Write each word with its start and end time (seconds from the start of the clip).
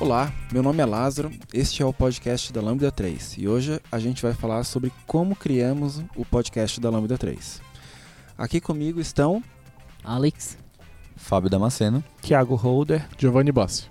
Olá, 0.00 0.32
meu 0.50 0.62
nome 0.62 0.80
é 0.82 0.86
Lázaro, 0.86 1.30
este 1.52 1.82
é 1.82 1.84
o 1.84 1.92
podcast 1.92 2.50
da 2.54 2.62
Lambda 2.62 2.90
3 2.90 3.36
e 3.36 3.46
hoje 3.46 3.78
a 3.92 3.98
gente 3.98 4.22
vai 4.22 4.32
falar 4.32 4.64
sobre 4.64 4.90
como 5.06 5.36
criamos 5.36 6.02
o 6.16 6.24
podcast 6.24 6.80
da 6.80 6.88
Lambda 6.88 7.18
3. 7.18 7.60
Aqui 8.38 8.62
comigo 8.62 8.98
estão 8.98 9.44
Alex, 10.02 10.56
Fábio 11.16 11.50
Damasceno, 11.50 12.02
Thiago 12.22 12.54
Holder, 12.54 13.06
Giovanni 13.18 13.52
Bassi. 13.52 13.90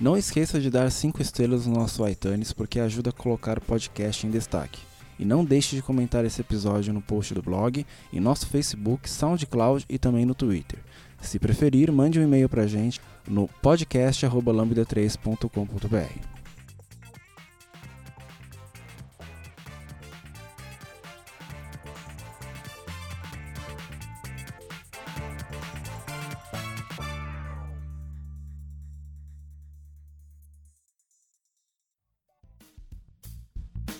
Não 0.00 0.16
esqueça 0.16 0.60
de 0.60 0.70
dar 0.70 0.88
5 0.88 1.20
estrelas 1.20 1.66
no 1.66 1.74
nosso 1.74 2.06
iTunes 2.06 2.52
porque 2.52 2.78
ajuda 2.78 3.10
a 3.10 3.12
colocar 3.12 3.58
o 3.58 3.62
podcast 3.62 4.24
em 4.24 4.30
destaque. 4.30 4.78
E 5.18 5.24
não 5.24 5.44
deixe 5.44 5.74
de 5.74 5.82
comentar 5.82 6.24
esse 6.24 6.40
episódio 6.40 6.94
no 6.94 7.02
post 7.02 7.34
do 7.34 7.42
blog, 7.42 7.84
em 8.12 8.20
nosso 8.20 8.46
Facebook, 8.46 9.10
SoundCloud 9.10 9.84
e 9.88 9.98
também 9.98 10.24
no 10.24 10.34
Twitter. 10.34 10.78
Se 11.20 11.38
preferir, 11.38 11.92
mande 11.92 12.18
um 12.18 12.22
e-mail 12.22 12.48
pra 12.48 12.66
gente 12.66 12.98
no 13.28 13.46
podcast@lambda3.com.br. 13.62 16.29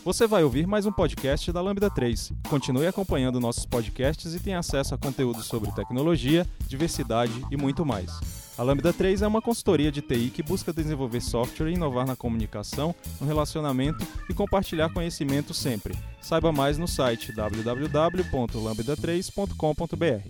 Você 0.03 0.27
vai 0.27 0.43
ouvir 0.43 0.67
mais 0.67 0.87
um 0.87 0.93
podcast 0.93 1.53
da 1.53 1.61
Lambda 1.61 1.91
3. 1.91 2.33
Continue 2.49 2.87
acompanhando 2.87 3.39
nossos 3.39 3.67
podcasts 3.67 4.35
e 4.35 4.41
tenha 4.41 4.59
acesso 4.59 4.95
a 4.95 4.99
conteúdo 4.99 5.43
sobre 5.43 5.71
tecnologia, 5.73 6.47
diversidade 6.67 7.45
e 7.51 7.57
muito 7.57 7.85
mais. 7.85 8.11
A 8.57 8.63
Lambda 8.63 8.95
3 8.95 9.21
é 9.21 9.27
uma 9.27 9.43
consultoria 9.43 9.93
de 9.93 10.01
TI 10.01 10.31
que 10.31 10.43
busca 10.43 10.73
desenvolver 10.73 11.21
software 11.21 11.71
inovar 11.71 12.07
na 12.07 12.17
comunicação, 12.17 12.95
no 13.21 13.27
relacionamento 13.27 14.07
e 14.29 14.33
compartilhar 14.33 14.91
conhecimento 14.91 15.53
sempre. 15.53 15.95
Saiba 16.23 16.51
mais 16.51 16.79
no 16.79 16.89
site 16.89 17.35
www.lambda3.com.br. 17.35 20.29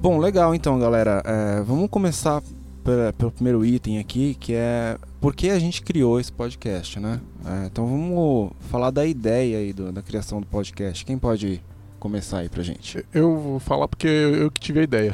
Bom, 0.00 0.18
legal 0.18 0.54
então, 0.54 0.78
galera. 0.78 1.20
É, 1.26 1.60
vamos 1.62 1.90
começar 1.90 2.40
pela- 2.88 3.12
pelo 3.12 3.30
primeiro 3.30 3.64
item 3.64 3.98
aqui, 3.98 4.34
que 4.34 4.54
é 4.54 4.96
por 5.20 5.34
que 5.34 5.50
a 5.50 5.58
gente 5.58 5.82
criou 5.82 6.18
esse 6.18 6.32
podcast, 6.32 6.98
né? 6.98 7.20
É, 7.44 7.66
então 7.66 7.86
vamos 7.86 8.52
falar 8.70 8.90
da 8.90 9.04
ideia 9.04 9.58
aí 9.58 9.72
do- 9.72 9.92
da 9.92 10.00
criação 10.02 10.40
do 10.40 10.46
podcast. 10.46 11.04
Quem 11.04 11.18
pode 11.18 11.62
começar 12.00 12.38
aí 12.38 12.48
pra 12.48 12.62
gente? 12.62 13.04
Eu 13.12 13.36
vou 13.36 13.58
falar 13.58 13.88
porque 13.88 14.06
eu, 14.06 14.34
eu 14.36 14.50
que 14.50 14.60
tive 14.60 14.80
a 14.80 14.82
ideia. 14.84 15.12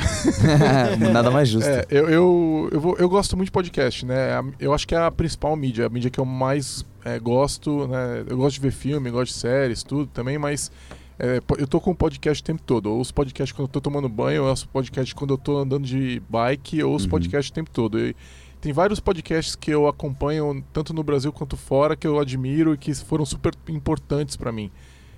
nada 1.13 1.31
mais 1.31 1.49
justo. 1.49 1.69
É, 1.69 1.85
eu, 1.91 2.09
eu, 2.09 2.69
eu, 2.73 2.81
vou- 2.81 2.97
eu 2.99 3.09
gosto 3.09 3.37
muito 3.37 3.47
de 3.49 3.53
podcast, 3.53 4.05
né? 4.07 4.29
Eu 4.61 4.73
acho 4.73 4.87
que 4.87 4.95
é 4.95 4.99
a 4.99 5.11
principal 5.11 5.57
mídia, 5.57 5.87
a 5.87 5.89
mídia 5.89 6.11
que 6.11 6.21
eu 6.21 6.25
mais 6.25 6.85
é, 7.05 7.19
gosto, 7.19 7.89
né? 7.89 8.25
Eu 8.29 8.37
gosto 8.37 8.55
de 8.55 8.61
ver 8.61 8.71
filme, 8.73 9.11
gosto 9.11 9.33
de 9.33 9.39
séries, 9.39 9.83
tudo 9.83 10.07
também, 10.07 10.39
mas 10.39 10.71
é, 11.19 11.41
eu 11.59 11.67
tô 11.67 11.81
com 11.81 11.93
o 11.93 11.95
podcast 11.95 12.43
o 12.43 12.45
tempo 12.45 12.63
todo. 12.63 12.89
Eu 12.89 12.95
ouço 12.95 13.15
podcast 13.15 13.55
quando 13.55 13.69
eu 13.69 13.73
tô 13.73 13.81
tomando 13.81 14.09
banho, 14.09 14.37
eu 14.39 14.45
ouço 14.45 14.69
podcast 14.69 15.15
quando 15.15 15.35
eu 15.35 15.39
tô 15.39 15.59
andando 15.59 15.85
de 15.87 16.21
bike, 16.29 16.79
eu 16.79 16.91
ouço 16.91 17.07
Uhum. 17.07 17.11
podcast 17.11 17.51
o 17.51 17.55
tempo 17.55 17.71
todo. 17.71 17.99
E 17.99 18.15
tem 18.61 18.73
vários 18.73 18.99
podcasts 19.01 19.55
que 19.55 19.71
eu 19.71 19.87
acompanho, 19.87 20.65
tanto 20.73 20.93
no 20.95 21.03
Brasil 21.03 21.33
quanto 21.33 21.57
fora, 21.57 21.95
que 21.97 22.07
eu 22.07 22.19
admiro 22.19 22.75
e 22.75 22.79
que 22.79 22.95
foram 22.95 23.25
super 23.25 23.53
importantes 23.69 24.37
para 24.37 24.51
mim. 24.51 24.71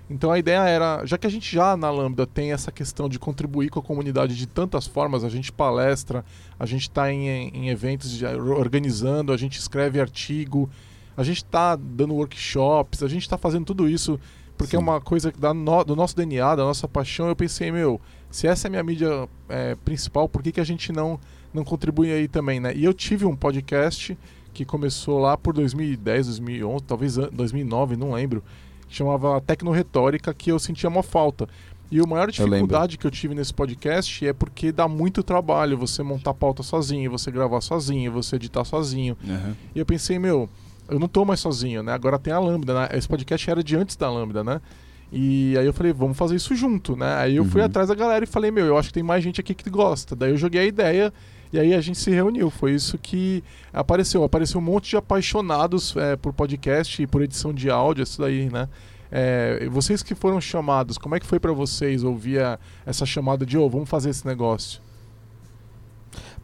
Então 0.08 0.30
a 0.30 0.38
ideia 0.38 0.60
era, 0.68 1.04
já 1.04 1.18
que 1.18 1.26
a 1.26 1.30
gente 1.30 1.52
já 1.52 1.76
na 1.76 1.90
Lambda 1.90 2.26
tem 2.26 2.52
essa 2.52 2.70
questão 2.70 3.08
de 3.08 3.18
contribuir 3.18 3.70
com 3.70 3.80
a 3.80 3.82
comunidade 3.82 4.36
de 4.36 4.46
tantas 4.46 4.86
formas, 4.86 5.24
a 5.24 5.28
gente 5.28 5.50
palestra, 5.50 6.24
a 6.60 6.64
gente 6.64 6.82
está 6.82 7.12
em, 7.12 7.28
em 7.48 7.68
eventos 7.70 8.10
de- 8.12 8.24
organizando, 8.24 9.32
a 9.32 9.36
gente 9.36 9.58
escreve 9.58 10.00
artigo, 10.00 10.70
a 11.16 11.24
gente 11.24 11.38
está 11.38 11.74
dando 11.74 12.14
workshops, 12.14 13.02
a 13.02 13.08
gente 13.08 13.22
está 13.22 13.36
fazendo 13.36 13.64
tudo 13.64 13.88
isso 13.88 14.20
porque 14.56 14.76
é 14.76 14.78
Sim. 14.78 14.84
uma 14.84 15.00
coisa 15.00 15.32
da 15.38 15.52
no- 15.54 15.84
do 15.84 15.94
nosso 15.96 16.16
DNA, 16.16 16.56
da 16.56 16.64
nossa 16.64 16.86
paixão. 16.88 17.28
Eu 17.28 17.36
pensei, 17.36 17.70
meu, 17.70 18.00
se 18.30 18.46
essa 18.46 18.66
é 18.66 18.68
a 18.68 18.70
minha 18.70 18.82
mídia 18.82 19.28
é, 19.48 19.74
principal, 19.84 20.28
por 20.28 20.42
que, 20.42 20.52
que 20.52 20.60
a 20.60 20.64
gente 20.64 20.92
não, 20.92 21.18
não 21.52 21.64
contribui 21.64 22.10
aí 22.12 22.26
também, 22.28 22.58
né? 22.60 22.72
E 22.74 22.84
eu 22.84 22.92
tive 22.94 23.24
um 23.24 23.36
podcast 23.36 24.16
que 24.52 24.64
começou 24.64 25.18
lá 25.18 25.36
por 25.36 25.52
2010, 25.54 26.26
2011, 26.26 26.84
talvez 26.84 27.18
an- 27.18 27.28
2009, 27.32 27.96
não 27.96 28.12
lembro, 28.12 28.42
que 28.88 28.94
chamava 28.96 29.40
Tecnoretórica, 29.40 30.32
que 30.32 30.50
eu 30.50 30.58
sentia 30.58 30.88
uma 30.88 31.02
falta. 31.02 31.48
E 31.90 32.00
a 32.00 32.02
maior 32.04 32.28
dificuldade 32.32 32.98
que 32.98 33.06
eu 33.06 33.10
tive 33.12 33.32
nesse 33.34 33.54
podcast 33.54 34.26
é 34.26 34.32
porque 34.32 34.72
dá 34.72 34.88
muito 34.88 35.22
trabalho 35.22 35.78
você 35.78 36.02
montar 36.02 36.34
pauta 36.34 36.62
sozinho, 36.62 37.08
você 37.10 37.30
gravar 37.30 37.60
sozinho, 37.60 38.10
você 38.10 38.34
editar 38.36 38.64
sozinho. 38.64 39.16
E 39.74 39.78
eu 39.78 39.86
pensei, 39.86 40.18
meu, 40.18 40.48
eu 40.88 40.98
não 40.98 41.08
tô 41.08 41.24
mais 41.24 41.40
sozinho, 41.40 41.82
né? 41.82 41.92
Agora 41.92 42.18
tem 42.18 42.32
a 42.32 42.38
Lambda, 42.38 42.74
né? 42.74 42.88
Esse 42.92 43.08
podcast 43.08 43.50
era 43.50 43.62
de 43.62 43.76
antes 43.76 43.96
da 43.96 44.10
Lambda, 44.10 44.42
né? 44.44 44.60
E 45.12 45.56
aí 45.56 45.64
eu 45.66 45.72
falei, 45.72 45.92
vamos 45.92 46.16
fazer 46.18 46.34
isso 46.36 46.54
junto, 46.54 46.96
né? 46.96 47.14
Aí 47.16 47.36
eu 47.36 47.44
fui 47.44 47.60
Uhum. 47.60 47.66
atrás 47.66 47.88
da 47.88 47.94
galera 47.94 48.24
e 48.24 48.26
falei, 48.26 48.50
meu, 48.50 48.66
eu 48.66 48.76
acho 48.76 48.88
que 48.88 48.94
tem 48.94 49.02
mais 49.02 49.22
gente 49.22 49.40
aqui 49.40 49.54
que 49.54 49.70
gosta. 49.70 50.16
Daí 50.16 50.30
eu 50.30 50.36
joguei 50.36 50.60
a 50.62 50.64
ideia 50.64 51.12
e 51.52 51.58
aí 51.60 51.74
a 51.74 51.80
gente 51.80 51.98
se 51.98 52.10
reuniu. 52.10 52.50
Foi 52.50 52.72
isso 52.72 52.98
que 52.98 53.42
apareceu. 53.72 54.24
Apareceu 54.24 54.60
um 54.60 54.64
monte 54.64 54.90
de 54.90 54.96
apaixonados 54.96 55.96
é, 55.96 56.16
por 56.16 56.32
podcast 56.32 57.00
e 57.00 57.06
por 57.06 57.22
edição 57.22 57.52
de 57.54 57.70
áudio, 57.70 58.02
isso 58.02 58.20
daí, 58.20 58.50
né? 58.50 58.68
É, 59.10 59.68
vocês 59.70 60.02
que 60.02 60.16
foram 60.16 60.40
chamados, 60.40 60.98
como 60.98 61.14
é 61.14 61.20
que 61.20 61.26
foi 61.26 61.38
pra 61.38 61.52
vocês 61.52 62.02
ouvir 62.02 62.40
a- 62.42 62.58
essa 62.84 63.06
chamada 63.06 63.46
de, 63.46 63.56
ô, 63.56 63.70
vamos 63.70 63.88
fazer 63.88 64.10
esse 64.10 64.26
negócio? 64.26 64.80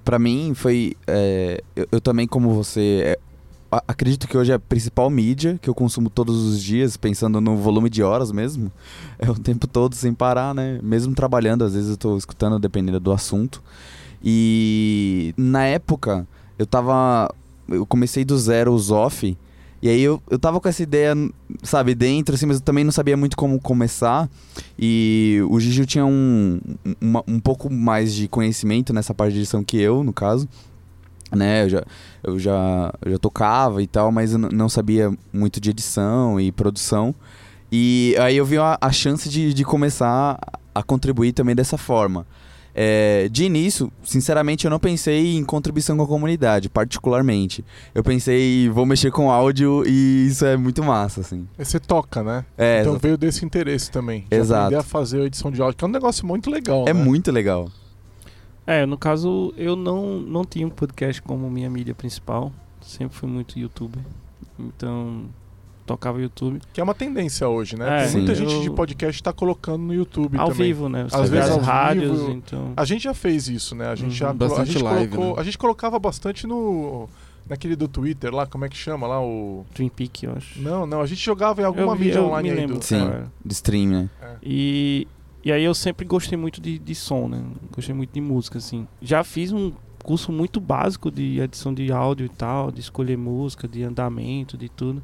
Pra 0.04 0.19
mim 0.19 0.53
foi. 0.54 0.97
é, 1.06 1.62
eu, 1.74 1.86
eu 1.92 2.00
também, 2.00 2.26
como 2.28 2.50
você. 2.54 3.19
Acredito 3.88 4.28
que 4.28 4.37
hoje 4.37 4.53
é 4.53 4.55
a 4.55 4.59
principal 4.59 5.09
mídia 5.09 5.59
que 5.60 5.69
eu 5.69 5.75
consumo 5.75 6.10
todos 6.10 6.37
os 6.44 6.62
dias, 6.62 6.97
pensando 6.97 7.41
no 7.41 7.56
volume 7.56 7.88
de 7.88 8.03
horas 8.03 8.31
mesmo. 8.33 8.71
É 9.19 9.31
o 9.31 9.34
tempo 9.34 9.66
todo 9.66 9.94
sem 9.94 10.12
parar, 10.12 10.55
né? 10.55 10.78
Mesmo 10.83 11.15
trabalhando, 11.15 11.65
às 11.65 11.75
vezes 11.75 11.91
eu 11.91 11.97
tô 11.97 12.16
escutando, 12.16 12.59
dependendo 12.59 13.00
do 13.00 13.12
assunto. 13.12 13.62
E 14.22 15.34
na 15.37 15.65
época, 15.65 16.27
eu 16.59 16.66
tava. 16.66 17.33
Eu 17.69 17.84
comecei 17.87 18.25
do 18.25 18.38
zero 18.38 18.72
os 18.72 18.91
off. 18.91 19.37
E 19.81 19.89
aí 19.89 20.00
eu, 20.00 20.22
eu 20.31 20.39
tava 20.39 20.60
com 20.60 20.69
essa 20.69 20.81
ideia, 20.81 21.12
sabe, 21.65 21.93
dentro, 21.93 22.37
assim, 22.37 22.47
mas 22.47 22.59
eu 22.59 22.62
também 22.62 22.84
não 22.84 22.93
sabia 22.93 23.16
muito 23.16 23.37
como 23.37 23.60
começar. 23.60 24.31
E 24.78 25.41
o 25.50 25.59
Gigi 25.59 25.84
tinha 25.87 26.06
um, 26.06 26.60
uma- 27.00 27.25
um 27.27 27.41
pouco 27.41 27.69
mais 27.69 28.15
de 28.15 28.28
conhecimento 28.28 28.93
nessa 28.93 29.12
parte 29.12 29.33
de 29.33 29.41
edição 29.41 29.65
que 29.65 29.77
eu, 29.78 30.04
no 30.04 30.12
caso. 30.12 30.49
Né, 31.34 31.65
eu 31.65 31.69
já, 31.69 31.82
eu 32.22 32.38
já, 32.38 32.94
eu 33.04 33.12
já 33.12 33.19
tocava 33.19 33.82
e 33.82 33.87
tal, 33.87 34.12
mas 34.12 34.34
não 34.34 34.69
sabia 34.69 35.10
muito 35.32 35.60
de 35.60 35.70
edição 35.70 36.38
e 36.38 36.53
produção. 36.53 37.15
E 37.70 38.15
aí 38.20 38.37
eu 38.37 38.44
vi 38.44 38.59
a, 38.59 38.76
a 38.78 38.93
chance 38.93 39.28
de, 39.28 39.54
de 39.54 39.65
começar 39.65 40.38
a 40.75 40.82
contribuir 40.82 41.32
também 41.32 41.54
dessa 41.54 41.78
forma. 41.78 42.26
É, 42.75 43.28
de 43.31 43.44
início, 43.44 43.92
sinceramente, 44.03 44.65
eu 44.65 44.71
não 44.71 44.78
pensei 44.78 45.37
em 45.37 45.44
contribuição 45.44 45.97
com 45.97 46.03
a 46.03 46.06
comunidade, 46.06 46.71
particularmente. 46.71 47.65
Eu 47.94 48.03
pensei, 48.03 48.69
vou 48.71 48.87
mexer 48.87 49.10
com 49.10 49.31
áudio 49.31 49.84
e 49.87 50.26
isso 50.28 50.44
é 50.44 50.56
muito 50.56 50.82
massa, 50.82 51.21
assim. 51.21 51.47
Aí 51.59 51.65
Você 51.65 51.78
toca, 51.78 52.22
né? 52.22 52.44
É, 52.56 52.81
então 52.81 52.92
exato. 52.92 53.03
veio 53.03 53.19
desse 53.19 53.44
interesse 53.44 53.91
também. 53.91 54.25
De 54.31 54.37
Exato. 54.37 54.62
aprender 54.62 54.81
a 54.81 54.82
fazer 54.82 55.21
a 55.21 55.25
edição 55.25 55.50
de 55.50 55.60
áudio, 55.60 55.76
que 55.76 55.84
é 55.84 55.88
um 55.88 55.91
negócio 55.91 56.26
muito 56.26 56.50
legal, 56.50 56.84
é 56.88 56.94
né? 56.94 57.04
muito 57.04 57.31
legal. 57.31 57.69
É, 58.66 58.86
no 58.86 58.96
caso, 58.96 59.52
eu 59.56 59.74
não, 59.76 60.18
não 60.20 60.44
tinha 60.44 60.66
um 60.66 60.70
podcast 60.70 61.20
como 61.22 61.50
minha 61.50 61.68
mídia 61.68 61.94
principal. 61.94 62.53
Sempre 62.80 63.16
fui 63.16 63.28
muito 63.28 63.59
youtuber. 63.59 64.03
Então, 64.59 65.24
tocava 65.86 66.20
YouTube. 66.20 66.60
Que 66.72 66.80
é 66.80 66.84
uma 66.84 66.94
tendência 66.94 67.48
hoje, 67.48 67.76
né? 67.76 68.06
É, 68.06 68.10
muita 68.10 68.34
gente 68.34 68.53
Eu- 68.54 68.60
de 68.62 68.70
podcast 68.70 69.16
que 69.18 69.22
tá 69.22 69.32
colocando 69.32 69.82
no 69.82 69.94
YouTube 69.94 70.38
ao 70.38 70.48
também. 70.50 70.66
vivo, 70.68 70.88
né? 70.88 71.04
Você 71.09 71.16
Às 71.16 71.28
vezes 71.30 71.50
as 71.50 71.56
ao 71.56 71.60
rádios, 71.60 72.20
vivo. 72.20 72.30
então. 72.30 72.72
A 72.76 72.84
gente 72.84 73.03
já 73.04 73.14
fez 73.14 73.48
isso, 73.48 73.74
né? 73.74 73.88
A 73.88 73.94
gente 73.94 74.10
Uhum. 74.10 74.16
já 74.16 74.32
Bastante 74.32 74.60
a 74.60 74.65
gente 74.72 74.82
live, 74.82 75.08
colocou, 75.16 75.34
né? 75.36 75.41
a 75.41 75.44
gente 75.44 75.58
colocava 75.58 75.98
bastante 75.98 76.47
no 76.47 77.08
naquele 77.48 77.74
do 77.74 77.88
Twitter 77.88 78.32
lá, 78.32 78.47
como 78.47 78.65
é 78.65 78.68
que 78.68 78.76
chama 78.76 79.06
lá 79.06 79.20
o 79.20 79.66
Twin 79.74 79.88
Peak, 79.88 80.24
eu 80.24 80.32
acho. 80.36 80.60
Não, 80.62 80.86
não, 80.86 81.00
a 81.00 81.06
gente 81.06 81.20
jogava 81.22 81.60
em 81.60 81.65
alguma 81.65 81.94
vi- 81.97 82.04
mídia 82.06 82.18
eu 82.20 82.26
online 82.26 82.50
me 82.53 82.60
aí 82.60 82.66
do... 82.68 82.80
Sim. 82.82 83.04
É. 83.08 83.24
De 83.44 83.53
stream, 83.53 83.88
né? 83.91 84.10
E, 84.42 85.06
e 85.44 85.50
aí 85.53 85.65
eu 85.65 85.74
sempre 85.74 86.06
gostei 86.06 86.39
muito 86.39 86.60
de, 86.60 86.78
de 86.78 86.94
som, 86.94 87.28
né? 87.28 87.42
Gostei 87.74 87.94
muito 87.94 88.12
de 88.12 88.21
música, 88.21 88.59
assim. 88.59 88.86
Já 89.00 89.24
fiz 89.24 89.53
um 89.53 89.72
curso 90.03 90.33
muito 90.33 90.60
básico 90.60 91.10
de 91.10 91.41
edição 91.41 91.72
de 91.72 91.92
áudio 91.92 92.27
e 92.27 92.28
tal, 92.28 92.71
de 92.71 92.80
escolher 92.80 93.16
música, 93.16 93.68
de 93.68 93.83
andamento, 93.83 94.56
de 94.56 94.68
tudo. 94.68 95.03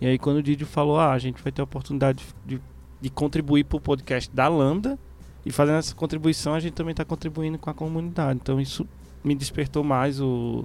E 0.00 0.06
aí 0.06 0.18
quando 0.18 0.38
o 0.38 0.42
Didi 0.42 0.64
falou, 0.64 0.98
ah, 0.98 1.12
a 1.12 1.18
gente 1.18 1.42
vai 1.42 1.52
ter 1.52 1.60
a 1.60 1.64
oportunidade 1.64 2.24
de, 2.44 2.60
de 3.00 3.10
contribuir 3.10 3.64
pro 3.64 3.80
podcast 3.80 4.30
da 4.34 4.48
Lambda, 4.48 4.98
e 5.44 5.52
fazendo 5.52 5.78
essa 5.78 5.94
contribuição 5.94 6.54
a 6.54 6.60
gente 6.60 6.74
também 6.74 6.90
está 6.90 7.04
contribuindo 7.04 7.58
com 7.58 7.70
a 7.70 7.74
comunidade. 7.74 8.40
Então 8.42 8.60
isso 8.60 8.86
me 9.22 9.34
despertou 9.34 9.82
mais 9.84 10.20
o, 10.20 10.64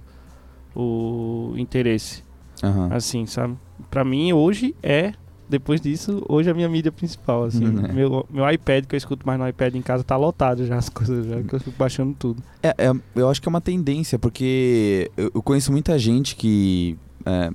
o 0.76 1.54
interesse, 1.58 2.24
Aham. 2.64 2.90
assim, 2.92 3.26
sabe? 3.26 3.58
Pra 3.90 4.04
mim, 4.04 4.34
hoje 4.34 4.76
é, 4.82 5.14
depois 5.52 5.80
disso, 5.80 6.24
hoje 6.28 6.50
é 6.50 6.52
a 6.52 6.56
minha 6.56 6.68
mídia 6.70 6.92
principal, 6.92 7.44
assim. 7.44 7.66
Uhum. 7.66 7.94
meu, 7.94 8.26
meu 8.30 8.50
iPad, 8.50 8.86
que 8.86 8.96
eu 8.96 8.98
escuto 8.98 9.28
mais 9.28 9.40
no 9.40 9.48
iPad 9.48 9.76
em 9.76 9.82
casa, 9.82 10.04
tá 10.04 10.16
lotado 10.18 10.66
já 10.66 10.78
as 10.78 10.88
coisas, 10.90 11.26
já 11.28 11.42
que 11.44 11.54
eu 11.54 11.60
fico 11.60 11.76
baixando 11.78 12.16
tudo. 12.18 12.42
É, 12.64 12.70
é, 12.70 12.92
eu 13.16 13.30
acho 13.30 13.40
que 13.42 13.48
é 13.48 13.52
uma 13.52 13.62
tendência, 13.62 14.18
porque 14.18 15.12
eu, 15.16 15.30
eu 15.36 15.42
conheço 15.44 15.72
muita 15.72 16.00
gente 16.00 16.36
que 16.36 16.98
é, 17.26 17.52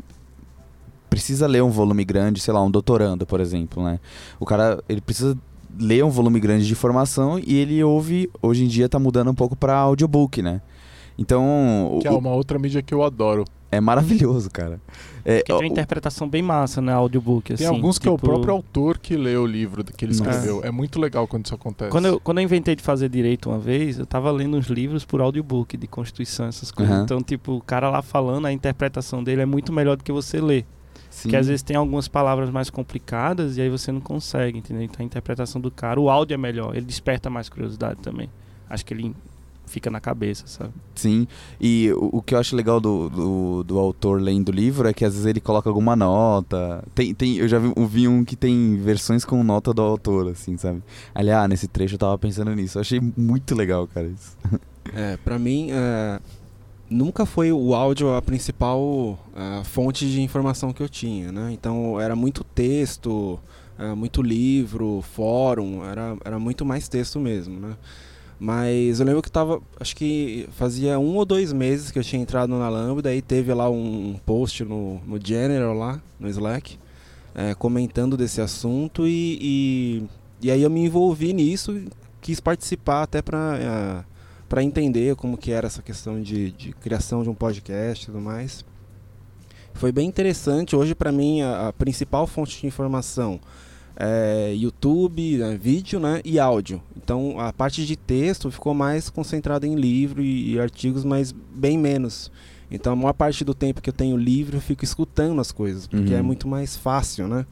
precisa 1.10 1.46
ler 1.46 1.62
um 1.62 1.70
volume 1.70 2.04
grande, 2.04 2.40
sei 2.40 2.52
lá, 2.54 2.62
um 2.62 2.70
doutorando, 2.70 3.26
por 3.26 3.40
exemplo, 3.40 3.82
né? 3.82 3.98
O 4.38 4.44
cara, 4.44 4.82
ele 4.88 5.00
precisa 5.00 5.36
ler 5.78 6.04
um 6.04 6.10
volume 6.10 6.38
grande 6.40 6.66
de 6.66 6.72
informação 6.72 7.38
e 7.38 7.54
ele 7.56 7.82
ouve, 7.82 8.30
hoje 8.42 8.64
em 8.64 8.68
dia 8.68 8.88
tá 8.88 8.98
mudando 8.98 9.30
um 9.30 9.34
pouco 9.34 9.56
pra 9.56 9.76
audiobook, 9.76 10.40
né? 10.42 10.60
Então, 11.18 11.98
Que 12.02 12.08
o- 12.08 12.12
é 12.12 12.16
uma 12.18 12.30
outra 12.34 12.58
mídia 12.58 12.82
que 12.82 12.92
eu 12.92 13.02
adoro. 13.02 13.44
É 13.70 13.80
maravilhoso, 13.80 14.48
cara. 14.50 14.80
É, 15.24 15.38
Que 15.38 15.44
tem 15.46 15.56
uma 15.56 15.62
o- 15.62 15.64
interpretação 15.64 16.28
bem 16.28 16.40
massa, 16.42 16.80
né? 16.80 16.92
Audiobook, 16.92 17.52
assim. 17.52 17.64
Tem 17.64 17.66
alguns 17.74 17.98
que 17.98 18.06
é 18.06 18.10
o 18.10 18.14
tipo- 18.16 18.26
próprio 18.28 18.52
autor 18.54 18.98
que 18.98 19.16
lê 19.16 19.36
o 19.36 19.44
livro 19.46 19.82
que 19.84 20.04
ele 20.04 20.16
Nossa. 20.16 20.30
escreveu. 20.30 20.60
É 20.64 20.70
muito 20.70 21.00
legal 21.00 21.26
quando 21.26 21.46
isso 21.46 21.54
acontece. 21.54 21.90
Quando 21.90 22.06
eu, 22.06 22.20
quando 22.20 22.38
eu 22.38 22.44
inventei 22.44 22.76
de 22.76 22.82
fazer 22.82 23.08
direito 23.08 23.48
uma 23.50 23.58
vez, 23.58 23.98
eu 23.98 24.06
tava 24.06 24.30
lendo 24.30 24.56
uns 24.56 24.66
livros 24.66 25.04
por 25.04 25.20
audiobook 25.20 25.76
de 25.76 25.86
Constituição, 25.88 26.46
essas 26.46 26.70
coisas. 26.70 26.94
Aham. 26.94 27.04
Então, 27.04 27.20
tipo, 27.22 27.52
o 27.54 27.60
cara 27.60 27.90
lá 27.90 28.02
falando, 28.02 28.46
a 28.46 28.52
interpretação 28.52 29.22
dele 29.24 29.42
é 29.42 29.46
muito 29.46 29.72
melhor 29.72 29.96
do 29.96 30.04
que 30.04 30.12
você 30.12 30.40
ler. 30.40 30.64
sim. 31.10 31.22
Porque 31.22 31.36
às 31.36 31.46
vezes 31.46 31.62
tem 31.62 31.74
algumas 31.76 32.06
palavras 32.08 32.50
mais 32.50 32.68
complicadas 32.70 33.56
e 33.56 33.62
aí 33.62 33.70
você 33.70 33.90
não 33.90 34.00
consegue, 34.02 34.58
entendeu? 34.58 34.82
Então 34.82 34.96
a 35.00 35.04
interpretação 35.04 35.60
do 35.60 35.70
cara, 35.70 35.98
o 35.98 36.10
áudio 36.10 36.34
é 36.34 36.36
melhor, 36.38 36.76
ele 36.76 36.84
desperta 36.84 37.30
mais 37.30 37.48
curiosidade 37.48 38.00
também. 38.00 38.30
Acho 38.68 38.84
que 38.84 38.92
ele 38.92 39.14
fica 39.66 39.90
na 39.90 40.00
cabeça, 40.00 40.46
sabe? 40.46 40.72
Sim, 40.94 41.26
e 41.60 41.92
o, 41.92 42.18
o 42.18 42.22
que 42.22 42.34
eu 42.34 42.38
acho 42.38 42.56
legal 42.56 42.80
do, 42.80 43.08
do, 43.10 43.64
do 43.64 43.78
autor 43.78 44.20
lendo 44.20 44.48
o 44.48 44.52
livro 44.52 44.88
é 44.88 44.94
que 44.94 45.04
às 45.04 45.12
vezes 45.12 45.26
ele 45.26 45.40
coloca 45.40 45.68
alguma 45.68 45.94
nota. 45.94 46.82
Tem, 46.94 47.12
tem, 47.12 47.36
eu 47.36 47.48
já 47.48 47.58
vi, 47.58 47.72
vi 47.86 48.08
um 48.08 48.24
que 48.24 48.36
tem 48.36 48.76
versões 48.76 49.24
com 49.24 49.42
nota 49.42 49.74
do 49.74 49.82
autor, 49.82 50.28
assim, 50.28 50.56
sabe? 50.56 50.82
Ali, 51.14 51.30
ah, 51.30 51.46
nesse 51.46 51.68
trecho 51.68 51.94
eu 51.94 51.98
tava 51.98 52.16
pensando 52.16 52.54
nisso. 52.54 52.78
Eu 52.78 52.80
achei 52.80 53.00
muito 53.16 53.54
legal, 53.54 53.86
cara, 53.86 54.06
isso. 54.06 54.36
É, 54.94 55.16
pra 55.16 55.36
mim, 55.36 55.70
é, 55.72 56.20
nunca 56.88 57.26
foi 57.26 57.52
o 57.52 57.74
áudio 57.74 58.14
a 58.14 58.22
principal 58.22 59.18
é, 59.34 59.64
fonte 59.64 60.08
de 60.08 60.20
informação 60.20 60.72
que 60.72 60.82
eu 60.82 60.88
tinha, 60.88 61.32
né? 61.32 61.50
Então 61.52 62.00
era 62.00 62.14
muito 62.14 62.44
texto, 62.44 63.38
é, 63.78 63.94
muito 63.94 64.22
livro, 64.22 65.02
fórum, 65.02 65.84
era, 65.84 66.16
era 66.24 66.38
muito 66.38 66.64
mais 66.64 66.88
texto 66.88 67.20
mesmo, 67.20 67.60
né? 67.60 67.76
Mas 68.38 69.00
eu 69.00 69.06
lembro 69.06 69.22
que 69.22 69.30
tava, 69.30 69.62
acho 69.80 69.96
que 69.96 70.46
fazia 70.52 70.98
um 70.98 71.16
ou 71.16 71.24
dois 71.24 71.52
meses 71.52 71.90
que 71.90 71.98
eu 71.98 72.04
tinha 72.04 72.20
entrado 72.20 72.50
na 72.50 72.68
Lambda 72.68 73.14
e 73.14 73.22
teve 73.22 73.52
lá 73.54 73.70
um 73.70 74.18
post 74.26 74.62
no, 74.62 75.00
no 75.06 75.18
General 75.24 75.74
lá, 75.74 76.00
no 76.20 76.28
Slack, 76.28 76.78
é, 77.34 77.54
comentando 77.54 78.16
desse 78.16 78.42
assunto 78.42 79.06
e, 79.06 79.38
e, 79.40 80.04
e 80.42 80.50
aí 80.50 80.62
eu 80.62 80.68
me 80.68 80.84
envolvi 80.84 81.32
nisso, 81.32 81.82
quis 82.20 82.38
participar 82.38 83.02
até 83.02 83.22
para 83.22 84.04
para 84.48 84.62
entender 84.62 85.16
como 85.16 85.36
que 85.36 85.50
era 85.50 85.66
essa 85.66 85.82
questão 85.82 86.20
de, 86.22 86.52
de 86.52 86.72
criação 86.72 87.22
de 87.22 87.28
um 87.28 87.34
podcast 87.34 88.04
e 88.04 88.06
tudo 88.06 88.20
mais. 88.20 88.64
Foi 89.74 89.92
bem 89.92 90.08
interessante. 90.08 90.76
Hoje, 90.76 90.94
para 90.94 91.10
mim, 91.10 91.42
a, 91.42 91.68
a 91.68 91.72
principal 91.72 92.26
fonte 92.26 92.60
de 92.60 92.66
informação 92.66 93.40
é 93.96 94.54
YouTube, 94.54 95.38
né, 95.38 95.58
vídeo 95.60 95.98
né, 95.98 96.20
e 96.24 96.38
áudio. 96.38 96.82
Então, 96.96 97.40
a 97.40 97.52
parte 97.52 97.84
de 97.86 97.96
texto 97.96 98.50
ficou 98.50 98.74
mais 98.74 99.08
concentrada 99.08 99.66
em 99.66 99.74
livro 99.74 100.22
e, 100.22 100.52
e 100.54 100.60
artigos, 100.60 101.04
mas 101.04 101.32
bem 101.32 101.78
menos. 101.78 102.30
Então, 102.70 102.92
a 102.92 102.96
maior 102.96 103.12
parte 103.12 103.44
do 103.44 103.54
tempo 103.54 103.80
que 103.80 103.88
eu 103.88 103.94
tenho 103.94 104.16
livre, 104.16 104.56
eu 104.56 104.60
fico 104.60 104.84
escutando 104.84 105.40
as 105.40 105.52
coisas, 105.52 105.86
porque 105.86 106.12
Uhum. 106.12 106.18
é 106.18 106.22
muito 106.22 106.48
mais 106.48 106.76
fácil, 106.76 107.28
né? 107.28 107.46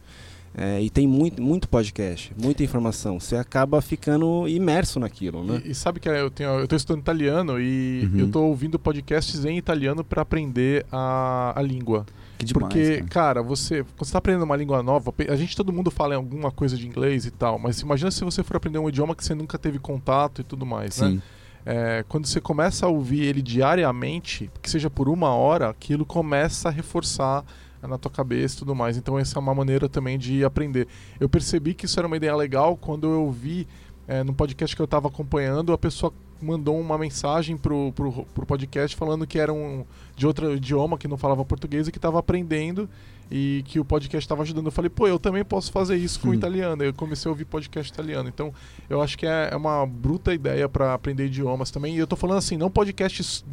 É, 0.57 0.81
e 0.81 0.89
tem 0.89 1.05
muito, 1.07 1.43
muito 1.43 1.69
podcast, 1.69 2.33
muita 2.41 2.63
informação. 2.63 3.19
Você 3.19 3.35
acaba 3.37 3.81
ficando 3.83 4.47
imerso 4.49 5.01
naquilo, 5.01 5.43
né? 5.43 5.61
E, 5.65 5.71
e 5.73 5.75
sabe 5.75 5.99
que 5.99 6.09
eu 6.09 6.31
tenho, 6.31 6.51
eu 6.61 6.69
tô 6.69 6.77
estudando 6.77 7.01
italiano 7.03 7.61
e 7.61 8.09
Uhum. 8.13 8.21
eu 8.21 8.29
tô 8.29 8.43
ouvindo 8.45 8.79
podcasts 8.79 9.45
em 9.45 9.59
italiano 9.59 10.05
para 10.05 10.23
aprender 10.23 10.87
a, 10.93 11.53
a 11.57 11.63
língua. 11.63 12.07
Que 12.39 12.45
demais, 12.45 12.73
Porque, 12.73 12.97
cara. 12.97 13.09
cara, 13.09 13.43
você, 13.43 13.85
quando 13.85 14.07
você 14.07 14.13
tá 14.13 14.19
aprendendo 14.19 14.43
uma 14.45 14.57
língua 14.57 14.83
nova, 14.83 15.15
a 15.29 15.37
gente 15.37 15.57
todo 15.57 15.73
mundo 15.73 15.91
fala 15.91 16.15
em 16.15 16.17
alguma 16.17 16.51
coisa 16.51 16.77
de 16.77 16.87
inglês 16.87 17.27
e 17.27 17.31
tal, 17.31 17.59
mas 17.59 17.81
imagina 17.81 18.11
se 18.11 18.25
você 18.25 18.43
for 18.43 18.57
aprender 18.57 18.79
um 18.79 18.89
idioma 18.89 19.15
que 19.15 19.25
você 19.25 19.35
nunca 19.35 19.59
teve 19.59 19.79
contato 19.79 20.41
e 20.41 20.45
tudo 20.45 20.67
mais, 20.67 21.01
né? 21.01 21.09
Sim. 21.09 21.23
É, 21.67 22.05
quando 22.09 22.27
você 22.27 22.41
começa 22.41 22.85
a 22.85 22.89
ouvir 22.89 23.23
ele 23.23 23.41
diariamente, 23.41 24.51
que 24.61 24.69
seja 24.69 24.91
por 24.91 25.09
uma 25.09 25.35
hora, 25.35 25.71
aquilo 25.71 26.05
começa 26.05 26.69
a 26.69 26.73
reforçar 26.73 27.45
na 27.83 27.99
tua 27.99 28.11
cabeça 28.11 28.57
e 28.57 28.59
tudo 28.59 28.75
mais. 28.75 28.97
Então 28.97 29.19
essa 29.19 29.39
é 29.39 29.41
uma 29.41 29.55
maneira 29.55 29.89
também 29.89 30.19
de 30.19 30.45
aprender. 30.45 30.87
Eu 31.19 31.29
percebi 31.29 31.75
que 31.75 31.87
isso 31.87 31.99
era 31.99 32.07
uma 32.07 32.17
ideia 32.17 32.35
legal 32.35 32.77
quando 32.77 33.11
eu 33.11 33.31
vi 33.31 33.67
é, 34.07 34.23
no 34.23 34.35
podcast 34.35 34.75
que 34.77 34.83
eu 34.83 34.85
estava 34.85 35.09
acompanhando, 35.09 35.73
a 35.73 35.79
pessoa 35.79 36.13
mandou 36.41 36.79
uma 36.79 36.99
mensagem 36.99 37.57
pro, 37.57 37.93
pro, 37.93 38.25
pro 38.35 38.47
podcast 38.47 38.97
falando 38.97 39.27
que 39.27 39.39
era 39.39 39.53
um 39.53 39.85
de 40.17 40.27
outro 40.27 40.55
idioma 40.55 40.99
que 40.99 41.09
não 41.09 41.17
falava 41.17 41.45
português 41.45 41.89
e 41.89 41.93
que 41.93 41.99
estava 41.99 42.19
aprendendo 42.19 42.89
e 43.31 43.63
que 43.67 43.81
o 43.81 43.85
podcast 43.85 44.25
estava 44.25 44.43
ajudando. 44.43 44.67
Eu 44.67 44.73
falei, 44.73 44.91
pô, 44.91 45.09
eu 45.09 45.19
também 45.19 45.45
posso 45.45 45.73
fazer 45.73 45.97
isso 45.97 46.21
com 46.21 46.29
o 46.29 46.35
italiano. 46.35 46.83
Eu 46.83 46.93
comecei 46.93 47.29
a 47.29 47.33
ouvir 47.33 47.45
podcast 47.45 47.93
italiano. 47.93 48.29
Então, 48.29 48.53
eu 48.89 49.01
acho 49.01 49.17
que 49.17 49.27
é, 49.27 49.49
é 49.51 49.57
uma 49.57 49.87
bruta 49.87 50.35
ideia 50.35 50.69
para 50.69 50.95
aprender 50.95 51.27
idiomas 51.27 51.71
também. 51.71 51.95
E 51.95 51.99
eu 51.99 52.07
tô 52.07 52.17
falando 52.17 52.39
assim, 52.39 52.57
não 52.57 52.71
podcasts 52.71 53.45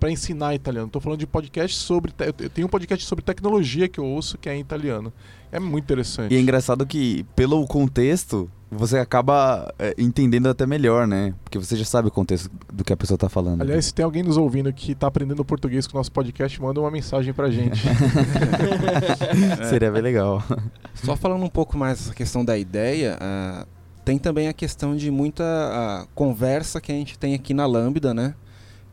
para 0.00 0.10
ensinar 0.10 0.54
italiano. 0.54 0.88
Tô 0.88 1.00
falando 1.00 1.18
de 1.18 1.26
podcast 1.26 1.76
sobre. 1.76 2.12
te- 2.12 2.34
Eu 2.38 2.50
tenho 2.50 2.66
um 2.66 2.70
podcast 2.70 3.04
sobre 3.06 3.24
tecnologia 3.24 3.88
que 3.88 3.98
eu 4.00 4.04
ouço 4.04 4.38
que 4.38 4.48
é 4.48 4.56
em 4.56 4.60
italiano. 4.60 5.12
É 5.52 5.60
muito 5.60 5.84
interessante. 5.84 6.32
E 6.32 6.36
é 6.36 6.40
engraçado 6.40 6.84
que, 6.84 7.24
pelo 7.36 7.64
contexto, 7.66 8.50
você 8.70 8.98
acaba 8.98 9.72
é, 9.78 9.94
entendendo 9.96 10.48
até 10.48 10.66
melhor, 10.66 11.06
né? 11.06 11.32
Porque 11.44 11.58
você 11.58 11.76
já 11.76 11.84
sabe 11.84 12.08
o 12.08 12.10
contexto 12.10 12.50
do 12.72 12.82
que 12.82 12.92
a 12.92 12.96
pessoa 12.96 13.16
tá 13.16 13.28
falando. 13.28 13.60
Aliás, 13.62 13.84
se 13.84 13.94
tem 13.94 14.04
alguém 14.04 14.22
nos 14.24 14.36
ouvindo 14.36 14.72
que 14.72 14.94
tá 14.96 15.06
aprendendo 15.06 15.44
português 15.44 15.86
com 15.86 15.96
o 15.96 16.00
nosso 16.00 16.10
podcast, 16.10 16.60
manda 16.60 16.80
uma 16.80 16.90
mensagem 16.90 17.32
pra 17.32 17.50
gente. 17.50 17.80
Seria 19.68 19.90
bem 19.90 20.02
legal. 20.02 20.42
Só 20.94 21.16
falando 21.16 21.44
um 21.44 21.48
pouco 21.50 21.76
mais 21.78 21.98
dessa 21.98 22.14
questão 22.14 22.44
da 22.44 22.56
ideia, 22.58 23.16
ah, 23.20 23.66
tem 24.04 24.18
também 24.18 24.48
a 24.48 24.52
questão 24.52 24.96
de 24.96 25.10
muita 25.10 25.44
ah, 25.44 26.06
conversa 26.14 26.80
que 26.80 26.90
a 26.92 26.94
gente 26.94 27.18
tem 27.18 27.34
aqui 27.34 27.54
na 27.54 27.66
Lambda, 27.66 28.12
né? 28.12 28.34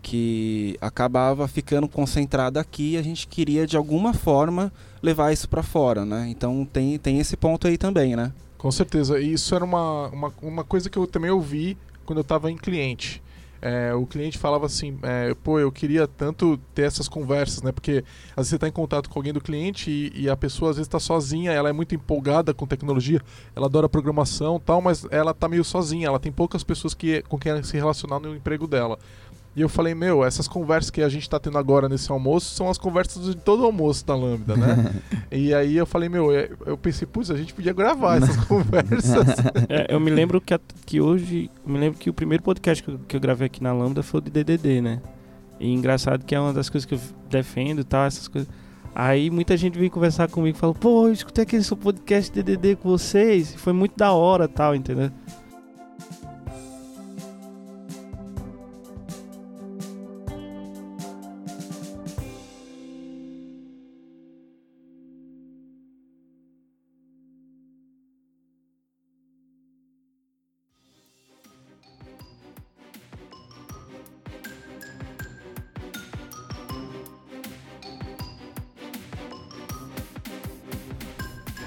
Que 0.02 0.78
acabava 0.82 1.48
ficando 1.48 1.88
concentrada 1.88 2.60
aqui 2.60 2.94
e 2.94 2.98
a 2.98 3.02
gente 3.02 3.28
queria 3.28 3.68
de 3.68 3.78
alguma 3.78 4.14
forma 4.14 4.74
levar 5.02 5.32
isso 5.32 5.48
para 5.48 5.62
fora, 5.62 6.06
né? 6.06 6.28
Então 6.30 6.66
tem, 6.66 6.98
tem 6.98 7.20
esse 7.20 7.38
ponto 7.38 7.68
aí 7.68 7.78
também, 7.78 8.16
né? 8.16 8.34
Com 8.58 8.72
certeza. 8.72 9.20
E 9.20 9.34
isso 9.34 9.56
era 9.56 9.64
uma, 9.64 10.08
uma, 10.10 10.34
uma 10.42 10.64
coisa 10.64 10.90
que 10.90 10.98
eu 10.98 11.08
também 11.08 11.32
ouvi 11.32 11.78
quando 12.06 12.18
eu 12.18 12.24
estava 12.24 12.52
em 12.52 12.58
cliente. 12.58 13.22
É, 13.62 13.94
o 13.94 14.08
cliente 14.08 14.40
falava 14.40 14.66
assim, 14.66 14.98
é, 15.04 15.36
pô, 15.44 15.60
eu 15.60 15.72
queria 15.72 16.08
tanto 16.08 16.60
ter 16.74 16.82
essas 16.82 17.08
conversas, 17.08 17.62
né? 17.62 17.72
Porque 17.72 18.04
às 18.32 18.38
vezes 18.38 18.50
você 18.50 18.56
está 18.56 18.68
em 18.68 18.72
contato 18.72 19.08
com 19.08 19.20
alguém 19.20 19.32
do 19.32 19.40
cliente 19.40 19.92
e, 19.92 20.24
e 20.24 20.30
a 20.30 20.36
pessoa 20.36 20.72
às 20.72 20.78
vezes 20.78 20.88
está 20.88 21.00
sozinha, 21.00 21.52
ela 21.52 21.70
é 21.70 21.74
muito 21.74 21.94
empolgada 21.94 22.56
com 22.56 22.66
tecnologia, 22.66 23.22
ela 23.56 23.68
adora 23.68 23.88
programação 23.88 24.60
tal, 24.60 24.82
mas 24.82 25.06
ela 25.12 25.32
tá 25.32 25.48
meio 25.48 25.64
sozinha, 25.64 26.08
ela 26.08 26.20
tem 26.20 26.32
poucas 26.32 26.64
pessoas 26.64 26.96
que, 26.96 27.22
com 27.24 27.38
quem 27.38 27.62
se 27.62 27.78
relacionar 27.78 28.20
no 28.20 28.36
emprego 28.36 28.66
dela. 28.66 28.98
E 29.54 29.60
eu 29.60 29.68
falei, 29.68 29.94
meu, 29.94 30.24
essas 30.24 30.48
conversas 30.48 30.90
que 30.90 31.02
a 31.02 31.10
gente 31.10 31.30
tá 31.30 31.38
tendo 31.38 31.58
agora 31.58 31.90
nesse 31.90 32.10
almoço 32.10 32.56
são 32.56 32.70
as 32.70 32.78
conversas 32.78 33.26
de 33.26 33.36
todo 33.36 33.66
almoço 33.66 34.06
da 34.06 34.16
Lambda, 34.16 34.56
né? 34.56 34.94
e 35.30 35.54
aí 35.54 35.76
eu 35.76 35.86
falei, 35.86 36.08
meu, 36.08 36.32
é- 36.34 36.50
eu 36.66 36.78
pensei, 36.78 37.06
putz, 37.06 37.30
a 37.30 37.36
gente 37.36 37.54
podia 37.54 37.74
gravar 37.74 38.22
essas 38.24 38.38
conversas. 38.46 39.12
É, 39.68 39.94
eu 39.94 40.00
me 40.00 40.10
lembro 40.10 40.40
que, 40.40 40.54
a- 40.54 40.60
que 40.86 41.02
hoje. 41.02 41.50
Eu 41.66 41.74
me 41.74 41.80
lembro 41.80 42.00
que 42.00 42.10
o 42.10 42.14
primeiro 42.14 42.42
podcast 42.44 42.82
que 42.82 42.90
eu, 42.92 43.00
que 43.08 43.16
eu 43.16 43.20
gravei 43.20 43.48
aqui 43.48 43.62
na 43.62 43.74
Lambda 43.74 44.02
foi 44.02 44.20
o 44.20 44.24
de 44.24 44.32
DDD, 44.32 44.82
né? 44.82 45.02
E 45.60 45.72
engraçado 45.74 46.26
que 46.26 46.34
é 46.34 46.40
uma 46.40 46.54
das 46.54 46.70
coisas 46.70 46.86
que 46.86 46.96
eu 46.96 47.00
defendo 47.30 47.82
e 47.82 47.84
tal, 47.84 48.06
essas 48.06 48.28
coisas. 48.30 48.50
Aí 48.96 49.30
muita 49.30 49.56
gente 49.58 49.78
veio 49.78 49.92
conversar 49.92 50.30
comigo 50.30 50.58
e 50.58 50.60
falou: 50.60 50.74
pô, 50.76 51.08
eu 51.08 51.14
escutei 51.14 51.44
aquele 51.44 51.64
seu 51.64 51.76
podcast 51.78 52.32
DDD 52.32 52.78
com 52.78 52.90
vocês, 52.90 53.54
foi 53.56 53.74
muito 53.74 53.96
da 53.98 54.12
hora 54.14 54.48
tal, 54.48 54.74
entendeu? 54.76 55.12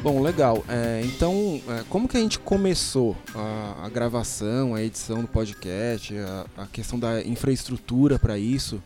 Bom, 0.05 0.21
legal. 0.21 0.63
É, 0.69 1.01
então, 1.03 1.63
é, 1.67 1.83
como 1.89 2.07
que 2.07 2.15
a 2.15 2.21
gente 2.21 2.39
começou 2.39 3.17
a, 3.35 3.87
a 3.87 3.89
gravação, 3.89 4.75
a 4.75 4.83
edição 4.83 5.23
do 5.23 5.29
podcast, 5.29 6.15
a, 6.15 6.47
a 6.59 6.67
questão 6.67 6.99
da 6.99 7.23
infraestrutura 7.23 8.19
para 8.19 8.37
isso? 8.37 8.83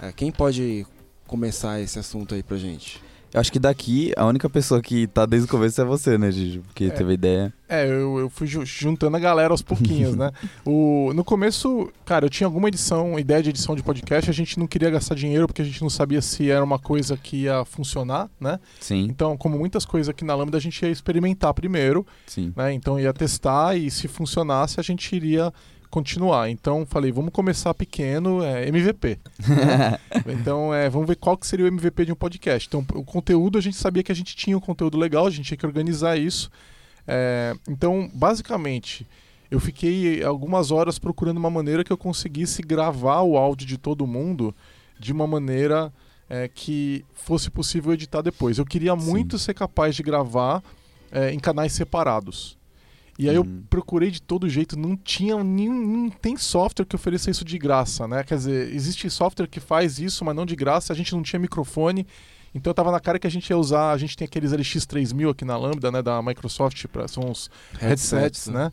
É, 0.00 0.10
quem 0.12 0.32
pode 0.32 0.86
começar 1.26 1.78
esse 1.78 1.98
assunto 1.98 2.34
aí 2.34 2.42
pra 2.42 2.56
gente? 2.56 3.02
Eu 3.34 3.40
acho 3.40 3.50
que 3.50 3.58
daqui 3.58 4.12
a 4.16 4.26
única 4.26 4.50
pessoa 4.50 4.82
que 4.82 5.06
tá 5.06 5.24
desde 5.24 5.46
o 5.46 5.50
começo 5.50 5.80
é 5.80 5.84
você, 5.84 6.18
né, 6.18 6.30
Gigi? 6.30 6.58
Porque 6.60 6.84
É. 6.84 6.90
teve 6.90 7.14
ideia. 7.14 7.52
É, 7.66 7.86
eu, 7.86 8.18
eu 8.18 8.28
fui 8.28 8.46
ju- 8.46 8.66
juntando 8.66 9.16
a 9.16 9.20
galera 9.20 9.54
aos 9.54 9.62
pouquinhos, 9.62 10.14
né? 10.16 10.30
O, 10.66 11.12
no 11.14 11.24
começo, 11.24 11.90
cara, 12.04 12.26
eu 12.26 12.30
tinha 12.30 12.46
alguma 12.46 12.68
edição, 12.68 13.18
ideia 13.18 13.42
de 13.42 13.48
edição 13.48 13.74
de 13.74 13.82
podcast, 13.82 14.28
a 14.28 14.34
gente 14.34 14.58
não 14.58 14.66
queria 14.66 14.90
gastar 14.90 15.14
dinheiro 15.14 15.46
porque 15.46 15.62
a 15.62 15.64
gente 15.64 15.80
não 15.80 15.88
sabia 15.88 16.20
se 16.20 16.50
era 16.50 16.62
uma 16.62 16.78
coisa 16.78 17.16
que 17.16 17.44
ia 17.44 17.64
funcionar, 17.64 18.28
né? 18.38 18.60
Sim, 18.78 19.04
Então, 19.08 19.34
como 19.38 19.58
muitas 19.58 19.86
coisas 19.86 20.10
aqui 20.10 20.24
na 20.24 20.34
Lambda, 20.34 20.58
a 20.58 20.60
gente 20.60 20.82
ia 20.82 20.90
experimentar 20.90 21.54
primeiro, 21.54 22.06
sim. 22.26 22.52
né? 22.54 22.72
Então 22.74 23.00
ia 23.00 23.14
testar 23.14 23.74
e 23.76 23.90
se 23.90 24.08
funcionasse 24.08 24.78
a 24.78 24.82
gente 24.82 25.16
iria 25.16 25.50
continuar. 25.92 26.48
Então 26.48 26.86
falei, 26.86 27.12
vamos 27.12 27.32
começar 27.32 27.74
pequeno, 27.74 28.42
é, 28.42 28.66
MVP. 28.66 29.18
né? 29.46 29.98
então 30.40 30.72
é, 30.72 30.88
vamos 30.88 31.06
ver 31.06 31.16
qual 31.16 31.36
que 31.36 31.46
seria 31.46 31.66
o 31.66 31.68
MVP 31.68 32.06
de 32.06 32.12
um 32.12 32.16
podcast. 32.16 32.66
Então 32.66 32.84
o 32.94 33.04
conteúdo 33.04 33.58
a 33.58 33.60
gente 33.60 33.76
sabia 33.76 34.02
que 34.02 34.10
a 34.10 34.14
gente 34.14 34.34
tinha 34.34 34.56
um 34.56 34.60
conteúdo 34.60 34.96
legal, 34.96 35.26
a 35.26 35.30
gente 35.30 35.44
tinha 35.44 35.58
que 35.58 35.66
organizar 35.66 36.16
isso. 36.16 36.50
É, 37.06 37.54
então 37.68 38.10
basicamente 38.14 39.06
eu 39.50 39.60
fiquei 39.60 40.24
algumas 40.24 40.70
horas 40.70 40.98
procurando 40.98 41.36
uma 41.36 41.50
maneira 41.50 41.84
que 41.84 41.92
eu 41.92 41.98
conseguisse 41.98 42.62
gravar 42.62 43.20
o 43.20 43.36
áudio 43.36 43.66
de 43.66 43.76
todo 43.76 44.06
mundo 44.06 44.54
de 44.98 45.12
uma 45.12 45.26
maneira 45.26 45.92
é, 46.30 46.48
que 46.48 47.04
fosse 47.12 47.50
possível 47.50 47.92
editar 47.92 48.22
depois. 48.22 48.56
Eu 48.56 48.64
queria 48.64 48.98
Sim. 48.98 49.10
muito 49.10 49.38
ser 49.38 49.52
capaz 49.52 49.94
de 49.94 50.02
gravar 50.02 50.62
é, 51.10 51.34
em 51.34 51.38
canais 51.38 51.74
separados. 51.74 52.56
E 53.24 53.28
aí 53.28 53.34
eu 53.36 53.42
Hum. 53.42 53.62
procurei 53.70 54.10
de 54.10 54.20
todo 54.20 54.48
jeito, 54.48 54.78
não 54.78 54.96
tinha 54.96 55.42
nenhum, 55.42 55.74
não 56.04 56.10
tem 56.10 56.36
software 56.36 56.84
que 56.86 56.96
ofereça 56.96 57.30
isso 57.30 57.44
de 57.44 57.56
graça, 57.58 58.06
né? 58.08 58.22
Quer 58.24 58.36
dizer, 58.36 58.74
existe 58.74 59.08
software 59.10 59.46
que 59.46 59.60
faz 59.60 59.98
isso, 59.98 60.24
mas 60.24 60.34
não 60.34 60.44
de 60.46 60.56
graça, 60.56 60.92
a 60.92 60.96
gente 60.96 61.12
não 61.14 61.22
tinha 61.22 61.38
microfone. 61.40 62.06
Então 62.54 62.74
tava 62.74 62.90
na 62.92 63.00
cara 63.00 63.18
que 63.18 63.26
a 63.26 63.30
gente 63.30 63.48
ia 63.48 63.56
usar, 63.56 63.92
a 63.92 63.96
gente 63.96 64.16
tem 64.16 64.26
aqueles 64.26 64.52
LX3000 64.52 65.30
aqui 65.30 65.44
na 65.44 65.56
Lambda, 65.56 65.90
né, 65.90 66.02
da 66.02 66.20
Microsoft, 66.22 66.86
pra, 66.88 67.08
são 67.08 67.30
os 67.30 67.48
headsets, 67.78 68.48
né? 68.48 68.70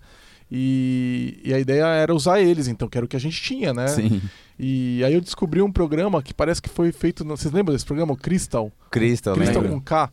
E, 0.51 1.39
e 1.45 1.53
a 1.53 1.59
ideia 1.59 1.85
era 1.85 2.13
usar 2.13 2.41
eles, 2.41 2.67
então, 2.67 2.87
que 2.89 2.97
era 2.97 3.05
o 3.05 3.07
que 3.07 3.15
a 3.15 3.19
gente 3.19 3.41
tinha, 3.41 3.73
né? 3.73 3.87
Sim. 3.87 4.21
E 4.57 5.01
aí 5.05 5.13
eu 5.13 5.21
descobri 5.21 5.61
um 5.61 5.71
programa 5.71 6.21
que 6.23 6.33
parece 6.33 6.61
que 6.61 6.67
foi 6.69 6.91
feito, 6.91 7.23
no- 7.23 7.37
vocês 7.37 7.53
lembram 7.53 7.73
desse 7.73 7.85
programa, 7.85 8.13
o 8.13 8.17
Crystal? 8.17 8.71
Crystal, 8.89 9.35
Crystal 9.35 9.61
lembra? 9.61 9.77
com 9.77 9.81
K. 9.83 10.09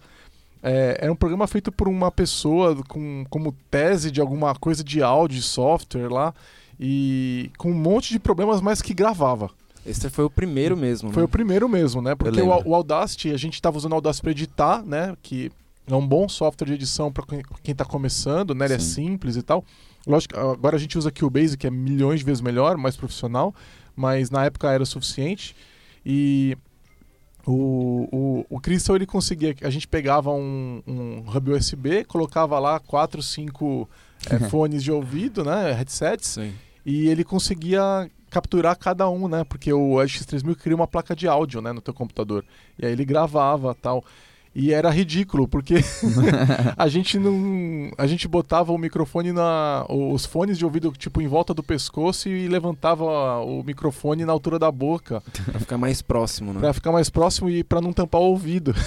É, 0.68 0.98
era 1.00 1.12
um 1.12 1.16
programa 1.16 1.46
feito 1.46 1.70
por 1.70 1.86
uma 1.86 2.10
pessoa 2.10 2.74
com, 2.88 3.24
como 3.30 3.52
tese 3.70 4.10
de 4.10 4.20
alguma 4.20 4.52
coisa 4.56 4.82
de 4.82 5.00
áudio, 5.00 5.38
de 5.38 5.44
software 5.44 6.08
lá, 6.08 6.34
e 6.78 7.52
com 7.56 7.70
um 7.70 7.74
monte 7.74 8.12
de 8.12 8.18
problemas, 8.18 8.60
mas 8.60 8.82
que 8.82 8.92
gravava. 8.92 9.48
Esse 9.86 10.10
foi 10.10 10.24
o 10.24 10.30
primeiro 10.30 10.76
mesmo, 10.76 11.12
Foi 11.12 11.22
né? 11.22 11.24
o 11.24 11.28
primeiro 11.28 11.68
mesmo, 11.68 12.02
né? 12.02 12.16
Porque 12.16 12.42
o, 12.42 12.68
o 12.68 12.74
Audacity, 12.74 13.30
a 13.30 13.36
gente 13.36 13.54
estava 13.54 13.76
usando 13.76 13.92
o 13.92 13.94
Audacity 13.94 14.22
para 14.22 14.30
editar, 14.32 14.82
né? 14.84 15.16
Que 15.22 15.52
é 15.86 15.94
um 15.94 16.04
bom 16.04 16.28
software 16.28 16.66
de 16.66 16.72
edição 16.74 17.12
para 17.12 17.24
quem 17.24 17.70
está 17.70 17.84
começando, 17.84 18.52
né? 18.52 18.64
Ele 18.64 18.74
é 18.74 18.78
Sim. 18.80 19.10
simples 19.10 19.36
e 19.36 19.42
tal. 19.42 19.64
Lógico, 20.04 20.36
agora 20.36 20.74
a 20.74 20.80
gente 20.80 20.98
usa 20.98 21.12
Cubase, 21.12 21.56
que 21.56 21.68
é 21.68 21.70
milhões 21.70 22.18
de 22.18 22.26
vezes 22.26 22.40
melhor, 22.40 22.76
mais 22.76 22.96
profissional, 22.96 23.54
mas 23.94 24.30
na 24.30 24.44
época 24.44 24.68
era 24.72 24.82
o 24.82 24.86
suficiente. 24.86 25.54
E 26.04 26.58
o, 27.46 28.08
o, 28.50 28.56
o 28.56 28.60
Crystal, 28.60 28.96
ele 28.96 29.06
conseguia... 29.06 29.54
A 29.62 29.70
gente 29.70 29.86
pegava 29.86 30.30
um, 30.32 30.82
um 30.86 31.24
hub 31.28 31.52
USB, 31.52 32.04
colocava 32.04 32.58
lá 32.58 32.80
quatro, 32.80 33.22
cinco 33.22 33.88
eh, 34.28 34.38
fones 34.50 34.82
de 34.82 34.90
ouvido, 34.90 35.44
né? 35.44 35.72
Headsets, 35.72 36.28
Sim. 36.28 36.52
e 36.84 37.08
ele 37.08 37.22
conseguia 37.22 38.10
capturar 38.30 38.76
cada 38.76 39.08
um, 39.08 39.28
né? 39.28 39.44
Porque 39.44 39.72
o 39.72 39.94
LX3000 39.94 40.56
cria 40.56 40.76
uma 40.76 40.86
placa 40.86 41.14
de 41.14 41.28
áudio, 41.28 41.60
né, 41.62 41.72
no 41.72 41.80
teu 41.80 41.94
computador. 41.94 42.44
E 42.78 42.84
aí 42.84 42.92
ele 42.92 43.04
gravava, 43.04 43.74
tal. 43.74 44.04
E 44.58 44.72
era 44.72 44.88
ridículo, 44.88 45.46
porque 45.46 45.74
a 46.78 46.88
gente 46.88 47.18
não, 47.18 47.90
a 47.98 48.06
gente 48.06 48.26
botava 48.26 48.72
o 48.72 48.78
microfone 48.78 49.30
na 49.30 49.84
os 49.86 50.24
fones 50.24 50.56
de 50.56 50.64
ouvido 50.64 50.90
tipo 50.96 51.20
em 51.20 51.26
volta 51.26 51.52
do 51.52 51.62
pescoço 51.62 52.26
e 52.30 52.48
levantava 52.48 53.04
o 53.40 53.62
microfone 53.62 54.24
na 54.24 54.32
altura 54.32 54.58
da 54.58 54.72
boca 54.72 55.22
Pra 55.44 55.60
ficar 55.60 55.76
mais 55.76 56.00
próximo, 56.00 56.54
né? 56.54 56.60
Pra 56.60 56.72
ficar 56.72 56.90
mais 56.90 57.10
próximo 57.10 57.50
e 57.50 57.62
pra 57.62 57.82
não 57.82 57.92
tampar 57.92 58.22
o 58.22 58.24
ouvido. 58.24 58.74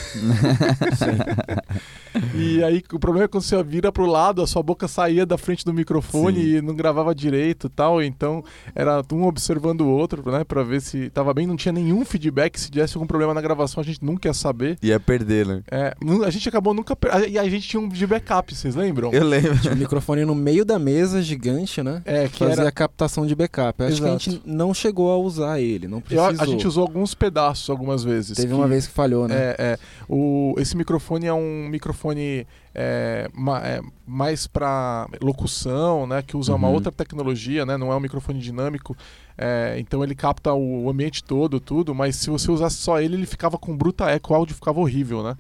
E 2.33 2.63
aí 2.63 2.83
o 2.91 2.99
problema 2.99 3.25
é 3.25 3.27
quando 3.27 3.43
você 3.43 3.61
vira 3.63 3.91
pro 3.91 4.05
lado, 4.05 4.41
a 4.41 4.47
sua 4.47 4.63
boca 4.63 4.88
saía 4.88 5.25
da 5.25 5.38
frente 5.38 5.63
do 5.63 5.73
microfone 5.73 6.41
Sim. 6.41 6.57
e 6.57 6.61
não 6.61 6.75
gravava 6.75 7.13
direito 7.13 7.67
e 7.67 7.69
tal. 7.69 8.01
Então 8.01 8.43
era 8.73 9.03
um 9.13 9.25
observando 9.25 9.81
o 9.81 9.89
outro, 9.89 10.29
né? 10.31 10.43
Pra 10.43 10.63
ver 10.63 10.81
se 10.81 11.09
tava 11.11 11.33
bem. 11.33 11.45
Não 11.45 11.55
tinha 11.55 11.71
nenhum 11.71 12.03
feedback. 12.03 12.59
Se 12.59 12.71
tivesse 12.71 12.97
algum 12.97 13.07
problema 13.07 13.33
na 13.33 13.41
gravação, 13.41 13.81
a 13.81 13.85
gente 13.85 14.03
nunca 14.03 14.27
ia 14.27 14.33
saber. 14.33 14.77
Ia 14.81 14.99
perder, 14.99 15.45
né? 15.45 15.58
É, 15.71 15.95
a 16.25 16.29
gente 16.29 16.47
acabou 16.49 16.73
nunca. 16.73 16.97
E 17.29 17.37
a 17.37 17.49
gente 17.49 17.67
tinha 17.67 17.79
um 17.79 17.87
de 17.87 18.05
backup, 18.07 18.53
vocês 18.55 18.75
lembram? 18.75 19.11
Eu 19.11 19.23
lembro. 19.25 19.57
Tinha 19.59 19.73
um 19.73 19.77
microfone 19.77 20.25
no 20.25 20.35
meio 20.35 20.63
da 20.65 20.77
mesa, 20.79 21.21
gigante, 21.21 21.81
né? 21.83 22.01
É, 22.05 22.27
que 22.27 22.39
Fazia 22.39 22.61
era. 22.61 22.69
a 22.69 22.71
captação 22.71 23.25
de 23.25 23.35
backup. 23.35 23.81
Eu 23.81 23.87
Acho 23.87 23.97
que 24.01 24.03
a 24.07 24.09
Exato. 24.09 24.23
gente 24.31 24.41
não 24.45 24.73
chegou 24.73 25.11
a 25.11 25.17
usar 25.17 25.59
ele, 25.59 25.87
não 25.87 25.97
Eu- 25.97 26.01
precisou. 26.01 26.41
a 26.41 26.45
gente 26.45 26.67
usou 26.67 26.83
alguns 26.83 27.13
pedaços 27.13 27.69
algumas 27.69 28.03
vezes. 28.03 28.35
Teve 28.37 28.49
que- 28.49 28.53
uma 28.53 28.67
vez 28.67 28.87
que 28.87 28.93
falhou, 28.93 29.27
né? 29.27 29.35
É, 29.35 29.55
é. 29.59 29.77
O, 30.07 30.55
esse 30.57 30.75
microfone 30.77 31.25
é 31.27 31.33
um 31.33 31.67
microfone 31.69 32.45
é, 32.73 33.27
ma- 33.33 33.59
é, 33.65 33.81
mais 34.05 34.45
para 34.47 35.07
locução, 35.21 36.05
né? 36.07 36.21
Que 36.21 36.38
usa 36.38 36.53
uma 36.53 36.67
Uhum. 36.67 36.73
outra 36.75 36.91
tecnologia, 36.91 37.65
né? 37.65 37.77
Não 37.77 37.91
é 37.91 37.95
um 37.95 37.99
microfone 37.99 38.39
dinâmico. 38.39 38.95
é, 39.41 39.77
então 39.79 40.03
ele 40.03 40.13
capta 40.15 40.53
o 40.53 40.89
ambiente 40.89 41.23
todo, 41.23 41.61
tudo. 41.61 41.95
Mas 41.95 42.17
se 42.17 42.29
você 42.29 42.51
usasse 42.51 42.75
só 42.75 42.99
ele, 42.99 43.15
ele 43.15 43.25
ficava 43.25 43.57
com 43.57 43.75
bruta 43.75 44.09
eco, 44.09 44.33
o 44.33 44.35
áudio 44.35 44.53
ficava 44.53 44.79
horrível, 44.81 45.23
né? 45.23 45.38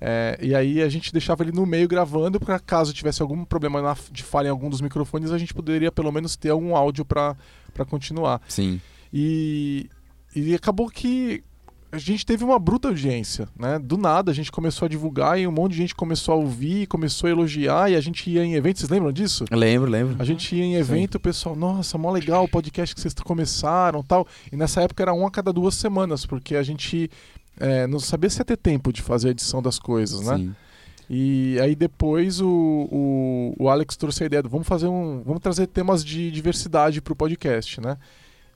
É, 0.00 0.38
e 0.40 0.54
aí 0.54 0.80
a 0.80 0.88
gente 0.88 1.12
deixava 1.12 1.42
ele 1.42 1.50
no 1.52 1.66
meio 1.66 1.86
gravando 1.88 2.38
para 2.40 2.58
caso 2.60 2.94
tivesse 2.94 3.20
algum 3.20 3.44
problema 3.44 3.82
na- 3.82 3.96
de 4.10 4.22
falha 4.22 4.46
em 4.46 4.50
algum 4.50 4.70
dos 4.70 4.80
microfones, 4.80 5.30
a 5.32 5.36
gente 5.36 5.52
poderia 5.52 5.90
pelo 5.92 6.10
menos 6.12 6.36
ter 6.36 6.50
algum 6.50 6.74
áudio 6.76 7.04
para 7.04 7.36
continuar. 7.88 8.40
Sim. 8.48 8.80
E, 9.12 9.90
e 10.34 10.54
acabou 10.54 10.88
que 10.88 11.42
a 11.92 11.98
gente 11.98 12.24
teve 12.24 12.44
uma 12.44 12.58
bruta 12.58 12.88
audiência, 12.88 13.48
né? 13.58 13.78
Do 13.78 13.96
nada 13.96 14.30
a 14.30 14.34
gente 14.34 14.52
começou 14.52 14.86
a 14.86 14.88
divulgar 14.88 15.38
e 15.38 15.46
um 15.46 15.52
monte 15.52 15.72
de 15.72 15.78
gente 15.78 15.94
começou 15.94 16.34
a 16.34 16.36
ouvir, 16.36 16.86
começou 16.86 17.26
a 17.26 17.30
elogiar 17.30 17.90
e 17.90 17.96
a 17.96 18.00
gente 18.00 18.30
ia 18.30 18.44
em 18.44 18.54
eventos, 18.54 18.80
vocês 18.80 18.90
lembram 18.90 19.12
disso? 19.12 19.44
Eu 19.50 19.58
lembro, 19.58 19.90
lembro. 19.90 20.16
A 20.18 20.24
gente 20.24 20.54
ia 20.54 20.64
em 20.64 20.74
evento, 20.76 21.16
o 21.16 21.20
pessoal, 21.20 21.56
nossa, 21.56 21.98
mó 21.98 22.10
legal 22.10 22.44
o 22.44 22.48
podcast 22.48 22.94
que 22.94 23.00
vocês 23.00 23.14
começaram 23.14 24.02
tal. 24.02 24.26
E 24.52 24.56
nessa 24.56 24.82
época 24.82 25.02
era 25.02 25.12
um 25.12 25.26
a 25.26 25.30
cada 25.30 25.52
duas 25.52 25.74
semanas, 25.74 26.24
porque 26.24 26.54
a 26.54 26.62
gente 26.62 27.10
é, 27.58 27.86
não 27.86 27.98
sabia 27.98 28.30
se 28.30 28.40
ia 28.40 28.44
ter 28.44 28.56
tempo 28.56 28.92
de 28.92 29.02
fazer 29.02 29.28
a 29.28 29.30
edição 29.32 29.60
das 29.60 29.78
coisas, 29.78 30.20
né? 30.20 30.36
Sim. 30.36 30.54
E 31.12 31.58
aí 31.60 31.74
depois 31.74 32.40
o, 32.40 32.48
o, 32.48 33.54
o 33.58 33.68
Alex 33.68 33.96
trouxe 33.96 34.22
a 34.22 34.26
ideia 34.26 34.44
do 34.44 34.48
vamos 34.48 34.68
fazer 34.68 34.86
um. 34.86 35.24
Vamos 35.24 35.42
trazer 35.42 35.66
temas 35.66 36.04
de 36.04 36.30
diversidade 36.30 37.00
pro 37.02 37.16
podcast, 37.16 37.80
né? 37.80 37.96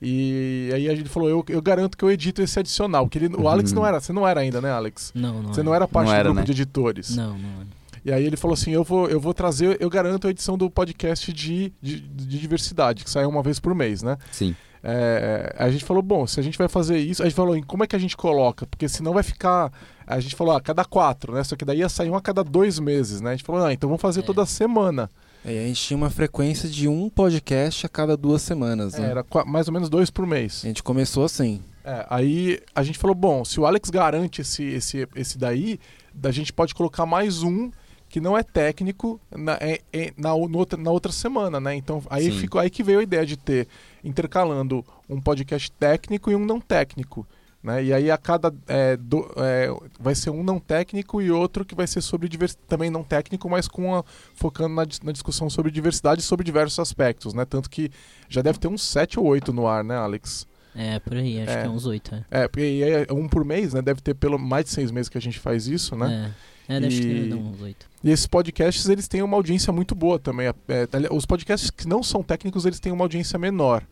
E 0.02 0.70
aí 0.74 0.88
a 0.88 0.94
gente 0.94 1.08
falou, 1.08 1.28
eu, 1.28 1.44
eu 1.48 1.62
garanto 1.62 1.96
que 1.96 2.04
eu 2.04 2.10
edito 2.10 2.42
esse 2.42 2.58
adicional. 2.58 3.08
Que 3.08 3.18
ele, 3.18 3.34
o 3.36 3.48
Alex 3.48 3.70
Uhum. 3.70 3.76
não 3.76 3.86
era, 3.86 4.00
você 4.00 4.12
não 4.12 4.26
era 4.28 4.40
ainda, 4.40 4.60
né, 4.60 4.70
Alex? 4.70 5.12
Não, 5.14 5.42
não. 5.42 5.54
Você 5.54 5.62
não 5.62 5.74
era 5.74 5.88
parte 5.88 6.06
Não 6.08 6.12
do 6.14 6.18
era, 6.18 6.24
grupo 6.24 6.40
né? 6.40 6.44
de 6.44 6.52
editores. 6.52 7.16
Não, 7.16 7.38
não 7.38 7.48
era. 7.60 7.66
E 8.04 8.12
aí 8.12 8.24
ele 8.24 8.36
falou 8.36 8.52
assim: 8.54 8.70
eu 8.72 8.84
vou, 8.84 9.08
eu 9.08 9.18
vou 9.18 9.32
trazer, 9.32 9.78
eu 9.80 9.88
garanto 9.88 10.26
a 10.26 10.30
edição 10.30 10.58
do 10.58 10.68
podcast 10.70 11.32
de, 11.32 11.72
de, 11.80 12.00
de 12.00 12.38
diversidade, 12.38 13.02
que 13.02 13.08
sai 13.10 13.24
uma 13.24 13.42
vez 13.42 13.58
por 13.58 13.74
mês, 13.74 14.02
né? 14.02 14.18
Sim. 14.30 14.54
É, 14.86 15.54
a 15.58 15.70
gente 15.70 15.82
falou, 15.82 16.02
bom, 16.02 16.26
se 16.26 16.38
a 16.38 16.42
gente 16.42 16.58
vai 16.58 16.68
fazer 16.68 16.98
isso, 16.98 17.22
a 17.22 17.24
gente 17.24 17.34
falou, 17.34 17.58
como 17.66 17.82
é 17.82 17.86
que 17.86 17.96
a 17.96 17.98
gente 17.98 18.14
coloca? 18.14 18.66
Porque 18.66 18.86
senão 18.86 19.14
vai 19.14 19.22
ficar. 19.22 19.72
A 20.06 20.20
gente 20.20 20.36
falou, 20.36 20.54
a 20.54 20.60
cada 20.60 20.84
quatro, 20.84 21.32
né? 21.32 21.42
Só 21.42 21.56
que 21.56 21.64
daí 21.64 21.78
ia 21.78 21.88
sair 21.88 22.10
um 22.10 22.14
a 22.14 22.20
cada 22.20 22.44
dois 22.44 22.78
meses, 22.78 23.22
né? 23.22 23.30
A 23.30 23.34
gente 23.34 23.44
falou, 23.46 23.64
ah, 23.64 23.72
então 23.72 23.88
vamos 23.88 24.02
fazer 24.02 24.20
É. 24.20 24.22
toda 24.22 24.44
semana. 24.44 25.10
Aí 25.44 25.58
a 25.58 25.66
gente 25.66 25.82
tinha 25.82 25.96
uma 25.96 26.08
frequência 26.08 26.68
de 26.68 26.88
um 26.88 27.10
podcast 27.10 27.84
a 27.84 27.88
cada 27.88 28.16
duas 28.16 28.40
semanas, 28.40 28.94
né? 28.94 29.10
Era 29.10 29.24
mais 29.44 29.68
ou 29.68 29.74
menos 29.74 29.90
dois 29.90 30.08
por 30.10 30.26
mês. 30.26 30.62
A 30.64 30.68
gente 30.68 30.82
começou 30.82 31.24
assim. 31.24 31.60
É, 31.84 32.06
aí 32.08 32.60
a 32.74 32.82
gente 32.82 32.98
falou, 32.98 33.14
bom, 33.14 33.44
se 33.44 33.60
o 33.60 33.66
Alex 33.66 33.90
garante 33.90 34.40
esse, 34.40 34.64
esse, 34.64 35.06
esse 35.14 35.36
daí, 35.36 35.78
a 36.22 36.30
gente 36.30 36.50
pode 36.50 36.74
colocar 36.74 37.04
mais 37.04 37.42
um 37.42 37.70
que 38.08 38.20
não 38.20 38.38
é 38.38 38.42
técnico 38.42 39.20
na, 39.36 39.54
é- 39.60 39.80
é- 39.92 40.12
na, 40.16 40.32
outra, 40.32 40.80
na 40.80 40.90
outra 40.90 41.12
semana, 41.12 41.60
né? 41.60 41.74
Então 41.74 42.02
aí 42.08 42.32
Sim. 42.32 42.38
ficou 42.38 42.60
aí 42.60 42.70
que 42.70 42.82
veio 42.82 43.00
a 43.00 43.02
ideia 43.02 43.26
de 43.26 43.36
ter 43.36 43.68
intercalando 44.02 44.84
um 45.10 45.20
podcast 45.20 45.70
técnico 45.72 46.30
e 46.30 46.36
um 46.36 46.44
não 46.44 46.60
técnico. 46.60 47.26
Né? 47.64 47.82
E 47.82 47.92
aí 47.94 48.10
a 48.10 48.18
cada 48.18 48.52
é, 48.68 48.94
do- 48.94 49.26
é, 49.38 49.68
vai 49.98 50.14
ser 50.14 50.28
um 50.28 50.42
não 50.42 50.60
técnico 50.60 51.22
e 51.22 51.30
outro 51.30 51.64
que 51.64 51.74
vai 51.74 51.86
ser 51.86 52.02
sobre 52.02 52.28
divers, 52.28 52.54
também 52.68 52.90
não 52.90 53.02
técnico, 53.02 53.48
mas 53.48 53.66
com 53.66 53.94
a- 53.94 54.04
focando 54.34 54.74
na, 54.74 54.86
na 55.02 55.12
discussão 55.12 55.48
sobre 55.48 55.70
diversidade 55.72 56.20
sobre 56.20 56.44
diversos 56.44 56.78
aspectos, 56.78 57.32
né? 57.32 57.46
Tanto 57.46 57.70
que 57.70 57.90
já 58.28 58.42
deve 58.42 58.58
ter 58.58 58.68
uns 58.68 58.82
sete 58.82 59.18
ou 59.18 59.24
oito 59.24 59.50
no 59.50 59.66
ar, 59.66 59.82
né, 59.82 59.96
Alex? 59.96 60.46
É, 60.76 60.98
por 60.98 61.14
aí, 61.16 61.40
acho 61.40 61.50
É. 61.52 61.60
que 61.62 61.66
é 61.66 61.70
uns 61.70 61.86
oito, 61.86 62.14
é. 62.14 62.42
É, 62.42 62.48
porque 62.48 62.60
aí 62.62 62.82
é 63.08 63.12
um 63.12 63.26
por 63.28 63.44
mês, 63.46 63.72
né? 63.72 63.80
Deve 63.80 64.02
ter 64.02 64.12
pelo 64.12 64.38
mais 64.38 64.66
de 64.66 64.70
seis 64.72 64.90
meses 64.90 65.08
que 65.08 65.16
a 65.16 65.20
gente 65.20 65.38
faz 65.38 65.66
isso, 65.66 65.96
né? 65.96 66.34
É, 66.68 66.76
é 66.76 66.80
deve 66.80 66.94
E- 66.96 67.28
ter 67.30 67.34
uns 67.34 67.62
oito. 67.62 67.86
E 68.02 68.10
esses 68.10 68.26
podcasts, 68.26 68.86
eles 68.90 69.08
têm 69.08 69.22
uma 69.22 69.38
audiência 69.38 69.72
muito 69.72 69.94
boa 69.94 70.18
também. 70.18 70.48
É, 70.48 70.54
ali- 70.92 71.08
os 71.10 71.24
podcasts 71.24 71.70
que 71.70 71.88
não 71.88 72.02
são 72.02 72.22
técnicos, 72.22 72.66
eles 72.66 72.78
têm 72.78 72.92
uma 72.92 73.04
audiência 73.06 73.38
menor, 73.38 73.82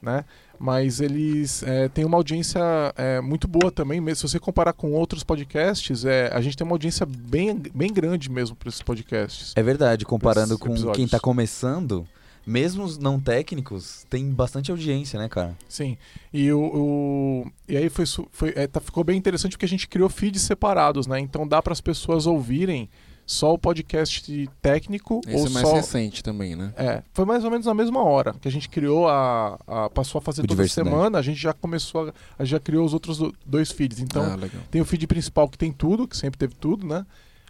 né? 0.00 0.24
Mas 0.64 1.00
eles 1.00 1.60
é, 1.64 1.88
têm 1.88 2.04
uma 2.04 2.16
audiência 2.16 2.60
é, 2.96 3.20
muito 3.20 3.48
boa 3.48 3.72
também. 3.72 4.00
mesmo 4.00 4.16
Se 4.28 4.32
você 4.32 4.38
comparar 4.38 4.72
com 4.72 4.92
outros 4.92 5.24
podcasts, 5.24 6.04
é, 6.04 6.30
a 6.32 6.40
gente 6.40 6.56
tem 6.56 6.64
uma 6.64 6.74
audiência 6.74 7.04
bem, 7.04 7.60
bem 7.74 7.92
grande 7.92 8.30
mesmo 8.30 8.54
para 8.54 8.68
esses 8.68 8.80
podcasts. 8.80 9.52
É 9.56 9.62
verdade, 9.62 10.04
comparando 10.04 10.56
com 10.56 10.68
episódios. 10.68 10.96
quem 10.96 11.08
tá 11.08 11.18
começando, 11.18 12.06
mesmo 12.46 12.84
os 12.84 12.96
não 12.96 13.18
técnicos, 13.18 14.06
tem 14.08 14.30
bastante 14.30 14.70
audiência, 14.70 15.18
né, 15.18 15.28
cara? 15.28 15.58
Sim. 15.68 15.98
E, 16.32 16.52
o, 16.52 16.60
o- 16.60 17.52
e 17.68 17.76
aí 17.76 17.88
foi, 17.88 18.04
foi, 18.30 18.52
é, 18.54 18.68
tá- 18.68 18.80
ficou 18.80 19.02
bem 19.02 19.18
interessante 19.18 19.52
porque 19.52 19.66
a 19.66 19.68
gente 19.68 19.88
criou 19.88 20.08
feeds 20.08 20.42
separados, 20.42 21.08
né? 21.08 21.18
Então 21.18 21.46
dá 21.46 21.60
para 21.60 21.72
as 21.72 21.80
pessoas 21.80 22.24
ouvirem 22.24 22.88
só 23.24 23.52
o 23.54 23.58
podcast 23.58 24.48
técnico 24.60 25.20
Esse 25.26 25.36
ou 25.36 25.46
é 25.46 25.50
mais 25.50 25.66
só 25.68 25.74
recente 25.74 26.22
também, 26.22 26.54
né? 26.56 26.72
É, 26.76 27.02
foi 27.14 27.24
mais 27.24 27.44
ou 27.44 27.50
menos 27.50 27.66
na 27.66 27.72
mesma 27.74 28.02
hora 28.02 28.34
que 28.34 28.48
a 28.48 28.50
gente 28.50 28.68
criou 28.68 29.08
a, 29.08 29.58
a- 29.66 29.90
passou 29.90 30.18
a 30.18 30.22
fazer 30.22 30.40
O 30.42 30.44
toda 30.44 30.54
Diversidade. 30.56 30.88
semana, 30.90 31.18
a 31.18 31.22
gente 31.22 31.40
já 31.40 31.52
começou 31.52 32.08
a, 32.08 32.12
a 32.38 32.44
já 32.44 32.58
criou 32.60 32.84
os 32.84 32.92
outros 32.92 33.18
do- 33.18 33.34
dois 33.46 33.70
feeds. 33.70 34.00
Então, 34.00 34.22
ah, 34.24 34.34
legal. 34.36 34.60
tem 34.70 34.80
o 34.80 34.84
feed 34.84 35.06
principal 35.06 35.48
que 35.48 35.56
tem 35.56 35.72
tudo, 35.72 36.06
que 36.08 36.16
sempre 36.16 36.38
teve 36.38 36.54
tudo, 36.56 36.86
né? 36.86 37.06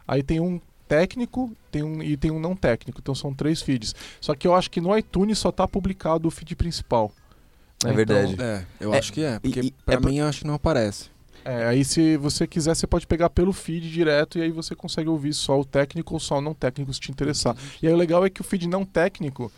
Aí 0.07 0.23
tem 0.23 0.41
um 0.41 0.61
técnico, 0.87 1.50
tem 1.71 1.83
um 1.83 2.02
e 2.02 2.17
tem 2.17 2.31
um 2.31 2.38
não 2.38 2.55
técnico. 2.55 3.00
Então 3.00 3.14
são 3.14 3.33
três 3.33 3.62
feeds. 3.62 3.95
Só 4.21 4.35
que 4.35 4.47
eu 4.47 4.55
acho 4.55 4.71
que 4.71 4.81
no 4.81 4.97
iTunes 4.97 5.38
só 5.38 5.50
tá 5.50 5.67
publicado 5.67 6.29
o 6.29 6.31
feed 6.31 6.55
principal. 6.55 7.11
É 7.85 7.88
né? 7.88 7.95
verdade. 7.95 8.35
Então, 8.35 8.45
É, 8.47 8.67
eu 8.79 8.95
É, 8.95 8.99
acho 8.99 9.12
que 9.12 9.23
é. 9.23 9.38
Porque 9.41 9.61
e- 9.61 9.71
pra 9.85 9.95
é 9.95 9.97
por- 9.99 10.11
mim 10.11 10.19
eu 10.19 10.26
acho 10.26 10.41
que 10.43 10.47
não 10.47 10.55
aparece. 10.55 11.11
É, 11.45 11.67
aí 11.67 11.85
se 11.85 12.17
você 12.17 12.47
quiser, 12.47 12.75
você 12.75 12.87
pode 12.87 13.07
pegar 13.07 13.31
pelo 13.31 13.53
feed 13.53 13.91
direto 13.91 14.39
e 14.39 14.43
aí 14.43 14.51
você 14.51 14.75
consegue 14.75 15.09
ouvir 15.09 15.33
só 15.33 15.59
o 15.59 15.65
técnico 15.65 16.15
ou 16.15 16.21
só 16.21 16.39
o 16.39 16.41
não 16.41 16.55
técnico 16.55 16.93
se 16.93 17.01
te 17.01 17.11
interessar. 17.11 17.57
E 17.83 17.87
aí 17.87 17.93
o 17.93 17.97
legal 17.97 18.25
é 18.25 18.31
que 18.31 18.41
o 18.41 18.45
feed 18.45 18.69
não 18.69 18.85
técnico 18.85 19.51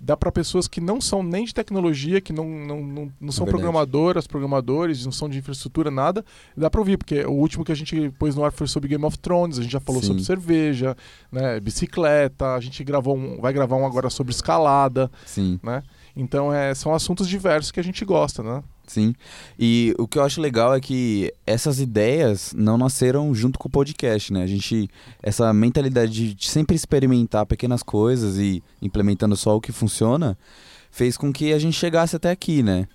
dá 0.00 0.16
para 0.16 0.32
pessoas 0.32 0.66
que 0.66 0.80
não 0.80 0.98
são 1.00 1.22
nem 1.22 1.44
de 1.44 1.52
tecnologia, 1.52 2.20
que 2.20 2.32
não, 2.32 2.48
não, 2.48 2.82
não, 2.82 3.12
não 3.20 3.32
são 3.32 3.44
verdade. 3.44 3.50
programadoras, 3.50 4.26
programadores, 4.26 5.04
não 5.04 5.12
são 5.12 5.28
de 5.28 5.38
infraestrutura, 5.38 5.90
nada. 5.90 6.24
Dá 6.56 6.70
para 6.70 6.80
ouvir, 6.80 6.96
porque 6.96 7.22
o 7.26 7.32
último 7.32 7.64
que 7.64 7.70
a 7.70 7.74
gente 7.74 8.10
pôs 8.18 8.34
no 8.34 8.42
ar 8.42 8.50
foi 8.50 8.66
sobre 8.66 8.88
Game 8.88 9.04
of 9.04 9.18
Thrones, 9.18 9.58
a 9.58 9.62
gente 9.62 9.72
já 9.72 9.80
falou 9.80 10.00
Sim. 10.00 10.08
sobre 10.08 10.24
cerveja, 10.24 10.96
né, 11.30 11.60
bicicleta, 11.60 12.54
a 12.54 12.60
gente 12.60 12.82
gravou 12.82 13.14
um, 13.14 13.38
vai 13.40 13.52
gravar 13.52 13.76
um 13.76 13.84
agora 13.84 14.08
sobre 14.08 14.32
escalada, 14.32 15.10
Sim. 15.26 15.60
né? 15.62 15.82
Então 16.16 16.52
é, 16.52 16.74
são 16.74 16.94
assuntos 16.94 17.28
diversos 17.28 17.70
que 17.70 17.78
a 17.78 17.84
gente 17.84 18.04
gosta, 18.04 18.42
né? 18.42 18.62
Sim. 18.90 19.14
E 19.56 19.94
o 20.00 20.08
que 20.08 20.18
eu 20.18 20.24
acho 20.24 20.40
legal 20.40 20.74
é 20.74 20.80
que 20.80 21.32
essas 21.46 21.78
ideias 21.78 22.52
não 22.56 22.76
nasceram 22.76 23.32
junto 23.32 23.56
com 23.56 23.68
o 23.68 23.70
podcast, 23.70 24.32
né? 24.32 24.42
A 24.42 24.48
gente. 24.48 24.90
Essa 25.22 25.52
mentalidade 25.52 26.34
de 26.34 26.50
sempre 26.50 26.74
experimentar 26.74 27.46
pequenas 27.46 27.84
coisas 27.84 28.36
e 28.36 28.60
implementando 28.82 29.36
só 29.36 29.56
o 29.56 29.60
que 29.60 29.70
funciona 29.70 30.36
fez 30.90 31.16
com 31.16 31.32
que 31.32 31.52
a 31.52 31.58
gente 31.60 31.78
chegasse 31.78 32.16
até 32.16 32.32
aqui, 32.32 32.64
né? 32.64 32.88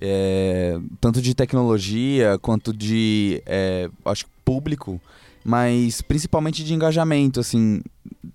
É, 0.00 0.76
tanto 1.00 1.22
de 1.22 1.36
tecnologia 1.36 2.36
quanto 2.40 2.72
de. 2.72 3.40
é, 3.46 3.88
acho 4.04 4.26
público, 4.44 5.00
mas 5.44 6.00
principalmente 6.00 6.64
de 6.64 6.74
engajamento, 6.74 7.40
assim. 7.40 7.82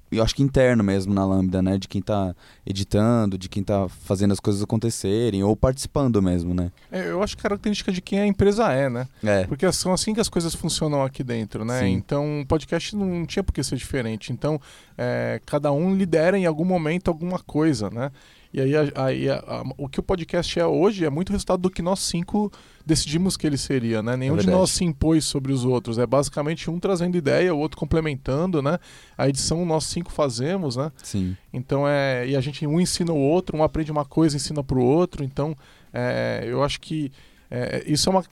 Eu 0.10 0.24
acho 0.24 0.34
que 0.34 0.42
interno 0.42 0.84
mesmo 0.86 1.14
na 1.14 1.26
Lambda, 1.26 1.62
né? 1.62 1.78
De 1.78 1.86
quem 1.88 2.02
tá 2.02 2.34
editando, 2.66 3.38
de 3.38 3.50
quem 3.50 3.62
tá 3.62 3.90
fazendo 3.90 4.32
as 4.32 4.40
coisas 4.40 4.64
acontecerem, 4.64 5.44
ou 5.44 5.54
participando 5.56 6.22
mesmo, 6.22 6.54
né? 6.54 6.72
É, 6.90 7.10
eu 7.10 7.22
acho 7.22 7.36
que 7.36 7.44
característica 7.44 7.92
de 7.92 8.02
quem 8.02 8.20
a 8.20 8.26
empresa 8.26 8.72
é, 8.72 8.90
né? 8.90 9.06
É. 9.22 9.46
Porque 9.46 9.70
são 9.74 9.92
assim 9.94 10.14
que 10.14 10.22
as 10.22 10.30
coisas 10.30 10.56
funcionam 10.56 11.04
aqui 11.04 11.24
dentro, 11.24 11.66
né? 11.66 11.82
Sim. 11.82 11.92
Então, 11.92 12.42
o 12.42 12.46
podcast 12.46 12.96
não 12.96 13.26
tinha 13.26 13.44
por 13.44 13.52
que 13.52 13.62
ser 13.62 13.76
diferente. 13.76 14.32
Então, 14.32 14.62
é, 14.98 15.42
cada 15.46 15.74
um 15.74 15.94
lidera 15.94 16.38
em 16.38 16.46
algum 16.46 16.66
momento 16.66 17.10
alguma 17.10 17.40
coisa, 17.40 17.90
né? 17.90 18.10
E 18.58 18.62
aí, 18.62 18.76
a- 18.76 18.92
aí 19.06 19.30
a- 19.30 19.44
a- 19.48 19.64
o 19.78 19.88
que 19.88 20.00
o 20.00 20.04
podcast 20.04 20.60
é 20.60 20.66
hoje 20.66 21.06
é 21.06 21.10
muito 21.10 21.32
resultado 21.32 21.62
do 21.62 21.70
que 21.70 21.82
nós 21.82 22.00
cinco 22.00 22.52
decidimos 22.86 23.38
que 23.38 23.46
ele 23.46 23.58
seria, 23.58 24.02
né? 24.02 24.16
Nenhum 24.18 24.34
de 24.36 24.38
verdade. 24.46 24.58
nós 24.58 24.72
se 24.72 24.84
impôs 24.84 25.26
sobre 25.26 25.52
os 25.54 25.64
outros. 25.64 25.98
É 26.00 26.06
basicamente 26.08 26.70
um 26.70 26.80
trazendo 26.80 27.16
ideia, 27.18 27.54
o 27.54 27.60
outro 27.60 27.78
complementando, 27.78 28.62
né? 28.62 28.80
A 29.18 29.30
edição 29.30 29.64
nós 29.66 29.84
cinco 29.86 30.12
fazemos, 30.12 30.76
né? 30.76 30.92
Sim. 31.04 31.38
Então 31.54 31.88
é. 31.88 32.28
E 32.28 32.36
a 32.36 32.42
gente 32.42 32.66
um 32.66 32.80
ensina 32.80 33.12
o 33.14 33.18
outro, 33.20 33.56
um 33.56 33.62
aprende 33.64 33.92
uma 33.92 34.06
coisa, 34.06 34.36
ensina 34.36 34.64
pro 34.64 34.82
outro. 34.82 35.24
Então, 35.24 35.56
é, 35.94 36.44
eu 36.48 36.64
acho 36.64 36.80
que 36.82 37.12
é, 37.52 37.84
isso 37.86 38.10
é 38.10 38.12
uma, 38.12 38.24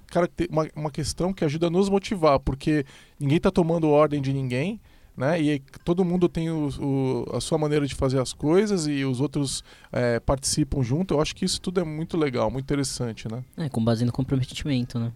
uma, 0.49 0.67
uma 0.75 0.91
questão 0.91 1.31
que 1.33 1.45
ajuda 1.45 1.67
a 1.67 1.69
nos 1.69 1.87
motivar, 1.87 2.39
porque 2.39 2.83
ninguém 3.19 3.37
está 3.37 3.51
tomando 3.51 3.87
ordem 3.89 4.21
de 4.21 4.33
ninguém, 4.33 4.79
né? 5.17 5.41
E 5.41 5.59
todo 5.83 6.03
mundo 6.05 6.27
tem 6.27 6.49
o, 6.49 6.67
o- 6.79 7.35
a 7.35 7.39
sua 7.41 7.57
maneira 7.57 7.85
de 7.87 7.95
fazer 7.95 8.19
as 8.19 8.33
coisas 8.33 8.87
e 8.87 9.03
os 9.05 9.21
outros 9.21 9.63
é, 9.91 10.19
participam 10.19 10.83
junto. 10.83 11.13
Eu 11.13 11.21
acho 11.21 11.35
que 11.35 11.45
isso 11.45 11.59
tudo 11.61 11.79
é 11.79 11.83
muito 11.83 12.17
legal, 12.17 12.49
muito 12.51 12.65
interessante, 12.65 13.27
né? 13.31 13.43
É, 13.57 13.69
com 13.69 13.83
base 13.83 14.03
no 14.05 14.11
comprometimento, 14.11 14.99
né? 14.99 15.11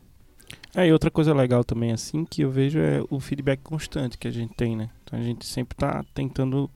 É, 0.75 0.87
e 0.87 0.91
outra 0.93 1.09
coisa 1.11 1.33
legal 1.33 1.63
também, 1.63 1.91
assim, 1.91 2.23
que 2.25 2.41
eu 2.43 2.49
vejo 2.51 2.79
é 2.79 3.03
o 3.09 3.19
feedback 3.19 3.59
constante 3.61 4.17
que 4.17 4.27
a 4.27 4.31
gente 4.31 4.53
tem, 4.55 4.75
né? 4.75 4.89
Então 5.03 5.19
a 5.19 5.21
gente 5.21 5.45
sempre 5.45 5.75
tá 5.75 6.03
tentando. 6.13 6.69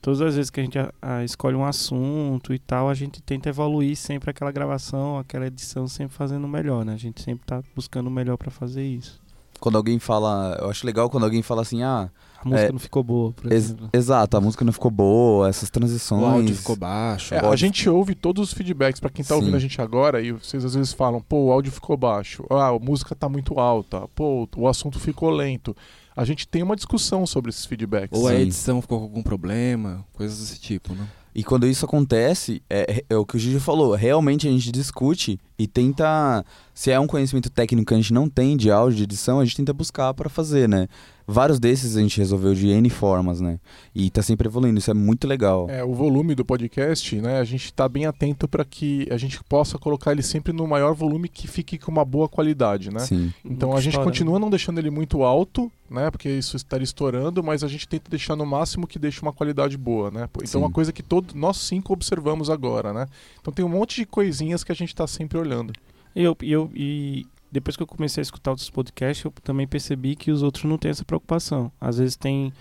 Todas 0.00 0.20
as 0.20 0.34
vezes 0.34 0.50
que 0.50 0.58
a 0.60 0.62
gente 0.64 0.78
a- 0.78 0.92
a 1.00 1.24
escolhe 1.24 1.54
um 1.56 1.64
assunto 1.64 2.52
e 2.52 2.58
tal, 2.58 2.88
a 2.88 2.94
gente 2.94 3.22
tenta 3.22 3.48
evoluir 3.48 3.96
sempre 3.96 4.30
aquela 4.30 4.50
gravação, 4.50 5.16
aquela 5.18 5.46
edição, 5.46 5.86
sempre 5.86 6.14
fazendo 6.16 6.44
o 6.44 6.48
melhor, 6.48 6.84
né? 6.84 6.92
A 6.94 6.96
gente 6.98 7.22
sempre 7.22 7.46
tá 7.46 7.62
buscando 7.74 8.08
o 8.08 8.10
melhor 8.10 8.36
pra 8.36 8.50
fazer 8.50 8.84
isso. 8.84 9.20
Quando 9.60 9.76
alguém 9.76 9.98
fala. 10.00 10.56
Eu 10.60 10.68
acho 10.70 10.84
legal 10.84 11.08
quando 11.08 11.24
alguém 11.24 11.40
fala 11.42 11.62
assim, 11.62 11.82
ah. 11.82 12.10
A 12.44 12.48
música 12.48 12.68
É, 12.68 12.72
não 12.72 12.78
ficou 12.78 13.02
boa, 13.04 13.32
por 13.32 13.52
ex- 13.52 13.64
exemplo. 13.66 13.88
exato, 13.92 14.36
a 14.36 14.40
música 14.40 14.64
não 14.64 14.72
ficou 14.72 14.90
boa, 14.90 15.48
essas 15.48 15.70
transições. 15.70 16.22
O 16.22 16.26
áudio 16.26 16.54
ficou 16.56 16.76
baixo. 16.76 17.32
É, 17.34 17.38
a 17.38 17.42
Pode- 17.42 17.60
gente 17.60 17.88
ouve 17.88 18.14
todos 18.14 18.48
os 18.48 18.52
feedbacks 18.52 19.00
para 19.00 19.10
quem 19.10 19.24
tá 19.24 19.34
Sim. 19.34 19.40
ouvindo 19.40 19.56
a 19.56 19.60
gente 19.60 19.80
agora 19.80 20.20
e 20.20 20.32
vocês 20.32 20.64
às 20.64 20.74
vezes 20.74 20.92
falam, 20.92 21.20
pô, 21.20 21.44
o 21.46 21.52
áudio 21.52 21.70
ficou 21.72 21.96
baixo, 21.96 22.44
ah, 22.50 22.68
a 22.68 22.78
música 22.78 23.14
tá 23.14 23.28
muito 23.28 23.58
alta, 23.60 24.08
pô, 24.14 24.48
o 24.56 24.66
assunto 24.68 24.98
ficou 24.98 25.30
lento. 25.30 25.76
A 26.16 26.24
gente 26.24 26.46
tem 26.46 26.62
uma 26.62 26.76
discussão 26.76 27.26
sobre 27.26 27.48
esses 27.50 27.64
feedbacks. 27.64 28.18
Ou 28.20 28.28
a 28.28 28.32
Sim. 28.32 28.38
edição 28.38 28.82
ficou 28.82 28.98
com 28.98 29.04
algum 29.04 29.22
problema, 29.22 30.04
coisas 30.12 30.38
desse 30.40 30.60
tipo, 30.60 30.92
né? 30.94 31.06
E 31.34 31.42
quando 31.42 31.66
isso 31.66 31.86
acontece, 31.86 32.60
é, 32.68 33.02
é 33.08 33.16
o 33.16 33.24
que 33.24 33.36
o 33.36 33.38
Gigi 33.38 33.58
falou, 33.58 33.94
realmente 33.94 34.46
a 34.46 34.50
gente 34.50 34.70
discute 34.70 35.40
e 35.58 35.66
tenta. 35.66 36.44
Se 36.74 36.90
é 36.90 37.00
um 37.00 37.06
conhecimento 37.06 37.48
técnico 37.48 37.86
que 37.88 37.94
a 37.94 37.96
gente 37.96 38.12
não 38.12 38.28
tem 38.28 38.54
de 38.54 38.70
áudio, 38.70 38.98
de 38.98 39.04
edição, 39.04 39.40
a 39.40 39.44
gente 39.46 39.56
tenta 39.56 39.72
buscar 39.72 40.12
para 40.12 40.28
fazer, 40.28 40.68
né? 40.68 40.86
Vários 41.26 41.58
desses 41.58 41.96
a 41.96 42.00
gente 42.00 42.18
resolveu 42.18 42.54
de 42.54 42.68
N 42.68 42.88
formas, 42.90 43.40
né? 43.40 43.58
E 43.94 44.10
tá 44.10 44.22
sempre 44.22 44.48
evoluindo, 44.48 44.78
isso 44.78 44.90
é 44.90 44.94
muito 44.94 45.26
legal. 45.26 45.68
É, 45.68 45.84
o 45.84 45.94
volume 45.94 46.34
do 46.34 46.44
podcast, 46.44 47.16
né? 47.20 47.38
A 47.38 47.44
gente 47.44 47.66
está 47.66 47.88
bem 47.88 48.06
atento 48.06 48.48
para 48.48 48.64
que 48.64 49.06
a 49.10 49.16
gente 49.16 49.42
possa 49.44 49.78
colocar 49.78 50.12
ele 50.12 50.22
sempre 50.22 50.52
no 50.52 50.66
maior 50.66 50.94
volume 50.94 51.28
que 51.28 51.46
fique 51.46 51.78
com 51.78 51.90
uma 51.90 52.04
boa 52.04 52.28
qualidade, 52.28 52.90
né? 52.90 53.00
Sim. 53.00 53.32
Então 53.44 53.68
Nunca 53.70 53.78
a 53.78 53.82
gente 53.82 53.92
estoura, 53.92 54.10
continua 54.10 54.34
né? 54.34 54.40
não 54.40 54.50
deixando 54.50 54.78
ele 54.78 54.90
muito 54.90 55.22
alto, 55.22 55.70
né? 55.90 56.10
Porque 56.10 56.28
isso 56.28 56.56
estaria 56.56 56.84
estourando, 56.84 57.42
mas 57.42 57.62
a 57.62 57.68
gente 57.68 57.86
tenta 57.86 58.10
deixar 58.10 58.36
no 58.36 58.46
máximo 58.46 58.86
que 58.86 58.98
deixe 58.98 59.20
uma 59.22 59.32
qualidade 59.32 59.76
boa, 59.76 60.10
né? 60.10 60.28
Então 60.36 60.46
Sim. 60.46 60.58
uma 60.58 60.70
coisa 60.70 60.92
que 60.92 61.02
todos 61.02 61.34
nós 61.34 61.58
cinco 61.58 61.92
observamos 61.92 62.50
agora, 62.50 62.92
né? 62.92 63.06
Então 63.40 63.52
tem 63.52 63.64
um 63.64 63.68
monte 63.68 63.96
de 63.96 64.06
coisinhas 64.06 64.64
que 64.64 64.72
a 64.72 64.74
gente 64.74 64.88
está 64.88 65.06
sempre 65.06 65.38
olhando. 65.38 65.72
E, 66.14 66.22
eu, 66.22 66.36
eu, 66.42 66.70
e 66.74 67.26
depois 67.52 67.76
que 67.76 67.82
eu 67.82 67.86
comecei 67.86 68.20
a 68.20 68.22
escutar 68.22 68.50
outros 68.50 68.70
podcasts, 68.70 69.24
eu 69.24 69.32
também 69.44 69.66
percebi 69.66 70.16
que 70.16 70.30
os 70.30 70.42
outros 70.42 70.64
não 70.64 70.78
têm 70.78 70.90
essa 70.90 71.04
preocupação. 71.04 71.70
Às 71.78 71.98
vezes 71.98 72.16
tem, 72.16 72.52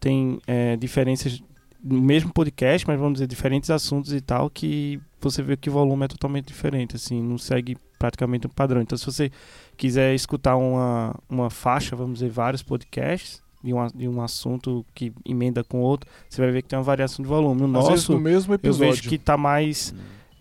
tem 0.00 0.40
é, 0.46 0.76
diferenças 0.76 1.42
no 1.82 2.00
mesmo 2.00 2.32
podcast, 2.32 2.86
mas 2.86 2.98
vamos 2.98 3.14
dizer, 3.14 3.26
diferentes 3.26 3.70
assuntos 3.70 4.12
e 4.12 4.20
tal, 4.20 4.48
que 4.50 4.98
você 5.20 5.42
vê 5.42 5.56
que 5.56 5.68
o 5.68 5.72
volume 5.72 6.06
é 6.06 6.08
totalmente 6.08 6.46
diferente, 6.46 6.96
assim, 6.96 7.22
não 7.22 7.38
segue 7.38 7.76
praticamente 7.98 8.46
um 8.46 8.50
padrão. 8.50 8.80
Então, 8.80 8.96
se 8.96 9.04
você 9.04 9.30
quiser 9.76 10.14
escutar 10.14 10.56
uma, 10.56 11.14
uma 11.28 11.50
faixa, 11.50 11.94
vamos 11.94 12.14
dizer, 12.20 12.30
vários 12.30 12.62
podcasts 12.62 13.42
de 13.62 13.74
um, 13.74 13.86
de 13.94 14.08
um 14.08 14.22
assunto 14.22 14.84
que 14.94 15.12
emenda 15.24 15.62
com 15.62 15.80
outro, 15.80 16.08
você 16.28 16.40
vai 16.40 16.50
ver 16.50 16.62
que 16.62 16.68
tem 16.68 16.78
uma 16.78 16.84
variação 16.84 17.22
de 17.22 17.28
volume. 17.28 17.60
No 17.60 17.78
Às 17.78 17.88
vezes 17.88 18.08
nosso, 18.08 18.12
no 18.14 18.20
mesmo 18.20 18.52
eu 18.52 18.56
episódio. 18.56 18.94
vejo 18.94 19.08
que 19.08 19.18
tá 19.18 19.36
mais. 19.36 19.94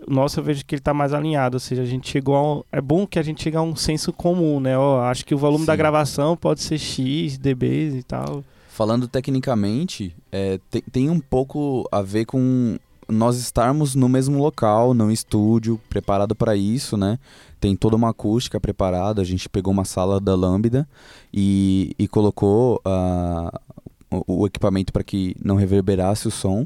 O 0.07 0.13
nosso 0.13 0.39
eu 0.39 0.43
vejo 0.43 0.65
que 0.65 0.75
ele 0.75 0.81
tá 0.81 0.93
mais 0.93 1.13
alinhado, 1.13 1.55
ou 1.55 1.59
seja, 1.59 1.81
a 1.81 1.85
gente 1.85 2.09
chegou 2.09 2.35
a 2.35 2.41
um, 2.41 2.63
É 2.71 2.81
bom 2.81 3.05
que 3.05 3.19
a 3.19 3.21
gente 3.21 3.43
chegue 3.43 3.57
a 3.57 3.61
um 3.61 3.75
senso 3.75 4.11
comum, 4.13 4.59
né? 4.59 4.77
Ó, 4.77 5.01
acho 5.01 5.25
que 5.25 5.35
o 5.35 5.37
volume 5.37 5.65
da 5.65 5.73
Sim. 5.73 5.77
gravação 5.77 6.37
pode 6.37 6.61
ser 6.61 6.77
X, 6.77 7.37
dBs 7.37 7.95
e 7.95 8.03
tal. 8.03 8.43
Falando 8.69 9.07
tecnicamente, 9.07 10.15
é, 10.31 10.59
tem, 10.69 10.81
tem 10.81 11.09
um 11.09 11.19
pouco 11.19 11.87
a 11.91 12.01
ver 12.01 12.25
com 12.25 12.77
nós 13.09 13.37
estarmos 13.37 13.95
no 13.95 14.07
mesmo 14.07 14.37
local, 14.37 14.93
no 14.93 15.11
estúdio, 15.11 15.81
preparado 15.89 16.35
para 16.35 16.55
isso, 16.55 16.95
né? 16.95 17.17
Tem 17.59 17.75
toda 17.75 17.95
uma 17.95 18.09
acústica 18.09 18.59
preparada. 18.59 19.21
A 19.21 19.25
gente 19.25 19.49
pegou 19.49 19.73
uma 19.73 19.83
sala 19.83 20.19
da 20.19 20.35
Lambda 20.35 20.87
e, 21.33 21.93
e 21.97 22.07
colocou 22.07 22.79
ah, 22.85 23.59
o, 24.11 24.41
o 24.41 24.47
equipamento 24.47 24.93
para 24.93 25.03
que 25.03 25.35
não 25.43 25.55
reverberasse 25.55 26.27
o 26.27 26.31
som. 26.31 26.65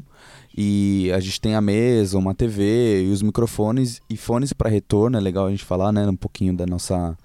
E 0.56 1.10
a 1.12 1.18
gente 1.20 1.40
tem 1.40 1.54
a 1.54 1.60
mesa, 1.60 2.16
uma 2.18 2.34
TV 2.34 3.04
e 3.04 3.10
os 3.10 3.22
microfones 3.22 4.00
e 4.08 4.16
fones 4.16 4.52
para 4.52 4.70
retorno. 4.70 5.16
É 5.16 5.20
legal 5.20 5.46
a 5.46 5.50
gente 5.50 5.64
falar, 5.64 5.90
né? 5.92 6.06
Um 6.06 6.14
pouquinho 6.16 6.56
da 6.56 6.64
nossa, 6.66 7.16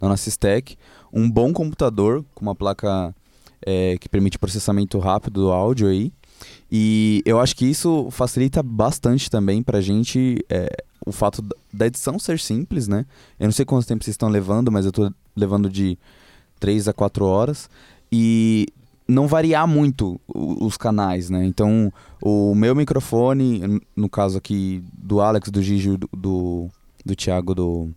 da 0.00 0.08
nossa 0.08 0.28
stack. 0.28 0.76
Um 1.12 1.28
bom 1.30 1.52
computador 1.52 2.24
com 2.34 2.42
uma 2.44 2.54
placa 2.54 3.14
é, 3.64 3.96
que 3.98 4.08
permite 4.08 4.38
processamento 4.38 4.98
rápido 4.98 5.40
do 5.42 5.50
áudio 5.52 5.88
aí. 5.88 6.12
E 6.70 7.22
eu 7.24 7.40
acho 7.40 7.56
que 7.56 7.64
isso 7.66 8.08
facilita 8.10 8.62
bastante 8.62 9.30
também 9.30 9.62
pra 9.62 9.80
gente 9.80 10.44
é, 10.48 10.68
o 11.04 11.10
fato 11.10 11.42
da- 11.72 11.86
edição 11.86 12.18
ser 12.18 12.38
simples, 12.38 12.86
né? 12.86 13.04
Eu 13.40 13.46
não 13.46 13.52
sei 13.52 13.64
quanto 13.64 13.86
tempo 13.86 14.04
vocês 14.04 14.14
estão 14.14 14.28
levando, 14.28 14.70
mas 14.70 14.84
eu 14.86 14.92
tô 14.92 15.10
levando 15.34 15.68
de 15.70 15.98
3 16.60 16.86
a 16.88 16.92
4 16.92 17.24
horas. 17.24 17.68
E 18.12 18.66
não 19.08 19.28
variar 19.28 19.66
muito 19.66 20.20
os 20.26 20.76
canais, 20.76 21.30
né? 21.30 21.44
Então, 21.44 21.92
o 22.20 22.54
meu 22.54 22.74
microfone, 22.74 23.80
no 23.94 24.08
caso 24.08 24.38
aqui 24.38 24.82
do 24.92 25.20
Alex, 25.20 25.50
do 25.50 25.62
Gigi, 25.62 25.96
do, 25.96 26.08
do, 26.12 26.68
do 27.04 27.14
Thiago 27.14 27.54
do, 27.54 27.90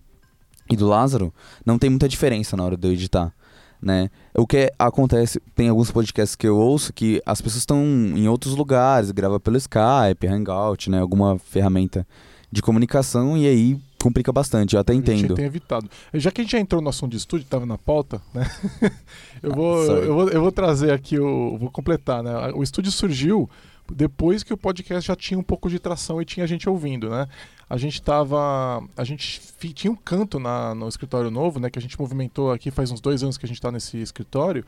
e 0.69 0.75
do 0.75 0.87
Lázaro, 0.87 1.33
não 1.65 1.79
tem 1.79 1.89
muita 1.89 2.07
diferença 2.07 2.55
na 2.55 2.63
hora 2.63 2.77
de 2.77 2.87
eu 2.87 2.91
editar, 2.91 3.33
né? 3.81 4.09
O 4.37 4.45
que 4.45 4.71
acontece, 4.77 5.41
tem 5.55 5.69
alguns 5.69 5.89
podcasts 5.89 6.35
que 6.35 6.47
eu 6.47 6.57
ouço 6.57 6.93
que 6.93 7.21
as 7.25 7.41
pessoas 7.41 7.61
estão 7.61 7.83
em 7.83 8.27
outros 8.27 8.55
lugares, 8.55 9.11
grava 9.11 9.39
pelo 9.39 9.57
Skype, 9.57 10.27
Hangout, 10.27 10.89
né? 10.89 10.99
Alguma 10.99 11.39
ferramenta 11.39 12.05
de 12.51 12.61
comunicação 12.61 13.35
e 13.35 13.47
aí 13.47 13.79
complica 14.01 14.31
bastante, 14.31 14.75
eu 14.75 14.79
até 14.79 14.93
A 14.93 14.95
gente 14.95 15.11
entendo. 15.11 15.35
tem 15.35 15.45
evitado. 15.45 15.89
Já 16.13 16.31
que 16.31 16.41
a 16.41 16.43
gente 16.43 16.51
já 16.51 16.59
entrou 16.59 16.81
no 16.81 16.89
assunto 16.89 17.11
de 17.11 17.17
estúdio, 17.17 17.43
estava 17.43 17.65
na 17.65 17.77
pauta, 17.77 18.21
né? 18.33 18.49
eu, 19.43 19.53
vou, 19.53 19.81
Ah, 19.81 19.93
eu, 19.95 20.13
vou, 20.15 20.29
eu 20.29 20.41
vou 20.41 20.51
trazer 20.51 20.91
aqui, 20.91 21.19
o, 21.19 21.57
vou 21.57 21.69
completar, 21.69 22.23
né? 22.23 22.51
O 22.55 22.63
estúdio 22.63 22.91
surgiu 22.91 23.49
depois 23.91 24.43
que 24.43 24.53
o 24.53 24.57
podcast 24.57 25.07
já 25.07 25.15
tinha 25.15 25.39
um 25.39 25.43
pouco 25.43 25.69
de 25.69 25.79
tração 25.79 26.21
e 26.21 26.25
tinha 26.25 26.45
gente 26.47 26.69
ouvindo, 26.69 27.09
né? 27.09 27.27
A 27.69 27.77
gente 27.77 28.01
tava. 28.01 28.83
A 28.95 29.03
gente 29.03 29.41
tinha 29.73 29.91
um 29.91 29.95
canto 29.95 30.39
na, 30.39 30.73
no 30.73 30.87
escritório 30.87 31.29
novo, 31.29 31.59
né? 31.59 31.69
Que 31.69 31.79
a 31.79 31.81
gente 31.81 31.99
movimentou 31.99 32.51
aqui 32.51 32.71
faz 32.71 32.91
uns 32.91 33.01
dois 33.01 33.23
anos 33.23 33.37
que 33.37 33.45
a 33.45 33.47
gente 33.47 33.57
está 33.57 33.71
nesse 33.71 33.97
escritório. 33.97 34.65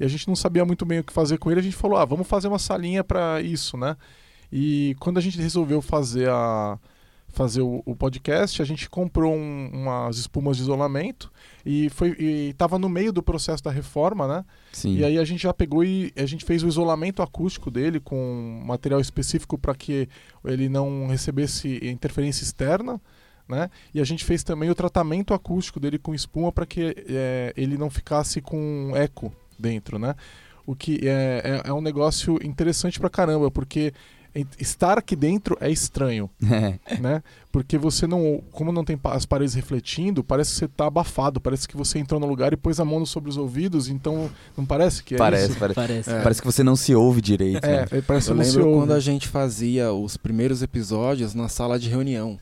E 0.00 0.04
a 0.04 0.08
gente 0.08 0.28
não 0.28 0.36
sabia 0.36 0.64
muito 0.64 0.86
bem 0.86 1.00
o 1.00 1.04
que 1.04 1.12
fazer 1.12 1.38
com 1.38 1.50
ele. 1.50 1.60
A 1.60 1.62
gente 1.62 1.76
falou, 1.76 1.98
ah, 1.98 2.04
vamos 2.04 2.26
fazer 2.26 2.46
uma 2.48 2.58
salinha 2.58 3.02
para 3.02 3.40
isso, 3.42 3.76
né? 3.76 3.96
E 4.52 4.96
quando 5.00 5.18
a 5.18 5.20
gente 5.20 5.38
resolveu 5.40 5.82
fazer 5.82 6.28
a 6.28 6.78
fazer 7.30 7.60
o, 7.60 7.82
o 7.86 7.94
podcast, 7.94 8.60
a 8.60 8.64
gente 8.64 8.88
comprou 8.88 9.34
um- 9.34 9.70
umas 9.72 10.16
espumas 10.16 10.56
de 10.56 10.62
isolamento 10.62 11.30
e 11.64 11.88
foi 11.90 12.16
e 12.18 12.54
tava 12.56 12.78
no 12.78 12.88
meio 12.88 13.12
do 13.12 13.22
processo 13.22 13.62
da 13.62 13.70
reforma, 13.70 14.26
né? 14.26 14.44
Sim. 14.72 14.96
E 14.96 15.04
aí 15.04 15.18
a 15.18 15.24
gente 15.24 15.42
já 15.42 15.52
pegou 15.54 15.84
e 15.84 16.12
a 16.16 16.26
gente 16.26 16.44
fez 16.44 16.62
o 16.62 16.68
isolamento 16.68 17.22
acústico 17.22 17.70
dele 17.70 18.00
com 18.00 18.62
material 18.64 19.00
específico 19.00 19.56
para 19.58 19.74
que 19.74 20.08
ele 20.44 20.68
não 20.68 21.06
recebesse 21.06 21.78
interferência 21.82 22.42
externa. 22.42 23.00
Né? 23.48 23.70
E 23.94 24.00
a 24.00 24.04
gente 24.04 24.26
fez 24.26 24.42
também 24.44 24.68
o 24.68 24.74
tratamento 24.74 25.32
acústico 25.32 25.80
dele 25.80 25.98
com 25.98 26.14
espuma 26.14 26.52
para 26.52 26.66
que 26.66 26.94
eh, 27.08 27.54
ele 27.56 27.78
não 27.78 27.88
ficasse 27.88 28.42
com 28.42 28.92
eco 28.94 29.32
dentro, 29.58 29.98
né? 29.98 30.14
O 30.66 30.76
que 30.76 31.00
é, 31.02 31.62
é, 31.64 31.70
é 31.70 31.72
um 31.72 31.80
negócio 31.80 32.38
interessante 32.44 33.00
pra 33.00 33.08
caramba, 33.08 33.50
porque 33.50 33.94
estar 34.58 34.98
aqui 34.98 35.16
dentro 35.16 35.56
é 35.60 35.70
estranho, 35.70 36.30
É. 36.50 36.78
né? 37.00 37.22
Porque 37.50 37.76
você 37.78 38.06
não, 38.06 38.42
como 38.52 38.70
não 38.70 38.84
tem 38.84 38.98
as 39.04 39.24
paredes 39.26 39.54
refletindo, 39.54 40.22
parece 40.22 40.52
que 40.52 40.56
você 40.58 40.68
tá 40.68 40.86
abafado, 40.86 41.40
parece 41.40 41.66
que 41.66 41.76
você 41.76 41.98
entrou 41.98 42.20
no 42.20 42.26
lugar 42.26 42.52
e 42.52 42.56
pôs 42.56 42.78
a 42.78 42.84
mão 42.84 43.04
sobre 43.06 43.30
os 43.30 43.36
ouvidos, 43.36 43.88
então 43.88 44.30
não 44.56 44.64
parece 44.66 45.02
que 45.02 45.14
é 45.14 45.18
parece, 45.18 45.50
isso? 45.50 45.58
parece. 45.58 45.74
Parece. 45.74 46.10
É. 46.10 46.22
Parece 46.22 46.40
que 46.40 46.46
você 46.46 46.62
não 46.62 46.76
se 46.76 46.94
ouve 46.94 47.20
direito. 47.20 47.66
né? 47.66 47.86
É, 47.90 47.98
é, 47.98 48.00
parece 48.02 48.30
Eu 48.30 48.36
que 48.36 48.42
lembro 48.42 48.66
ouve. 48.68 48.78
quando 48.80 48.92
a 48.92 49.00
gente 49.00 49.26
fazia 49.26 49.92
os 49.92 50.16
primeiros 50.16 50.62
episódios 50.62 51.34
na 51.34 51.48
sala 51.48 51.78
de 51.78 51.88
reunião. 51.88 52.38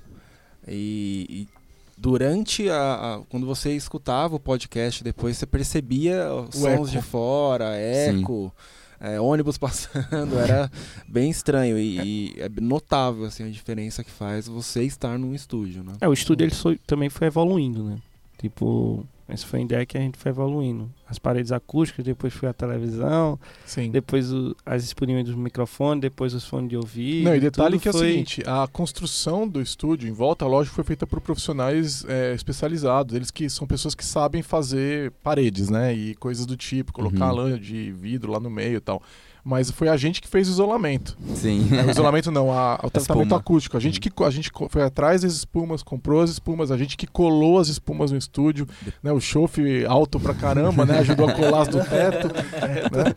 E, 0.68 1.26
e 1.30 1.48
durante 1.96 2.68
a, 2.68 2.76
a- 3.16 3.20
Quando 3.28 3.46
você 3.46 3.72
escutava 3.74 4.34
o 4.34 4.40
podcast 4.40 5.02
depois, 5.04 5.36
você 5.38 5.46
percebia 5.46 6.32
os 6.32 6.48
O 6.56 6.60
sons 6.60 6.72
eco. 6.72 6.86
de 6.88 7.00
fora, 7.02 7.76
eco, 7.76 8.52
é, 9.00 9.20
ônibus 9.20 9.56
passando, 9.58 10.38
era 10.38 10.70
bem 11.08 11.30
estranho. 11.30 11.78
E, 11.78 11.98
e 12.34 12.34
é 12.40 12.48
notável 12.60 13.24
assim, 13.24 13.44
a 13.44 13.50
diferença 13.50 14.02
que 14.04 14.10
faz 14.10 14.46
você 14.48 14.82
estar 14.84 15.18
num 15.18 15.34
estúdio, 15.34 15.82
né? 15.82 15.92
É, 16.00 16.08
o 16.08 16.12
estúdio 16.12 16.44
ele 16.44 16.54
só- 16.54 16.74
também 16.86 17.08
foi 17.08 17.26
evoluindo, 17.26 17.82
né? 17.84 17.96
Tipo, 18.38 19.04
essa 19.28 19.46
foi 19.46 19.60
a 19.60 19.62
ideia 19.62 19.86
que 19.86 19.96
a 19.98 20.00
gente 20.00 20.16
foi 20.18 20.30
evoluindo. 20.30 20.90
As 21.08 21.18
paredes 21.18 21.52
acústicas, 21.52 22.04
depois 22.04 22.32
foi 22.34 22.48
a 22.48 22.52
televisão, 22.52 23.38
Sim. 23.64 23.90
depois 23.90 24.32
o- 24.32 24.54
as 24.64 24.84
espurinhas 24.84 25.24
dos 25.24 25.34
microfones, 25.34 26.00
depois 26.00 26.34
os 26.34 26.44
fones 26.44 26.68
de 26.70 26.76
ouvido. 26.76 27.24
Não, 27.24 27.34
e 27.36 27.40
detalhe 27.40 27.78
que 27.78 27.88
é 27.88 27.90
o 27.90 27.94
foi- 27.94 28.08
seguinte, 28.12 28.42
a 28.46 28.66
construção 28.66 29.46
do 29.48 29.60
estúdio 29.60 30.08
em 30.08 30.12
volta, 30.12 30.46
lógico, 30.46 30.74
foi 30.76 30.84
feita 30.84 31.06
por 31.06 31.20
profissionais 31.20 32.04
é, 32.08 32.34
especializados. 32.34 33.14
Eles 33.14 33.30
que 33.30 33.48
são 33.50 33.66
pessoas 33.66 33.94
que 33.94 34.04
sabem 34.04 34.42
fazer 34.42 35.12
paredes, 35.22 35.68
né? 35.70 35.94
E 35.94 36.14
coisas 36.16 36.46
do 36.46 36.56
tipo, 36.56 36.92
colocar 36.92 37.30
Uhum. 37.30 37.36
lã 37.36 37.58
de 37.60 37.92
vidro 37.92 38.32
lá 38.32 38.40
no 38.40 38.50
meio 38.50 38.76
e 38.76 38.80
tal. 38.80 39.02
Mas 39.48 39.70
foi 39.70 39.88
a 39.88 39.96
gente 39.96 40.20
que 40.20 40.26
fez 40.26 40.48
o 40.48 40.50
isolamento. 40.50 41.16
Sim. 41.36 41.68
É, 41.72 41.84
o 41.86 41.90
isolamento 41.90 42.32
não, 42.32 42.50
a- 42.50 42.80
o 42.82 42.90
tratamento 42.90 43.26
espuma. 43.26 43.36
acústico. 43.40 43.76
A 43.76 43.80
gente, 43.80 44.00
que, 44.00 44.10
a 44.24 44.30
gente 44.30 44.50
foi 44.68 44.82
atrás 44.82 45.22
das 45.22 45.32
espumas, 45.34 45.84
comprou 45.84 46.20
as 46.20 46.30
espumas, 46.30 46.72
a 46.72 46.76
gente 46.76 46.96
que 46.96 47.06
colou 47.06 47.60
as 47.60 47.68
espumas 47.68 48.10
no 48.10 48.18
estúdio, 48.18 48.66
né? 49.00 49.12
O 49.12 49.20
chofe 49.20 49.86
alto 49.86 50.18
pra 50.18 50.34
caramba, 50.34 50.84
né? 50.84 50.98
Ajudou 50.98 51.28
a 51.28 51.32
colar 51.32 51.62
as 51.62 51.68
do 51.68 51.78
teto. 51.78 52.26
né? 52.92 53.14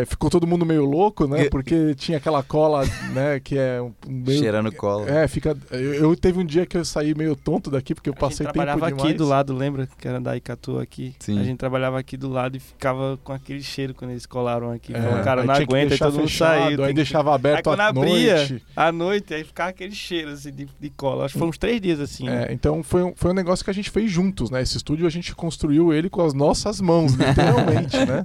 É, 0.00 0.04
ficou 0.06 0.30
todo 0.30 0.46
mundo 0.46 0.64
meio 0.64 0.86
louco, 0.86 1.26
né? 1.26 1.50
Porque 1.50 1.94
tinha 1.94 2.16
aquela 2.16 2.42
cola, 2.42 2.84
né? 3.12 3.38
Que 3.38 3.58
é 3.58 3.82
um 3.82 3.92
meio... 4.08 4.38
Cheirando 4.38 4.72
cola. 4.72 5.06
É, 5.10 5.28
fica. 5.28 5.54
Eu, 5.70 5.92
eu 5.94 6.16
teve 6.16 6.38
um 6.40 6.46
dia 6.46 6.64
que 6.64 6.78
eu 6.78 6.84
saí 6.84 7.14
meio 7.14 7.36
tonto 7.36 7.70
daqui, 7.70 7.94
porque 7.94 8.08
eu 8.08 8.14
A 8.14 8.16
gente 8.16 8.20
passei 8.20 8.46
tempo 8.46 8.54
trabalhava 8.54 8.86
demais. 8.86 9.04
aqui 9.04 9.12
do 9.12 9.26
lado, 9.26 9.52
lembra? 9.54 9.86
Que 9.98 10.08
era 10.08 10.18
da 10.18 10.34
Icatu 10.34 10.78
aqui. 10.78 11.14
Sim. 11.18 11.38
A 11.38 11.44
gente 11.44 11.58
trabalhava 11.58 11.98
aqui 11.98 12.16
do 12.16 12.30
lado 12.30 12.56
e 12.56 12.60
ficava 12.60 13.18
com 13.22 13.34
aquele 13.34 13.62
cheiro 13.62 13.92
quando 13.92 14.12
eles 14.12 14.24
colaram 14.24 14.70
aqui. 14.70 14.94
É, 14.94 15.25
cara, 15.26 15.40
aí 15.42 15.46
não 15.46 15.54
aguenta, 15.54 15.76
aí 15.76 15.88
deixar 15.88 16.04
todo 16.06 16.14
mundo 16.18 16.28
fechado, 16.28 16.60
saiu. 16.64 16.82
Aí 16.84 16.88
que- 16.88 16.94
deixava 16.94 17.34
aberto 17.34 17.56
Aí 17.58 17.62
quando 17.62 17.80
à 17.80 17.86
abria, 17.88 18.36
noite. 18.36 18.62
À 18.74 18.92
noite, 18.92 19.34
aí 19.34 19.44
ficava 19.44 19.70
aquele 19.70 19.94
cheiro 19.94 20.30
assim, 20.30 20.50
de, 20.52 20.68
de 20.80 20.90
cola. 20.90 21.24
Acho 21.24 21.34
que 21.34 21.38
foram 21.38 21.50
uns 21.50 21.58
três 21.58 21.80
dias 21.80 22.00
assim. 22.00 22.28
É, 22.28 22.52
então 22.52 22.82
foi 22.82 23.02
um, 23.02 23.12
foi 23.14 23.30
um 23.30 23.34
negócio 23.34 23.64
que 23.64 23.70
a 23.70 23.74
gente 23.74 23.90
fez 23.90 24.10
juntos, 24.10 24.50
né? 24.50 24.62
Esse 24.62 24.76
estúdio 24.76 25.06
a 25.06 25.10
gente 25.10 25.34
construiu 25.34 25.92
ele 25.92 26.08
com 26.08 26.22
as 26.24 26.32
nossas 26.32 26.80
mãos, 26.80 27.12
literalmente, 27.18 27.96
né? 27.98 28.22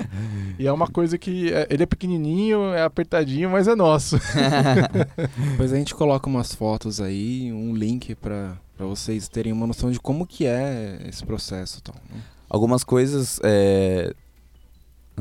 E 0.57 0.67
é 0.67 0.71
uma 0.71 0.87
coisa 0.87 1.17
que 1.17 1.51
é- 1.53 1.67
ele 1.69 1.83
é 1.83 1.85
pequenininho, 1.85 2.73
é 2.73 2.83
apertadinho, 2.83 3.49
mas 3.49 3.67
é 3.67 3.75
nosso. 3.75 4.17
Depois 5.51 5.71
a 5.73 5.75
gente 5.77 5.93
coloca 5.95 6.27
umas 6.29 6.53
fotos 6.53 6.99
aí, 7.01 7.51
um 7.51 7.73
link 7.75 8.15
pra 8.15 8.57
pra 8.77 8.87
vocês 8.87 9.27
terem 9.27 9.53
uma 9.53 9.67
noção 9.67 9.91
de 9.91 9.99
como 9.99 10.25
que 10.25 10.43
é 10.47 10.99
esse 11.07 11.23
processo 11.23 11.77
e 11.77 11.81
tal. 11.83 11.93
né? 12.09 12.19
Algumas 12.49 12.83
coisas. 12.83 13.39
É... 13.43 14.11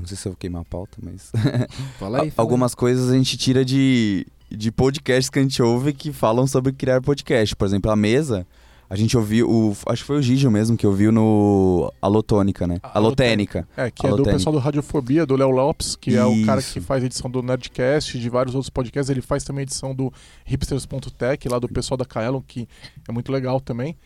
Não 0.01 0.07
sei 0.07 0.17
se 0.17 0.27
eu 0.27 0.33
vou 0.33 0.39
queimar 0.39 0.63
a 0.63 0.65
pauta, 0.65 0.99
mas. 1.03 1.31
Fala 1.99 2.23
aí. 2.23 2.23
fala 2.23 2.23
aí. 2.23 2.33
Algumas 2.37 2.75
coisas 2.75 3.11
a 3.11 3.17
gente 3.17 3.37
tira 3.37 3.65
de, 3.65 4.27
de 4.51 4.73
podcasts 4.73 5.31
que 5.31 5.39
a 5.39 5.43
gente 5.43 5.63
ouve 5.63 5.93
que 5.93 6.13
falam 6.13 6.47
sobre 6.47 6.73
criar 6.73 7.01
podcast. 7.01 7.55
Por 7.55 7.67
exemplo, 7.67 7.91
a 7.91 7.97
mesa. 7.97 8.47
A 8.89 8.97
gente 8.97 9.17
ouviu. 9.17 9.49
O, 9.49 9.77
acho 9.87 10.03
que 10.03 10.07
foi 10.07 10.19
o 10.19 10.23
Gigio 10.23 10.51
mesmo 10.51 10.77
que 10.77 10.85
ouviu 10.85 11.13
no 11.13 11.93
Alotônica, 12.03 12.67
né? 12.67 12.81
Alotênica. 12.83 13.69
É, 13.77 13.89
que 13.89 14.05
é 14.05 14.09
do 14.09 14.15
Alotênica. 14.17 14.39
pessoal 14.39 14.53
do 14.53 14.59
Radiofobia, 14.59 15.25
do 15.25 15.37
Léo 15.37 15.51
Lopes, 15.51 15.95
que 15.95 16.17
é 16.17 16.25
o 16.25 16.45
cara 16.45 16.61
que 16.61 16.79
Isso. 16.79 16.81
faz 16.81 17.05
edição 17.05 17.31
do 17.31 17.41
Nerdcast, 17.41 18.19
de 18.19 18.29
vários 18.29 18.57
outros 18.57 18.69
podcasts. 18.69 19.09
Ele 19.09 19.23
faz 19.23 19.45
também 19.45 19.63
edição 19.63 19.95
do 19.95 20.13
hipsters.tech, 20.45 21.49
lá 21.49 21.61
do 21.61 21.69
pessoal 21.69 21.97
da 21.97 22.05
Kaelon, 22.05 22.41
que 22.41 22.69
é 23.09 23.13
muito 23.13 23.31
legal 23.31 23.61
também. 23.61 23.97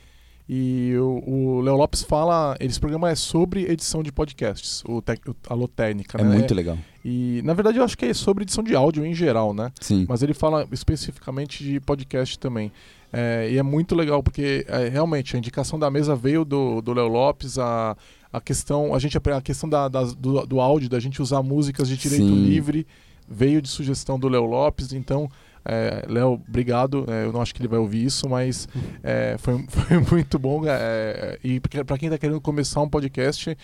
E 0.46 0.92
o 0.98 1.60
Léo 1.62 1.74
Lopes 1.74 2.02
fala, 2.02 2.54
esse 2.60 2.78
programa 2.78 3.08
é 3.10 3.14
sobre 3.14 3.62
edição 3.64 4.02
de 4.02 4.12
podcasts, 4.12 4.82
o, 4.86 5.00
tec, 5.00 5.26
o 5.26 5.34
Alotênica, 5.48 6.20
É 6.20 6.24
né? 6.24 6.36
muito 6.36 6.54
legal. 6.54 6.76
E 7.02 7.40
na 7.44 7.54
verdade 7.54 7.78
eu 7.78 7.84
acho 7.84 7.96
que 7.96 8.04
é 8.04 8.12
sobre 8.12 8.42
edição 8.44 8.62
de 8.62 8.76
áudio 8.76 9.06
em 9.06 9.14
geral, 9.14 9.54
né? 9.54 9.72
Sim. 9.80 10.04
Mas 10.06 10.22
ele 10.22 10.34
fala 10.34 10.66
especificamente 10.70 11.64
de 11.64 11.80
podcast 11.80 12.38
também. 12.38 12.70
É, 13.10 13.48
e 13.52 13.56
é 13.56 13.62
muito 13.62 13.94
legal, 13.94 14.22
porque 14.22 14.66
é, 14.68 14.88
realmente 14.90 15.34
a 15.34 15.38
indicação 15.38 15.78
da 15.78 15.90
mesa 15.90 16.14
veio 16.14 16.44
do 16.82 16.92
Léo 16.92 17.08
Lopes, 17.08 17.58
a, 17.58 17.96
a 18.30 18.40
questão, 18.40 18.94
a 18.94 18.98
gente 18.98 19.16
a 19.16 19.40
questão 19.40 19.68
da, 19.68 19.88
das- 19.88 20.14
do, 20.14 20.44
do 20.44 20.60
áudio, 20.60 20.90
da 20.90 21.00
gente 21.00 21.22
usar 21.22 21.42
músicas 21.42 21.88
de 21.88 21.96
direito 21.96 22.26
Sim. 22.26 22.44
livre, 22.44 22.86
veio 23.26 23.62
de 23.62 23.68
sugestão 23.68 24.18
do 24.18 24.28
Léo 24.28 24.44
Lopes, 24.44 24.92
então. 24.92 25.26
É, 25.64 26.04
Léo, 26.08 26.40
obrigado. 26.48 27.04
É, 27.08 27.24
eu 27.24 27.32
não 27.32 27.40
acho 27.40 27.54
que 27.54 27.60
ele 27.60 27.68
vai 27.68 27.78
ouvir 27.78 28.04
isso, 28.04 28.28
mas 28.28 28.68
é, 29.02 29.36
foi, 29.38 29.64
foi 29.68 29.98
muito 30.10 30.38
bom. 30.38 30.62
é, 30.66 31.38
e 31.42 31.60
para 31.60 31.98
quem 31.98 32.08
está 32.08 32.18
querendo 32.18 32.40
começar 32.40 32.80
um 32.80 32.88
podcast, 32.88 33.56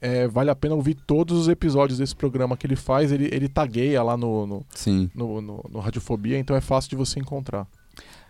é, 0.00 0.26
vale 0.28 0.50
a 0.50 0.54
pena 0.54 0.74
ouvir 0.74 0.94
todos 1.06 1.38
os 1.38 1.48
episódios 1.48 1.98
desse 1.98 2.14
programa 2.14 2.56
que 2.56 2.66
ele 2.66 2.76
faz. 2.76 3.10
Ele, 3.12 3.28
ele 3.32 3.48
tagueia 3.48 4.02
lá 4.02 4.16
no, 4.16 4.46
no, 4.46 4.66
no, 5.14 5.40
no, 5.40 5.64
no 5.70 5.78
Radiofobia, 5.80 6.38
então 6.38 6.54
é 6.56 6.60
fácil 6.60 6.90
de 6.90 6.96
você 6.96 7.20
encontrar. 7.20 7.66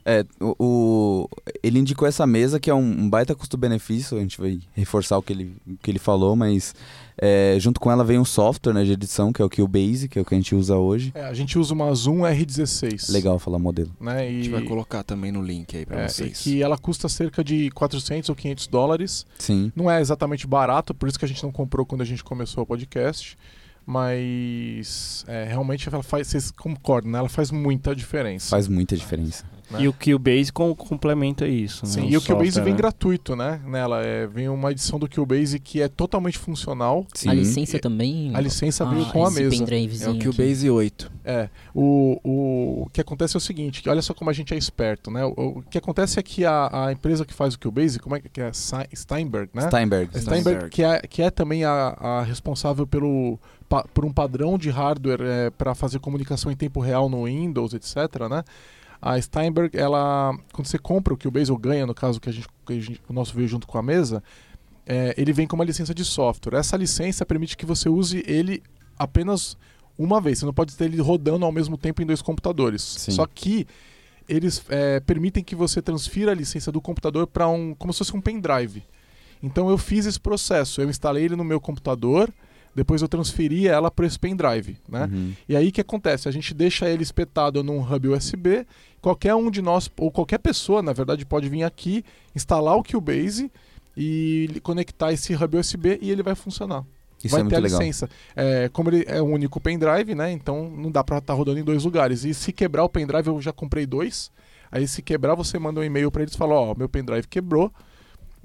É, 0.07 0.23
o, 0.39 0.55
o- 0.59 1.29
ele 1.63 1.79
indicou 1.79 2.07
essa 2.07 2.27
mesa 2.27 2.61
que 2.61 2.69
é 2.69 2.75
um, 2.75 2.79
um 3.05 3.09
baita 3.09 3.35
custo-benefício, 3.35 4.19
a 4.19 4.21
gente 4.21 4.39
vai 4.39 4.61
reforçar 4.75 5.17
o 5.17 5.23
que 5.23 5.33
ele, 5.33 5.57
o 5.67 5.77
que 5.79 5.91
ele 5.91 5.99
falou, 5.99 6.37
mas 6.37 6.75
é, 7.17 7.57
junto 7.59 7.81
com 7.81 7.91
ela 7.91 8.05
vem 8.05 8.19
um 8.19 8.25
software 8.25 8.73
né, 8.73 8.85
de 8.85 8.93
edição, 8.93 9.33
que 9.33 9.41
é 9.41 9.45
o 9.45 9.51
Cubase, 9.51 10.09
que 10.09 10.19
é 10.19 10.23
o 10.23 10.25
que 10.25 10.35
a 10.35 10.39
gente 10.39 10.55
usa 10.55 10.77
hoje. 10.77 11.13
É, 11.15 11.25
a 11.25 11.35
gente 11.35 11.59
usa 11.59 11.73
uma 11.73 11.95
Zoom 11.95 12.21
R16. 12.21 13.13
Legal 13.13 13.39
falar 13.39 13.59
modelo. 13.59 13.91
Né, 14.01 14.19
A 14.19 14.25
e, 14.25 14.43
gente 14.43 14.51
vai 14.51 14.63
colocar 14.63 15.03
também 15.03 15.31
no 15.31 15.43
link 15.43 15.77
aí 15.77 15.87
pra 15.87 16.03
é, 16.03 16.09
vocês. 16.09 16.41
que 16.41 16.63
ela 16.63 16.77
custa 16.77 17.09
cerca 17.09 17.45
de 17.45 17.71
400 17.71 18.29
ou 18.29 18.35
500 18.35 18.67
dólares. 18.67 19.27
Sim. 19.39 19.73
Não 19.75 19.91
é 19.91 20.01
exatamente 20.01 20.47
barato, 20.47 20.95
por 20.95 21.09
isso 21.09 21.19
que 21.19 21.25
a 21.25 21.29
gente 21.29 21.43
não 21.43 21.53
comprou 21.53 21.87
quando 21.87 22.01
a 22.01 22.07
gente 22.07 22.25
começou 22.25 22.65
o 22.65 22.67
podcast. 22.67 23.37
Mas 23.87 25.25
é, 25.29 25.45
realmente 25.45 25.89
ela 25.89 26.03
faz, 26.03 26.29
vocês 26.29 26.51
concordam, 26.51 27.13
né? 27.13 27.19
Ela 27.19 27.29
faz 27.29 27.51
muita 27.51 27.95
diferença. 27.95 28.51
Faz 28.51 28.67
muita 28.69 28.97
diferença. 28.97 29.45
né? 29.71 29.83
E 29.83 29.89
o 29.89 29.93
Cubase 29.93 30.53
com, 30.53 30.75
complementa 30.75 31.47
isso. 31.47 31.87
Sim, 31.87 32.03
né? 32.03 32.07
e 32.11 32.17
o 32.17 32.21
Cubase 32.23 32.53
software, 32.53 32.65
vem 32.65 32.73
né? 32.73 32.79
gratuito, 32.79 33.37
né? 33.37 33.61
Nela 33.67 34.03
é, 34.05 34.27
vem 34.27 34.49
uma 34.49 34.71
edição 34.73 34.99
do 34.99 35.09
Cubase 35.09 35.59
que 35.59 35.81
é 35.81 35.89
totalmente 35.89 36.39
funcional. 36.39 37.07
Sim. 37.15 37.29
A 37.29 37.35
licença 37.35 37.79
também. 37.79 38.31
A 38.35 38.41
licença 38.41 38.85
Ah, 38.85 38.91
veio 38.91 39.07
com 39.07 39.25
a 39.25 39.31
mesa. 39.31 39.65
É 39.65 40.09
o 40.09 40.13
aqui. 40.13 40.27
Cubase 40.27 40.71
8. 40.71 41.13
É, 41.25 41.49
o, 41.75 42.21
o, 42.23 42.83
o 42.83 42.91
que 42.93 43.01
acontece 43.01 43.37
é 43.37 43.39
o 43.39 43.41
seguinte, 43.41 43.83
que 43.83 43.89
olha 43.89 44.03
só 44.03 44.13
como 44.13 44.29
a 44.29 44.33
gente 44.33 44.53
é 44.53 44.57
esperto, 44.59 45.11
né? 45.11 45.25
O, 45.25 45.59
o 45.59 45.63
que 45.63 45.79
acontece 45.79 46.19
é 46.19 46.23
que 46.23 46.45
a, 46.45 46.87
a 46.87 46.93
empresa 46.93 47.25
que 47.25 47.33
faz 47.33 47.55
o 47.55 47.59
Cubase, 47.59 47.99
como 47.99 48.17
é 48.17 48.21
que 48.21 48.41
é? 48.41 48.51
Steinberg, 48.53 49.51
né? 49.55 49.67
Steinberg. 49.69 50.11
A 50.15 50.21
Steinberg, 50.21 50.69
que 50.71 50.83
é, 50.83 51.01
que 51.01 51.23
é 51.23 51.31
também 51.31 51.65
a, 51.65 51.97
a 51.99 52.23
responsável 52.23 52.87
pelo, 52.87 53.39
por 53.93 54.05
um 54.05 54.13
padrão 54.13 54.57
de 54.59 54.71
hardware 54.71 55.51
para 55.59 55.75
fazer 55.75 55.99
comunicação 55.99 56.51
em 56.51 56.57
tempo 56.57 56.81
real 56.81 57.09
no 57.09 57.25
Windows, 57.25 57.75
etc. 57.75 57.97
Né? 58.31 58.45
A 59.01 59.21
Steinberg, 59.21 59.77
ela, 59.77 60.37
quando 60.53 60.67
você 60.67 60.79
compra 60.79 61.13
o 61.13 61.19
Cubase 61.19 61.51
ou 61.51 61.59
ganha, 61.59 61.87
no 61.87 61.95
caso 61.95 62.21
que, 62.21 62.29
a 62.29 62.33
gente, 62.33 62.47
que 62.67 62.73
a 62.73 62.81
gente- 62.81 63.03
o 63.09 63.13
nosso 63.13 63.35
veio 63.35 63.49
junto 63.49 63.67
com 63.67 63.77
a 63.77 63.83
mesa, 63.83 64.23
é, 64.87 65.15
ele 65.17 65.33
vem 65.33 65.47
com 65.47 65.57
uma 65.57 65.65
licença 65.65 65.95
de 65.95 66.05
software. 66.05 66.57
Essa 66.59 66.77
licença 66.77 67.25
permite 67.27 67.57
que 67.57 67.67
você 67.67 67.89
use 67.89 68.23
ele 68.27 68.63
apenas 68.99 69.57
uma 69.99 70.21
vez. 70.21 70.39
Você 70.39 70.47
não 70.47 70.55
pode 70.55 70.77
ter 70.77 70.85
ele 70.85 71.01
rodando 71.01 71.45
ao 71.45 71.53
mesmo 71.53 71.77
tempo 71.77 72.03
em 72.03 72.07
dois 72.07 72.23
computadores. 72.23 72.83
Sim. 72.83 73.13
Só 73.13 73.27
que 73.27 73.67
eles 74.29 74.65
é, 74.69 75.01
permitem 75.01 75.43
que 75.45 75.55
você 75.55 75.83
transfira 75.83 76.33
a 76.33 76.35
licença 76.35 76.73
do 76.73 76.81
computador 76.81 77.27
para 77.27 77.49
um, 77.49 77.75
como 77.75 77.93
se 77.93 77.99
fosse 77.99 78.17
um 78.17 78.21
pendrive. 78.21 78.83
Então 79.43 79.69
eu 79.69 79.77
fiz 79.77 80.07
esse 80.07 80.19
processo. 80.19 80.81
Eu 80.81 80.89
instalei 80.89 81.25
ele 81.25 81.37
no 81.37 81.45
meu 81.45 81.61
computador, 81.61 82.33
depois 82.75 83.03
eu 83.03 83.09
transferi 83.09 83.69
ela 83.69 83.91
para 83.91 84.07
esse 84.07 84.19
pendrive, 84.19 84.77
né? 84.89 85.09
Uhum. 85.13 85.33
E 85.49 85.57
aí 85.57 85.69
o 85.69 85.73
que 85.73 85.81
acontece? 85.81 86.29
A 86.29 86.33
gente 86.33 86.53
deixa 86.53 86.89
ele 86.89 87.03
espetado 87.03 87.63
num 87.63 87.81
hub 87.81 88.09
USB. 88.09 88.67
Qualquer 89.01 89.35
um 89.35 89.51
de 89.51 89.61
nós, 89.63 89.91
ou 89.99 90.11
qualquer 90.11 90.39
pessoa, 90.39 90.83
na 90.83 90.93
verdade, 90.93 91.25
pode 91.25 91.49
vir 91.49 91.63
aqui, 91.63 92.05
instalar 92.35 92.77
o 92.77 92.83
Cubase 92.83 93.51
e 93.97 94.61
conectar 94.63 95.13
esse 95.13 95.35
hub 95.35 95.57
USB 95.57 95.99
e 96.01 96.11
ele 96.11 96.23
vai 96.23 96.35
funcionar. 96.35 96.85
Isso 97.23 97.35
vai 97.35 97.45
é 97.45 97.49
ter 97.49 97.57
a 97.57 97.61
licença. 97.61 98.09
É, 98.37 98.69
como 98.71 98.91
ele 98.91 99.05
é 99.07 99.23
um 99.23 99.33
único 99.33 99.61
pendrive, 99.61 100.15
né? 100.15 100.31
Então 100.31 100.71
não 100.71 100.91
dá 100.91 101.03
pra 101.03 101.19
estar 101.19 101.33
rodando 101.33 101.59
em 101.59 101.65
dois 101.65 101.85
lugares. 101.85 102.25
E 102.25 102.35
se 102.35 102.53
quebrar 102.53 102.85
o 102.85 102.89
pendrive, 102.89 103.29
eu 103.29 103.41
já 103.41 103.53
comprei 103.53 103.87
dois. 103.87 104.31
Aí 104.71 104.87
se 104.87 105.01
quebrar, 105.01 105.35
você 105.35 105.59
manda 105.59 105.81
um 105.81 105.85
e-mail 105.85 106.11
pra 106.11 106.23
eles 106.23 106.35
e 106.35 106.37
fala, 106.37 106.55
ó, 106.55 106.75
meu 106.75 106.89
pendrive 106.89 107.27
quebrou. 107.29 107.73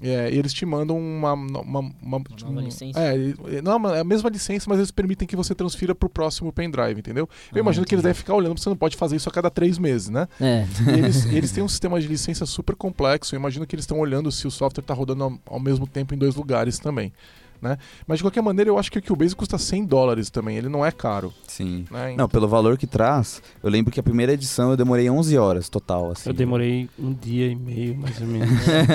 É, 0.02 0.30
e 0.32 0.38
eles 0.38 0.52
te 0.52 0.64
mandam 0.64 0.98
uma, 0.98 1.34
uma, 1.34 1.80
uma- 2.02 2.16
um- 2.18 2.60
licença? 2.60 2.98
É, 2.98 3.60
não, 3.62 3.94
é 3.94 4.00
a 4.00 4.04
mesma 4.04 4.30
licença, 4.30 4.64
mas 4.68 4.78
eles 4.78 4.90
permitem 4.90 5.28
que 5.28 5.36
você 5.36 5.54
transfira 5.54 5.94
pro 5.94 6.08
próximo 6.08 6.50
pendrive, 6.52 6.98
entendeu? 7.00 7.28
Eu 7.52 7.56
Ah, 7.56 7.60
imagino 7.60 7.84
que 7.84 7.94
eles 7.94 8.02
devem 8.02 8.14
ficar 8.16 8.34
olhando, 8.34 8.52
porque 8.54 8.62
você 8.62 8.68
não 8.70 8.76
pode 8.76 8.96
fazer 8.96 9.16
isso 9.16 9.28
a 9.28 9.32
cada 9.32 9.50
três 9.50 9.78
meses, 9.78 10.08
né? 10.08 10.26
É. 10.40 10.66
Eles, 10.96 11.26
eles 11.26 11.52
têm 11.52 11.62
um 11.62 11.68
sistema 11.68 12.00
de 12.00 12.06
licença 12.06 12.46
super 12.46 12.74
complexo. 12.74 13.34
Eu 13.34 13.38
imagino 13.38 13.66
que 13.66 13.74
eles 13.74 13.82
estão 13.84 13.98
olhando 13.98 14.32
se 14.32 14.46
o 14.46 14.50
software 14.50 14.82
está 14.82 14.94
rodando 14.94 15.24
ao, 15.24 15.38
ao 15.46 15.60
mesmo 15.60 15.86
tempo 15.86 16.14
em 16.14 16.18
dois 16.18 16.34
lugares 16.34 16.78
também. 16.78 17.12
Né? 17.60 17.76
Mas 18.06 18.18
de 18.18 18.24
qualquer 18.24 18.42
maneira, 18.42 18.70
eu 18.70 18.78
acho 18.78 18.90
que 18.90 18.98
o 18.98 19.02
Cubase 19.02 19.36
custa 19.36 19.58
100 19.58 19.84
dólares 19.84 20.30
também. 20.30 20.56
Ele 20.56 20.68
não 20.68 20.84
é 20.84 20.90
caro. 20.90 21.32
Sim. 21.46 21.84
Né? 21.90 22.14
Não, 22.16 22.26
pelo 22.28 22.48
valor 22.48 22.78
que 22.78 22.86
traz, 22.86 23.42
eu 23.62 23.68
lembro 23.68 23.92
que 23.92 24.00
a 24.00 24.02
primeira 24.02 24.32
edição 24.32 24.70
eu 24.70 24.76
demorei 24.78 25.10
11 25.10 25.36
horas 25.36 25.68
total, 25.68 26.10
assim. 26.10 26.30
Eu 26.30 26.34
demorei 26.34 26.88
um 26.98 27.12
dia 27.12 27.48
e 27.48 27.54
meio, 27.54 27.96
mais 27.98 28.18
ou 28.20 28.26
menos. 28.26 28.48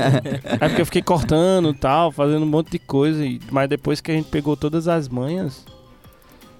é 0.59 0.67
porque 0.67 0.81
eu 0.81 0.85
fiquei 0.85 1.01
cortando 1.03 1.69
e 1.69 1.73
tal, 1.75 2.11
fazendo 2.11 2.43
um 2.43 2.49
monte 2.49 2.71
de 2.71 2.79
coisa. 2.79 3.23
e- 3.23 3.39
Mas 3.51 3.69
depois 3.69 4.01
que 4.01 4.11
a 4.11 4.15
gente 4.15 4.29
pegou 4.29 4.57
todas 4.57 4.87
as 4.87 5.07
manhas. 5.07 5.63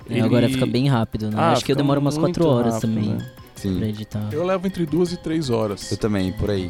É, 0.07 0.19
Agora 0.21 0.45
ele- 0.45 0.53
fica 0.53 0.67
bem 0.67 0.87
rápido, 0.87 1.31
né? 1.31 1.35
Ah, 1.37 1.51
Acho 1.53 1.65
que 1.65 1.71
eu 1.71 1.75
demoro 1.75 1.99
umas 1.99 2.17
muito 2.17 2.39
4 2.39 2.47
horas 2.47 2.73
rápido, 2.75 2.93
também 2.93 3.09
né? 3.15 3.31
Sim. 3.55 3.77
pra 3.79 3.87
editar. 3.87 4.29
Eu 4.31 4.43
levo 4.45 4.67
entre 4.67 4.85
duas 4.85 5.11
e 5.11 5.17
três 5.17 5.49
horas. 5.49 5.91
Eu 5.91 5.97
também, 5.97 6.31
por 6.33 6.51
aí. 6.51 6.69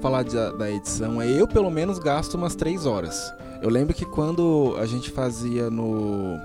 Falar 0.00 0.22
de- 0.24 0.56
da 0.56 0.70
edição. 0.70 1.20
aí. 1.20 1.36
Eu, 1.38 1.46
pelo 1.48 1.70
menos, 1.70 1.98
gasto 1.98 2.34
umas 2.34 2.54
3 2.54 2.86
horas. 2.86 3.32
Eu 3.62 3.68
lembro 3.70 3.94
que 3.94 4.04
quando 4.04 4.76
a 4.78 4.86
gente 4.86 5.10
fazia 5.10 5.68
no 5.70 6.36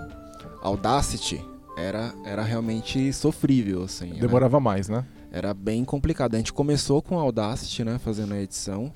Audacity, 0.61 1.43
era, 1.77 2.13
era 2.25 2.41
realmente 2.43 3.11
sofrível, 3.13 3.83
assim. 3.83 4.11
era- 4.11 4.19
Demorava 4.19 4.59
mais, 4.59 4.87
né? 4.89 5.05
Era 5.31 5.53
bem 5.53 5.83
complicado. 5.83 6.35
A 6.35 6.37
gente 6.37 6.53
começou 6.53 7.01
com 7.01 7.15
o 7.15 7.19
Audacity, 7.19 7.83
né, 7.83 7.99
fazendo 7.99 8.33
a 8.33 8.39
edição, 8.41 8.91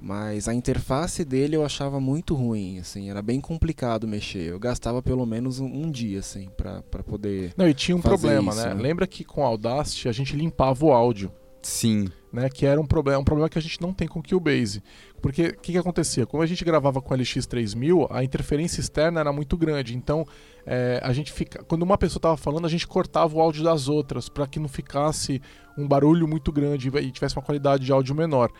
mas 0.00 0.46
a 0.48 0.54
interface 0.54 1.24
dele 1.24 1.56
eu 1.56 1.64
achava 1.64 1.98
muito 2.00 2.34
ruim, 2.34 2.78
assim, 2.78 3.10
era 3.10 3.20
bem 3.20 3.40
complicado 3.40 4.06
mexer. 4.06 4.50
Eu 4.50 4.58
gastava 4.58 5.02
pelo 5.02 5.26
menos 5.26 5.58
um, 5.60 5.66
um 5.66 5.90
dia, 5.90 6.20
assim, 6.20 6.48
pra, 6.56 6.82
pra 6.82 7.02
poder... 7.02 7.52
Não, 7.56 7.68
e 7.68 7.74
tinha 7.74 7.96
um 7.96 8.00
problema, 8.00 8.52
isso, 8.52 8.62
né? 8.62 8.74
né? 8.74 8.80
Lembra 8.82 9.06
que 9.06 9.24
com 9.24 9.40
o 9.40 9.44
Audacity 9.44 10.08
a 10.08 10.12
gente 10.12 10.36
limpava 10.36 10.84
o 10.84 10.92
áudio. 10.92 11.30
Sim. 11.66 12.08
né, 12.32 12.48
que 12.48 12.66
era 12.66 12.80
um 12.80 12.86
problema, 12.86 13.20
um 13.20 13.24
problema 13.24 13.48
que 13.48 13.58
a 13.58 13.62
gente 13.62 13.80
não 13.80 13.92
tem 13.92 14.08
com 14.08 14.18
o 14.18 14.22
Cubase. 14.22 14.82
Porque 15.22 15.46
o 15.46 15.60
que, 15.60 15.72
que 15.72 15.78
acontecia? 15.78 16.26
Quando 16.26 16.42
a 16.42 16.46
gente 16.46 16.64
gravava 16.64 17.00
com 17.00 17.14
o 17.14 17.16
LX3000, 17.16 18.08
a 18.10 18.24
interferência 18.24 18.80
externa 18.80 19.20
era 19.20 19.32
muito 19.32 19.56
grande. 19.56 19.96
Então, 19.96 20.26
é, 20.66 21.00
a 21.02 21.12
gente 21.12 21.32
fica, 21.32 21.62
quando 21.64 21.82
uma 21.82 21.96
pessoa 21.96 22.18
estava 22.18 22.36
falando, 22.36 22.66
a 22.66 22.68
gente 22.68 22.86
cortava 22.86 23.36
o 23.36 23.40
áudio 23.40 23.62
das 23.62 23.88
outras 23.88 24.28
para 24.28 24.46
que 24.46 24.58
não 24.58 24.68
ficasse 24.68 25.40
um 25.78 25.86
barulho 25.86 26.26
muito 26.26 26.52
grande 26.52 26.88
e 26.88 27.10
tivesse 27.12 27.36
uma 27.36 27.42
qualidade 27.42 27.84
de 27.84 27.92
áudio 27.92 28.14
menor. 28.14 28.50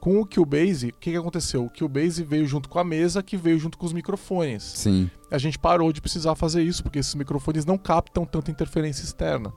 Com 0.00 0.20
o 0.20 0.26
Cubase, 0.26 0.88
o 0.88 0.94
que, 0.94 1.12
que 1.12 1.16
aconteceu? 1.16 1.64
O 1.64 1.70
Cubase 1.70 2.24
veio 2.24 2.44
junto 2.44 2.68
com 2.68 2.78
a 2.80 2.84
mesa, 2.84 3.22
que 3.22 3.36
veio 3.36 3.58
junto 3.58 3.78
com 3.78 3.86
os 3.86 3.92
microfones. 3.92 4.64
Sim. 4.64 5.08
A 5.30 5.38
gente 5.38 5.56
parou 5.58 5.92
de 5.92 6.00
precisar 6.00 6.34
fazer 6.34 6.62
isso, 6.62 6.82
porque 6.82 6.98
esses 6.98 7.14
microfones 7.14 7.64
não 7.64 7.78
captam 7.78 8.24
tanta 8.26 8.50
interferência 8.50 9.04
externa. 9.04 9.52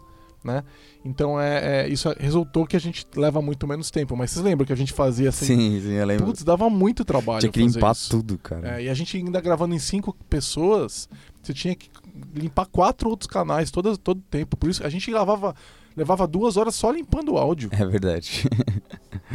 Né? 0.45 0.63
Então 1.03 1.41
é, 1.41 1.85
é- 1.85 1.89
isso 1.89 2.13
resultou 2.19 2.67
que 2.67 2.75
a 2.75 2.79
gente 2.79 3.07
leva 3.15 3.41
muito 3.41 3.67
menos 3.67 3.89
tempo. 3.89 4.15
Mas 4.15 4.29
vocês 4.29 4.45
lembram 4.45 4.63
que 4.63 4.71
a 4.71 4.75
gente 4.75 4.93
fazia 4.93 5.29
assim? 5.29 5.45
Sim, 5.45 5.81
sim, 5.81 5.93
eu 5.93 6.05
lembro. 6.05 6.27
Putz, 6.27 6.43
dava 6.43 6.69
muito 6.69 7.03
trabalho. 7.03 7.39
Tinha 7.39 7.51
que 7.51 7.59
fazer 7.59 7.73
limpar 7.79 7.91
isso. 7.93 8.11
tudo, 8.11 8.37
cara. 8.37 8.77
É, 8.77 8.83
e 8.83 8.89
a 8.89 8.93
gente 8.93 9.17
ainda 9.17 9.41
gravando 9.41 9.73
em 9.73 9.79
cinco 9.79 10.15
pessoas, 10.29 11.09
você 11.41 11.51
tinha 11.51 11.73
que 11.73 11.89
limpar 12.35 12.67
quatro 12.67 13.09
outros 13.09 13.27
canais 13.27 13.71
todo, 13.71 13.97
todo 13.97 14.21
tempo. 14.29 14.55
Por 14.55 14.69
isso 14.69 14.85
a 14.85 14.89
gente 14.89 15.09
gravava, 15.09 15.55
levava 15.97 16.27
duas 16.27 16.57
horas 16.57 16.75
só 16.75 16.91
limpando 16.91 17.33
o 17.33 17.37
áudio. 17.39 17.71
É 17.73 17.83
verdade. 17.83 18.47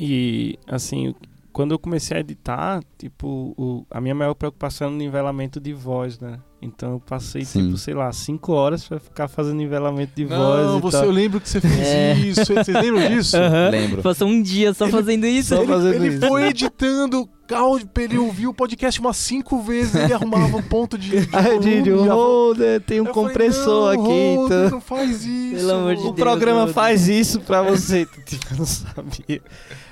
E, 0.00 0.56
assim, 0.68 1.12
quando 1.58 1.72
eu 1.72 1.78
comecei 1.80 2.16
a 2.16 2.20
editar, 2.20 2.80
tipo, 2.96 3.52
o- 3.58 3.84
a 3.90 4.00
minha 4.00 4.14
maior 4.14 4.32
preocupação 4.34 4.86
era 4.86 4.94
o 4.94 4.96
nivelamento 4.96 5.58
de 5.58 5.72
voz, 5.72 6.16
né? 6.20 6.38
Então 6.62 6.92
eu 6.92 7.00
passei, 7.00 7.44
Sim. 7.44 7.64
tipo, 7.66 7.76
sei 7.76 7.94
lá, 7.94 8.12
cinco 8.12 8.52
horas 8.52 8.86
pra 8.86 9.00
ficar 9.00 9.26
fazendo 9.26 9.56
nivelamento 9.56 10.12
de 10.14 10.24
voz 10.24 10.66
Não, 10.66 10.80
você, 10.80 10.98
tal. 10.98 11.06
eu 11.06 11.10
lembro 11.10 11.40
que 11.40 11.48
você 11.48 11.60
fez 11.60 11.74
É. 11.80 12.14
isso. 12.14 12.44
Vocês 12.54 12.68
lembram 12.68 13.08
disso? 13.10 13.36
Aham. 13.36 13.70
Lembro. 13.70 14.02
Passou 14.02 14.28
um 14.28 14.40
dia 14.40 14.72
só 14.72 14.84
Ele- 14.84 14.92
fazendo 14.92 15.26
isso. 15.26 15.48
Só 15.48 15.62
ele, 15.62 15.66
fazendo 15.66 15.94
ele 16.04 16.14
isso. 16.16 16.28
foi 16.28 16.46
editando 16.46 17.28
áudio, 17.52 17.88
ele 17.98 18.18
ouviu 18.18 18.50
o 18.50 18.54
podcast 18.54 19.00
umas 19.00 19.16
cinco 19.16 19.60
vezes, 19.60 19.96
ele 19.96 20.12
arrumava 20.12 20.56
um 20.58 20.62
ponto 20.62 20.96
de. 20.96 21.10
de 21.26 21.28
Aí, 21.36 21.58
Didi, 21.58 21.90
volume, 21.90 22.08
o 22.08 22.12
a- 22.12 22.14
Holder 22.14 22.80
tem 22.82 23.00
um 23.00 23.06
Eu 23.06 23.12
falei, 23.14 23.28
compressor 23.30 23.94
não, 23.96 24.02
aqui, 24.04 24.36
Holder, 24.36 24.58
então. 24.58 24.70
Não 24.70 24.80
faz 24.80 25.24
isso. 25.24 25.56
Pelo 25.66 25.72
amor 25.72 25.94
de 25.96 26.00
O 26.02 26.04
Deus, 26.04 26.14
programa 26.16 26.58
Holder. 26.60 26.74
faz 26.74 27.08
isso 27.08 27.40
pra 27.40 27.62
você. 27.62 28.06
Tipo, 28.26 28.46
eu 28.52 28.58
não 28.58 28.66
sabia. 28.66 29.42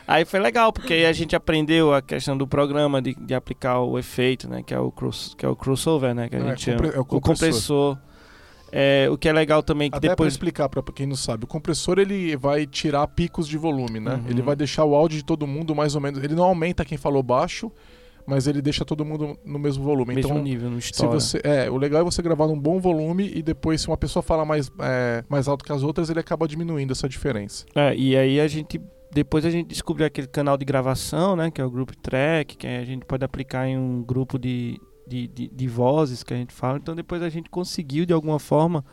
Aí 0.06 0.24
foi 0.24 0.38
legal, 0.40 0.72
porque 0.72 0.92
aí 0.94 1.06
a 1.06 1.12
gente 1.12 1.34
aprendeu 1.34 1.92
a 1.92 2.00
questão 2.00 2.36
do 2.36 2.46
programa, 2.46 3.02
de, 3.02 3.14
de 3.14 3.34
aplicar 3.34 3.80
o 3.80 3.98
efeito, 3.98 4.48
né? 4.48 4.62
Que 4.62 4.72
é 4.72 4.78
o, 4.78 4.90
cross, 4.92 5.34
que 5.36 5.44
é 5.44 5.48
o 5.48 5.56
crossover, 5.56 6.14
né? 6.14 6.28
Que 6.28 6.36
a 6.36 6.38
é 6.38 6.42
gente 6.50 6.62
chama. 6.62 6.76
compre- 6.78 6.96
é 6.96 6.98
o 6.98 7.02
o 7.02 7.04
compressor. 7.06 7.96
compressor. 7.96 7.98
É, 8.72 9.08
o 9.10 9.16
que 9.16 9.28
é 9.28 9.32
legal 9.32 9.62
também 9.62 9.90
que 9.90 9.96
Até 9.96 10.08
depois. 10.08 10.26
pra 10.26 10.34
explicar 10.34 10.68
pra 10.68 10.82
quem 10.92 11.06
não 11.06 11.14
sabe, 11.16 11.44
o 11.44 11.46
compressor 11.46 11.98
ele 11.98 12.36
vai 12.36 12.66
tirar 12.66 13.06
picos 13.06 13.46
de 13.46 13.56
volume, 13.56 14.00
né? 14.00 14.14
Uhum. 14.14 14.24
Ele 14.28 14.42
vai 14.42 14.56
deixar 14.56 14.84
o 14.84 14.94
áudio 14.94 15.18
de 15.18 15.24
todo 15.24 15.46
mundo 15.46 15.74
mais 15.74 15.94
ou 15.94 16.00
menos. 16.00 16.22
Ele 16.22 16.34
não 16.34 16.44
aumenta 16.44 16.84
quem 16.84 16.98
falou 16.98 17.22
baixo, 17.22 17.70
mas 18.26 18.46
ele 18.48 18.60
deixa 18.60 18.84
todo 18.84 19.04
mundo 19.04 19.38
no 19.44 19.58
mesmo 19.58 19.84
volume. 19.84 20.14
mesmo 20.16 20.30
então, 20.32 20.42
nível, 20.42 20.68
no 20.68 20.80
se 20.80 20.90
história. 20.90 21.12
você, 21.12 21.40
é, 21.44 21.70
o 21.70 21.76
legal 21.76 22.00
é 22.00 22.04
você 22.04 22.20
gravar 22.20 22.48
num 22.48 22.58
bom 22.58 22.80
volume 22.80 23.30
e 23.34 23.40
depois, 23.40 23.80
se 23.80 23.86
uma 23.86 23.96
pessoa 23.96 24.22
fala 24.22 24.44
mais, 24.44 24.70
é, 24.80 25.24
mais 25.28 25.46
alto 25.46 25.64
que 25.64 25.72
as 25.72 25.84
outras, 25.84 26.10
ele 26.10 26.18
acaba 26.20 26.46
diminuindo 26.48 26.90
essa 26.92 27.08
diferença. 27.08 27.64
É, 27.74 27.94
e 27.94 28.16
aí 28.16 28.40
a 28.40 28.48
gente. 28.48 28.80
Depois 29.16 29.46
a 29.46 29.50
gente 29.50 29.68
descobriu 29.68 30.06
aquele 30.06 30.26
canal 30.26 30.58
de 30.58 30.64
gravação, 30.66 31.34
né? 31.34 31.50
Que 31.50 31.58
é 31.58 31.64
o 31.64 31.70
Group 31.70 31.92
Track, 32.02 32.54
que 32.54 32.66
a 32.66 32.84
gente 32.84 33.06
pode 33.06 33.24
aplicar 33.24 33.66
em 33.66 33.78
um 33.78 34.02
grupo 34.02 34.38
de, 34.38 34.78
de, 35.08 35.26
de, 35.26 35.48
de 35.48 35.66
vozes 35.68 36.22
que 36.22 36.34
a 36.34 36.36
gente 36.36 36.52
fala. 36.52 36.76
Então 36.76 36.94
depois 36.94 37.22
a 37.22 37.30
gente 37.30 37.48
conseguiu, 37.48 38.04
de 38.04 38.12
alguma 38.12 38.38
forma, 38.38 38.84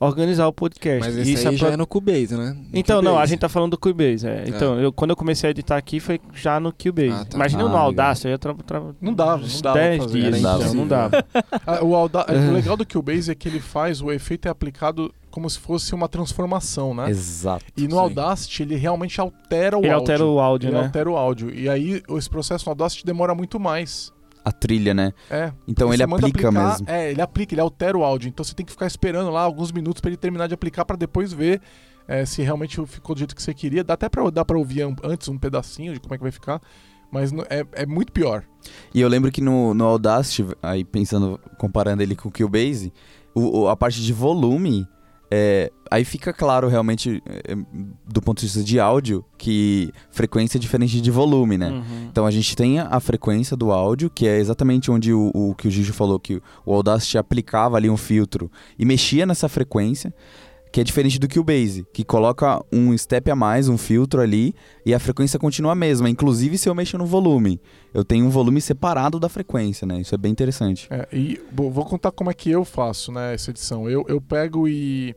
organizar 0.00 0.46
o 0.46 0.52
podcast. 0.52 1.00
Mas 1.12 1.26
E 1.26 1.32
isso 1.32 1.48
aí 1.48 1.54
é 1.54 1.58
já 1.58 1.66
pro- 1.66 1.74
é 1.74 1.76
no 1.76 1.86
Cubase, 1.86 2.36
né? 2.36 2.52
No 2.52 2.66
Então, 2.78 3.00
não, 3.02 3.12
a 3.12 3.14
Cubase. 3.14 3.30
gente 3.30 3.40
tá 3.40 3.48
falando 3.48 3.70
do 3.72 3.78
Cubase. 3.78 4.26
é. 4.26 4.44
Então, 4.46 4.78
eu, 4.80 4.92
quando 4.92 5.10
eu 5.10 5.16
comecei 5.16 5.48
a 5.48 5.50
editar 5.50 5.76
aqui 5.76 6.00
foi 6.00 6.20
já 6.34 6.58
no 6.60 6.72
Cubase. 6.72 7.10
Ah, 7.10 7.24
tá. 7.24 7.36
Imagina 7.36 7.64
Ah, 7.64 7.68
no. 7.68 7.76
Audacity, 7.76 8.26
eu 8.28 8.30
ia 8.32 8.38
tra 8.38 8.54
tra 8.54 8.82
Não 9.00 9.14
dava, 9.14 9.38
não 9.38 9.44
uns 9.46 9.60
dava 9.62 9.78
10 9.78 9.96
pra 9.98 10.06
fazer. 10.08 10.20
dias, 10.20 10.38
então, 10.38 10.74
não 10.74 10.86
dava. 10.86 11.24
Ah, 11.66 11.84
o, 11.84 11.94
Auda- 11.94 12.26
É. 12.28 12.36
o 12.36 12.52
legal 12.52 12.76
do 12.76 12.86
Cubase 12.86 13.30
é 13.30 13.34
que 13.34 13.48
ele 13.48 13.60
faz, 13.60 14.00
o 14.02 14.10
efeito 14.12 14.46
é 14.48 14.50
aplicado 14.50 15.12
como 15.30 15.48
se 15.50 15.58
fosse 15.58 15.94
uma 15.94 16.08
transformação, 16.08 16.94
né? 16.94 17.10
Exato. 17.10 17.64
E 17.76 17.82
no 17.88 17.96
Sim. 17.96 17.98
Audacity 18.02 18.62
ele 18.62 18.76
realmente 18.76 19.20
altera 19.20 19.76
o 19.76 19.80
Ele 19.80 19.90
áudio. 19.90 20.00
altera 20.12 20.24
o 20.26 20.38
áudio, 20.40 20.68
Ele 20.68 20.76
né? 20.76 20.84
altera 20.84 21.10
o 21.10 21.16
áudio. 21.16 21.52
E 21.54 21.68
aí 21.68 22.02
esse 22.10 22.30
processo 22.30 22.66
no 22.66 22.70
Audacity 22.70 23.04
demora 23.04 23.34
muito 23.34 23.58
mais. 23.58 24.12
A 24.44 24.52
trilha, 24.52 24.92
né? 24.92 25.12
É. 25.30 25.52
Então 25.66 25.92
ele 25.94 26.02
aplica 26.02 26.26
aplicar- 26.48 26.52
mesmo. 26.52 26.86
É, 26.88 27.10
ele 27.10 27.22
aplica, 27.22 27.54
ele 27.54 27.60
altera 27.62 27.96
o 27.96 28.04
áudio. 28.04 28.28
Então 28.28 28.44
você 28.44 28.54
tem 28.54 28.66
que 28.66 28.72
ficar 28.72 28.86
esperando 28.86 29.30
lá 29.30 29.40
alguns 29.42 29.72
minutos 29.72 30.00
pra 30.00 30.10
ele 30.10 30.18
terminar 30.18 30.46
de 30.48 30.54
aplicar 30.54 30.84
pra 30.84 30.96
depois 30.96 31.32
ver 31.32 31.62
é, 32.06 32.26
se 32.26 32.42
realmente 32.42 32.84
ficou 32.86 33.14
do 33.14 33.18
jeito 33.18 33.34
que 33.34 33.42
você 33.42 33.54
queria. 33.54 33.82
Dá 33.82 33.94
até 33.94 34.06
dá 34.32 34.44
pra 34.44 34.58
ouvir 34.58 34.82
an- 34.82 34.94
antes 35.02 35.28
um 35.28 35.38
pedacinho 35.38 35.94
de 35.94 36.00
como 36.00 36.14
é 36.14 36.18
que 36.18 36.22
vai 36.22 36.32
ficar. 36.32 36.60
Mas 37.10 37.32
é, 37.48 37.64
é 37.72 37.86
muito 37.86 38.12
pior. 38.12 38.44
E 38.92 39.00
eu 39.00 39.08
lembro 39.08 39.30
que 39.32 39.40
no, 39.40 39.72
no 39.72 39.84
Audacity, 39.84 40.44
aí 40.62 40.84
pensando, 40.84 41.40
comparando 41.56 42.02
ele 42.02 42.14
com 42.16 42.28
o 42.28 42.32
Cubase, 42.32 42.92
o, 43.34 43.60
o- 43.60 43.68
a 43.68 43.76
parte 43.76 44.02
de 44.02 44.12
volume, 44.12 44.86
é, 45.30 45.72
aí 45.90 46.04
fica 46.04 46.32
claro 46.32 46.68
realmente, 46.68 47.22
é, 47.26 47.54
do 48.06 48.20
ponto 48.20 48.40
de 48.40 48.46
vista 48.46 48.62
de 48.62 48.78
áudio, 48.78 49.24
que 49.38 49.92
frequência 50.10 50.58
é 50.58 50.60
diferente 50.60 51.00
de 51.00 51.10
volume, 51.10 51.56
né? 51.56 51.70
Uhum. 51.70 52.08
Então 52.10 52.26
a 52.26 52.30
gente 52.30 52.54
tem 52.54 52.78
a 52.78 53.00
frequência 53.00 53.56
do 53.56 53.72
áudio, 53.72 54.10
que 54.10 54.26
é 54.26 54.38
exatamente 54.38 54.90
onde 54.90 55.12
o, 55.12 55.30
o 55.34 55.54
que 55.54 55.68
o 55.68 55.70
Gigi 55.70 55.92
falou, 55.92 56.20
que 56.20 56.42
o 56.64 56.74
Audacity 56.74 57.18
aplicava 57.18 57.76
ali 57.76 57.88
um 57.88 57.96
filtro 57.96 58.50
e 58.78 58.84
mexia 58.84 59.26
nessa 59.26 59.48
frequência, 59.48 60.14
que 60.74 60.80
é 60.80 60.84
diferente 60.84 61.20
do 61.20 61.28
Cubase, 61.28 61.86
que 61.92 62.02
coloca 62.02 62.60
um 62.72 62.98
step 62.98 63.30
a 63.30 63.36
mais, 63.36 63.68
um 63.68 63.78
filtro 63.78 64.20
ali, 64.20 64.52
e 64.84 64.92
a 64.92 64.98
frequência 64.98 65.38
continua 65.38 65.70
a 65.70 65.74
mesma, 65.76 66.10
inclusive 66.10 66.58
se 66.58 66.68
eu 66.68 66.74
mexo 66.74 66.98
no 66.98 67.06
volume. 67.06 67.60
Eu 67.94 68.04
tenho 68.04 68.26
um 68.26 68.28
volume 68.28 68.60
separado 68.60 69.20
da 69.20 69.28
frequência, 69.28 69.86
né? 69.86 70.00
Isso 70.00 70.12
é 70.16 70.18
bem 70.18 70.32
interessante. 70.32 70.88
É, 70.90 71.06
e 71.12 71.40
bom, 71.52 71.70
vou 71.70 71.84
contar 71.84 72.10
como 72.10 72.28
é 72.28 72.34
que 72.34 72.50
eu 72.50 72.64
faço, 72.64 73.12
né, 73.12 73.34
essa 73.34 73.52
edição. 73.52 73.88
Eu, 73.88 74.04
eu 74.08 74.20
pego 74.20 74.66
e 74.66 75.14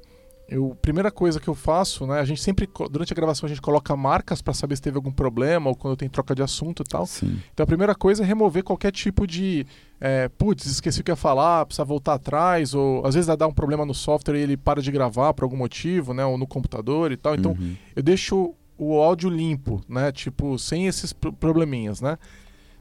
eu 0.47 0.77
primeira 0.79 1.09
coisa 1.09 1.39
que 1.39 1.47
eu 1.47 1.55
faço, 1.55 2.05
né, 2.05 2.19
a 2.19 2.23
gente 2.23 2.39
sempre 2.39 2.69
durante 2.91 3.11
a 3.11 3.15
gravação 3.15 3.47
a 3.47 3.49
gente 3.49 3.59
coloca 3.59 3.95
marcas 3.95 4.43
pra 4.43 4.53
saber 4.53 4.75
se 4.75 4.81
teve 4.83 4.97
algum 4.97 5.11
problema 5.11 5.71
ou 5.71 5.75
quando 5.75 5.97
tem 5.97 6.07
troca 6.07 6.35
de 6.35 6.43
assunto 6.43 6.83
e 6.83 6.85
tal. 6.85 7.07
Sim. 7.07 7.39
Então 7.51 7.63
a 7.63 7.67
primeira 7.67 7.95
coisa 7.95 8.21
é 8.21 8.25
remover 8.27 8.63
qualquer 8.63 8.91
tipo 8.91 9.25
de 9.25 9.65
é, 9.99 10.27
putz, 10.29 10.65
esqueci 10.65 11.01
o 11.01 11.03
que 11.03 11.11
ia 11.11 11.15
falar, 11.15 11.65
precisa 11.65 11.83
voltar 11.83 12.13
atrás 12.15 12.73
ou 12.73 13.05
às 13.05 13.15
vezes 13.15 13.35
dá 13.35 13.47
um 13.47 13.53
problema 13.53 13.85
no 13.85 13.93
software 13.93 14.37
e 14.37 14.41
ele 14.41 14.55
para 14.57 14.81
de 14.81 14.91
gravar 14.91 15.33
por 15.33 15.43
algum 15.43 15.57
motivo, 15.57 16.13
né, 16.13 16.23
ou 16.25 16.37
no 16.37 16.45
computador 16.47 17.11
e 17.11 17.17
tal. 17.17 17.35
Então 17.35 17.51
Uhum. 17.51 17.75
eu 17.95 18.03
deixo 18.03 18.53
o 18.77 19.01
áudio 19.01 19.27
limpo, 19.29 19.81
né? 19.89 20.11
Tipo, 20.11 20.59
sem 20.59 20.85
esses 20.85 21.11
pro- 21.11 21.33
probleminhas, 21.33 21.99
né? 21.99 22.17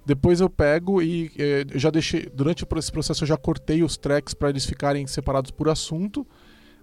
Depois 0.04 0.40
eu 0.40 0.48
pego 0.50 1.00
e 1.00 1.32
eh, 1.38 1.64
já 1.74 1.88
deixei. 1.90 2.28
Durante 2.32 2.66
esse 2.78 2.92
processo 2.92 3.24
eu 3.24 3.28
já 3.28 3.36
cortei 3.36 3.82
os 3.82 3.96
tracks 3.96 4.34
para 4.34 4.50
eles 4.50 4.66
ficarem 4.66 5.06
separados 5.06 5.50
por 5.50 5.68
assunto. 5.70 6.26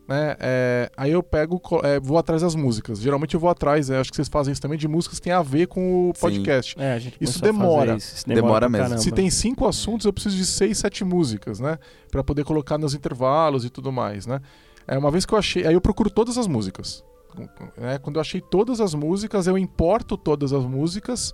Né? 0.08 0.36
Eh, 0.40 0.92
aí 0.98 1.12
eu 1.12 1.24
pego, 1.24 1.62
eh, 1.84 2.00
vou 2.00 2.18
atrás 2.18 2.42
das 2.42 2.56
músicas. 2.56 3.00
Geralmente 3.00 3.34
eu 3.36 3.40
vou 3.40 3.50
atrás, 3.50 3.90
eh, 3.90 3.98
acho 3.98 4.10
que 4.12 4.16
vocês 4.18 4.28
fazem 4.28 4.52
isso 4.52 4.62
também, 4.62 4.78
de 4.78 4.88
músicas 4.88 5.18
que 5.18 5.24
tem 5.24 5.32
a 5.34 5.42
ver 5.42 5.68
com 5.68 6.10
o 6.10 6.14
Sim. 6.14 6.20
podcast. 6.20 6.76
É, 6.78 6.94
a 6.94 7.00
gente 7.00 7.18
Isso 7.22 7.40
começou 7.40 7.50
a 7.50 7.54
fazer 7.54 7.76
demora. 7.78 7.96
Isso, 7.98 8.16
isso 8.18 8.28
Demora 8.28 8.60
pra 8.60 8.70
mesmo. 8.70 8.84
caramba. 8.86 9.02
Se 9.02 9.12
tem 9.12 9.30
cinco 9.30 9.66
assuntos, 9.66 10.06
eu 10.06 10.12
preciso 10.12 10.36
de 10.36 10.46
seis, 10.46 10.78
sete 10.78 11.06
músicas, 11.06 11.60
né? 11.62 11.78
Pra 12.12 12.22
poder 12.24 12.44
colocar 12.44 12.78
nos 12.78 12.94
intervalos 12.94 13.64
e 13.64 13.70
tudo 13.70 13.92
mais, 13.94 14.28
né? 14.28 14.42
É, 14.86 14.98
uma 14.98 15.10
vez 15.10 15.26
que 15.26 15.34
eu 15.34 15.38
achei. 15.38 15.66
Aí 15.66 15.74
eu 15.74 15.80
procuro 15.82 16.10
todas 16.10 16.38
as 16.38 16.48
músicas. 16.48 17.02
né? 17.78 17.98
Quando 18.00 18.18
eu 18.18 18.22
achei 18.22 18.42
todas 18.42 18.82
as 18.82 18.94
músicas, 18.94 19.48
eu 19.48 19.58
importo 19.58 20.18
todas 20.18 20.52
as 20.52 20.66
músicas 20.66 21.34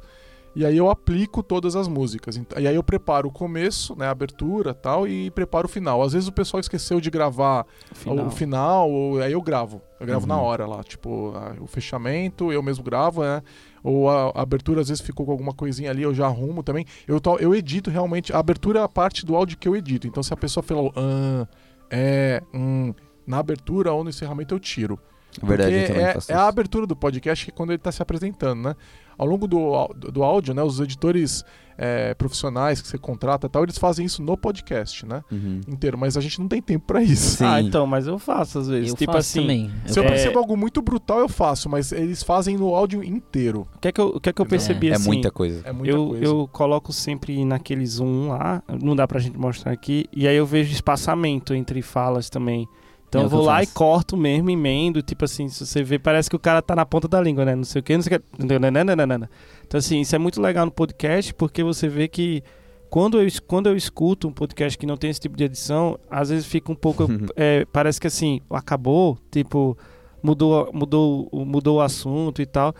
e 0.55 0.65
aí 0.65 0.75
eu 0.77 0.89
aplico 0.89 1.41
todas 1.43 1.75
as 1.75 1.87
músicas. 1.87 2.35
E 2.57 2.67
aí 2.67 2.75
eu 2.75 2.83
preparo 2.83 3.27
o 3.27 3.31
começo, 3.31 3.95
né? 3.97 4.07
A 4.07 4.11
abertura 4.11 4.73
tal, 4.73 5.07
e 5.07 5.29
preparo 5.31 5.67
o 5.67 5.69
final. 5.69 6.01
Às 6.01 6.13
vezes 6.13 6.27
o 6.27 6.31
pessoal 6.31 6.59
esqueceu 6.59 6.99
de 6.99 7.09
gravar 7.09 7.65
Final. 7.93 8.25
o 8.25 8.31
final, 8.31 8.89
ou, 8.91 9.21
aí 9.21 9.31
eu 9.31 9.41
gravo. 9.41 9.81
Eu 9.99 10.05
gravo 10.07 10.21
Uhum. 10.23 10.27
na 10.27 10.39
hora 10.41 10.65
lá, 10.65 10.83
tipo, 10.83 11.33
a- 11.35 11.55
o 11.61 11.67
fechamento, 11.67 12.51
eu 12.51 12.63
mesmo 12.63 12.83
gravo, 12.83 13.21
né? 13.21 13.41
Ou 13.83 14.09
a, 14.09 14.29
a 14.35 14.41
abertura, 14.41 14.81
às 14.81 14.89
vezes 14.89 15.01
ficou 15.01 15.25
com 15.25 15.31
alguma 15.31 15.53
coisinha 15.53 15.89
ali, 15.91 16.01
eu 16.03 16.13
já 16.13 16.25
arrumo 16.25 16.63
também. 16.63 16.85
Eu, 17.07 17.19
to- 17.21 17.37
eu 17.39 17.53
edito 17.55 17.89
realmente. 17.89 18.33
A 18.33 18.39
abertura 18.39 18.79
é 18.79 18.83
a 18.83 18.89
parte 18.89 19.25
do 19.25 19.35
áudio 19.35 19.57
que 19.57 19.67
eu 19.67 19.75
edito. 19.75 20.07
Então, 20.07 20.21
se 20.23 20.33
a 20.33 20.37
pessoa 20.37 20.63
falou, 20.63 20.91
ah, 20.95 21.47
é, 21.89 22.41
hum, 22.53 22.93
na 23.25 23.37
abertura 23.39 23.91
ou 23.93 24.03
no 24.03 24.09
encerramento, 24.09 24.53
eu 24.55 24.59
tiro. 24.59 24.99
Verdade, 25.43 25.75
é, 25.75 26.17
é 26.29 26.33
a 26.33 26.47
abertura 26.47 26.87
do 26.87 26.95
podcast 26.95 27.45
que 27.45 27.51
é 27.51 27.53
quando 27.55 27.69
ele 27.69 27.77
está 27.77 27.91
se 27.91 28.01
apresentando, 28.01 28.61
né? 28.63 28.75
Ao 29.19 29.27
longo 29.27 29.45
do, 29.47 29.87
do 30.11 30.23
áudio, 30.23 30.53
né? 30.55 30.63
Os 30.63 30.79
editores 30.79 31.43
é, 31.77 32.13
profissionais 32.13 32.81
que 32.81 32.87
você 32.87 32.97
contrata 32.97 33.47
e 33.47 33.49
tal, 33.49 33.63
eles 33.63 33.77
fazem 33.77 34.05
isso 34.05 34.21
no 34.23 34.35
podcast, 34.37 35.05
né? 35.05 35.23
Uhum. 35.31 35.61
Inteiro. 35.67 35.97
Mas 35.97 36.17
a 36.17 36.21
gente 36.21 36.39
não 36.39 36.47
tem 36.47 36.61
tempo 36.61 36.85
para 36.87 37.01
isso. 37.03 37.37
Sim. 37.37 37.45
Ah, 37.45 37.61
então, 37.61 37.85
mas 37.85 38.07
eu 38.07 38.17
faço 38.17 38.59
às 38.59 38.67
vezes. 38.67 38.89
Eu 38.91 38.95
tipo 38.95 39.11
faço 39.11 39.29
assim, 39.29 39.41
também. 39.41 39.71
Se 39.85 39.99
eu 39.99 40.03
É- 40.03 40.07
percebo 40.07 40.39
algo 40.39 40.57
muito 40.57 40.81
brutal, 40.81 41.19
eu 41.19 41.29
faço, 41.29 41.69
mas 41.69 41.91
eles 41.91 42.23
fazem 42.23 42.57
no 42.57 42.73
áudio 42.73 43.03
inteiro. 43.03 43.67
o 43.75 43.79
que 43.79 43.87
é 43.89 43.91
que 43.91 43.99
eu, 44.01 44.07
o 44.07 44.19
que 44.19 44.29
é 44.29 44.33
que 44.33 44.41
eu 44.41 44.45
percebi 44.45 44.89
É 44.89 44.95
assim? 44.95 45.07
muita 45.07 45.29
coisa. 45.31 45.61
É 45.67 45.71
muita 45.71 45.93
eu, 45.93 46.07
coisa. 46.07 46.23
eu 46.25 46.49
coloco 46.51 46.91
sempre 46.93 47.43
naquele 47.45 47.85
zoom 47.85 48.29
lá, 48.29 48.63
não 48.81 48.95
dá 48.95 49.05
pra 49.07 49.19
gente 49.19 49.37
mostrar 49.37 49.71
aqui, 49.71 50.05
e 50.15 50.27
aí 50.27 50.35
eu 50.35 50.45
vejo 50.45 50.71
espaçamento 50.71 51.53
entre 51.53 51.81
falas 51.81 52.29
também. 52.29 52.67
Então 53.09 53.21
É 53.21 53.23
eu 53.25 53.29
vou 53.29 53.39
eu 53.41 53.45
lá 53.47 53.57
faço. 53.57 53.71
e 53.71 53.73
corto 53.73 54.15
mesmo, 54.15 54.49
emendo, 54.51 55.01
tipo 55.01 55.25
assim, 55.25 55.49
se 55.49 55.65
você 55.65 55.81
vê, 55.83 55.97
parece 55.99 56.29
que 56.29 56.35
o 56.35 56.39
cara 56.39 56.61
tá 56.61 56.75
na 56.75 56.85
ponta 56.85 57.07
da 57.07 57.19
língua, 57.19 57.43
né? 57.43 57.55
Não 57.55 57.63
sei 57.63 57.79
o 57.79 57.83
que, 57.83 57.93
não 57.95 58.01
sei 58.03 58.17
o 58.17 58.19
que. 58.47 58.59
nananana. 58.59 59.29
Então 59.67 59.77
assim, 59.79 59.99
isso 60.01 60.15
é 60.15 60.19
muito 60.19 60.39
legal 60.41 60.65
no 60.65 60.71
podcast, 60.71 61.33
porque 61.33 61.63
você 61.63 61.87
vê 61.87 62.07
que 62.07 62.43
quando 62.89 63.19
eu, 63.21 63.27
quando 63.47 63.67
eu 63.67 63.75
escuto 63.75 64.27
um 64.27 64.31
podcast 64.31 64.77
que 64.77 64.85
não 64.85 64.95
tem 64.97 65.09
esse 65.09 65.19
tipo 65.19 65.35
de 65.35 65.43
edição, 65.43 65.99
às 66.09 66.29
vezes 66.29 66.45
fica 66.45 66.71
um 66.71 66.75
pouco. 66.75 67.07
é, 67.35 67.65
parece 67.73 67.99
que 67.99 68.07
assim, 68.07 68.41
acabou, 68.49 69.17
tipo, 69.31 69.75
mudou, 70.23 70.69
mudou, 70.73 71.27
o- 71.31 71.45
mudou 71.45 71.77
o 71.77 71.81
assunto 71.81 72.41
e 72.41 72.45
tal. 72.45 72.73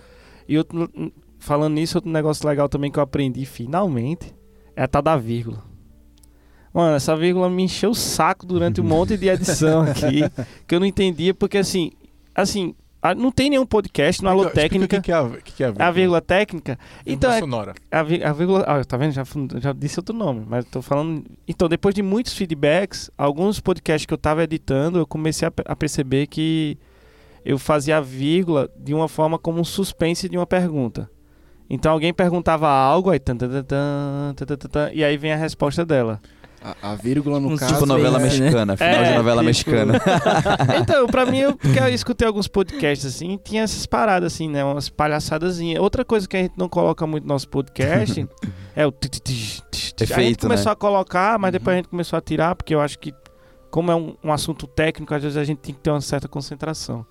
E 0.48 0.58
outro, 0.58 0.92
falando 1.40 1.74
nisso, 1.74 1.98
outro 1.98 2.12
negócio 2.12 2.48
legal 2.48 2.70
também 2.70 2.92
que 2.92 2.98
eu 3.00 3.04
aprendi 3.04 3.46
finalmente 3.46 4.34
é 4.76 4.84
a 4.84 4.88
tal 4.88 5.02
da 5.02 5.16
vírgula. 5.18 5.64
Mano, 6.74 6.96
essa 6.96 7.16
vírgula 7.16 7.50
me 7.50 7.64
encheu 7.64 7.92
o 7.92 7.96
saco 7.96 8.46
durante 8.46 8.80
um 8.80 8.84
monte 8.86 9.18
de 9.18 9.28
edição 9.28 9.82
aqui, 9.82 10.22
que 10.68 10.76
eu 10.76 10.80
não 10.80 10.86
entendia, 10.86 11.34
porque 11.34 11.58
assim, 11.58 11.92
assim, 12.34 12.76
não 13.18 13.32
tem 13.32 13.50
nenhum 13.50 13.66
podcast 13.66 14.24
na 14.24 14.32
Alô 14.32 14.50
Técnica. 14.50 14.96
O 14.96 15.00
é 15.00 15.02
que, 15.02 15.06
que, 15.06 15.12
é 15.12 15.16
a, 15.16 15.30
que, 15.30 15.64
é 15.64 15.66
a 15.66 15.70
vírgula? 15.70 15.88
A 15.88 15.92
vírgula 15.92 16.22
técnica. 16.22 16.80
Então, 17.06 17.32
é, 17.32 17.40
sonora. 17.40 17.74
A, 17.90 18.00
a 18.00 18.34
vírgula. 18.34 18.64
Ah, 18.68 18.84
tá 18.84 18.98
vendo? 18.98 19.14
Já, 19.14 19.24
já 19.58 19.74
disse 19.74 20.00
outro 20.00 20.16
nome, 20.16 20.46
mas 20.48 20.66
tô 20.66 20.82
falando. 20.82 21.24
Então, 21.48 21.70
depois 21.70 21.96
de 21.96 22.04
muitos 22.04 22.34
feedbacks, 22.34 23.10
alguns 23.18 23.60
podcasts 23.60 24.06
que 24.06 24.14
eu 24.14 24.18
tava 24.18 24.44
editando, 24.44 25.00
eu 25.00 25.08
comecei 25.08 25.48
a, 25.48 25.52
a 25.66 25.76
perceber 25.76 26.28
que 26.28 26.78
eu 27.46 27.58
fazia 27.58 27.98
a 27.98 28.02
vírgula 28.02 28.70
de 28.78 28.94
uma 28.94 29.08
forma 29.08 29.40
como 29.40 29.60
um 29.60 29.64
suspense 29.64 30.28
de 30.28 30.38
uma 30.38 30.46
pergunta. 30.46 31.10
Então 31.70 31.92
alguém 31.92 32.14
perguntava 32.14 32.68
algo, 32.68 33.12
aí 33.12 33.20
tan, 33.20 33.38
tan, 33.38 33.48
tan, 33.64 34.92
e 34.92 35.04
aí 35.04 35.18
vem 35.18 35.32
a 35.32 35.36
resposta 35.36 35.86
dela. 35.86 36.20
A, 36.64 36.92
a 36.92 36.96
vírgula, 36.96 37.40
no 37.40 37.50
Um 37.54 37.56
caso. 37.58 37.74
Tipo 37.74 37.86
novela 37.86 38.20
é- 38.20 38.24
mexicana, 38.24 38.76
final 38.78 38.94
É, 38.96 39.12
de 39.12 39.18
novela 39.18 39.38
tipo- 39.42 39.46
mexicana. 39.46 39.94
então, 40.82 41.08
pra 41.08 41.26
mim, 41.26 41.40
eu, 41.40 41.56
porque 41.56 41.80
eu 41.80 41.88
escutei 41.90 42.28
alguns 42.28 42.48
podcasts 42.48 43.06
assim, 43.06 43.40
tinha 43.44 43.64
essas 43.64 43.86
paradas 43.86 44.34
assim, 44.34 44.50
né? 44.50 44.64
Umas 44.64 44.90
palhaçadazinhas. 44.90 45.82
Outra 45.82 46.04
coisa 46.04 46.28
que 46.28 46.36
a 46.38 46.42
gente 46.42 46.54
não 46.58 46.68
coloca 46.68 47.06
muito 47.08 47.24
no 47.24 47.30
nosso 47.34 47.48
podcast 47.48 48.28
é 48.76 48.86
o. 48.86 48.92
ti. 48.92 49.10
A 49.72 50.06
gente 50.06 50.12
Efeito, 50.14 50.42
começou 50.44 50.68
né? 50.68 50.72
a 50.74 50.76
colocar, 50.76 51.38
mas 51.40 51.52
depois 51.52 51.68
Uhum. 51.74 51.74
a 51.74 51.78
gente 51.82 51.90
começou 51.90 52.18
a 52.18 52.22
tirar, 52.22 52.56
porque 52.56 52.74
eu 52.74 52.80
acho 52.80 52.98
que, 53.00 53.14
como 53.70 53.92
é 53.92 53.96
um, 53.96 54.16
um 54.24 54.32
assunto 54.32 54.66
técnico, 54.66 55.14
às 55.14 55.22
vezes 55.22 55.38
a 55.38 55.44
gente 55.44 55.58
tem 55.60 55.74
que 55.74 55.80
ter 55.82 55.90
uma 55.92 56.00
certa 56.02 56.28
concentração. 56.28 57.06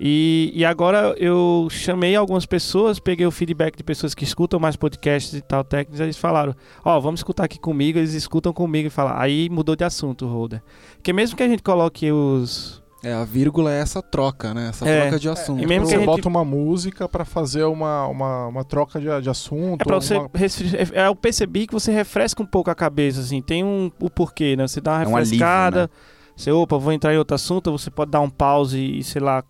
E, 0.00 0.50
e 0.54 0.64
agora 0.64 1.14
eu 1.18 1.68
chamei 1.70 2.16
algumas 2.16 2.44
pessoas, 2.46 2.98
peguei 2.98 3.26
o 3.26 3.30
feedback 3.30 3.76
de 3.76 3.84
pessoas 3.84 4.14
que 4.14 4.24
escutam 4.24 4.58
mais 4.58 4.74
podcasts 4.76 5.32
e 5.34 5.40
tal, 5.40 5.62
técnicos, 5.62 6.00
e 6.00 6.02
eles 6.02 6.16
falaram, 6.16 6.54
ó, 6.84 6.98
vamos 6.98 7.20
escutar 7.20 7.44
aqui 7.44 7.58
comigo, 7.58 7.98
eles 7.98 8.12
escutam 8.14 8.52
comigo 8.52 8.88
e 8.88 8.90
falam, 8.90 9.14
aí 9.16 9.48
mudou 9.48 9.76
de 9.76 9.84
assunto, 9.84 10.26
Holder. 10.26 10.62
Porque 10.96 11.12
mesmo 11.12 11.36
que 11.36 11.42
a 11.42 11.48
gente 11.48 11.62
coloque 11.62 12.10
os, 12.10 12.82
É, 13.04 13.12
a 13.12 13.24
vírgula 13.24 13.72
é 13.72 13.80
essa 13.80 14.00
troca, 14.02 14.52
né? 14.54 14.68
Essa 14.68 14.88
É. 14.88 15.02
troca 15.02 15.18
de 15.18 15.28
assunto. 15.28 15.62
E 15.62 15.66
mesmo 15.66 15.84
que 15.86 15.90
você 15.90 15.96
gente- 15.98 16.06
bota 16.06 16.28
uma 16.28 16.44
música 16.44 17.08
pra 17.08 17.24
fazer 17.24 17.64
uma, 17.64 18.06
uma, 18.06 18.46
uma 18.46 18.64
troca 18.64 19.00
de, 19.00 19.06
de 19.20 19.28
assunto. 19.30 19.82
É 19.82 19.84
pra 19.84 19.96
você. 20.00 20.16
uma- 20.18 20.30
resfri- 20.34 20.76
é, 20.94 21.06
Eu 21.08 21.16
percebi 21.16 21.66
que 21.66 21.72
você 21.72 21.90
refresca 21.92 22.40
um 22.42 22.46
pouco 22.46 22.70
a 22.70 22.74
cabeça, 22.76 23.20
assim. 23.20 23.42
Tem 23.42 23.64
um, 23.64 23.90
o 24.00 24.08
porquê, 24.08 24.54
né? 24.56 24.66
Você 24.68 24.80
dá 24.80 24.92
uma 24.92 25.02
É 25.02 25.06
um 25.08 25.16
alívio, 25.16 25.32
refrescada. 25.38 25.82
né? 25.82 25.88
Você, 26.36 26.50
opa, 26.52 26.78
vou 26.78 26.92
entrar 26.92 27.12
em 27.12 27.18
outro 27.18 27.34
assunto. 27.34 27.72
Você 27.72 27.90
pode 27.90 28.10
dar 28.12 28.20
um 28.20 28.30
pause 28.30 28.78
e, 28.80 29.02
sei 29.02 29.20
lá, 29.20 29.42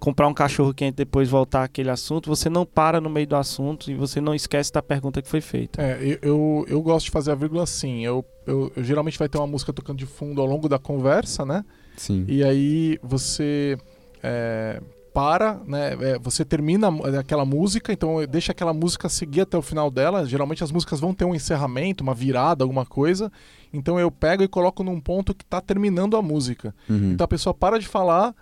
comprar 0.00 0.26
um 0.26 0.34
cachorro 0.34 0.72
quente 0.72 0.96
depois 0.96 1.28
voltar 1.28 1.62
àquele 1.62 1.90
assunto, 1.90 2.28
você 2.28 2.48
não 2.48 2.64
para 2.64 3.00
no 3.00 3.10
meio 3.10 3.26
do 3.26 3.36
assunto 3.36 3.90
e 3.90 3.94
você 3.94 4.20
não 4.20 4.34
esquece 4.34 4.72
da 4.72 4.82
pergunta 4.82 5.20
que 5.20 5.28
foi 5.28 5.42
feita. 5.42 5.80
É, 5.80 5.98
eu, 6.00 6.18
eu, 6.22 6.66
eu 6.68 6.82
gosto 6.82 7.04
de 7.04 7.10
fazer 7.12 7.30
a 7.30 7.34
vírgula 7.34 7.62
assim. 7.62 8.04
Eu, 8.04 8.24
eu, 8.46 8.72
eu 8.74 8.82
geralmente 8.82 9.18
vai 9.18 9.28
ter 9.28 9.36
uma 9.36 9.46
música 9.46 9.72
tocando 9.72 9.98
de 9.98 10.06
fundo 10.06 10.40
ao 10.40 10.46
longo 10.46 10.68
da 10.68 10.78
conversa, 10.78 11.44
né? 11.44 11.64
Sim. 11.96 12.24
E 12.26 12.42
aí 12.42 12.98
você 13.02 13.76
é, 14.22 14.80
para, 15.12 15.60
né? 15.66 15.96
é, 16.00 16.18
você 16.18 16.46
termina 16.46 16.88
aquela 17.18 17.44
música, 17.44 17.92
então 17.92 18.24
deixa 18.26 18.52
aquela 18.52 18.72
música 18.72 19.06
seguir 19.08 19.42
até 19.42 19.58
o 19.58 19.62
final 19.62 19.90
dela. 19.90 20.24
Geralmente 20.24 20.64
as 20.64 20.72
músicas 20.72 20.98
vão 20.98 21.12
ter 21.12 21.26
um 21.26 21.34
encerramento, 21.34 22.02
uma 22.02 22.14
virada, 22.14 22.64
alguma 22.64 22.86
coisa. 22.86 23.30
Então 23.70 24.00
eu 24.00 24.10
pego 24.10 24.42
e 24.42 24.48
coloco 24.48 24.82
num 24.82 24.98
ponto 24.98 25.34
que 25.34 25.44
está 25.44 25.60
terminando 25.60 26.16
a 26.16 26.22
música. 26.22 26.74
Uhum. 26.88 27.12
Então 27.12 27.24
a 27.26 27.28
pessoa 27.28 27.52
para 27.52 27.78
de 27.78 27.86
falar 27.86 28.34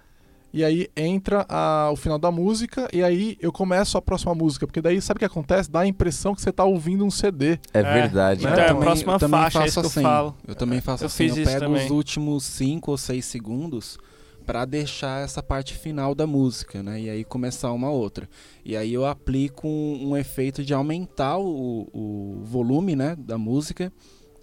e 0.52 0.64
aí 0.64 0.88
entra 0.96 1.44
a- 1.48 1.90
o 1.92 1.96
final 1.96 2.18
da 2.18 2.30
música 2.30 2.88
e 2.92 3.02
aí 3.02 3.36
eu 3.40 3.52
começo 3.52 3.98
a 3.98 4.02
próxima 4.02 4.34
música. 4.34 4.66
Porque 4.66 4.80
daí 4.80 5.00
sabe 5.00 5.18
o 5.18 5.20
que 5.20 5.24
acontece? 5.24 5.70
Dá 5.70 5.80
a 5.80 5.86
impressão 5.86 6.34
que 6.34 6.40
você 6.42 6.50
está 6.50 6.64
ouvindo 6.64 7.04
um 7.04 7.10
CD. 7.10 7.58
É 7.72 7.80
É. 7.80 7.82
verdade. 7.82 8.40
Então, 8.44 8.56
né? 8.56 8.66
é 8.66 8.70
a 8.70 8.74
próxima 8.74 9.12
eu 9.14 9.18
também 9.18 9.40
faixa, 9.40 9.58
é 9.58 9.62
faço 9.62 9.80
que 9.80 9.86
assim. 9.86 10.00
eu 10.00 10.02
falo. 10.04 10.36
Eu 10.46 10.54
também 10.54 10.80
faço 10.80 11.04
Eu 11.04 11.06
assim. 11.06 11.28
fiz 11.28 11.36
eu 11.36 11.44
pego 11.44 11.60
também. 11.60 11.84
os 11.84 11.90
últimos 11.90 12.44
5 12.44 12.90
ou 12.90 12.96
6 12.98 13.24
segundos 13.24 13.98
pra 14.46 14.64
deixar 14.64 15.22
essa 15.22 15.42
parte 15.42 15.74
final 15.74 16.14
da 16.14 16.26
música, 16.26 16.82
né? 16.82 16.98
E 17.02 17.10
aí 17.10 17.22
começar 17.24 17.70
uma 17.72 17.90
outra. 17.90 18.26
E 18.64 18.74
aí 18.74 18.94
eu 18.94 19.04
aplico 19.04 19.68
um, 19.68 20.08
um 20.10 20.16
efeito 20.16 20.64
de 20.64 20.72
aumentar 20.72 21.36
o, 21.36 21.86
o 21.92 22.40
volume, 22.44 22.96
né, 22.96 23.14
da 23.18 23.36
música 23.36 23.92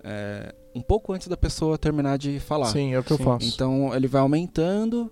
é, 0.03 0.53
um 0.75 0.81
pouco 0.81 1.11
antes 1.13 1.27
da 1.27 1.35
pessoa 1.35 1.77
terminar 1.79 2.17
de 2.19 2.39
falar. 2.39 2.67
Sim, 2.67 2.93
é 2.93 2.99
o 2.99 3.03
que 3.03 3.11
eu 3.13 3.17
Sim. 3.17 3.23
faço. 3.23 3.47
Então 3.47 3.95
ele 3.95 4.07
vai 4.07 4.21
aumentando, 4.21 5.11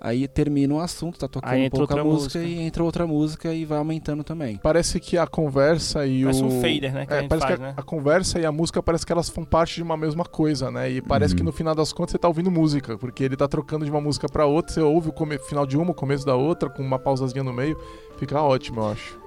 aí 0.00 0.26
termina 0.28 0.74
um 0.74 0.80
assunto, 0.80 1.18
tá 1.18 1.26
tocando 1.28 1.52
Aí 1.52 1.66
um 1.66 1.70
pouco 1.70 1.92
a 1.92 1.96
outra 1.96 2.04
música, 2.04 2.38
música. 2.38 2.60
e 2.60 2.60
entra 2.66 2.84
outra 2.84 3.06
música 3.06 3.52
e 3.54 3.64
vai 3.64 3.78
aumentando 3.78 4.22
também. 4.24 4.56
Parece 4.62 4.98
que 5.00 5.16
a 5.18 5.26
conversa 5.26 6.06
e 6.06 6.22
Parece 6.22 6.42
o. 6.42 6.46
um 6.46 6.60
fader, 6.60 6.92
né? 6.92 7.06
Que 7.06 7.12
a 7.12 7.16
É, 7.16 7.20
gente 7.20 7.28
parece 7.28 7.46
faz, 7.46 7.56
que 7.58 7.62
a, 7.62 7.66
né? 7.68 7.74
a 7.76 7.82
conversa 7.82 8.38
e 8.40 8.46
a 8.46 8.52
música 8.52 8.82
parece 8.82 9.04
que 9.06 9.12
elas 9.12 9.26
são 9.26 9.44
parte 9.44 9.76
de 9.76 9.82
uma 9.82 9.96
mesma 9.96 10.24
coisa, 10.24 10.70
né? 10.70 10.90
E 10.90 11.00
parece 11.02 11.32
Uhum. 11.34 11.38
que 11.38 11.44
no 11.44 11.52
final 11.52 11.74
das 11.74 11.92
contas 11.92 12.12
você 12.12 12.18
tá 12.18 12.28
ouvindo 12.28 12.50
música, 12.50 12.96
porque 12.96 13.24
ele 13.24 13.36
tá 13.36 13.48
trocando 13.48 13.84
de 13.84 13.90
uma 13.90 14.00
música 14.00 14.28
pra 14.28 14.46
outra, 14.46 14.72
você 14.74 14.80
ouve 14.80 15.08
o 15.08 15.12
come- 15.12 15.38
final 15.38 15.66
de 15.66 15.76
uma, 15.76 15.90
o 15.90 15.94
começo 15.94 16.24
da 16.24 16.34
outra, 16.36 16.68
com 16.70 16.82
uma 16.82 16.98
pausazinha 16.98 17.42
no 17.42 17.52
meio. 17.52 17.76
Fica 18.18 18.40
ótimo, 18.42 18.80
eu 18.80 18.88
acho. 18.88 19.17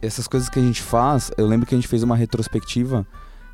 Essas 0.00 0.26
coisas 0.26 0.48
que 0.48 0.58
a 0.58 0.62
gente 0.62 0.82
faz, 0.82 1.30
eu 1.36 1.46
lembro 1.46 1.66
que 1.66 1.74
a 1.74 1.78
gente 1.78 1.88
fez 1.88 2.02
uma 2.02 2.16
retrospectiva 2.16 3.06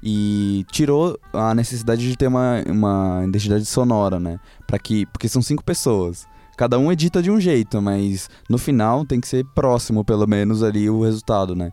e 0.03 0.67
tirou 0.71 1.19
a 1.33 1.55
necessidade 1.55 2.07
de 2.07 2.17
ter 2.17 2.27
uma, 2.27 2.63
uma 2.67 3.23
identidade 3.25 3.65
sonora, 3.65 4.21
né? 4.21 4.39
Para 4.67 4.79
que, 4.79 5.07
porque 5.07 5.29
são 5.29 5.41
cinco 5.41 5.65
pessoas. 5.65 6.27
Cada 6.57 6.79
um 6.79 6.91
edita 6.91 7.23
de 7.23 7.31
um 7.31 7.41
jeito, 7.41 7.81
mas 7.83 8.29
no 8.49 8.59
final 8.59 9.05
tem 9.05 9.21
que 9.21 9.29
ser 9.29 9.45
próximo, 9.55 10.05
pelo 10.05 10.27
menos, 10.27 10.63
ali 10.63 10.89
o 10.89 11.03
resultado, 11.03 11.55
né? 11.55 11.73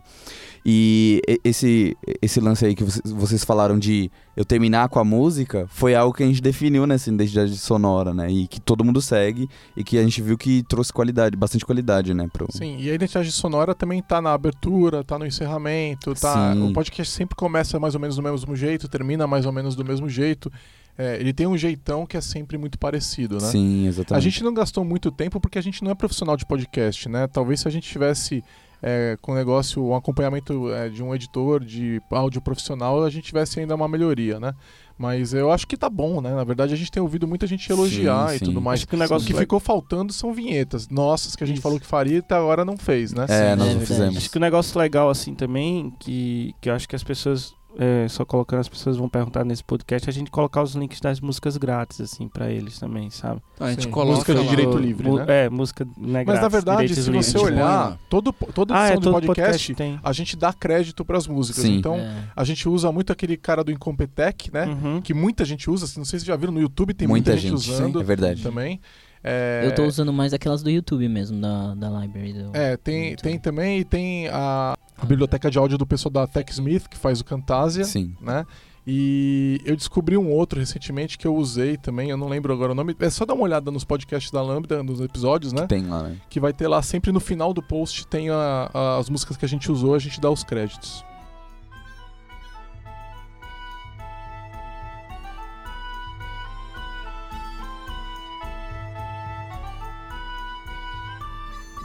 E 0.64 1.20
esse, 1.44 1.96
esse 2.20 2.38
lance 2.40 2.64
aí 2.64 2.74
que 2.74 2.84
vocês, 2.84 3.12
vocês 3.12 3.44
falaram 3.44 3.76
de 3.76 4.10
eu 4.36 4.44
terminar 4.44 4.88
com 4.88 5.00
a 5.00 5.04
música 5.04 5.66
foi 5.68 5.92
algo 5.94 6.14
que 6.14 6.22
a 6.22 6.26
gente 6.26 6.40
definiu 6.40 6.86
nessa 6.86 7.10
identidade 7.10 7.56
sonora, 7.58 8.14
né? 8.14 8.30
E 8.30 8.46
que 8.46 8.60
todo 8.60 8.84
mundo 8.84 9.02
segue 9.02 9.48
e 9.76 9.82
que 9.82 9.98
a 9.98 10.02
gente 10.02 10.22
viu 10.22 10.38
que 10.38 10.62
trouxe 10.62 10.92
qualidade, 10.92 11.36
bastante 11.36 11.66
qualidade, 11.66 12.14
né? 12.14 12.28
Pro... 12.32 12.46
Sim, 12.50 12.76
e 12.78 12.88
a 12.88 12.94
identidade 12.94 13.32
sonora 13.32 13.74
também 13.74 14.00
tá 14.00 14.22
na 14.22 14.32
abertura, 14.32 15.02
tá 15.02 15.18
no 15.18 15.26
encerramento, 15.26 16.14
tá. 16.14 16.54
Sim. 16.54 16.70
O 16.70 16.72
podcast 16.72 17.12
sempre 17.12 17.34
começa 17.34 17.80
mais 17.80 17.96
ou 17.96 18.00
menos 18.00 18.14
do 18.14 18.22
mesmo 18.22 18.54
jeito, 18.54 18.88
termina 18.88 19.26
mais 19.26 19.44
ou 19.44 19.52
menos 19.52 19.74
do 19.74 19.84
mesmo 19.84 20.08
jeito. 20.08 20.50
É, 20.96 21.16
ele 21.18 21.32
tem 21.32 21.46
um 21.46 21.56
jeitão 21.56 22.04
que 22.06 22.16
é 22.16 22.20
sempre 22.20 22.58
muito 22.58 22.78
parecido, 22.78 23.36
né? 23.36 23.48
Sim, 23.48 23.86
A 23.86 23.88
exatamente. 23.88 24.24
gente 24.24 24.44
não 24.44 24.52
gastou 24.52 24.84
muito 24.84 25.10
tempo 25.10 25.40
porque 25.40 25.58
a 25.58 25.62
gente 25.62 25.82
não 25.82 25.90
é 25.90 25.94
profissional 25.94 26.36
de 26.36 26.44
podcast, 26.44 27.08
né? 27.08 27.26
Talvez 27.26 27.60
se 27.60 27.68
a 27.68 27.70
gente 27.70 27.88
tivesse 27.88 28.44
é, 28.82 29.16
com 29.22 29.32
o 29.32 29.34
negócio, 29.34 29.82
um 29.82 29.94
acompanhamento 29.94 30.70
é, 30.72 30.88
de 30.90 31.02
um 31.02 31.14
editor 31.14 31.64
de 31.64 32.00
áudio 32.10 32.42
profissional, 32.42 33.02
a 33.04 33.08
gente 33.10 33.24
tivesse 33.24 33.58
ainda 33.58 33.74
uma 33.74 33.88
melhoria, 33.88 34.38
né? 34.38 34.52
Mas 34.98 35.32
eu 35.32 35.50
acho 35.50 35.66
que 35.66 35.76
tá 35.76 35.88
bom, 35.88 36.20
né? 36.20 36.34
Na 36.34 36.44
verdade, 36.44 36.74
a 36.74 36.76
gente 36.76 36.90
tem 36.92 37.02
ouvido 37.02 37.26
muita 37.26 37.46
gente 37.46 37.68
elogiar 37.72 38.28
Sim, 38.28 38.34
e 38.36 38.38
sim. 38.40 38.44
tudo 38.44 38.60
mais. 38.60 38.80
Acho 38.80 38.88
que 38.88 38.94
o 38.94 38.98
negócio 38.98 39.26
que 39.26 39.32
le- 39.32 39.38
ficou 39.38 39.58
faltando 39.58 40.12
são 40.12 40.32
vinhetas 40.34 40.88
nossas 40.88 41.34
que 41.34 41.42
a 41.42 41.46
gente 41.46 41.56
Isso. 41.56 41.62
falou 41.62 41.80
que 41.80 41.86
faria 41.86 42.16
e 42.16 42.18
até 42.18 42.34
agora 42.34 42.64
não 42.64 42.76
fez, 42.76 43.12
né? 43.12 43.24
É, 43.28 43.52
Sim, 43.52 43.56
nós 43.56 43.68
é 43.68 43.74
não 43.74 43.80
fizemos. 43.80 44.16
Acho 44.18 44.30
que 44.30 44.36
o 44.36 44.40
negócio 44.40 44.78
legal 44.78 45.08
assim 45.08 45.34
também, 45.34 45.92
que, 45.98 46.54
que 46.60 46.68
eu 46.68 46.74
acho 46.74 46.86
que 46.88 46.94
as 46.94 47.02
pessoas, 47.02 47.54
é, 47.78 48.06
só 48.08 48.24
colocando 48.24 48.60
as 48.60 48.68
pessoas 48.68 48.96
vão 48.96 49.08
perguntar 49.08 49.44
nesse 49.44 49.64
podcast, 49.64 50.08
é 50.08 50.10
a 50.10 50.12
gente 50.12 50.30
colocar 50.30 50.62
os 50.62 50.74
links 50.74 51.00
das 51.00 51.20
músicas 51.20 51.56
grátis, 51.56 52.00
assim, 52.00 52.28
pra 52.28 52.50
eles 52.50 52.78
também, 52.78 53.08
sabe? 53.10 53.40
A 53.58 53.70
gente 53.70 53.84
Sim, 53.84 53.90
coloca 53.90 54.12
música 54.12 54.34
de 54.34 54.48
direito 54.48 54.76
livre, 54.78 55.10
né? 55.10 55.24
É, 55.28 55.50
música 55.50 55.84
né, 55.84 56.22
Mas 56.24 56.40
na 56.40 56.48
grátis, 56.48 56.52
verdade, 56.52 56.94
se 56.94 57.00
livres. 57.10 57.26
você 57.26 57.38
livre. 57.38 57.52
olhar, 57.54 57.98
todo, 58.08 58.32
toda 58.32 58.74
Ah, 58.74 58.88
edição 58.88 58.94
é, 58.94 58.96
de 58.96 59.02
todo 59.02 59.12
podcast, 59.12 59.36
podcast 59.36 59.74
tem. 59.74 60.00
a 60.02 60.12
gente 60.12 60.36
dá 60.36 60.52
crédito 60.52 61.04
pras 61.04 61.26
músicas. 61.26 61.62
Sim. 61.62 61.76
Então, 61.78 61.94
É. 61.96 62.24
a 62.36 62.44
gente 62.44 62.68
usa 62.68 62.90
muito 62.92 63.12
aquele 63.12 63.36
cara 63.36 63.64
do 63.64 63.72
Incompetech, 63.72 64.52
né? 64.52 64.66
Uhum. 64.66 65.00
Que 65.00 65.14
muita 65.14 65.44
gente 65.44 65.70
usa. 65.70 65.86
Não 65.96 66.04
sei 66.04 66.18
se 66.18 66.24
vocês 66.24 66.24
já 66.24 66.36
viram 66.36 66.52
no 66.52 66.60
YouTube, 66.60 66.92
tem 66.94 67.08
Muita 67.08 67.30
muita, 67.30 67.40
gente, 67.42 67.58
gente, 67.60 67.70
usando 67.70 68.00
é 68.00 68.04
verdade. 68.04 68.42
também. 68.42 68.80
É, 69.24 69.62
Eu 69.64 69.74
tô 69.74 69.84
usando 69.84 70.12
mais 70.12 70.32
aquelas 70.32 70.62
do 70.62 70.70
YouTube 70.70 71.08
mesmo, 71.08 71.40
da, 71.40 71.74
da 71.74 71.88
library. 72.00 72.32
Do... 72.32 72.50
É, 72.54 72.76
tem, 72.76 73.14
tem 73.16 73.38
também 73.38 73.80
e 73.80 73.84
tem 73.84 74.28
a, 74.28 74.74
a 74.98 75.04
biblioteca 75.06 75.50
de 75.50 75.58
áudio 75.58 75.78
do 75.78 75.86
pessoal 75.86 76.12
da 76.12 76.26
TechSmith, 76.26 76.88
que 76.88 76.96
faz 76.96 77.20
o 77.20 77.24
Camtasia, 77.24 77.84
Sim. 77.84 78.14
né? 78.20 78.44
E 78.84 79.60
eu 79.64 79.76
descobri 79.76 80.16
um 80.16 80.28
outro 80.32 80.58
recentemente 80.58 81.16
que 81.16 81.24
eu 81.24 81.36
usei 81.36 81.76
também, 81.76 82.10
eu 82.10 82.16
não 82.16 82.28
lembro 82.28 82.52
agora 82.52 82.72
o 82.72 82.74
nome. 82.74 82.96
É 82.98 83.08
só 83.10 83.24
dar 83.24 83.34
uma 83.34 83.44
olhada 83.44 83.70
nos 83.70 83.84
podcasts 83.84 84.32
da 84.32 84.42
Lambda, 84.42 84.82
nos 84.82 85.00
episódios, 85.00 85.52
né? 85.52 85.66
Tem 85.68 85.86
lá, 85.86 86.02
né? 86.02 86.16
Que 86.28 86.40
vai 86.40 86.52
ter 86.52 86.66
lá 86.66 86.82
sempre 86.82 87.12
no 87.12 87.20
final 87.20 87.54
do 87.54 87.62
post 87.62 88.04
tem 88.08 88.28
a- 88.28 88.68
a- 88.74 88.98
as 88.98 89.08
músicas 89.08 89.36
que 89.36 89.44
a 89.44 89.48
gente 89.48 89.70
usou, 89.70 89.94
a 89.94 90.00
gente 90.00 90.20
dá 90.20 90.28
os 90.28 90.42
créditos. 90.42 91.04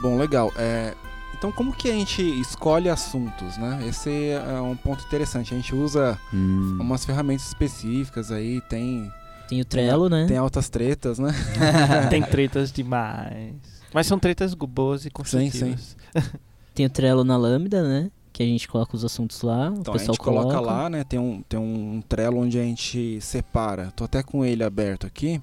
Bom, 0.00 0.16
legal. 0.16 0.52
É, 0.56 0.94
então, 1.36 1.52
como 1.52 1.72
que 1.72 1.88
a 1.88 1.92
gente 1.92 2.22
escolhe 2.40 2.88
assuntos, 2.88 3.56
né? 3.58 3.84
Esse 3.88 4.30
é 4.30 4.60
um 4.60 4.76
ponto 4.76 5.04
interessante. 5.04 5.54
A 5.54 5.56
gente 5.56 5.74
usa 5.74 6.18
Hum. 6.32 6.78
umas 6.80 7.04
ferramentas 7.04 7.46
específicas 7.46 8.30
aí, 8.32 8.60
tem, 8.62 9.10
Tem 9.48 9.60
o 9.60 9.64
Trello, 9.64 10.08
né? 10.08 10.26
tem 10.26 10.36
altas 10.36 10.68
tretas, 10.68 11.18
né? 11.18 11.30
tem 12.10 12.22
tretas 12.22 12.72
demais. 12.72 13.54
Mas 13.94 14.06
são 14.06 14.18
tretas 14.18 14.52
boas 14.54 15.06
e 15.06 15.10
construtivas. 15.10 15.96
Tem 16.74 16.86
o 16.86 16.90
Trello 16.90 17.24
na 17.24 17.36
Lambda, 17.36 17.82
né? 17.82 18.08
Que 18.32 18.40
a 18.42 18.46
gente 18.46 18.68
coloca 18.68 18.94
os 18.94 19.04
assuntos 19.04 19.42
lá, 19.42 19.66
Então 19.76 19.92
o 19.92 19.96
a 19.96 19.98
pessoal 19.98 20.14
gente 20.14 20.18
coloca 20.18 20.60
lá, 20.60 20.88
né? 20.88 21.02
Tem 21.02 21.18
um, 21.18 21.42
tem 21.48 21.58
um 21.58 22.00
Trello 22.08 22.38
onde 22.38 22.56
a 22.56 22.62
gente 22.62 23.20
separa. 23.20 23.90
Tô 23.96 24.04
até 24.04 24.22
com 24.22 24.44
ele 24.44 24.62
aberto 24.62 25.06
aqui. 25.06 25.42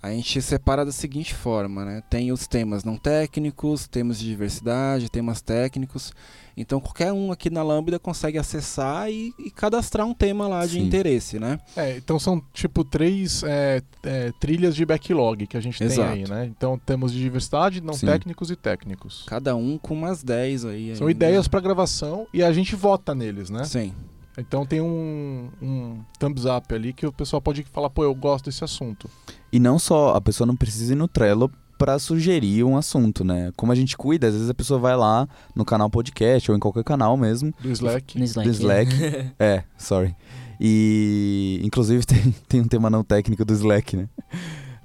A 0.00 0.10
gente 0.10 0.40
separa 0.40 0.84
da 0.84 0.92
seguinte 0.92 1.34
forma, 1.34 1.84
né? 1.84 2.02
Tem 2.08 2.30
os 2.30 2.46
temas 2.46 2.84
não 2.84 2.96
técnicos, 2.96 3.88
temas 3.88 4.18
de 4.18 4.26
diversidade, 4.26 5.08
temas 5.08 5.40
técnicos. 5.40 6.12
Então 6.56 6.80
qualquer 6.80 7.12
um 7.12 7.32
aqui 7.32 7.50
na 7.50 7.62
Lambda 7.62 7.98
consegue 7.98 8.38
acessar 8.38 9.10
e, 9.10 9.32
e 9.38 9.50
cadastrar 9.50 10.06
um 10.06 10.14
tema 10.14 10.46
lá 10.46 10.64
de 10.66 10.74
Sim. 10.74 10.86
interesse, 10.86 11.38
né? 11.40 11.58
É, 11.76 11.96
então 11.96 12.18
são 12.18 12.40
tipo 12.52 12.84
três 12.84 13.42
é, 13.42 13.82
é, 14.04 14.32
trilhas 14.40 14.76
de 14.76 14.84
backlog 14.84 15.46
que 15.46 15.56
a 15.56 15.60
gente 15.60 15.82
Exato. 15.82 16.12
tem 16.12 16.22
aí, 16.24 16.28
né? 16.28 16.46
Então 16.46 16.78
temos 16.78 17.12
de 17.12 17.18
diversidade, 17.18 17.80
não 17.80 17.94
Sim. 17.94 18.06
técnicos 18.06 18.52
e 18.52 18.56
técnicos. 18.56 19.24
Cada 19.26 19.56
um 19.56 19.78
com 19.78 19.94
umas 19.94 20.22
10 20.22 20.64
aí. 20.64 20.96
São 20.96 21.08
ainda. 21.08 21.26
ideias 21.26 21.48
para 21.48 21.60
gravação 21.60 22.26
e 22.32 22.42
a 22.42 22.52
gente 22.52 22.76
vota 22.76 23.14
neles, 23.16 23.50
né? 23.50 23.64
Sim. 23.64 23.92
Então 24.38 24.64
tem 24.64 24.80
um, 24.80 25.50
um 25.60 26.00
thumbs 26.18 26.44
up 26.44 26.72
ali 26.74 26.92
que 26.92 27.06
o 27.06 27.12
pessoal 27.12 27.42
pode 27.42 27.64
falar, 27.72 27.90
pô, 27.90 28.04
eu 28.04 28.14
gosto 28.14 28.46
desse 28.46 28.62
assunto. 28.62 29.10
E 29.52 29.58
não 29.58 29.78
só, 29.78 30.14
a 30.14 30.20
pessoa 30.20 30.46
não 30.46 30.56
precisa 30.56 30.92
ir 30.92 30.96
no 30.96 31.08
Trello 31.08 31.50
pra 31.78 31.98
sugerir 31.98 32.64
um 32.64 32.76
assunto, 32.76 33.24
né? 33.24 33.52
Como 33.56 33.70
a 33.70 33.74
gente 33.74 33.96
cuida, 33.96 34.26
às 34.26 34.34
vezes 34.34 34.50
a 34.50 34.54
pessoa 34.54 34.80
vai 34.80 34.96
lá 34.96 35.28
no 35.54 35.64
canal 35.64 35.88
podcast 35.88 36.50
ou 36.50 36.56
em 36.56 36.60
qualquer 36.60 36.84
canal 36.84 37.16
mesmo, 37.16 37.54
Do 37.60 37.70
Slack. 37.70 38.18
No 38.18 38.24
Slack. 38.24 38.48
do 38.48 38.52
Slack. 38.52 38.92
é, 39.38 39.64
sorry. 39.76 40.14
E 40.60 41.60
inclusive 41.62 42.04
tem, 42.06 42.34
tem 42.48 42.60
um 42.60 42.68
tema 42.68 42.90
não 42.90 43.04
técnico 43.04 43.44
do 43.44 43.52
Slack, 43.52 43.96
né? 43.96 44.08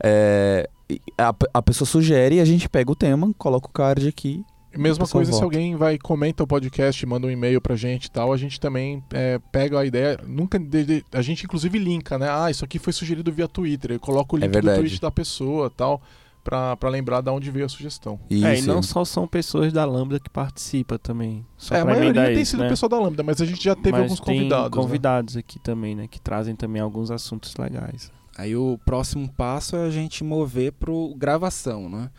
É, 0.04 0.70
a, 1.18 1.34
a 1.54 1.62
pessoa 1.62 1.88
sugere 1.88 2.36
e 2.36 2.40
a 2.40 2.46
gente 2.46 2.70
pega 2.70 2.92
o 2.92 2.96
tema, 2.96 3.34
coloca 3.38 3.68
o 3.68 3.72
card 3.72 4.08
aqui. 4.08 4.44
Mesma 4.78 5.04
O 5.04 5.08
pessoal 5.08 5.20
coisa 5.20 5.32
se 5.32 5.36
vota. 5.40 5.46
alguém 5.46 5.76
vai 5.76 5.98
comenta 5.98 6.44
o 6.44 6.48
podcast, 6.48 7.06
manda 7.06 7.28
um 7.28 7.32
e-mail 7.32 7.62
pra 7.62 7.76
gente 7.76 8.06
e 8.06 8.12
tal, 8.12 8.34
a 8.34 8.38
gente 8.38 8.60
também 8.60 9.04
é, 9.14 9.40
pega 9.52 9.80
a 9.80 9.86
ideia, 9.86 10.20
nunca 10.28 10.58
de- 10.60 10.84
de- 10.86 11.06
a 11.12 11.22
gente 11.22 11.44
inclusive 11.46 11.78
linka, 11.78 12.18
né? 12.18 12.28
Ah, 12.30 12.50
isso 12.50 12.66
aqui 12.66 12.80
foi 12.80 12.92
sugerido 12.94 13.32
via 13.32 13.48
Twitter, 13.48 13.92
eu 13.92 14.00
coloco 14.00 14.36
o 14.36 14.40
É 14.40 14.42
link 14.42 14.50
do 14.50 14.54
verdade. 14.54 14.80
tweet 14.80 15.00
da 15.02 15.12
pessoa, 15.12 15.70
tal, 15.70 16.02
pra, 16.44 16.76
pra 16.76 16.90
lembrar 16.90 17.22
de 17.22 17.30
onde 17.30 17.50
veio 17.52 17.66
a 17.66 17.70
sugestão. 17.70 18.20
Isso. 18.30 18.46
É, 18.46 18.60
e 18.60 18.62
não 18.64 18.82
só 18.84 19.06
são 19.06 19.26
pessoas 19.28 19.72
da 19.72 19.86
Lambda 19.86 20.20
que 20.20 20.30
participam 20.30 20.98
também. 20.98 21.46
Só 21.58 21.76
é, 21.76 21.80
a 21.82 21.86
maioria 21.86 22.14
tem 22.26 22.42
isso, 22.42 22.52
sido 22.52 22.64
né? 22.64 22.70
pessoal 22.70 22.90
da 22.90 23.00
Lambda, 23.00 23.24
mas 23.24 23.40
a 23.42 23.46
gente 23.46 23.64
já 23.64 23.76
teve 23.76 23.92
Mas 23.92 24.02
alguns 24.02 24.20
tem 24.20 24.36
convidados. 24.38 24.78
né? 24.78 24.84
convidados 24.84 25.38
aqui 25.38 25.60
também, 25.60 25.96
né? 25.96 26.08
Que 26.08 26.20
trazem 26.20 26.56
também 26.56 26.82
alguns 26.82 27.12
assuntos 27.12 27.56
legais. 27.58 28.12
Aí 28.36 28.56
o 28.56 28.80
próximo 28.84 29.30
passo 29.38 29.76
é 29.76 29.86
a 29.86 29.90
gente 29.92 30.24
mover 30.24 30.74
pro 30.74 31.14
gravação, 31.16 31.88
né? 31.88 32.10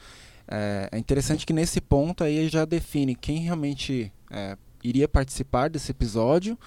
É, 0.49 0.89
é 0.93 0.99
interessante 0.99 1.47
que 1.47 1.53
nesse 1.53 1.81
ponto 1.81 2.23
aí 2.25 2.49
já 2.49 2.65
define 2.65 3.15
quem 3.15 3.39
realmente 3.39 4.13
é, 4.31 4.57
iria 4.83 5.09
participar 5.09 5.71
desse 5.71 5.91
episódio 5.91 6.59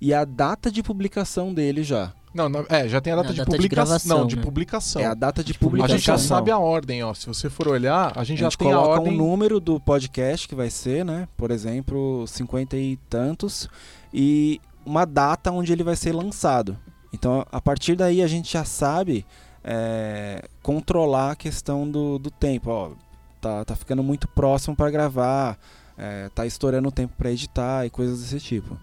e 0.00 0.12
a 0.14 0.24
data 0.24 0.70
de 0.70 0.82
publicação 0.82 1.52
dele 1.52 1.82
já. 1.82 2.12
Não, 2.34 2.50
não, 2.50 2.66
é, 2.68 2.86
já 2.86 3.00
tem 3.00 3.14
a 3.14 3.16
data 3.16 3.28
Não, 3.28 3.32
de 3.34 3.38
data 3.38 3.50
de 3.50 3.56
publicação. 3.56 3.86
gravação, 3.86 4.18
não, 4.18 4.26
de 4.26 4.36
né? 4.36 4.42
publicação. 4.42 5.00
É 5.00 5.06
a 5.06 5.14
data 5.14 5.42
de 5.42 5.52
A 5.52 5.58
publicação. 5.58 5.96
gente 5.96 6.06
já 6.06 6.18
sabe 6.18 6.50
a 6.50 6.58
ordem, 6.58 7.02
ó. 7.02 7.14
Se 7.14 7.26
você 7.26 7.48
for 7.48 7.66
olhar, 7.68 8.12
a 8.14 8.24
gente 8.24 8.38
A 8.38 8.42
já 8.42 8.50
gente 8.50 8.58
tem 8.58 8.70
a 8.72 8.76
coloca 8.76 9.00
ordem. 9.00 9.12
um 9.14 9.16
número 9.16 9.58
do 9.58 9.80
podcast 9.80 10.46
que 10.46 10.54
vai 10.54 10.68
ser, 10.68 11.02
né? 11.02 11.26
Por 11.34 11.50
exemplo, 11.50 12.26
50 12.26 12.76
e 12.76 12.98
tantos 13.08 13.70
e 14.12 14.60
uma 14.84 15.06
data 15.06 15.50
onde 15.50 15.72
ele 15.72 15.82
vai 15.82 15.96
ser 15.96 16.12
lançado. 16.12 16.76
Então, 17.10 17.46
a 17.50 17.60
partir 17.60 17.96
daí 17.96 18.20
a 18.22 18.26
gente 18.26 18.52
já 18.52 18.66
sabe 18.66 19.24
é, 19.64 20.44
controlar 20.62 21.30
a 21.32 21.36
questão 21.36 21.90
do, 21.90 22.18
do 22.18 22.30
tempo. 22.30 22.68
Ó, 22.70 22.90
tá, 23.46 23.64
tá 23.64 23.76
ficando 23.76 24.02
muito 24.02 24.26
próximo 24.28 24.74
para 24.74 24.90
gravar, 24.90 25.58
é, 25.96 26.28
tá 26.34 26.44
estourando 26.46 26.88
o 26.88 26.92
tempo 26.92 27.14
para 27.16 27.30
editar 27.30 27.86
e 27.86 27.90
coisas 27.90 28.20
desse 28.20 28.40
tipo. 28.40 28.78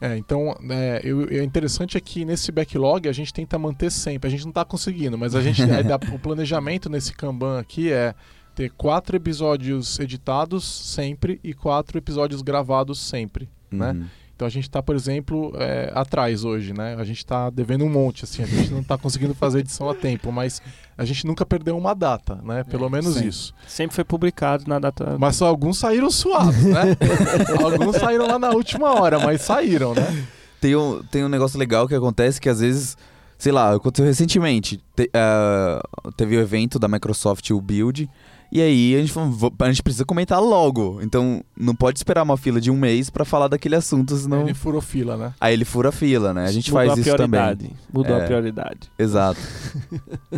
É, 0.00 0.16
então, 0.16 0.56
é, 0.70 1.00
eu- 1.02 1.28
é 1.28 1.42
interessante 1.42 1.96
é 1.96 2.00
que 2.00 2.24
nesse 2.24 2.52
backlog 2.52 3.08
a 3.08 3.12
gente 3.12 3.32
tenta 3.34 3.58
manter 3.58 3.90
sempre. 3.90 4.28
A 4.28 4.30
gente 4.30 4.44
não 4.44 4.52
tá 4.52 4.64
conseguindo, 4.64 5.18
mas 5.18 5.34
a 5.34 5.42
gente 5.42 5.60
é, 5.62 5.82
dá- 5.82 5.98
o 6.12 6.18
planejamento 6.18 6.88
nesse 6.88 7.12
Kanban 7.12 7.58
aqui 7.58 7.90
é 7.90 8.14
ter 8.54 8.70
quatro 8.70 9.16
episódios 9.16 9.98
editados 9.98 10.64
sempre 10.64 11.40
e 11.42 11.52
quatro 11.52 11.98
episódios 11.98 12.42
gravados 12.42 13.00
sempre. 13.00 13.48
né? 13.70 13.92
Então 14.38 14.46
a 14.46 14.50
gente 14.52 14.70
tá, 14.70 14.80
por 14.80 14.94
exemplo, 14.94 15.50
é, 15.56 15.90
atrás 15.92 16.44
hoje, 16.44 16.72
né? 16.72 16.94
A 16.96 17.02
gente 17.02 17.26
tá 17.26 17.50
devendo 17.50 17.84
um 17.84 17.88
monte, 17.90 18.22
assim, 18.22 18.40
a 18.40 18.46
gente 18.46 18.70
não 18.72 18.84
tá 18.84 18.96
conseguindo 18.96 19.34
fazer 19.34 19.58
edição 19.58 19.90
a 19.90 19.94
tempo, 19.96 20.30
mas 20.30 20.62
a 20.96 21.04
gente 21.04 21.26
nunca 21.26 21.44
perdeu 21.44 21.76
uma 21.76 21.92
data, 21.92 22.36
né? 22.44 22.62
Pelo 22.62 22.86
É, 22.86 22.88
menos 22.88 23.14
sim. 23.16 23.26
isso. 23.26 23.52
Sempre 23.66 23.96
foi 23.96 24.04
publicado 24.04 24.62
na 24.68 24.78
data. 24.78 25.16
Mas 25.18 25.34
só 25.34 25.48
alguns 25.48 25.78
saíram 25.78 26.08
suaves, 26.08 26.62
né? 26.66 26.96
alguns 27.64 27.96
saíram 27.96 28.28
lá 28.28 28.38
na 28.38 28.50
última 28.50 28.94
hora, 29.00 29.18
mas 29.18 29.40
saíram, 29.42 29.92
né? 29.92 30.24
Tem 30.60 30.76
um, 30.76 31.02
tem 31.10 31.24
um 31.24 31.28
negócio 31.28 31.58
legal 31.58 31.88
que 31.88 31.94
acontece 31.96 32.40
que 32.40 32.48
às 32.48 32.60
vezes, 32.60 32.96
sei 33.36 33.50
lá, 33.50 33.74
aconteceu 33.74 34.06
recentemente. 34.06 34.80
Te- 34.94 35.10
ah, 35.14 35.82
teve 36.16 36.36
o 36.36 36.40
evento 36.40 36.78
da 36.78 36.86
Microsoft, 36.86 37.50
o 37.50 37.60
Build. 37.60 38.08
E 38.50 38.62
aí 38.62 38.94
a 38.96 39.00
gente, 39.00 39.12
falou, 39.12 39.30
"Vo- 39.30 39.52
a 39.58 39.66
gente 39.68 39.82
precisa 39.82 40.04
comentar 40.06 40.40
logo. 40.40 41.00
Então 41.02 41.44
não 41.56 41.74
pode 41.74 41.98
esperar 41.98 42.22
uma 42.22 42.36
fila 42.36 42.60
de 42.60 42.70
um 42.70 42.76
mês 42.76 43.10
pra 43.10 43.24
falar 43.24 43.48
daquele 43.48 43.76
assunto, 43.76 44.16
senão. 44.16 44.42
Ele 44.42 44.54
furou 44.54 44.80
fila, 44.80 45.16
né? 45.16 45.34
Aí 45.40 45.52
ele 45.52 45.64
fura 45.66 45.90
a 45.90 45.92
fila, 45.92 46.32
né? 46.32 46.44
A 46.46 46.52
gente 46.52 46.70
Mudou 46.72 46.86
faz 46.86 46.98
a 46.98 47.00
isso 47.02 47.16
também. 47.16 47.28
prioridade. 47.40 47.76
Mudou 47.92 48.16
É. 48.16 48.22
a 48.22 48.24
prioridade. 48.24 48.90
Exato. 48.98 49.38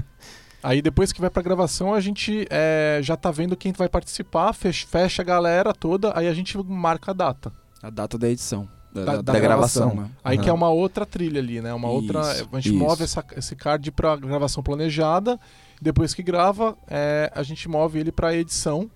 Aí 0.62 0.82
depois 0.82 1.11
que 1.12 1.20
vai 1.20 1.30
pra 1.30 1.42
gravação, 1.42 1.94
a 1.94 2.00
gente 2.00 2.46
é, 2.50 3.00
já 3.02 3.16
tá 3.16 3.30
vendo 3.30 3.56
quem 3.56 3.72
vai 3.72 3.88
participar, 3.88 4.52
fech- 4.52 4.86
fecha 4.86 5.22
a 5.22 5.24
galera 5.24 5.72
toda, 5.72 6.12
aí 6.14 6.28
a 6.28 6.34
gente 6.34 6.58
marca 6.58 7.12
a 7.12 7.14
data. 7.14 7.50
A 7.82 7.88
data 7.88 8.18
da 8.18 8.28
edição. 8.28 8.68
Da- 8.92 9.22
da 9.22 9.38
gravação. 9.38 9.94
né? 9.94 10.11
Aí 10.22 10.36
Uhum. 10.36 10.42
que 10.42 10.50
é 10.50 10.52
uma 10.52 10.68
outra 10.68 11.06
trilha 11.06 11.40
ali, 11.40 11.61
né? 11.62 11.72
Uma 11.72 11.88
outra. 11.88 12.20
Isso, 12.32 12.48
A 12.52 12.56
gente 12.56 12.70
isso. 12.74 12.76
move 12.78 13.04
essa- 13.04 13.24
esse 13.36 13.54
card 13.56 13.90
pra 13.92 14.16
gravação 14.16 14.62
planejada. 14.62 15.38
Depois 15.81 16.12
que 16.12 16.22
grava, 16.22 16.76
é, 16.89 17.33
a 17.35 17.43
gente 17.43 17.68
move 17.68 17.99
ele 17.99 18.12
pra 18.12 18.35
edição. 18.35 18.91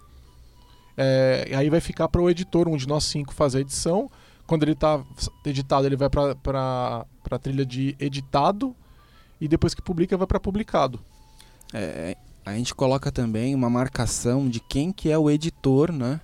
É, 0.96 1.50
aí 1.56 1.70
vai 1.70 1.80
ficar 1.80 2.08
para 2.08 2.20
o 2.20 2.28
editor, 2.28 2.68
um 2.68 2.76
de 2.76 2.86
nós 2.86 3.04
cinco 3.04 3.32
fazer 3.32 3.58
a 3.58 3.60
edição. 3.62 4.10
Quando 4.46 4.64
ele 4.64 4.74
tá 4.74 5.02
editado, 5.44 5.86
ele 5.86 5.96
vai 5.96 6.10
pra, 6.10 6.34
pra 6.36 7.38
trilha 7.40 7.64
de 7.64 7.96
editado. 7.98 8.76
E 9.40 9.48
depois 9.48 9.74
que 9.74 9.82
publica, 9.82 10.16
vai 10.16 10.26
pra 10.26 10.38
publicado. 10.38 11.00
É, 11.72 12.16
a 12.44 12.52
gente 12.52 12.74
coloca 12.74 13.10
também 13.10 13.54
uma 13.54 13.70
marcação 13.70 14.48
de 14.48 14.60
quem 14.60 14.92
que 14.92 15.10
é 15.10 15.18
o 15.18 15.30
editor, 15.30 15.90
né? 15.90 16.20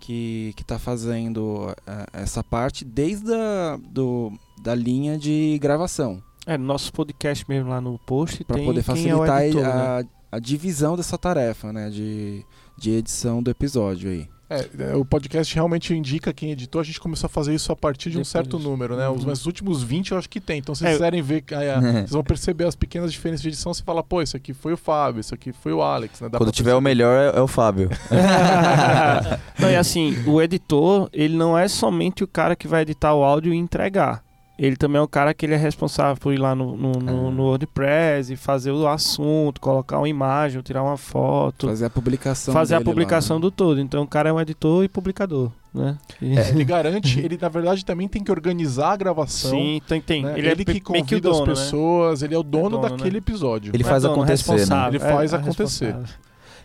Que, 0.00 0.52
que 0.56 0.64
tá 0.64 0.80
fazendo 0.80 1.72
é, 1.86 2.22
essa 2.22 2.42
parte 2.42 2.84
desde 2.84 3.32
a 3.32 3.78
do, 3.80 4.32
da 4.60 4.74
linha 4.74 5.16
de 5.16 5.56
gravação. 5.62 6.20
É, 6.46 6.58
no 6.58 6.64
nosso 6.64 6.92
podcast 6.92 7.44
mesmo 7.48 7.70
lá 7.70 7.80
no 7.80 7.98
post 8.00 8.42
Para 8.44 8.58
poder 8.62 8.82
quem 8.82 9.08
é 9.08 9.14
o 9.14 9.18
facilitar 9.18 9.42
editor, 9.44 9.62
né? 9.62 9.68
a, 9.70 10.36
a 10.36 10.38
divisão 10.40 10.96
dessa 10.96 11.16
tarefa, 11.16 11.72
né? 11.72 11.88
De, 11.88 12.44
de 12.76 12.90
edição 12.90 13.42
do 13.42 13.50
episódio 13.50 14.10
aí. 14.10 14.28
É, 14.50 14.68
é, 14.90 14.94
o 14.96 15.02
podcast 15.02 15.54
realmente 15.54 15.94
indica 15.94 16.30
quem 16.30 16.50
editou. 16.50 16.78
A 16.80 16.84
gente 16.84 17.00
começou 17.00 17.26
a 17.26 17.30
fazer 17.30 17.54
isso 17.54 17.72
a 17.72 17.76
partir 17.76 18.10
de 18.10 18.16
um 18.18 18.20
Depois. 18.20 18.28
certo 18.28 18.58
número, 18.58 18.96
né? 18.96 19.08
Os, 19.08 19.22
Uhum. 19.22 19.28
mas 19.28 19.40
os 19.40 19.46
últimos 19.46 19.82
20 19.82 20.10
eu 20.12 20.18
acho 20.18 20.28
que 20.28 20.40
tem. 20.40 20.58
Então, 20.58 20.74
se 20.74 20.80
vocês 20.80 20.90
É. 20.90 20.94
quiserem 20.96 21.22
ver, 21.22 21.42
é, 21.52 21.64
é, 21.68 21.80
vocês 22.04 22.10
vão 22.10 22.22
perceber 22.22 22.64
as 22.66 22.74
pequenas 22.76 23.10
diferenças 23.12 23.40
de 23.40 23.48
edição. 23.48 23.72
Você 23.72 23.82
fala, 23.82 24.02
pô, 24.02 24.20
isso 24.20 24.36
aqui 24.36 24.52
foi 24.52 24.74
o 24.74 24.76
Fábio, 24.76 25.20
isso 25.20 25.34
aqui 25.34 25.52
foi 25.52 25.72
o 25.72 25.80
Alex, 25.80 26.20
né? 26.20 26.28
Dá 26.28 26.36
Quando 26.36 26.52
tiver 26.52 26.74
o 26.74 26.82
perceber. 26.82 26.84
melhor 26.84 27.34
é, 27.34 27.38
é 27.38 27.40
o 27.40 27.46
Fábio. 27.46 27.88
não, 29.58 29.70
e 29.70 29.76
assim, 29.76 30.14
o 30.26 30.42
editor, 30.42 31.08
ele 31.14 31.34
não 31.36 31.56
é 31.56 31.66
somente 31.68 32.22
o 32.22 32.26
cara 32.26 32.54
que 32.56 32.68
vai 32.68 32.82
editar 32.82 33.14
o 33.14 33.22
áudio 33.22 33.54
e 33.54 33.56
entregar. 33.56 34.22
Ele 34.64 34.76
também 34.76 34.98
é 35.00 35.02
o 35.02 35.08
cara 35.08 35.34
que 35.34 35.44
ele 35.44 35.54
é 35.54 35.56
responsável 35.56 36.16
por 36.16 36.32
ir 36.32 36.38
lá 36.38 36.54
no, 36.54 36.76
no, 36.76 36.92
no- 36.92 37.28
Ah. 37.28 37.30
no 37.32 37.42
WordPress 37.42 38.32
e 38.32 38.36
fazer 38.36 38.70
o 38.70 38.86
assunto, 38.86 39.60
colocar 39.60 39.98
uma 39.98 40.08
imagem, 40.08 40.62
tirar 40.62 40.84
uma 40.84 40.96
foto, 40.96 41.66
Fazer 41.66 41.86
a 41.86 41.90
publicação 41.90 42.54
fazer 42.54 42.74
a 42.76 42.78
dele 42.78 42.88
lá, 42.88 42.92
publicação 42.94 43.36
né? 43.38 43.40
do 43.40 43.50
todo. 43.50 43.80
Então 43.80 44.04
o 44.04 44.06
cara 44.06 44.28
é 44.28 44.32
um 44.32 44.40
editor 44.40 44.84
e 44.84 44.88
publicador, 44.88 45.50
né? 45.74 45.98
E- 46.20 46.38
É, 46.38 46.50
ele 46.50 46.64
garante, 46.64 47.18
ele 47.18 47.36
na 47.42 47.48
verdade 47.48 47.84
também 47.84 48.06
tem 48.06 48.22
que 48.22 48.30
organizar 48.30 48.92
a 48.92 48.96
gravação. 48.96 49.50
Sim, 49.50 49.82
tem, 49.88 50.00
tem. 50.00 50.22
né? 50.22 50.38
Ele, 50.38 50.48
Ele, 50.48 50.62
é 50.62 50.64
que 50.64 50.70
meio 50.70 50.80
que 50.80 50.90
o 50.92 50.94
convida 50.94 51.20
dono, 51.28 51.42
as 51.42 51.48
né? 51.48 51.54
pessoas, 51.64 52.22
ele 52.22 52.34
é 52.34 52.38
o 52.38 52.42
dono, 52.44 52.70
dono, 52.78 52.82
daquele 52.88 53.10
né? 53.12 53.18
episódio. 53.18 53.72
Ele 53.74 53.82
é 53.82 53.86
faz 53.86 54.04
dono, 54.04 54.14
acontecer, 54.14 54.68
né? 54.68 54.88
Ele 54.88 54.98
faz 55.00 55.32
é 55.32 55.36
acontecer. 55.38 55.96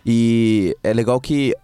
E 0.05 0.77
é 0.83 0.93
legal 0.93 1.19
que, 1.19 1.55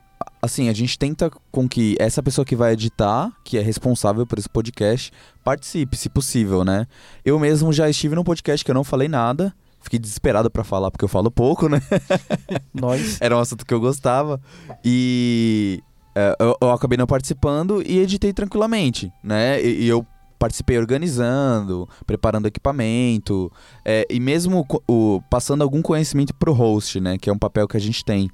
assim, 0.44 0.68
a 0.68 0.74
gente 0.74 1.00
tenta 1.00 1.32
com 1.50 1.70
que 1.70 1.96
essa 1.98 2.22
pessoa 2.22 2.44
que 2.44 2.54
vai 2.54 2.74
editar, 2.74 3.32
que 3.46 3.58
é 3.58 3.62
responsável 3.62 4.28
por 4.28 4.38
esse 4.38 4.50
podcast, 4.50 5.10
participe, 5.42 5.96
se 5.96 6.10
possível, 6.10 6.66
né? 6.66 6.86
Eu 7.24 7.40
mesmo 7.40 7.72
já 7.72 7.90
estive 7.90 8.14
num 8.14 8.26
podcast 8.26 8.64
que 8.64 8.70
eu 8.70 8.76
não 8.76 8.84
falei 8.84 9.08
nada. 9.08 9.56
Fiquei 9.80 9.98
desesperado 9.98 10.52
pra 10.52 10.66
falar, 10.66 10.92
porque 10.92 11.06
eu 11.06 11.10
falo 11.10 11.32
pouco, 11.32 11.70
né? 11.70 11.82
Nós. 12.76 13.22
Era 13.22 13.38
um 13.38 13.40
assunto 13.40 13.66
que 13.66 13.74
eu 13.74 13.80
gostava. 13.80 14.42
E 14.84 15.82
é, 16.14 16.36
eu, 16.38 16.58
eu 16.62 16.72
acabei 16.72 16.98
não 16.98 17.08
participando 17.08 17.82
e 17.82 18.00
editei 18.00 18.34
tranquilamente, 18.34 19.10
né? 19.24 19.64
E, 19.64 19.84
e 19.84 19.88
eu 19.88 20.06
participei 20.38 20.78
organizando, 20.78 21.88
preparando 22.06 22.50
equipamento, 22.50 23.50
é, 23.86 24.06
e 24.10 24.20
mesmo 24.20 24.68
o, 24.90 25.22
passando 25.30 25.62
algum 25.62 25.82
conhecimento 25.82 26.36
pro 26.36 26.52
host, 26.52 27.00
né? 27.00 27.18
Que 27.18 27.30
é 27.30 27.34
um 27.34 27.40
papel 27.40 27.66
que 27.66 27.78
a 27.78 27.80
gente 27.80 28.04
tem. 28.04 28.30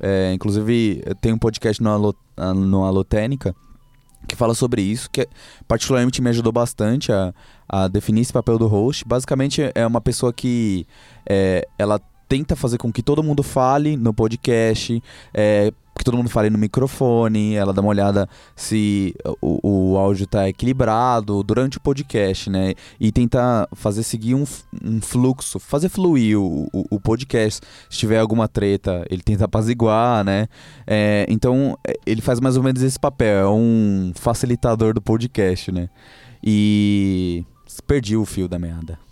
É, 0.00 0.32
inclusive, 0.32 1.02
tem 1.20 1.32
um 1.32 1.38
podcast 1.38 1.82
no, 1.82 1.90
Alo, 1.90 2.16
ah, 2.36 2.54
no 2.54 2.84
Alotênica 2.84 3.54
que 4.26 4.34
fala 4.34 4.54
sobre 4.54 4.82
isso, 4.82 5.08
que 5.10 5.28
particularmente 5.68 6.20
me 6.20 6.28
ajudou 6.30 6.52
bastante 6.52 7.12
a, 7.12 7.32
a 7.68 7.86
definir 7.88 8.22
esse 8.22 8.32
papel 8.32 8.58
do 8.58 8.66
host. 8.66 9.04
Basicamente, 9.06 9.70
é 9.74 9.86
uma 9.86 10.00
pessoa 10.00 10.32
que 10.32 10.86
é, 11.28 11.66
ela 11.78 12.00
tenta 12.28 12.56
fazer 12.56 12.78
com 12.78 12.92
que 12.92 13.02
todo 13.02 13.22
mundo 13.22 13.42
fale 13.42 13.96
no 13.96 14.12
podcast, 14.12 15.00
é, 15.32 15.72
todo 16.06 16.16
mundo 16.16 16.30
fale 16.30 16.48
no 16.48 16.56
microfone, 16.56 17.56
ela 17.56 17.72
dá 17.72 17.80
uma 17.80 17.90
olhada 17.90 18.28
se 18.54 19.12
o, 19.42 19.94
o 19.94 19.98
áudio 19.98 20.22
está 20.22 20.48
equilibrado 20.48 21.42
durante 21.42 21.78
o 21.78 21.80
podcast, 21.80 22.48
né? 22.48 22.74
E 23.00 23.10
tentar 23.10 23.68
fazer 23.72 24.04
seguir 24.04 24.36
um, 24.36 24.44
um 24.84 25.00
fluxo, 25.00 25.58
fazer 25.58 25.88
fluir 25.88 26.38
o, 26.38 26.68
o, 26.72 26.84
o 26.92 27.00
podcast. 27.00 27.66
Se 27.90 27.98
tiver 27.98 28.20
alguma 28.20 28.46
treta, 28.46 29.04
ele 29.10 29.20
tenta 29.20 29.46
apaziguar, 29.46 30.24
né? 30.24 30.46
É, 30.86 31.26
então, 31.28 31.76
é, 31.84 31.94
ele 32.06 32.20
faz 32.20 32.38
mais 32.38 32.56
ou 32.56 32.62
menos 32.62 32.82
esse 32.82 33.00
papel, 33.00 33.40
é 33.40 33.48
um 33.48 34.12
facilitador 34.14 34.94
do 34.94 35.02
podcast, 35.02 35.72
né? 35.72 35.88
E 36.40 37.44
perdi 37.84 38.16
o 38.16 38.24
fio 38.24 38.46
da 38.46 38.60
meada. 38.60 39.05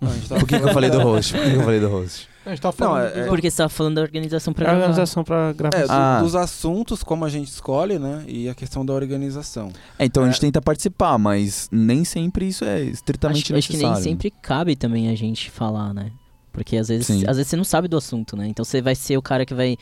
Não, 0.00 0.10
a 0.10 0.14
gente 0.14 0.28
tava 0.28 0.40
Por 0.40 0.48
que, 0.48 0.58
que 0.58 0.64
eu 0.64 0.72
falei 0.72 0.90
do 0.90 1.00
host? 1.00 1.32
Por 1.32 1.42
que, 1.42 1.50
que 1.50 1.56
eu 1.56 1.62
falei 1.62 1.80
do 1.80 1.88
host? 1.88 2.28
A 2.48 2.50
gente 2.52 2.60
tava 2.62 2.72
falando 2.72 3.02
Não, 3.04 3.10
do- 3.12 3.18
é- 3.18 3.26
Porque 3.28 3.50
você 3.50 3.56
tava 3.58 3.68
falando 3.68 3.94
da 3.96 4.00
organização 4.00 4.54
pra 4.54 4.64
É 4.64 4.68
a 4.68 4.70
gravar. 4.70 4.84
organização 4.86 5.22
pra 5.24 5.52
gravar. 5.52 5.76
É, 5.76 5.82
do- 5.86 5.92
Ah. 5.92 6.20
dos 6.22 6.34
assuntos, 6.34 7.02
como 7.02 7.24
a 7.26 7.28
gente 7.28 7.48
escolhe, 7.48 7.98
né? 7.98 8.24
E 8.26 8.48
a 8.48 8.54
questão 8.54 8.86
da 8.86 8.94
organização. 8.94 9.70
É, 9.98 10.06
então 10.06 10.22
a 10.22 10.26
É. 10.26 10.30
gente 10.30 10.40
tenta 10.40 10.62
participar, 10.62 11.18
mas 11.18 11.68
nem 11.70 12.04
sempre 12.06 12.48
isso 12.48 12.64
é 12.64 12.80
estritamente 12.84 13.52
Acho, 13.52 13.58
acho 13.58 13.66
que 13.68 13.74
necessário. 13.74 14.02
nem 14.02 14.02
sempre 14.12 14.30
cabe 14.30 14.76
também 14.76 15.10
a 15.10 15.14
gente 15.14 15.50
falar, 15.50 15.92
né? 15.92 16.10
Porque 16.50 16.78
às 16.78 16.88
vezes, 16.88 17.06
Sim. 17.06 17.24
às 17.26 17.36
vezes 17.36 17.48
você 17.50 17.56
não 17.56 17.64
sabe 17.64 17.86
do 17.86 17.98
assunto, 17.98 18.34
né? 18.34 18.46
Então 18.48 18.64
você 18.64 18.80
vai 18.80 18.94
ser 18.94 19.18
o 19.18 19.22
cara 19.22 19.44
que 19.44 19.52
vai, 19.52 19.76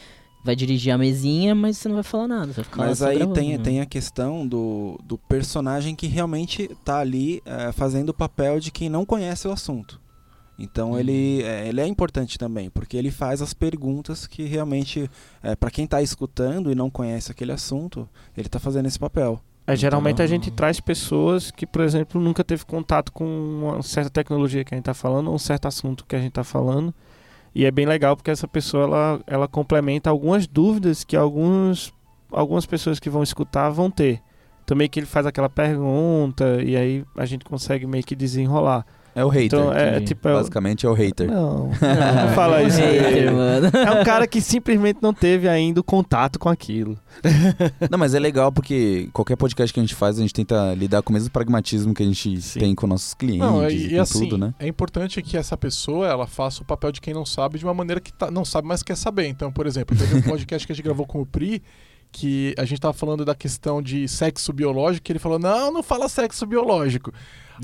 vai 0.45 0.57
dirigir 0.57 0.93
a 0.93 0.99
mesinha, 0.99 1.55
mas 1.55 1.79
você 1.79 1.87
não 1.89 1.95
vai 1.95 2.03
falar 2.05 2.27
nada. 2.27 2.53
Vai 2.53 2.89
Mas 2.89 3.01
aí 3.01 3.17
gravando, 3.19 3.35
tem, 3.39 3.51
né? 3.53 3.59
tem 3.59 3.81
a 3.81 3.87
questão 3.87 4.45
do, 4.45 4.99
do 5.05 5.17
personagem 5.17 5.95
que 5.95 6.09
realmente 6.09 6.69
tá 6.85 6.99
ali 6.99 7.41
é, 7.47 7.71
fazendo 7.71 8.09
o 8.09 8.15
papel 8.15 8.59
de 8.59 8.73
quem 8.73 8.89
não 8.89 9.07
conhece 9.07 9.47
o 9.47 9.53
assunto. 9.53 10.01
Então 10.59 10.99
ele, 10.99 11.43
é, 11.43 11.69
ele 11.69 11.81
é 11.81 11.87
importante 11.87 12.39
também, 12.39 12.71
porque 12.71 12.97
ele 12.97 13.11
faz 13.11 13.43
as 13.43 13.53
perguntas 13.53 14.27
que 14.27 14.45
realmente, 14.45 15.11
é, 15.43 15.55
para 15.55 15.71
quem 15.71 15.85
está 15.85 16.01
escutando 16.01 16.73
e 16.73 16.75
não 16.75 16.89
conhece 16.89 17.31
aquele 17.31 17.53
assunto, 17.53 18.09
ele 18.37 18.47
está 18.47 18.59
fazendo 18.59 18.87
esse 18.87 18.99
papel. 18.99 19.39
É, 19.67 19.75
geralmente 19.77 20.23
a 20.23 20.25
Então- 20.25 20.35
gente 20.35 20.51
traz 20.51 20.81
pessoas 20.81 21.51
que, 21.51 21.67
por 21.67 21.83
exemplo, 21.83 22.21
nunca 22.21 22.43
teve 22.45 22.65
contato 22.65 23.13
com 23.13 23.25
uma 23.27 23.83
certa 23.83 24.09
tecnologia 24.09 24.65
que 24.65 24.73
a 24.75 24.77
gente 24.77 24.83
está 24.83 24.95
falando, 24.95 25.29
ou 25.29 25.35
um 25.35 25.39
certo 25.39 25.67
assunto 25.67 26.07
que 26.07 26.15
a 26.17 26.19
gente 26.19 26.29
está 26.29 26.45
falando. 26.45 26.95
E 27.55 27.65
é 27.65 27.71
bem 27.71 27.85
legal 27.85 28.17
porque 28.17 28.31
essa 28.31 28.47
pessoa 28.47 28.85
ela, 28.85 29.21
ela 29.27 29.49
complementa 29.49 30.09
algumas 30.09 30.47
dúvidas 30.47 31.03
que 31.05 31.17
alguns, 31.17 31.93
algumas 32.31 32.65
pessoas 32.65 33.01
que 33.01 33.11
vão 33.11 33.23
escutar 33.23 33.69
vão 33.71 33.91
ter. 33.91 34.21
Também 34.65 34.89
que 34.89 35.01
ele 35.01 35.07
faz 35.07 35.27
aquela 35.27 35.49
pergunta 35.49 36.63
e 36.63 36.77
aí 36.77 37.05
a 37.17 37.25
gente 37.27 37.45
consegue 37.45 37.87
meio 37.87 38.05
que 38.05 38.15
desenrolar. 38.17 38.87
É 39.17 39.25
o 39.25 39.29
hater. 39.29 39.59
Então, 39.59 39.73
é, 39.73 39.99
tipo, 40.01 40.29
é 40.29 40.33
o- 40.33 40.37
basicamente 40.37 40.85
é 40.85 40.89
o 40.89 40.93
hater. 40.93 41.27
Não, 41.31 41.69
não 41.73 42.35
fala 42.35 42.63
isso. 42.63 42.79
Hater, 42.79 43.33
mano. 43.33 43.67
É 43.75 44.01
um 44.01 44.05
cara 44.05 44.27
que 44.27 44.43
simplesmente 44.43 44.99
não 45.01 45.15
teve 45.15 45.49
ainda 45.49 45.81
o 45.81 45.83
contato 45.83 46.39
com 46.39 46.51
aquilo. 46.51 46.99
Não, 47.91 47.99
mas 47.99 48.13
é 48.15 48.19
legal 48.19 48.53
porque 48.53 49.09
qualquer 49.15 49.37
podcast 49.37 49.73
que 49.73 49.81
a 49.81 49.83
gente 49.83 49.95
faz, 49.95 50.19
a 50.19 50.21
gente 50.21 50.35
tenta 50.35 50.75
lidar 50.75 51.01
com 51.03 51.11
o 51.11 51.15
mesmo 51.15 51.31
pragmatismo 51.31 51.95
que 51.95 52.03
a 52.03 52.07
gente 52.07 52.43
Sim. 52.43 52.61
tem 52.61 52.75
com 52.75 52.87
nossos 52.87 53.15
clientes 53.15 53.41
Não, 53.47 53.67
e, 53.69 53.75
e, 53.75 53.87
e 53.87 53.97
com 53.97 54.01
assim, 54.03 54.29
tudo, 54.29 54.37
né? 54.39 54.55
é 54.59 54.69
importante 54.69 55.23
que 55.23 55.35
essa 55.37 55.57
pessoa 55.57 56.07
ela 56.07 56.27
faça 56.27 56.63
o 56.63 56.67
papel 56.67 56.93
de 56.93 57.01
quem 57.01 57.15
não 57.15 57.25
sabe 57.25 57.59
de 57.59 57.65
uma 57.65 57.73
maneira 57.73 58.01
que 58.03 58.13
tá- 58.13 58.31
não 58.31 58.45
sabe, 58.45 58.69
mas 58.69 58.83
quer 58.83 58.97
saber. 58.99 59.27
Então, 59.29 59.51
por 59.51 59.67
exemplo, 59.67 59.97
teve 59.97 60.15
um 60.15 60.23
podcast 60.23 60.67
que 60.67 60.73
a 60.73 60.77
gente 60.77 60.85
gravou 60.85 61.07
com 61.07 61.23
o 61.23 61.27
Pri 61.27 61.63
que 62.13 62.55
a 62.59 62.65
gente 62.65 62.81
tava 62.81 62.95
falando 62.95 63.25
da 63.25 63.35
questão 63.35 63.83
de 63.83 64.07
sexo 64.09 64.53
biológico, 64.53 65.11
e 65.11 65.13
ele 65.13 65.19
falou: 65.19 65.39
"Não, 65.39 65.73
não 65.73 65.83
fala 65.83 66.09
sexo 66.09 66.47
biológico". 66.47 67.13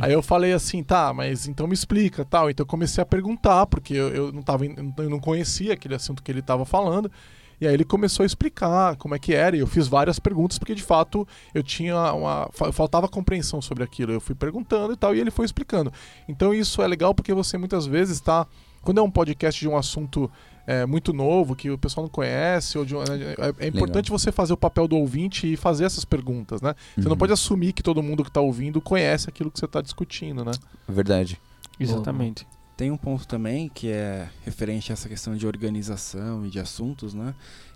Aí 0.01 0.13
eu 0.13 0.23
falei 0.23 0.53
assim: 0.53 0.83
"Tá, 0.83 1.13
mas 1.13 1.47
então 1.47 1.67
me 1.67 1.75
explica", 1.75 2.25
tal. 2.25 2.49
Então 2.51 2.65
eu 2.65 2.69
comecei 2.69 3.03
a 3.03 3.07
perguntar, 3.07 3.67
porque 3.67 3.95
eu, 3.95 4.09
eu 4.09 4.33
não 4.33 4.43
tava 4.43 4.65
eu 4.65 5.11
não 5.11 5.21
conhecia 5.21 5.75
aquele 5.75 5.95
assunto 5.95 6.23
que 6.23 6.31
ele 6.31 6.43
tava 6.43 6.65
falando. 6.65 7.11
E 7.61 7.67
aí 7.69 7.75
ele 7.75 7.85
começou 7.85 8.25
a 8.25 8.27
explicar 8.27 8.97
como 8.97 9.15
é 9.15 9.21
que 9.21 9.33
era, 9.33 9.57
e 9.57 9.61
eu 9.61 9.69
fiz 9.69 9.87
várias 9.87 10.19
perguntas, 10.19 10.59
porque 10.59 10.75
de 10.75 10.83
fato 10.83 11.27
eu 11.55 11.63
tinha 11.63 12.13
uma. 12.13 12.49
fa- 12.53 12.73
Faltava 12.73 13.07
compreensão 13.09 13.63
sobre 13.63 13.85
aquilo. 13.85 14.11
Eu 14.13 14.21
fui 14.21 14.35
perguntando 14.35 14.93
e 14.93 14.97
tal, 14.97 15.15
e 15.15 15.21
ele 15.21 15.31
foi 15.31 15.45
explicando. 15.45 15.93
Então 16.29 16.53
isso 16.53 16.83
é 16.83 16.87
legal 16.89 17.15
porque 17.15 17.33
você 17.33 17.57
muitas 17.57 17.87
vezes 17.87 18.17
está. 18.17 18.47
Quando 18.81 18.99
é 18.99 19.03
um 19.03 19.11
podcast 19.11 19.61
de 19.61 19.69
um 19.69 19.77
assunto 19.77 20.29
é, 20.67 20.87
muito 20.87 21.13
novo, 21.13 21.55
que 21.57 21.71
o 21.71 21.77
pessoal 21.79 22.05
não 22.07 22.11
conhece, 22.11 22.79
ou 22.79 22.85
de 22.85 22.95
um- 22.95 23.03
é, 23.03 23.65
é 23.65 23.67
importante 23.67 24.11
você 24.11 24.31
fazer 24.31 24.53
o 24.53 24.57
papel 24.57 24.87
do 24.87 24.97
ouvinte 24.97 25.53
e 25.53 25.57
fazer 25.57 25.85
essas 25.85 26.05
perguntas, 26.05 26.61
né? 26.63 26.75
Você 26.95 27.03
não 27.05 27.13
Uhum. 27.13 27.19
pode 27.19 27.33
assumir 27.33 27.73
que 27.73 27.83
todo 27.83 28.03
mundo 28.03 28.23
que 28.23 28.31
está 28.31 28.41
ouvindo 28.41 28.81
conhece 28.81 29.29
aquilo 29.29 29.51
que 29.51 29.59
você 29.59 29.65
está 29.67 29.81
discutindo, 29.81 30.45
né? 30.45 30.53
Verdade. 30.89 31.41
Exatamente. 31.81 32.47
Tem 32.77 32.91
um 32.91 32.97
ponto 32.97 33.27
também 33.27 33.69
que 33.69 33.89
é 33.91 34.29
referente 34.45 34.91
a 34.91 34.95
essa 34.95 35.09
questão 35.09 35.37
de 35.37 35.47
organização 35.47 36.45
e 36.47 36.51
de 36.51 36.59
assuntos, 36.59 37.13
né? 37.15 37.35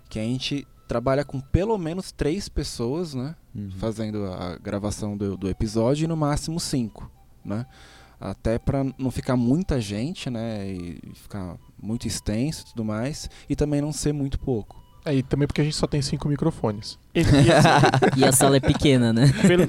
Que 0.09 0.19
a 0.19 0.23
gente 0.23 0.65
trabalha 0.87 1.23
com 1.25 1.39
pelo 1.39 1.77
menos 1.77 2.11
três 2.11 2.47
pessoas, 2.49 3.13
né? 3.13 3.35
Uhum. 3.53 3.69
Fazendo 3.77 4.25
a 4.25 4.57
gravação 4.57 5.17
do, 5.17 5.35
do 5.37 5.49
episódio 5.49 6.05
e 6.05 6.07
no 6.07 6.15
máximo 6.17 6.59
cinco, 6.59 7.09
né? 7.43 7.65
Até 8.19 8.57
para 8.57 8.83
não 8.97 9.11
ficar 9.11 9.35
muita 9.35 9.79
gente, 9.79 10.29
né? 10.29 10.67
E 10.67 10.99
ficar 11.13 11.55
muito 11.81 12.07
extenso 12.07 12.63
e 12.63 12.69
tudo 12.69 12.83
mais. 12.85 13.29
E 13.49 13.55
também 13.55 13.81
não 13.81 13.91
ser 13.91 14.13
muito 14.13 14.39
pouco. 14.39 14.81
É, 15.05 15.15
e 15.15 15.23
também 15.23 15.47
porque 15.47 15.61
a 15.61 15.63
gente 15.63 15.75
só 15.75 15.87
tem 15.87 16.01
cinco 16.01 16.27
microfones. 16.27 16.99
E- 17.15 17.19
e 17.21 17.23
assim, 17.23 18.19
E 18.19 18.25
a 18.25 18.31
sala 18.33 18.57
é 18.57 18.59
pequena, 18.59 19.13
né? 19.13 19.31
pelo, 19.47 19.65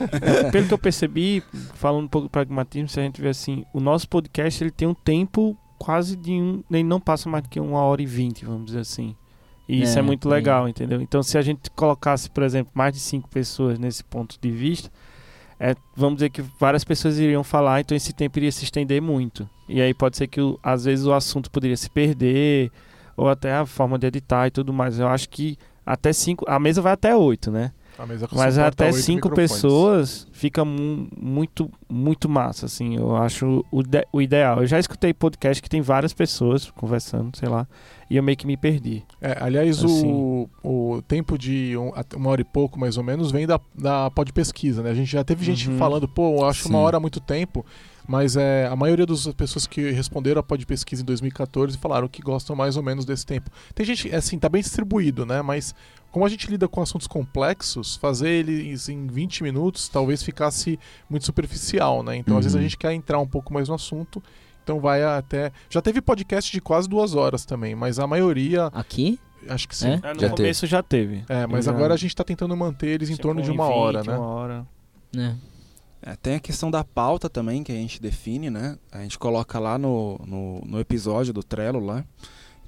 pelo 0.51 0.67
que 0.67 0.75
eu 0.75 0.79
percebi, 0.79 1.43
falando 1.75 2.05
um 2.05 2.09
pouco 2.09 2.27
do 2.27 2.31
pragmatismo, 2.31 2.89
se 2.89 2.99
a 2.99 3.03
gente 3.05 3.21
vê 3.21 3.29
assim, 3.29 3.65
o 3.73 3.79
nosso 3.81 4.09
podcast 4.09 4.63
ele 4.65 4.71
tem 4.73 4.89
um 4.89 4.95
tempo 4.95 5.57
quase 5.79 6.17
de 6.17 6.33
um. 6.33 6.65
Ele 6.71 6.83
não 6.83 6.99
passa 7.01 7.29
mais 7.29 7.45
do 7.45 7.49
que 7.49 7.61
uma 7.61 7.81
hora 7.83 8.03
e 8.03 8.07
vinte, 8.07 8.45
vamos 8.45 8.67
dizer 8.67 8.81
assim. 8.81 9.15
E 9.69 9.83
isso 9.83 9.97
É, 9.97 10.01
é 10.01 10.03
muito 10.03 10.29
legal, 10.29 10.67
entendeu? 10.69 11.01
Então, 11.01 11.23
se 11.23 11.37
a 11.39 11.43
gente 11.43 11.71
colocasse, 11.71 12.29
por 12.31 12.43
exemplo, 12.43 12.73
mais 12.75 12.93
de 12.95 12.99
cinco 13.01 13.29
pessoas 13.29 13.79
nesse 13.79 14.03
ponto 14.03 14.37
de 14.41 14.51
vista, 14.51 14.91
é, 15.61 15.75
vamos 15.97 16.17
dizer 16.17 16.31
que 16.31 16.43
várias 16.61 16.85
pessoas 16.85 17.19
iriam 17.19 17.43
falar, 17.43 17.81
então 17.81 17.97
esse 17.97 18.13
tempo 18.13 18.39
iria 18.39 18.53
se 18.53 18.65
estender 18.65 19.03
muito. 19.03 19.49
E 19.69 19.81
aí 19.81 19.93
pode 19.93 20.17
ser 20.17 20.27
que, 20.29 20.41
às 20.63 20.85
vezes, 20.85 21.05
o 21.05 21.13
assunto 21.13 21.51
poderia 21.51 21.77
se 21.77 21.91
perder, 21.91 22.71
ou 23.17 23.29
até 23.29 23.53
a 23.53 23.67
forma 23.67 23.99
de 23.99 24.07
editar 24.07 24.47
e 24.47 24.51
tudo 24.51 24.73
mais. 24.73 24.99
Eu 24.99 25.09
acho 25.09 25.29
que 25.29 25.59
até 25.85 26.13
cinco. 26.13 26.45
A 26.49 26.59
mesa 26.61 26.81
vai 26.81 26.93
até 26.93 27.17
oito, 27.17 27.51
né? 27.51 27.73
Mas 28.33 28.59
até 28.59 28.93
cinco 28.93 29.29
pessoas 29.31 30.27
fica 30.33 30.65
mu- 30.65 31.09
muito, 31.17 31.71
muito 31.89 32.29
massa, 32.29 32.67
assim. 32.67 32.97
Eu 32.97 33.17
acho 33.17 33.65
o, 33.73 33.83
o 34.13 34.23
ideal. 34.23 34.61
Eu 34.61 34.67
já 34.67 34.79
escutei 34.79 35.13
podcast 35.13 35.63
que 35.63 35.69
tem 35.69 35.81
várias 35.81 36.13
pessoas 36.13 36.71
conversando, 36.71 37.37
sei 37.37 37.49
lá, 37.49 37.67
e 38.09 38.17
eu 38.17 38.23
meio 38.23 38.37
que 38.39 38.47
me 38.47 38.57
perdi. 38.57 39.03
É, 39.21 39.37
aliás, 39.41 39.85
Assim. 39.85 40.07
o, 40.11 40.49
o 40.63 41.03
tempo 41.03 41.37
de 41.37 41.77
um- 41.77 41.93
uma 42.17 42.31
hora 42.31 42.41
e 42.41 42.45
pouco, 42.45 42.79
mais 42.79 42.97
ou 42.97 43.03
menos, 43.03 43.31
vem 43.31 43.47
da, 43.47 43.61
da 43.75 44.11
pod 44.11 44.33
pesquisa, 44.33 44.83
né? 44.83 44.91
A 44.91 44.95
gente 44.95 45.11
já 45.11 45.25
teve 45.25 45.45
gente 45.45 45.69
Uhum. 45.69 45.77
falando, 45.79 46.07
pô, 46.09 46.37
eu 46.41 46.45
acho 46.47 46.69
uma 46.69 46.79
Sim. 46.79 46.85
hora 46.85 47.01
muito 47.01 47.21
tempo, 47.21 47.67
mas 48.07 48.37
é, 48.37 48.67
a 48.67 48.75
maioria 48.77 49.05
das 49.05 49.27
pessoas 49.35 49.67
que 49.67 49.91
responderam 49.91 50.41
a 50.41 50.43
pod 50.43 50.65
pesquisa 50.65 51.03
em 51.03 51.05
2014 51.05 51.77
falaram 51.77 52.09
que 52.09 52.23
gostam 52.23 52.57
mais 52.57 52.77
ou 52.77 52.83
menos 52.83 53.05
desse 53.05 53.27
tempo. 53.27 53.51
Tem 53.75 53.85
gente, 53.85 54.15
assim, 54.15 54.39
tá 54.39 54.49
bem 54.49 54.63
distribuído, 54.63 55.27
né? 55.27 55.43
Mas 55.43 55.75
como 56.11 56.25
a 56.25 56.29
gente 56.29 56.51
lida 56.51 56.67
com 56.69 56.81
assuntos 56.81 57.07
complexos, 57.07 57.97
fazer 57.97 58.29
eles 58.31 58.89
em 58.89 59.07
20 59.07 59.43
minutos 59.43 59.89
talvez 59.89 60.23
ficasse 60.23 60.79
muito 61.09 61.25
superficial, 61.27 62.03
né? 62.03 62.17
Então, 62.17 62.37
às 62.39 62.45
vezes, 62.45 62.55
a 62.57 62.59
Uhum. 62.59 62.63
gente 62.65 62.77
quer 62.79 62.93
entrar 62.93 63.19
um 63.19 63.27
pouco 63.27 63.53
mais 63.53 63.69
no 63.69 63.75
assunto. 63.75 64.23
Então 64.65 64.81
vai 64.81 65.03
até. 65.03 65.51
Já 65.71 65.81
teve 65.81 66.01
podcast 66.03 66.53
de 66.53 66.61
quase 66.61 66.89
duas 66.89 67.15
horas 67.15 67.45
também, 67.47 67.75
mas 67.75 67.99
a 67.99 68.07
maioria, 68.07 68.67
Aqui? 68.67 69.19
acho 69.49 69.67
que 69.69 69.75
sim. 69.77 69.99
É? 70.03 70.11
É, 70.11 70.15
no 70.15 70.21
Já 70.21 70.31
começo 70.31 70.67
já 70.67 70.83
teve. 70.83 71.25
É, 71.29 71.47
mas 71.47 71.65
já- 71.65 71.71
agora 71.71 71.95
a 71.95 71.97
gente 71.97 72.15
tá 72.15 72.23
tentando 72.23 72.55
manter 72.57 72.89
eles 72.89 73.09
em 73.09 73.13
Sempre 73.13 73.23
torno 73.23 73.43
de 73.43 73.51
um 73.51 73.55
uma 73.55 73.67
20, 73.67 73.75
hora, 73.77 74.03
né? 74.05 74.17
Uma 74.17 74.27
hora. 74.27 74.67
É. 75.17 75.35
É, 76.03 76.17
tem 76.17 76.35
a 76.37 76.41
questão 76.41 76.71
da 76.71 76.85
pauta 76.85 77.29
também 77.31 77.63
que 77.65 77.73
a 77.73 77.75
gente 77.75 78.01
define, 78.01 78.51
né? 78.51 78.77
A 78.93 79.01
gente 79.03 79.19
coloca 79.19 79.59
lá 79.59 79.77
no, 79.79 80.21
no, 80.27 80.61
no 80.67 80.79
episódio 80.81 81.33
do 81.33 81.43
Trello 81.43 81.81
lá. 81.81 82.05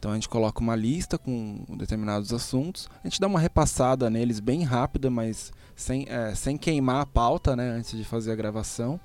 Então 0.01 0.13
a 0.13 0.15
gente 0.15 0.31
coloca 0.31 0.61
uma 0.61 0.75
lista 0.75 1.19
com 1.19 1.63
determinados 1.77 2.33
assuntos. 2.33 2.89
A 3.05 3.07
gente 3.07 3.21
dá 3.21 3.27
uma 3.27 3.39
repassada 3.39 4.09
neles 4.09 4.41
bem 4.41 4.63
rápida, 4.63 5.11
mas 5.11 5.53
sem, 5.77 6.07
é, 6.09 6.35
sem 6.35 6.57
queimar 6.57 7.03
a 7.03 7.07
pauta, 7.07 7.55
né? 7.55 7.69
Antes 7.69 7.97
de 7.99 8.03
fazer 8.03 8.33
a 8.33 8.35
gravação. 8.35 8.99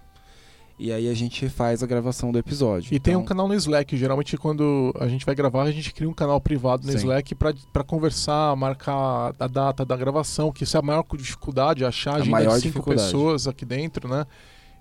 E 0.79 0.93
aí 0.93 1.09
a 1.09 1.13
gente 1.13 1.49
faz 1.49 1.83
a 1.83 1.85
gravação 1.85 2.31
do 2.31 2.39
episódio. 2.39 2.93
E 2.93 2.99
tem 2.99 3.13
um 3.13 3.19
Então, 3.19 3.27
canal 3.27 3.47
no 3.47 3.53
Slack. 3.53 3.95
Geralmente, 3.97 4.37
quando 4.37 4.93
a 4.97 5.07
gente 5.09 5.25
vai 5.25 5.35
gravar, 5.35 5.63
a 5.63 5.71
gente 5.71 5.93
cria 5.93 6.07
um 6.07 6.13
canal 6.13 6.39
privado 6.39 6.85
no 6.85 6.91
Sim. 6.93 6.99
Slack 6.99 7.35
pra 7.35 7.83
conversar, 7.85 8.55
marcar 8.55 9.33
a 9.37 9.47
data 9.47 9.83
da 9.85 9.97
gravação, 9.97 10.49
que 10.49 10.63
isso 10.63 10.77
é 10.77 10.79
a 10.79 10.83
maior 10.83 11.05
dificuldade, 11.17 11.83
achar 11.83 12.11
a 12.11 12.15
agenda 12.15 12.31
maior 12.31 12.57
cinco 12.57 12.81
pessoas 12.83 13.47
aqui 13.47 13.65
dentro, 13.65 14.07
né? 14.07 14.25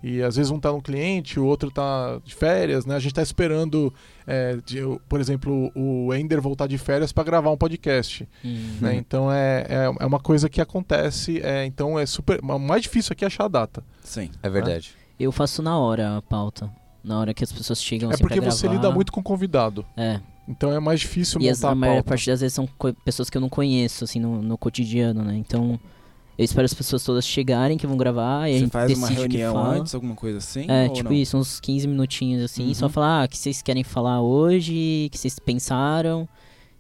E 0.06 0.22
às 0.22 0.36
vezes 0.36 0.50
um 0.52 0.60
tá 0.60 0.70
no 0.70 0.82
cliente, 0.82 1.40
o 1.40 1.46
outro 1.46 1.70
tá 1.70 2.20
de 2.22 2.34
férias, 2.34 2.84
né? 2.84 2.94
A 2.94 2.98
gente 2.98 3.14
tá 3.14 3.22
esperando, 3.22 3.90
é, 4.26 4.58
de- 4.64 4.82
por 5.08 5.18
exemplo, 5.18 5.72
o 5.74 6.12
Ender 6.12 6.42
voltar 6.42 6.66
de 6.66 6.76
férias 6.76 7.10
para 7.10 7.24
gravar 7.24 7.50
um 7.50 7.56
podcast. 7.56 8.28
Hum. 8.44 8.76
né? 8.82 8.96
Então 8.96 9.32
é, 9.32 9.64
é, 9.66 9.94
é 10.00 10.06
uma 10.06 10.20
coisa 10.20 10.46
que 10.50 10.60
acontece. 10.60 11.40
É, 11.42 11.64
então 11.64 11.98
é 11.98 12.04
super. 12.04 12.38
O 12.44 12.58
mais 12.58 12.82
difícil 12.82 13.14
aqui 13.14 13.24
é 13.24 13.28
achar 13.28 13.46
a 13.46 13.48
data. 13.48 13.82
Sim. 14.02 14.30
É 14.42 14.50
verdade. 14.50 14.92
Eu 15.18 15.32
faço 15.32 15.62
na 15.62 15.78
hora 15.78 16.18
a 16.18 16.22
pauta. 16.22 16.70
Na 17.02 17.18
hora 17.18 17.32
que 17.32 17.42
as 17.42 17.52
pessoas 17.52 17.82
chegam 17.82 18.10
é 18.10 18.14
assim 18.14 18.22
porque 18.22 18.40
você 18.40 18.66
gravar. 18.66 18.76
lida 18.82 18.94
muito 18.94 19.10
com 19.10 19.22
convidado. 19.22 19.86
É. 19.96 20.20
Então 20.46 20.70
é 20.70 20.78
mais 20.80 21.00
difícil 21.00 21.40
E 21.40 21.48
as, 21.48 21.58
montar 21.60 21.68
a 21.68 21.72
a 21.72 21.74
maior 21.74 21.94
pauta. 21.94 22.08
parte 22.10 22.26
das 22.30 22.40
vezes 22.42 22.52
são 22.54 22.68
pessoas 23.04 23.30
que 23.30 23.38
eu 23.38 23.40
não 23.40 23.48
conheço, 23.48 24.04
assim, 24.04 24.20
no, 24.20 24.42
no 24.42 24.58
cotidiano, 24.58 25.22
né? 25.24 25.34
Então, 25.36 25.80
eu 26.38 26.44
espero 26.44 26.64
as 26.64 26.74
pessoas 26.74 27.02
todas 27.04 27.26
chegarem 27.26 27.76
que 27.78 27.86
vão 27.86 27.96
gravar 27.96 28.48
e 28.48 28.52
a 28.52 28.54
Você 28.54 28.58
gente 28.60 28.70
faz 28.72 28.98
uma 28.98 29.08
decide 29.08 29.28
que 29.28 29.36
reunião 29.36 29.54
fala. 29.54 29.74
antes, 29.78 29.94
alguma 29.94 30.14
coisa 30.14 30.38
assim? 30.38 30.66
É, 30.68 30.88
ou 30.88 30.92
tipo 30.94 31.10
não? 31.10 31.16
isso, 31.16 31.36
uns 31.36 31.60
15 31.60 31.86
minutinhos 31.86 32.42
assim, 32.42 32.68
Uhum. 32.68 32.74
só 32.74 32.88
falar 32.88 33.22
ah, 33.22 33.24
o 33.24 33.28
que 33.28 33.36
vocês 33.38 33.62
querem 33.62 33.84
falar 33.84 34.20
hoje, 34.20 35.06
o 35.06 35.10
que 35.10 35.18
vocês 35.18 35.38
pensaram. 35.38 36.28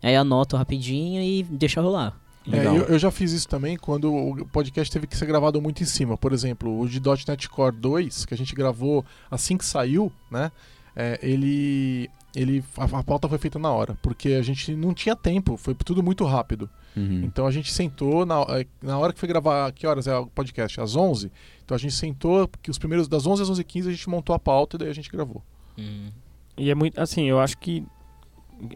Aí 0.02 0.14
anoto 0.16 0.56
rapidinho 0.56 1.22
e 1.22 1.42
deixa 1.44 1.80
rolar. 1.80 2.14
É, 2.52 2.66
eu, 2.66 2.82
eu 2.84 2.98
já 2.98 3.10
fiz 3.10 3.32
isso 3.32 3.48
também 3.48 3.74
quando 3.76 4.12
o 4.14 4.44
podcast 4.48 4.92
teve 4.92 5.06
que 5.06 5.16
ser 5.16 5.24
gravado 5.24 5.62
muito 5.62 5.82
em 5.82 5.86
cima. 5.86 6.14
Por 6.18 6.32
exemplo, 6.34 6.78
o 6.78 6.86
de 6.86 7.00
.NET 7.26 7.48
Core 7.48 7.74
2, 7.74 8.26
que 8.26 8.34
a 8.34 8.36
gente 8.36 8.54
gravou 8.54 9.02
assim 9.30 9.56
que 9.56 9.64
saiu, 9.64 10.12
né? 10.30 10.52
é, 10.94 11.18
ele, 11.22 12.10
ele 12.34 12.64
a, 12.76 12.84
a 12.84 13.02
pauta 13.02 13.28
foi 13.28 13.38
feita 13.38 13.58
na 13.58 13.70
hora, 13.70 13.96
porque 14.02 14.30
a 14.30 14.42
gente 14.42 14.74
não 14.74 14.92
tinha 14.92 15.14
tempo, 15.14 15.56
foi 15.56 15.74
tudo 15.74 16.02
muito 16.02 16.24
rápido. 16.24 16.68
Uhum. 16.96 17.22
Então 17.24 17.46
a 17.46 17.50
gente 17.50 17.72
sentou 17.72 18.24
na, 18.24 18.42
eh, 18.50 18.66
na 18.82 18.98
hora 18.98 19.12
que 19.12 19.18
foi 19.18 19.28
gravar, 19.28 19.70
que 19.72 19.86
horas 19.86 20.06
é 20.06 20.16
o 20.16 20.26
podcast? 20.26 20.80
Às 20.80 20.94
11. 20.94 21.30
Então 21.64 21.74
a 21.74 21.78
gente 21.78 21.94
sentou, 21.94 22.48
que 22.62 22.70
os 22.70 22.78
primeiros 22.78 23.08
das 23.08 23.26
11 23.26 23.42
às 23.42 23.50
11h15 23.50 23.88
a 23.88 23.90
gente 23.90 24.08
montou 24.08 24.34
a 24.34 24.38
pauta 24.38 24.76
e 24.76 24.78
daí 24.78 24.88
a 24.88 24.94
gente 24.94 25.10
gravou. 25.10 25.42
E 26.56 26.70
é 26.70 26.74
muito, 26.74 27.00
assim, 27.00 27.24
eu 27.24 27.40
acho 27.40 27.58
que 27.58 27.84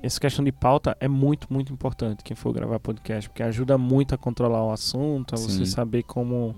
essa 0.02 0.18
questão 0.18 0.44
de 0.44 0.50
pauta 0.50 0.96
é 1.00 1.06
muito, 1.06 1.46
muito 1.50 1.72
importante 1.72 2.24
quem 2.24 2.36
for 2.36 2.52
gravar 2.52 2.80
podcast, 2.80 3.28
porque 3.30 3.42
ajuda 3.42 3.78
muito 3.78 4.14
a 4.14 4.18
controlar 4.18 4.64
o 4.64 4.72
assunto, 4.72 5.34
a 5.34 5.38
Sim. 5.38 5.48
você 5.48 5.66
saber 5.66 6.02
como 6.02 6.56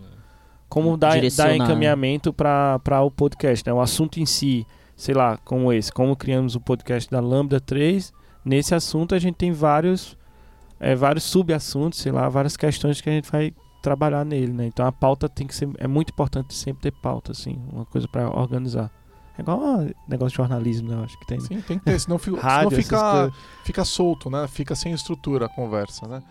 como 0.69 0.97
dar, 0.97 1.09
dar 1.09 1.15
Direcionar. 1.17 1.57
encaminhamento 1.57 2.33
para 2.33 3.03
o 3.03 3.11
podcast, 3.11 3.67
né? 3.67 3.73
O 3.73 3.81
assunto 3.81 4.21
em 4.21 4.25
si. 4.25 4.65
Sei 5.01 5.15
lá, 5.15 5.39
como 5.39 5.73
esse, 5.73 5.91
como 5.91 6.15
criamos 6.15 6.55
o 6.55 6.61
podcast 6.61 7.11
da 7.11 7.21
Lambda 7.21 7.59
3, 7.59 8.13
nesse 8.45 8.75
assunto 8.75 9.15
a 9.15 9.19
gente 9.19 9.37
tem 9.37 9.51
vários, 9.51 10.15
é, 10.79 10.95
vários 10.95 11.25
subassuntos, 11.25 12.01
sei 12.01 12.13
lá, 12.13 12.29
várias 12.29 12.55
questões 12.55 13.01
que 13.01 13.09
a 13.09 13.13
gente 13.13 13.33
vai 13.33 13.55
trabalhar 13.83 14.27
nele, 14.27 14.53
né? 14.53 14.67
Então 14.67 14.85
a 14.85 14.93
pauta 14.93 15.27
tem 15.27 15.47
que 15.47 15.55
ser, 15.55 15.71
é 15.79 15.89
muito 15.89 16.11
importante 16.11 16.55
sempre 16.55 16.83
ter 16.83 16.93
pauta, 17.01 17.33
assim, 17.33 17.59
uma 17.73 17.87
coisa 17.87 18.07
para 18.07 18.29
organizar. 18.29 18.91
É 19.39 19.41
igual 19.41 19.59
um 19.59 19.91
negócio 20.07 20.33
de 20.33 20.37
jornalismo, 20.37 20.91
né? 20.91 20.97
Eu 20.97 21.05
acho 21.05 21.19
que 21.19 21.27
tem. 21.27 21.39
né? 21.39 21.45
Sim, 21.49 21.61
tem 21.63 21.79
que 21.79 21.85
ter, 21.87 21.99
senão, 21.99 22.19
fica, 22.19 22.37
Rádio, 22.45 22.71
senão 22.71 22.83
fica, 22.83 23.33
fica 23.65 23.85
solto, 23.87 24.29
né? 24.29 24.47
Fica 24.49 24.75
sem 24.75 24.93
estrutura 24.93 25.47
a 25.47 25.49
conversa, 25.49 26.07
né? 26.07 26.23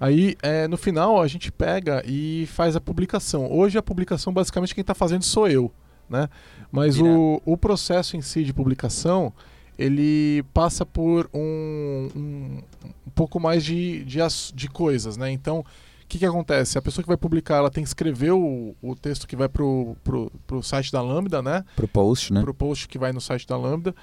Aí, 0.00 0.36
é, 0.42 0.66
no 0.68 0.76
final, 0.76 1.20
a 1.20 1.26
gente 1.26 1.50
pega 1.50 2.02
e 2.06 2.46
faz 2.46 2.76
a 2.76 2.80
publicação. 2.80 3.50
Hoje, 3.50 3.76
a 3.78 3.82
publicação, 3.82 4.32
basicamente, 4.32 4.72
quem 4.74 4.82
está 4.82 4.94
fazendo 4.94 5.24
sou 5.24 5.48
eu, 5.48 5.72
né? 6.08 6.28
Mas 6.70 7.00
o, 7.00 7.42
o 7.44 7.56
processo 7.56 8.16
em 8.16 8.20
si 8.20 8.44
de 8.44 8.52
publicação, 8.52 9.32
ele 9.78 10.44
passa 10.52 10.84
por 10.84 11.30
um, 11.32 12.08
um, 12.14 12.58
um 13.06 13.10
pouco 13.14 13.40
mais 13.40 13.64
de, 13.64 14.04
de, 14.04 14.18
de 14.54 14.68
coisas, 14.68 15.16
né? 15.16 15.30
Então, 15.30 15.60
o 15.60 15.64
que, 16.08 16.18
que 16.18 16.26
acontece? 16.26 16.78
A 16.78 16.82
pessoa 16.82 17.02
que 17.02 17.08
vai 17.08 17.16
publicar, 17.16 17.56
ela 17.56 17.70
tem 17.70 17.82
que 17.82 17.88
escrever 17.88 18.32
o, 18.32 18.76
o 18.82 18.94
texto 18.94 19.26
que 19.26 19.34
vai 19.34 19.48
pro, 19.48 19.96
pro, 20.04 20.30
pro 20.46 20.62
site 20.62 20.92
da 20.92 21.00
Lambda, 21.00 21.40
né? 21.42 21.64
Pro 21.74 21.88
post, 21.88 22.32
né? 22.32 22.42
Pro 22.42 22.54
post 22.54 22.86
que 22.86 22.98
vai 22.98 23.12
no 23.12 23.20
site 23.20 23.46
da 23.46 23.56
Lambda. 23.56 23.94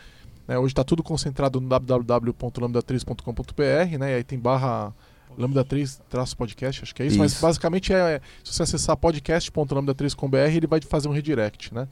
né? 0.47 0.57
hoje 0.57 0.71
está 0.73 0.83
tudo 0.83 1.03
concentrado 1.03 1.61
no 1.61 1.69
www.lambda3.com.br, 1.69 3.97
né? 3.99 4.11
E 4.11 4.15
aí 4.15 4.23
tem 4.23 4.39
barra 4.39 4.91
Lambda 5.37 5.63
3 5.63 6.01
traço 6.09 6.35
podcast, 6.37 6.83
acho 6.83 6.93
que 6.95 7.03
é 7.03 7.05
isso, 7.07 7.17
mas 7.17 7.33
Isso. 7.33 7.41
basicamente 7.41 7.93
é, 7.93 8.19
se 8.43 8.53
você 8.53 8.63
acessar 8.63 8.95
podcast.lambda3.com.br, 8.97 10.37
ele 10.37 10.67
vai 10.67 10.79
fazer 10.81 11.07
um 11.07 11.11
redirect, 11.11 11.73
né? 11.73 11.87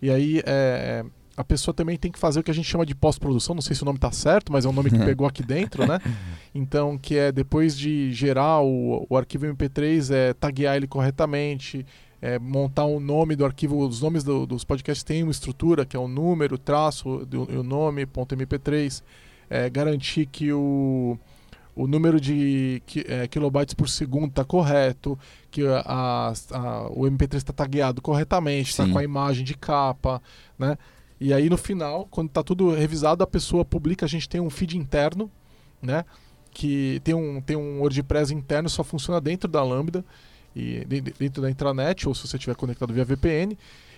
E 0.00 0.10
aí 0.10 0.42
é, 0.44 1.04
a 1.36 1.44
pessoa 1.44 1.74
também 1.74 1.96
tem 1.96 2.10
que 2.12 2.18
fazer 2.18 2.40
o 2.40 2.42
que 2.42 2.50
a 2.50 2.54
gente 2.54 2.68
chama 2.68 2.84
de 2.86 2.94
pós-produção, 2.94 3.54
não 3.54 3.62
sei 3.62 3.74
se 3.76 3.82
o 3.82 3.84
nome 3.84 3.98
tá 3.98 4.10
certo, 4.12 4.52
mas 4.52 4.64
é 4.64 4.68
um 4.68 4.72
nome 4.72 4.90
que 4.90 4.98
pegou 5.04 5.26
aqui 5.26 5.42
dentro, 5.42 5.86
né? 5.86 5.98
Então, 6.54 6.96
que 6.98 7.16
é 7.16 7.30
depois 7.32 7.76
de 7.76 8.12
gerar 8.12 8.60
o, 8.60 9.06
o 9.08 9.16
arquivo 9.16 9.46
MP3, 9.46 10.12
é 10.14 10.32
taguear 10.34 10.76
ele 10.76 10.86
corretamente, 10.86 11.84
é, 12.20 12.38
montar 12.38 12.84
o 12.84 12.98
nome 12.98 13.36
do 13.36 13.44
arquivo, 13.44 13.78
os 13.86 14.00
nomes 14.00 14.24
do- 14.24 14.46
dos 14.46 14.64
podcasts 14.64 15.04
têm 15.04 15.22
uma 15.22 15.30
estrutura, 15.32 15.84
que 15.84 15.96
é 15.96 16.00
o 16.00 16.08
número, 16.08 16.56
traço, 16.56 17.08
o 17.08 17.62
nome, 17.62 18.06
ponto 18.06 18.34
.mp3, 18.34 19.02
é, 19.50 19.68
garantir 19.70 20.26
que 20.26 20.52
o, 20.52 21.18
o 21.76 21.86
número 21.86 22.18
de 22.20 22.82
é, 23.06 23.28
kilobytes 23.28 23.74
por 23.74 23.88
segundo 23.88 24.30
está 24.30 24.44
correto, 24.44 25.16
que 25.50 25.62
a, 25.66 26.32
a- 26.50 26.88
o 26.90 27.02
MP3 27.04 27.36
está 27.36 27.52
tagueado 27.52 28.00
corretamente, 28.02 28.70
está 28.70 28.84
com 28.92 28.98
a 28.98 29.04
imagem 29.04 29.44
de 29.44 29.54
capa, 29.56 30.20
né? 30.58 30.76
E 31.20 31.32
aí 31.32 31.48
no 31.50 31.56
final, 31.58 32.08
quando 32.10 32.28
está 32.28 32.42
tudo 32.42 32.70
revisado, 32.74 33.22
a 33.22 33.26
pessoa 33.26 33.64
publica, 33.64 34.04
a 34.06 34.08
gente 34.08 34.28
tem 34.28 34.40
um 34.40 34.50
feed 34.50 34.76
interno, 34.76 35.30
né? 35.80 36.04
Que 36.50 37.00
tem 37.04 37.14
um, 37.14 37.40
tem 37.40 37.56
um 37.56 37.80
WordPress 37.80 38.32
interno, 38.32 38.68
só 38.70 38.82
funciona 38.82 39.20
dentro 39.20 39.48
da 39.48 39.62
Lambda, 39.62 40.02
e 40.54 40.82
de- 40.86 41.00
de- 41.02 41.14
dentro 41.18 41.42
da 41.42 41.50
intranet, 41.50 42.08
ou 42.08 42.14
se 42.14 42.26
você 42.26 42.36
estiver 42.38 42.56
conectado 42.56 42.92
via 42.94 43.04
VPN. 43.04 43.56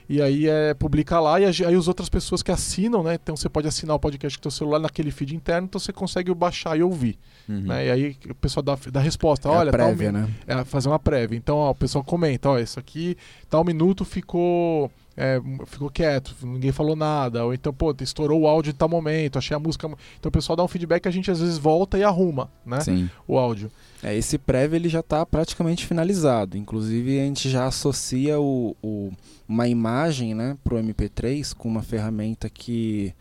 E 0.08 0.22
aí 0.22 0.48
é, 0.48 0.72
publica 0.72 1.20
lá 1.20 1.38
e 1.38 1.44
aí 1.44 1.74
as 1.74 1.86
outras 1.86 2.08
pessoas 2.08 2.42
que 2.42 2.50
assinam, 2.50 3.02
né? 3.02 3.14
Então 3.22 3.36
você 3.36 3.48
pode 3.48 3.68
assinar 3.68 3.94
o 3.94 3.98
podcast 4.00 4.38
com 4.38 4.40
o 4.40 4.42
teu 4.42 4.50
celular 4.50 4.78
naquele 4.78 5.10
feed 5.10 5.36
interno, 5.36 5.66
então 5.66 5.78
você 5.78 5.92
consegue 5.92 6.32
baixar 6.32 6.78
e 6.78 6.82
ouvir. 6.82 7.18
Uhum. 7.46 7.60
Né? 7.60 7.86
E 7.86 7.90
aí 7.90 8.16
o 8.30 8.34
pessoal 8.34 8.62
dá, 8.62 8.78
dá 8.90 9.00
resposta, 9.00 9.48
É 9.48 9.52
olha, 9.52 9.70
prévia, 9.70 10.10
né? 10.10 10.28
é, 10.46 10.64
fazer 10.64 10.88
uma 10.88 10.98
prévia. 10.98 11.36
Então 11.36 11.56
ó, 11.56 11.70
o 11.70 11.74
pessoal 11.74 12.02
comenta, 12.02 12.48
ó, 12.48 12.58
isso 12.58 12.80
aqui, 12.80 13.16
tal 13.50 13.62
minuto 13.64 14.04
ficou 14.04 14.90
é, 15.18 15.40
ficou 15.66 15.90
quieto, 15.90 16.34
ninguém 16.42 16.70
falou 16.70 16.94
nada, 16.94 17.44
ou 17.44 17.52
então, 17.52 17.72
pô, 17.74 17.94
estourou 18.00 18.42
o 18.42 18.46
áudio 18.46 18.70
em 18.70 18.74
tal 18.74 18.88
momento, 18.88 19.36
achei 19.36 19.56
a 19.56 19.58
música. 19.58 19.86
Então 20.18 20.28
o 20.28 20.32
pessoal 20.32 20.54
dá 20.56 20.62
um 20.62 20.68
feedback, 20.68 21.06
a 21.06 21.10
gente 21.10 21.30
às 21.30 21.40
vezes 21.40 21.58
volta 21.58 21.98
e 21.98 22.04
arruma, 22.04 22.48
né? 22.64 22.80
Sim. 22.80 23.10
O 23.26 23.36
áudio. 23.36 23.70
É, 24.02 24.16
esse 24.16 24.38
prévio 24.38 24.76
ele 24.76 24.88
já 24.88 25.00
está 25.00 25.26
praticamente 25.26 25.84
finalizado. 25.84 26.56
Inclusive 26.56 27.18
a 27.20 27.24
gente 27.24 27.50
já 27.50 27.66
associa 27.66 28.38
o, 28.40 28.76
o- 28.80 29.10
uma 29.48 29.66
imagem, 29.66 30.34
né, 30.34 30.56
pro 30.62 30.76
MP3 30.78 31.52
com 31.52 31.68
uma 31.68 31.82
ferramenta 31.82 32.48
que 32.48 33.12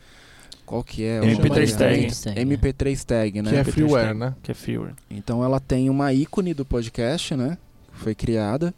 qual 0.65 0.83
que 0.83 1.03
é? 1.03 1.21
MP3 1.21 1.71
Uma- 1.71 1.77
tag. 1.77 2.45
MP3 2.45 3.03
tag, 3.05 3.41
né? 3.41 3.49
Que 3.49 3.55
é 3.55 3.61
MP3 3.63 3.71
freeware, 3.71 4.07
tag, 4.07 4.19
né? 4.19 4.35
Que 4.43 4.51
é 4.51 4.53
freeware. 4.53 4.93
Então 5.09 5.43
ela 5.43 5.59
tem 5.59 5.89
uma 5.89 6.13
ícone 6.13 6.53
do 6.53 6.63
podcast, 6.65 7.35
né? 7.35 7.57
Que 7.93 7.99
foi 7.99 8.13
criada 8.13 8.73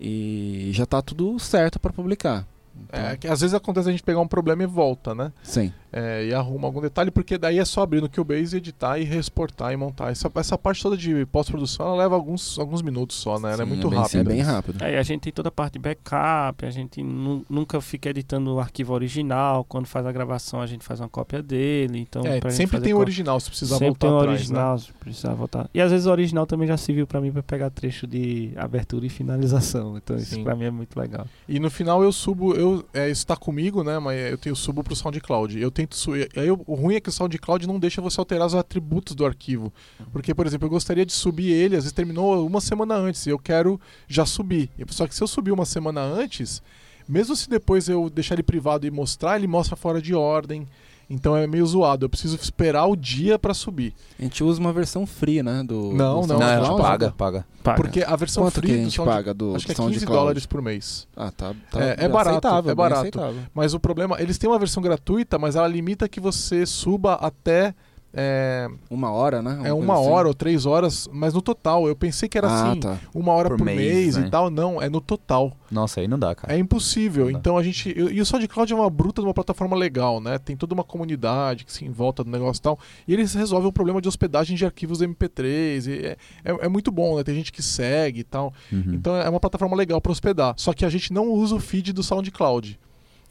e 0.00 0.70
já 0.72 0.84
tá 0.86 1.00
tudo 1.02 1.38
certo 1.38 1.78
para 1.78 1.92
publicar. 1.92 2.46
Então, 2.88 3.00
É, 3.00 3.16
que 3.16 3.28
às 3.28 3.40
vezes 3.40 3.54
acontece 3.54 3.88
a 3.88 3.92
gente 3.92 4.02
pegar 4.02 4.20
um 4.20 4.26
problema 4.28 4.62
e 4.62 4.66
volta, 4.66 5.14
né? 5.14 5.32
Sim. 5.42 5.72
É, 5.96 6.26
e 6.26 6.34
arruma 6.34 6.66
algum 6.66 6.80
detalhe, 6.80 7.08
porque 7.12 7.38
daí 7.38 7.58
é 7.60 7.64
só 7.64 7.82
abrir 7.82 8.00
no 8.00 8.08
Cubase, 8.08 8.56
editar 8.56 8.98
e 8.98 9.04
reexportar 9.04 9.72
e 9.72 9.76
montar. 9.76 10.10
Essa, 10.10 10.28
essa 10.34 10.58
parte 10.58 10.82
toda 10.82 10.96
de 10.96 11.24
pós-produção 11.26 11.86
ela 11.86 11.94
leva 11.96 12.16
alguns, 12.16 12.58
alguns 12.58 12.82
minutos 12.82 13.16
só, 13.16 13.38
né? 13.38 13.52
Ela 13.52 13.62
é 13.62 13.64
Sim, 13.64 13.70
muito 13.72 13.86
é 13.86 13.90
bem 13.90 13.98
rápida. 14.00 14.20
É 14.20 14.24
bem 14.24 14.40
rápido. 14.42 14.82
Aí 14.82 14.96
a 14.96 15.02
gente 15.04 15.20
tem 15.20 15.32
toda 15.32 15.50
a 15.50 15.52
parte 15.52 15.74
de 15.74 15.78
backup, 15.78 16.66
a 16.66 16.70
gente 16.70 17.00
nu- 17.00 17.44
nunca 17.48 17.80
fica 17.80 18.10
editando 18.10 18.52
o 18.54 18.58
arquivo 18.58 18.92
original. 18.92 19.64
Quando 19.64 19.86
faz 19.86 20.04
a 20.04 20.10
gravação, 20.10 20.60
a 20.60 20.66
gente 20.66 20.84
faz 20.84 20.98
uma 20.98 21.08
cópia 21.08 21.40
dele. 21.40 22.00
Então, 22.00 22.22
É, 22.26 22.40
pra 22.40 22.50
gente 22.50 22.56
sempre 22.56 22.72
fazer 22.78 22.84
tem 22.86 22.94
o 22.94 22.98
original, 22.98 23.38
se 23.38 23.48
precisar 23.48 23.74
Sempre 23.76 23.86
voltar 23.90 24.06
tem 24.08 24.10
o 24.10 24.18
atrás, 24.18 24.38
original, 24.40 24.78
se 24.78 24.92
precisar 24.94 25.34
voltar. 25.34 25.70
E 25.72 25.80
às 25.80 25.92
vezes 25.92 26.06
o 26.06 26.10
original 26.10 26.44
também 26.44 26.66
já 26.66 26.76
serviu 26.76 27.06
pra 27.06 27.20
mim 27.20 27.30
pra 27.30 27.42
pegar 27.42 27.70
trecho 27.70 28.04
de 28.06 28.50
abertura 28.56 29.06
e 29.06 29.08
finalização. 29.08 29.96
Então 29.96 30.16
isso 30.16 30.34
Sim. 30.34 30.42
pra 30.44 30.56
mim 30.56 30.64
é 30.64 30.70
muito 30.72 30.98
legal. 30.98 31.24
né? 31.24 31.30
E 31.48 31.60
no 31.60 31.70
final 31.70 32.02
eu 32.02 32.10
subo, 32.12 32.54
eu, 32.54 32.84
é, 32.92 33.08
isso 33.08 33.24
tá 33.26 33.36
comigo, 33.36 33.84
né? 33.84 33.98
Mas 34.00 34.18
eu 34.32 34.38
tenho 34.38 34.56
subo 34.56 34.82
pro 34.82 34.96
SoundCloud. 34.96 35.60
Eu 35.60 35.70
tento. 35.86 36.12
Aí 36.38 36.50
o 36.50 36.74
ruim 36.74 36.96
é 36.96 37.00
que 37.00 37.08
o 37.08 37.12
SoundCloud 37.12 37.66
não 37.66 37.78
deixa 37.78 38.00
você 38.00 38.20
alterar 38.20 38.46
os 38.46 38.54
atributos 38.54 39.14
do 39.14 39.24
arquivo. 39.24 39.72
Porque, 40.12 40.34
por 40.34 40.46
exemplo, 40.46 40.66
eu 40.66 40.70
gostaria 40.70 41.04
de 41.04 41.12
subir 41.12 41.50
ele, 41.52 41.76
às 41.76 41.84
vezes 41.84 41.92
terminou 41.92 42.46
uma 42.46 42.60
semana 42.60 42.94
antes, 42.94 43.26
e 43.26 43.30
eu 43.30 43.38
quero 43.38 43.80
já 44.08 44.26
subir. 44.26 44.70
Só 44.88 45.06
que 45.06 45.14
se 45.14 45.22
eu 45.22 45.26
subir 45.26 45.52
uma 45.52 45.64
semana 45.64 46.00
antes, 46.00 46.62
mesmo 47.08 47.36
se 47.36 47.48
depois 47.48 47.88
eu 47.88 48.08
deixar 48.08 48.34
ele 48.34 48.42
privado 48.42 48.86
e 48.86 48.90
mostrar, 48.90 49.36
ele 49.36 49.46
mostra 49.46 49.76
fora 49.76 50.00
de 50.00 50.14
ordem. 50.14 50.66
Então 51.08 51.36
é 51.36 51.46
meio 51.46 51.66
zoado. 51.66 52.04
Eu 52.04 52.08
preciso 52.10 52.36
esperar 52.36 52.86
o 52.86 52.96
dia 52.96 53.38
pra 53.38 53.52
subir. 53.54 53.94
A 54.18 54.22
gente 54.22 54.42
usa 54.42 54.60
uma 54.60 54.72
versão 54.72 55.06
free, 55.06 55.42
né? 55.42 55.62
Do, 55.62 55.92
Não, 55.92 56.22
do 56.22 56.26
não, 56.28 56.38
Não, 56.38 56.46
a 56.46 56.64
gente 56.64 56.76
paga, 56.80 57.10
paga. 57.12 57.46
Paga. 57.62 57.76
Porque 57.76 58.02
a 58.02 58.14
versão 58.16 58.42
Quanto 58.44 58.54
free 58.54 58.68
que 58.68 58.74
a 58.74 58.84
gente 58.84 58.98
paga 59.02 59.32
do 59.32 59.54
Acho 59.54 59.64
que 59.66 59.72
é 59.72 59.74
do 59.74 59.82
15 59.82 59.92
SoundCloud? 59.94 60.18
dólares 60.20 60.46
por 60.46 60.60
mês. 60.62 61.06
Ah, 61.16 61.30
tá. 61.30 61.54
tá 61.70 61.80
É- 61.82 61.96
é 62.04 62.08
barato, 62.08 62.30
aceitável, 62.30 62.70
é 62.70 62.74
barato. 62.74 63.00
aceitável. 63.00 63.40
Mas 63.54 63.72
o 63.74 63.80
problema, 63.80 64.20
eles 64.20 64.36
têm 64.38 64.48
uma 64.50 64.58
versão 64.58 64.82
gratuita, 64.82 65.38
mas 65.38 65.56
ela 65.56 65.66
limita 65.68 66.08
que 66.08 66.20
você 66.20 66.66
suba 66.66 67.14
até 67.14 67.74
é, 68.16 68.68
Uma 68.88 69.10
hora, 69.10 69.42
né? 69.42 69.52
é 69.52 69.56
coisa 69.56 69.74
uma 69.74 69.94
assim. 69.94 70.08
hora 70.08 70.28
ou 70.28 70.34
três 70.34 70.66
horas, 70.66 71.08
mas 71.12 71.34
no 71.34 71.42
total. 71.42 71.86
Eu 71.88 71.96
pensei 71.96 72.28
que 72.28 72.38
era 72.38 72.48
ah, 72.48 72.70
assim, 72.70 72.80
tá. 72.80 72.98
uma 73.14 73.32
hora 73.32 73.48
Por 73.48 73.58
por, 73.58 73.64
mês, 73.64 73.78
mês, 73.78 74.16
né? 74.16 74.26
e 74.26 74.30
tal. 74.30 74.50
Não, 74.50 74.80
é 74.80 74.88
no 74.88 75.00
total. 75.00 75.56
Nossa, 75.70 76.00
aí 76.00 76.06
não 76.08 76.18
dá, 76.18 76.34
cara. 76.34 76.54
É 76.54 76.58
impossível. 76.58 77.24
Não 77.26 77.32
dá. 77.32 77.38
Então 77.38 77.58
a 77.58 77.62
gente. 77.62 77.92
eu- 77.96 78.10
E 78.10 78.20
o 78.20 78.26
SoundCloud 78.26 78.72
é 78.72 78.76
uma 78.76 78.88
bruta 78.88 79.20
de 79.20 79.26
uma 79.26 79.34
plataforma 79.34 79.76
legal, 79.76 80.20
né? 80.20 80.38
Tem 80.38 80.56
toda 80.56 80.72
uma 80.74 80.84
comunidade 80.84 81.64
que 81.64 81.72
se 81.72 81.84
envolta 81.84 82.22
do 82.22 82.30
negócio 82.30 82.60
e 82.60 82.62
tal. 82.62 82.78
E 83.08 83.12
eles 83.12 83.34
resolvem 83.34 83.68
o 83.68 83.72
problema 83.72 84.00
de 84.00 84.08
hospedagem 84.08 84.56
de 84.56 84.64
arquivos 84.64 85.00
MP3. 85.02 85.86
e 85.88 86.06
é, 86.06 86.16
é, 86.44 86.66
é 86.66 86.68
muito 86.68 86.92
bom, 86.92 87.16
né? 87.16 87.24
Tem 87.24 87.34
gente 87.34 87.50
que 87.52 87.62
segue 87.62 88.20
e 88.20 88.24
tal. 88.24 88.52
Uhum. 88.72 88.94
Então 88.94 89.16
é 89.16 89.28
uma 89.28 89.40
plataforma 89.40 89.76
legal 89.76 90.00
para 90.00 90.12
hospedar. 90.12 90.54
Só 90.56 90.72
que 90.72 90.84
a 90.84 90.88
gente 90.88 91.12
não 91.12 91.28
usa 91.28 91.54
o 91.56 91.60
feed 91.60 91.92
do 91.92 92.02
SoundCloud. 92.02 92.78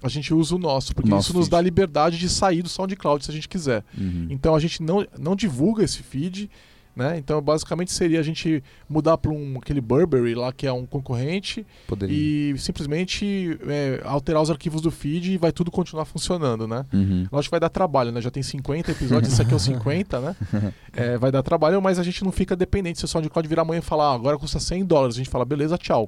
A 0.04 0.10
gente 0.10 0.34
usa 0.34 0.56
o 0.56 0.60
nosso, 0.60 0.94
porque 0.94 1.10
Nosso 1.10 1.30
isso 1.30 1.38
nos 1.38 1.46
feed. 1.46 1.52
dá 1.52 1.62
liberdade 1.62 2.18
de 2.20 2.28
sair 2.28 2.62
do 2.62 2.68
SoundCloud 2.68 3.24
se 3.24 3.32
a 3.32 3.34
gente 3.34 3.48
quiser. 3.48 3.86
Uhum. 3.98 4.28
Então 4.30 4.54
a 4.54 4.60
gente 4.60 4.84
não, 4.84 5.08
não 5.18 5.34
divulga 5.34 5.82
esse 5.82 6.04
feed, 6.04 6.52
né? 6.96 7.18
Então 7.18 7.42
basicamente 7.42 7.92
seria 7.92 8.20
a 8.20 8.24
gente 8.24 8.64
mudar 8.88 9.18
para 9.18 9.32
um 9.32 9.58
aquele 9.58 9.82
Burberry 9.82 10.36
lá 10.36 10.52
que 10.52 10.68
é 10.68 10.72
um 10.72 10.86
concorrente 10.86 11.66
Poderia. 11.88 12.16
e 12.16 12.58
simplesmente 12.58 13.58
é, 13.68 14.02
alterar 14.04 14.42
os 14.42 14.50
arquivos 14.52 14.82
do 14.82 14.92
feed 14.92 15.34
e 15.34 15.38
vai 15.38 15.52
tudo 15.52 15.72
continuar 15.72 16.06
funcionando, 16.06 16.68
né? 16.68 16.86
Uhum. 16.94 17.28
Lógico 17.32 17.50
que 17.50 17.52
vai 17.52 17.60
dar 17.60 17.70
trabalho, 17.70 18.12
né? 18.12 18.22
Já 18.22 18.30
tem 18.32 18.44
50 18.44 18.92
episódios, 18.92 19.34
esse 19.34 19.42
aqui 19.42 19.54
é 19.54 19.56
o 19.56 19.60
50, 19.60 20.20
né? 20.20 20.36
É, 20.96 21.18
vai 21.18 21.32
dar 21.32 21.42
trabalho, 21.42 21.82
mas 21.82 21.98
a 21.98 22.04
gente 22.04 22.24
não 22.24 22.32
fica 22.32 22.56
dependente. 22.56 23.00
Se 23.00 23.06
o 23.06 23.08
SoundCloud 23.08 23.48
virar 23.50 23.64
amanhã 23.64 23.80
e 23.80 23.82
falar, 23.82 24.12
ah, 24.12 24.14
agora 24.14 24.38
custa 24.38 24.60
100 24.60 24.86
dólares, 24.86 25.16
a 25.16 25.18
gente 25.18 25.30
fala, 25.30 25.44
beleza, 25.44 25.76
tchau. 25.76 26.08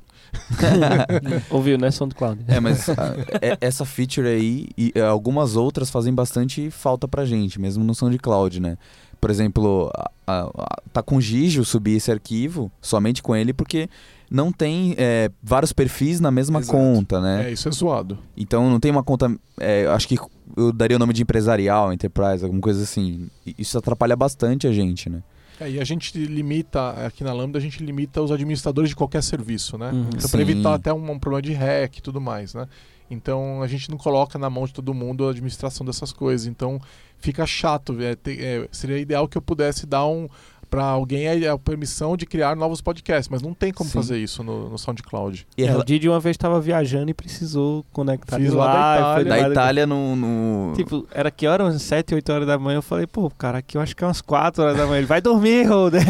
Ouviu, 1.49 1.75
né, 1.77 1.89
SoundCloud? 1.89 2.43
É, 2.47 2.59
mas 2.59 2.87
ah, 2.89 3.15
é- 3.41 3.57
essa 3.59 3.83
feature 3.83 4.27
aí 4.27 4.67
e 4.77 4.91
eh, 4.93 5.01
algumas 5.01 5.55
outras 5.55 5.89
fazem 5.89 6.13
bastante 6.13 6.69
falta 6.69 7.07
pra 7.07 7.25
gente, 7.25 7.59
mesmo 7.59 7.83
no 7.83 7.95
SoundCloud, 7.95 8.59
né? 8.59 8.77
Por 9.25 9.31
exemplo, 9.31 9.91
a- 9.95 10.11
a- 10.27 10.51
a- 10.55 10.81
tá 10.93 11.01
com 11.01 11.19
Gijo 11.19 11.65
subir 11.65 11.95
esse 11.95 12.11
arquivo 12.11 12.71
somente 12.79 13.23
com 13.23 13.35
ele 13.35 13.53
porque 13.53 13.89
não 14.29 14.51
tem 14.51 14.93
eh, 14.99 15.31
vários 15.41 15.73
perfis 15.73 16.19
na 16.19 16.29
mesma 16.29 16.59
Exato. 16.59 16.77
conta, 16.77 17.19
né? 17.19 17.49
É, 17.49 17.51
isso 17.51 17.67
é 17.67 17.71
zoado. 17.71 18.19
Então 18.37 18.69
não 18.69 18.79
tem 18.79 18.91
uma 18.91 19.01
conta. 19.01 19.35
é, 19.59 19.87
acho 19.87 20.07
que 20.07 20.15
eu 20.55 20.71
daria 20.71 20.95
o 20.95 20.99
nome 20.99 21.11
de 21.11 21.23
empresarial, 21.23 21.91
enterprise, 21.91 22.43
alguma 22.43 22.61
coisa 22.61 22.83
assim. 22.83 23.27
Isso 23.57 23.75
atrapalha 23.79 24.15
bastante 24.15 24.67
a 24.67 24.71
gente, 24.71 25.09
né? 25.09 25.23
É, 25.59 25.71
e 25.71 25.79
a 25.79 25.83
gente 25.83 26.15
limita, 26.23 26.91
aqui 27.07 27.23
na 27.23 27.33
Lambda, 27.33 27.57
a 27.57 27.61
gente 27.61 27.83
limita 27.83 28.21
os 28.21 28.29
administradores 28.31 28.91
de 28.91 28.95
qualquer 28.95 29.23
serviço, 29.23 29.75
né? 29.75 29.89
Uhum. 29.91 30.09
Então, 30.15 30.29
para 30.29 30.41
evitar 30.41 30.75
até 30.75 30.93
um, 30.93 31.11
um 31.13 31.17
problema 31.17 31.41
de 31.41 31.53
hack 31.53 31.97
e 31.97 32.01
tudo 32.01 32.21
mais, 32.21 32.53
né? 32.53 32.67
Então, 33.09 33.61
a 33.61 33.67
gente 33.67 33.89
não 33.89 33.97
coloca 33.97 34.37
na 34.39 34.49
mão 34.49 34.65
de 34.65 34.73
todo 34.73 34.93
mundo 34.93 35.27
a 35.27 35.31
administração 35.31 35.85
dessas 35.85 36.11
coisas. 36.11 36.47
Então, 36.47 36.79
fica 37.19 37.45
chato. 37.45 37.95
é, 38.01 38.15
ter- 38.15 38.41
é, 38.43 38.67
seria 38.71 38.97
ideal 38.97 39.27
que 39.27 39.37
eu 39.37 39.41
pudesse 39.41 39.85
dar 39.85 40.05
um 40.07 40.27
para 40.67 40.83
alguém 40.83 41.27
a, 41.45 41.53
a 41.53 41.57
permissão 41.59 42.17
de 42.17 42.25
criar 42.25 42.55
novos 42.55 42.81
podcasts, 42.81 43.29
mas 43.29 43.41
não 43.43 43.53
tem 43.53 43.71
como 43.71 43.87
Sim. 43.87 43.99
fazer 43.99 44.17
isso 44.17 44.43
no, 44.43 44.67
no 44.67 44.77
SoundCloud. 44.79 45.45
E 45.55 45.63
É, 45.63 45.69
a- 45.69 45.77
o 45.77 45.83
Didi 45.85 46.09
uma 46.09 46.19
vez 46.19 46.33
estava 46.33 46.59
viajando 46.59 47.11
e 47.11 47.13
precisou 47.13 47.85
conectar 47.93 48.37
Fiz 48.37 48.51
lá 48.51 48.65
da 48.65 48.73
lá. 48.73 49.13
foi 49.13 49.23
Itália. 49.23 49.43
da 49.43 49.49
Itália 49.51 49.87
no, 49.87 50.15
no- 50.15 50.73
Tipo, 50.75 51.07
era 51.11 51.29
que 51.29 51.45
hora? 51.47 51.63
Umas 51.63 51.81
7, 51.83 52.15
8 52.15 52.29
horas 52.33 52.47
da 52.47 52.57
manhã. 52.57 52.79
Eu 52.79 52.81
falei, 52.81 53.05
pô, 53.05 53.29
cara, 53.29 53.59
aqui 53.59 53.77
eu 53.77 53.81
acho 53.81 53.95
que 53.95 54.03
é 54.03 54.07
umas 54.07 54.21
4 54.21 54.63
horas 54.63 54.75
da 54.75 54.85
manhã. 54.87 54.97
Ele 54.97 55.05
vai 55.07 55.21
dormir, 55.21 55.63
Holder. 55.67 56.01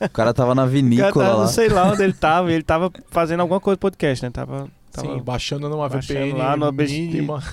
o 0.00 0.08
cara 0.10 0.32
tava 0.32 0.54
na 0.54 0.62
O 0.64 0.66
cara 0.66 0.70
vinícola 0.70 1.12
tava, 1.12 1.36
lá. 1.36 1.40
não 1.42 1.48
sei 1.48 1.68
lá 1.68 1.90
onde 1.92 2.02
ele 2.02 2.12
tava. 2.14 2.52
Ele 2.52 2.62
tava 2.62 2.92
fazendo 3.10 3.40
alguma 3.40 3.58
coisa 3.60 3.76
podcast, 3.76 4.24
né? 4.24 4.30
Tava. 4.30 4.68
Tava 5.02 5.16
Sim, 5.18 5.22
baixando 5.22 5.68
numa 5.68 5.88
baixando 5.88 6.18
VPN 6.20 6.38
lá 6.38 6.56
no 6.56 6.72
mínima. 6.72 7.42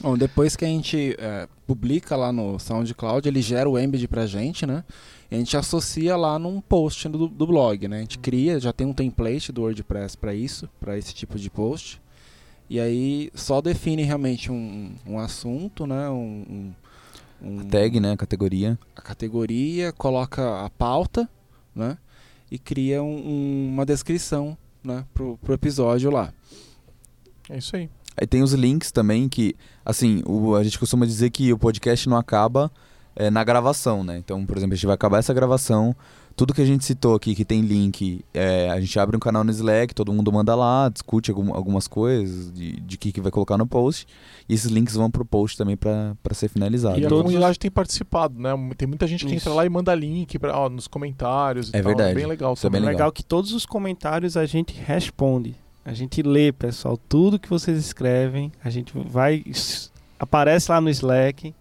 Bom, 0.00 0.16
depois 0.16 0.54
que 0.56 0.64
a 0.64 0.68
gente 0.68 1.16
é, 1.18 1.48
publica 1.66 2.16
lá 2.16 2.32
no 2.32 2.58
SoundCloud, 2.58 3.26
ele 3.28 3.40
gera 3.42 3.68
o 3.68 3.78
embed 3.78 4.06
pra 4.08 4.26
gente, 4.26 4.66
né? 4.66 4.84
E 5.30 5.34
a 5.34 5.38
gente 5.38 5.56
associa 5.56 6.16
lá 6.16 6.38
num 6.38 6.60
post 6.60 7.08
do, 7.08 7.26
do 7.26 7.46
blog, 7.46 7.88
né? 7.88 7.98
A 7.98 8.00
gente 8.00 8.18
cria, 8.18 8.60
já 8.60 8.72
tem 8.72 8.86
um 8.86 8.92
template 8.92 9.50
do 9.50 9.62
WordPress 9.62 10.16
para 10.16 10.34
isso, 10.34 10.68
para 10.78 10.96
esse 10.96 11.14
tipo 11.14 11.38
de 11.38 11.50
post. 11.50 12.00
E 12.68 12.78
aí 12.78 13.30
só 13.34 13.60
define 13.60 14.02
realmente 14.02 14.52
um, 14.52 14.92
um 15.06 15.18
assunto, 15.18 15.86
né? 15.86 16.08
Um, 16.10 16.72
um, 17.42 17.48
um- 17.60 17.64
Tag, 17.68 17.98
né? 17.98 18.16
Categoria. 18.16 18.78
a 18.94 19.00
categoria, 19.00 19.92
coloca 19.92 20.64
a 20.64 20.70
pauta, 20.70 21.28
né? 21.74 21.96
E 22.50 22.58
cria 22.58 23.02
um- 23.02 23.16
um- 23.26 23.68
uma 23.72 23.84
descrição, 23.86 24.56
né? 24.86 25.04
Pro, 25.12 25.36
pro 25.38 25.52
episódio 25.54 26.10
lá. 26.10 26.32
É 27.50 27.58
isso 27.58 27.76
aí. 27.76 27.90
Aí 28.16 28.26
tem 28.26 28.42
os 28.42 28.52
links 28.54 28.90
também 28.90 29.28
que, 29.28 29.54
assim, 29.84 30.22
o- 30.26 30.54
a 30.54 30.64
gente 30.64 30.78
costuma 30.78 31.04
dizer 31.04 31.30
que 31.30 31.52
o 31.52 31.58
podcast 31.58 32.08
não 32.08 32.16
acaba 32.16 32.70
é, 33.14 33.30
na 33.30 33.42
gravação, 33.44 34.02
né? 34.04 34.18
Então, 34.18 34.44
por 34.46 34.56
exemplo, 34.56 34.72
a 34.74 34.76
gente 34.76 34.86
vai 34.86 34.94
acabar 34.94 35.18
essa 35.18 35.32
gravação, 35.34 35.94
tudo 36.36 36.52
que 36.52 36.60
a 36.60 36.64
gente 36.66 36.84
citou 36.84 37.14
aqui 37.14 37.34
que 37.34 37.44
tem 37.44 37.62
link, 37.62 38.22
é, 38.34 38.68
a 38.70 38.78
gente 38.78 38.98
abre 39.00 39.16
um 39.16 39.18
canal 39.18 39.42
no 39.42 39.50
Slack, 39.50 39.94
todo 39.94 40.12
mundo 40.12 40.30
manda 40.30 40.54
lá, 40.54 40.88
discute 40.90 41.30
algum- 41.30 41.54
algumas 41.54 41.88
coisas 41.88 42.52
de, 42.52 42.72
de 42.80 42.98
que, 42.98 43.10
que 43.10 43.20
vai 43.22 43.32
colocar 43.32 43.56
no 43.56 43.66
post, 43.66 44.06
e 44.48 44.52
esses 44.54 44.70
links 44.70 44.94
vão 44.94 45.10
pro 45.10 45.24
post 45.24 45.56
também 45.56 45.76
para 45.76 46.14
ser 46.32 46.48
finalizado. 46.48 46.98
E 47.00 47.06
a 47.06 47.08
todos 47.08 47.24
comunidade 47.24 47.58
tem 47.58 47.70
participado, 47.70 48.38
né? 48.38 48.50
Tem 48.76 48.86
muita 48.86 49.06
gente 49.06 49.24
que 49.24 49.34
Isso. 49.34 49.48
entra 49.48 49.54
lá 49.56 49.64
e 49.64 49.68
manda 49.70 49.94
link 49.94 50.38
pra, 50.38 50.56
ó, 50.58 50.68
nos 50.68 50.86
comentários 50.86 51.68
e 51.68 51.76
É 51.76 51.80
tal. 51.82 51.88
verdade. 51.88 52.10
É 52.10 52.14
bem 52.14 52.26
legal. 52.26 52.52
Isso 52.52 52.66
é 52.66 52.70
bem 52.70 52.80
legal. 52.80 52.92
legal. 52.92 53.12
que 53.12 53.24
todos 53.24 53.52
os 53.52 53.64
comentários 53.64 54.36
a 54.36 54.44
gente 54.44 54.74
responde. 54.78 55.56
A 55.84 55.94
gente 55.94 56.20
lê, 56.22 56.52
pessoal, 56.52 56.96
tudo 57.08 57.38
que 57.38 57.48
vocês 57.48 57.78
escrevem. 57.78 58.52
A 58.62 58.68
gente 58.68 58.92
vai. 59.08 59.42
Aparece 60.18 60.70
lá 60.70 60.80
no 60.80 60.90
Slack. 60.90 61.54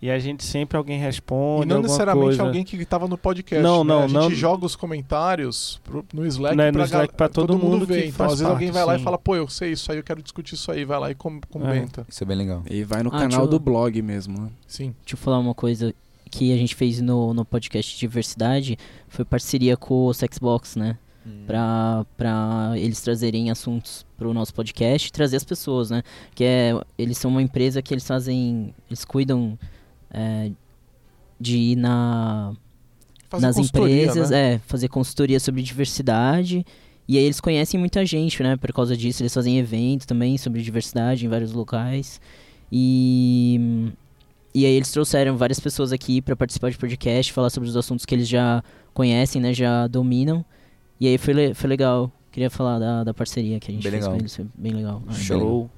E 0.00 0.10
a 0.10 0.18
gente 0.18 0.44
sempre 0.44 0.76
alguém 0.76 0.98
responde. 0.98 1.62
E 1.62 1.66
não 1.66 1.76
alguma 1.76 1.82
necessariamente 1.82 2.24
coisa. 2.26 2.42
alguém 2.42 2.64
que 2.64 2.76
estava 2.76 3.08
no 3.08 3.16
podcast. 3.16 3.62
Não, 3.62 3.82
né? 3.82 3.88
não, 3.94 3.98
A 4.04 4.08
gente 4.08 4.12
não. 4.14 4.30
joga 4.30 4.66
os 4.66 4.76
comentários 4.76 5.80
pro- 5.82 6.04
no 6.12 6.26
Slack, 6.26 6.54
Né, 6.56 6.66
no 6.70 6.74
pra, 6.74 6.84
Slack 6.84 7.06
gal- 7.08 7.16
pra 7.16 7.28
todo 7.28 7.58
mundo 7.58 7.86
ver. 7.86 8.02
que 8.02 8.08
Então, 8.08 8.18
faz 8.18 8.32
às 8.32 8.38
vezes 8.40 8.52
alguém 8.52 8.68
parte, 8.68 8.74
vai 8.76 8.84
lá 8.84 8.94
e 8.94 8.98
sim. 8.98 9.04
fala, 9.04 9.18
pô, 9.18 9.36
eu 9.36 9.48
sei 9.48 9.72
isso 9.72 9.90
aí, 9.90 9.98
eu 9.98 10.04
quero 10.04 10.22
discutir 10.22 10.54
isso 10.54 10.70
aí, 10.70 10.84
vai 10.84 10.98
lá 10.98 11.10
e 11.10 11.14
com- 11.14 11.40
comenta. 11.50 12.04
Isso 12.08 12.22
é 12.22 12.26
bem 12.26 12.36
legal. 12.36 12.62
E 12.68 12.84
vai 12.84 13.02
no 13.02 13.08
Ah, 13.14 13.18
canal 13.20 13.42
eu- 13.42 13.48
do 13.48 13.58
blog 13.58 14.00
mesmo, 14.02 14.38
né? 14.40 14.48
Sim. 14.66 14.94
Deixa 15.02 15.14
eu 15.14 15.18
falar 15.18 15.38
uma 15.38 15.54
coisa 15.54 15.94
que 16.30 16.52
a 16.52 16.56
gente 16.56 16.74
fez 16.74 17.00
no, 17.00 17.32
no 17.32 17.44
podcast 17.44 17.94
de 17.94 17.98
diversidade. 18.00 18.76
Foi 19.08 19.24
parceria 19.24 19.76
com 19.76 20.06
o 20.06 20.12
Sexbox, 20.12 20.76
né? 20.76 20.98
Pra, 21.44 22.06
pra 22.16 22.72
eles 22.76 23.00
trazerem 23.00 23.50
assuntos 23.50 24.06
pro 24.16 24.32
nosso 24.32 24.54
podcast 24.54 25.08
e 25.08 25.10
trazer 25.12 25.36
as 25.36 25.42
pessoas, 25.44 25.90
né? 25.90 26.04
Que 26.34 26.44
é, 26.44 26.80
eles 26.96 27.18
são 27.18 27.30
uma 27.32 27.42
empresa 27.42 27.82
que 27.82 27.92
eles 27.92 28.06
fazem, 28.06 28.72
eles 28.88 29.04
cuidam 29.04 29.58
é, 30.10 30.50
de 31.40 31.56
ir 31.56 31.76
na, 31.76 32.52
Fazer 33.28 33.46
nas 33.46 33.58
empresas, 33.58 34.30
né? 34.30 34.54
é, 34.54 34.58
fazer 34.58 34.88
consultoria 34.88 35.40
sobre 35.40 35.62
diversidade. 35.62 36.64
E 37.08 37.16
aí 37.16 37.24
eles 37.24 37.40
conhecem 37.40 37.78
muita 37.78 38.04
gente, 38.04 38.42
né? 38.42 38.56
Por 38.56 38.72
causa 38.72 38.96
disso, 38.96 39.22
eles 39.22 39.32
fazem 39.32 39.58
eventos 39.58 40.06
também 40.06 40.36
sobre 40.36 40.60
diversidade 40.62 41.24
em 41.24 41.28
vários 41.28 41.52
locais. 41.52 42.20
E, 42.70 43.92
e 44.52 44.66
aí 44.66 44.72
eles 44.72 44.90
trouxeram 44.90 45.36
várias 45.36 45.60
pessoas 45.60 45.92
aqui 45.92 46.20
para 46.20 46.34
participar 46.34 46.70
de 46.70 46.78
podcast, 46.78 47.32
falar 47.32 47.50
sobre 47.50 47.68
os 47.68 47.76
assuntos 47.76 48.04
que 48.04 48.14
eles 48.14 48.28
já 48.28 48.62
conhecem, 48.92 49.40
né? 49.40 49.52
Já 49.52 49.86
dominam. 49.86 50.44
E 50.98 51.06
aí 51.06 51.16
foi, 51.18 51.54
foi 51.54 51.68
legal. 51.68 52.10
Queria 52.32 52.50
falar 52.50 52.78
da, 52.78 53.04
da 53.04 53.14
parceria 53.14 53.60
que 53.60 53.70
a 53.70 53.74
gente 53.74 53.82
Bem 53.84 53.92
fez 53.92 54.02
legal. 54.02 54.16
com 54.16 54.20
eles, 54.20 54.36
foi 54.36 54.46
bem 54.56 54.72
legal. 54.72 55.02
Show. 55.12 55.70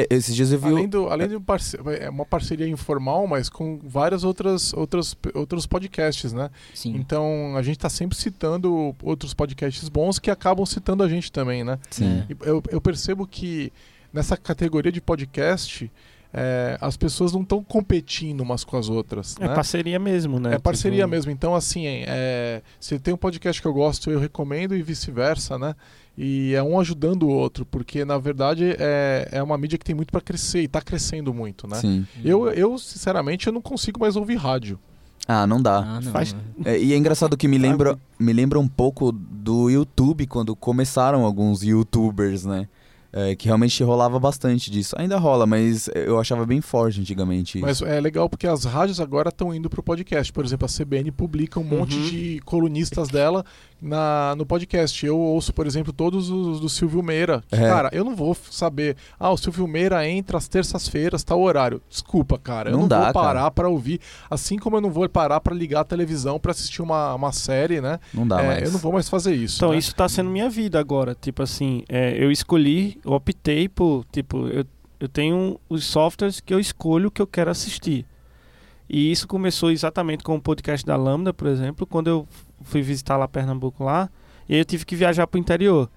É, 0.00 0.06
esses 0.10 0.34
dias 0.34 0.52
eu 0.52 0.58
vi. 0.58 0.66
Além, 0.68 0.88
do, 0.88 1.08
além 1.08 1.28
de 1.28 1.36
um 1.36 1.40
parce- 1.40 1.76
é 2.00 2.08
uma 2.08 2.24
parceria 2.24 2.68
informal, 2.68 3.26
mas 3.26 3.48
com 3.48 3.78
várias 3.82 4.24
outras, 4.24 4.72
outras 4.72 5.16
outros 5.34 5.66
podcasts, 5.66 6.32
né? 6.32 6.50
Sim. 6.74 6.94
Então 6.96 7.56
a 7.56 7.62
gente 7.62 7.76
está 7.76 7.88
sempre 7.88 8.16
citando 8.16 8.94
outros 9.02 9.34
podcasts 9.34 9.88
bons 9.88 10.18
que 10.18 10.30
acabam 10.30 10.64
citando 10.66 11.02
a 11.02 11.08
gente 11.08 11.32
também, 11.32 11.64
né? 11.64 11.78
Sim. 11.90 12.22
Eu, 12.42 12.62
eu 12.70 12.80
percebo 12.80 13.26
que 13.26 13.72
nessa 14.12 14.36
categoria 14.36 14.92
de 14.92 15.00
podcast 15.00 15.90
é, 16.32 16.76
as 16.80 16.96
pessoas 16.96 17.32
não 17.32 17.40
estão 17.42 17.62
competindo 17.62 18.40
umas 18.40 18.64
com 18.64 18.76
as 18.76 18.88
outras. 18.88 19.36
É 19.40 19.48
né? 19.48 19.54
parceria 19.54 19.98
mesmo, 19.98 20.38
né? 20.38 20.54
É 20.54 20.58
parceria 20.58 20.98
Tipo, 21.04 21.10
mesmo. 21.10 21.30
Então, 21.30 21.54
assim, 21.54 21.84
é, 21.86 22.62
se 22.78 22.98
tem 22.98 23.14
um 23.14 23.16
podcast 23.18 23.60
que 23.60 23.66
eu 23.66 23.72
gosto, 23.72 24.10
eu 24.10 24.18
recomendo 24.20 24.76
e 24.76 24.82
vice-versa, 24.82 25.58
né? 25.58 25.74
E 26.20 26.52
é 26.52 26.60
um 26.62 26.80
ajudando 26.80 27.22
o 27.22 27.28
outro, 27.28 27.64
porque 27.64 28.04
na 28.04 28.18
verdade 28.18 28.74
é, 28.76 29.28
é 29.30 29.40
uma 29.42 29.56
mídia 29.56 29.78
que 29.78 29.84
tem 29.84 29.94
muito 29.94 30.10
para 30.10 30.20
crescer 30.20 30.62
e 30.62 30.64
está 30.64 30.80
crescendo 30.82 31.32
muito, 31.32 31.68
né? 31.68 31.76
Sim. 31.76 32.04
Eu, 32.24 32.48
eu, 32.48 32.76
sinceramente, 32.76 33.46
eu 33.46 33.52
não 33.52 33.62
consigo 33.62 34.00
mais 34.00 34.16
ouvir 34.16 34.34
rádio. 34.34 34.80
Ah, 35.28 35.46
não 35.46 35.62
dá. 35.62 35.76
Ah, 35.78 36.00
não. 36.00 36.10
Faz- 36.10 36.34
É, 36.64 36.76
e 36.76 36.92
é 36.92 36.96
engraçado 36.96 37.36
que 37.36 37.46
me 37.46 37.56
lembra, 37.58 37.96
me 38.18 38.32
lembra 38.32 38.58
um 38.58 38.66
pouco 38.66 39.12
do 39.12 39.70
YouTube, 39.70 40.26
quando 40.26 40.56
começaram 40.56 41.24
alguns 41.24 41.62
YouTubers, 41.62 42.44
né? 42.44 42.66
É, 43.10 43.34
que 43.34 43.46
realmente 43.46 43.82
rolava 43.82 44.18
bastante 44.20 44.70
disso. 44.70 44.94
Ainda 44.98 45.16
rola, 45.18 45.46
mas 45.46 45.88
eu 45.94 46.18
achava 46.20 46.44
bem 46.44 46.60
forte 46.60 47.00
antigamente. 47.00 47.58
Mas 47.58 47.80
é 47.80 47.98
legal 48.00 48.28
porque 48.28 48.46
as 48.46 48.64
rádios 48.64 49.00
agora 49.00 49.30
estão 49.30 49.54
indo 49.54 49.70
pro 49.70 49.82
podcast. 49.82 50.30
Por 50.30 50.44
exemplo, 50.44 50.66
a 50.66 50.68
CBN 50.68 51.10
publica 51.10 51.58
um 51.58 51.64
monte 51.64 51.96
Uhum. 51.96 52.02
de 52.10 52.40
colunistas 52.44 53.08
dela 53.08 53.44
na, 53.80 54.34
no 54.36 54.44
podcast. 54.44 55.04
Eu 55.06 55.18
ouço, 55.18 55.52
por 55.52 55.66
exemplo, 55.66 55.92
todos 55.92 56.30
os 56.30 56.60
do 56.60 56.68
Silvio 56.68 57.02
Meira. 57.02 57.42
Que, 57.48 57.54
É. 57.56 57.68
Cara, 57.68 57.90
eu 57.92 58.04
não 58.04 58.14
vou 58.16 58.36
saber. 58.50 58.96
Ah, 59.18 59.30
o 59.30 59.36
Silvio 59.36 59.66
Meira 59.68 60.08
entra 60.08 60.38
às 60.38 60.48
terças-feiras, 60.48 61.22
tal 61.24 61.40
horário. 61.40 61.80
Desculpa, 61.88 62.38
cara. 62.38 62.70
Eu 62.70 62.72
Não 62.74 62.80
não, 62.82 62.88
dá, 62.88 63.04
vou 63.04 63.12
parar 63.12 63.50
pra 63.50 63.68
ouvir. 63.68 64.00
Assim 64.30 64.58
como 64.58 64.76
eu 64.76 64.80
não 64.80 64.90
vou 64.90 65.08
parar 65.08 65.40
pra 65.40 65.54
ligar 65.54 65.80
a 65.80 65.84
televisão 65.84 66.38
pra 66.38 66.50
assistir 66.52 66.82
uma, 66.82 67.14
uma 67.14 67.32
série, 67.32 67.80
né? 67.80 67.98
não 68.12 68.26
dá 68.26 68.42
É, 68.42 68.46
mais. 68.46 68.62
Eu 68.64 68.72
não 68.72 68.78
vou 68.78 68.92
mais 68.92 69.08
fazer 69.08 69.34
isso. 69.34 69.56
Então, 69.58 69.70
né? 69.72 69.78
isso 69.78 69.94
tá 69.94 70.08
sendo 70.08 70.30
minha 70.30 70.50
vida 70.50 70.78
agora. 70.78 71.14
Tipo 71.14 71.42
assim, 71.42 71.84
é, 71.88 72.16
eu 72.22 72.30
escolhi, 72.32 72.98
eu 73.04 73.12
optei 73.12 73.68
por. 73.68 74.04
Tipo, 74.10 74.46
eu, 74.48 74.64
eu 75.00 75.08
tenho 75.08 75.58
os 75.68 75.84
softwares 75.84 76.40
que 76.40 76.52
eu 76.52 76.58
escolho 76.58 77.10
que 77.10 77.22
eu 77.22 77.26
quero 77.26 77.50
assistir. 77.50 78.04
E 78.90 79.12
isso 79.12 79.28
começou 79.28 79.70
exatamente 79.70 80.24
com 80.24 80.34
o 80.34 80.40
podcast 80.40 80.84
da 80.84 80.96
Lambda, 80.96 81.32
por 81.34 81.46
exemplo, 81.46 81.86
quando 81.86 82.06
eu 82.08 82.26
fui 82.62 82.82
visitar 82.82 83.16
lá 83.16 83.26
Pernambuco 83.28 83.84
lá, 83.84 84.08
e 84.48 84.54
aí 84.54 84.60
eu 84.60 84.64
tive 84.64 84.84
que 84.84 84.96
viajar 84.96 85.26
pro 85.26 85.38
interior. 85.38 85.88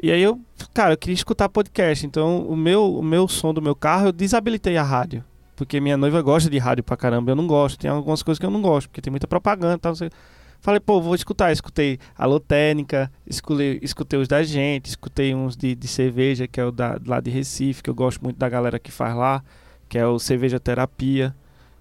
E 0.00 0.12
aí 0.12 0.22
eu, 0.22 0.40
cara, 0.72 0.92
eu 0.94 0.96
queria 0.96 1.14
escutar 1.14 1.48
podcast. 1.48 2.06
Então, 2.06 2.42
o 2.48 2.56
meu, 2.56 2.94
o 2.98 3.02
meu 3.02 3.26
som 3.26 3.52
do 3.52 3.60
meu 3.60 3.74
carro, 3.74 4.06
eu 4.06 4.12
desabilitei 4.12 4.76
a 4.76 4.82
rádio. 4.82 5.24
Porque 5.56 5.80
minha 5.80 5.96
noiva 5.96 6.22
gosta 6.22 6.48
de 6.48 6.56
rádio 6.56 6.84
pra 6.84 6.96
caramba, 6.96 7.32
eu 7.32 7.34
não 7.36 7.48
gosto. 7.48 7.80
Tem 7.80 7.90
algumas 7.90 8.22
coisas 8.22 8.38
que 8.38 8.46
eu 8.46 8.50
não 8.50 8.62
gosto, 8.62 8.88
porque 8.88 9.00
tem 9.00 9.10
muita 9.10 9.26
propaganda 9.26 9.76
tal. 9.76 9.90
não 9.90 9.96
sei- 9.96 10.10
Falei, 10.60 10.78
pô, 10.78 11.00
vou 11.00 11.16
escutar. 11.16 11.50
Escutei 11.50 11.98
Alô 12.16 12.38
Técnica, 12.38 13.10
escutei, 13.26 13.80
escutei 13.82 14.20
os 14.20 14.28
da 14.28 14.42
gente, 14.44 14.86
escutei 14.86 15.34
uns 15.34 15.56
de, 15.56 15.74
de 15.74 15.88
cerveja, 15.88 16.46
que 16.46 16.60
é 16.60 16.64
o 16.64 16.70
da, 16.70 16.96
lá 17.04 17.18
de 17.20 17.30
Recife, 17.30 17.82
que 17.82 17.90
eu 17.90 17.94
gosto 17.94 18.22
muito 18.22 18.36
da 18.36 18.48
galera 18.48 18.78
que 18.78 18.92
faz 18.92 19.16
lá, 19.16 19.42
que 19.88 19.98
é 19.98 20.06
o 20.06 20.18
Cerveja 20.20 20.60
Terapia. 20.60 21.34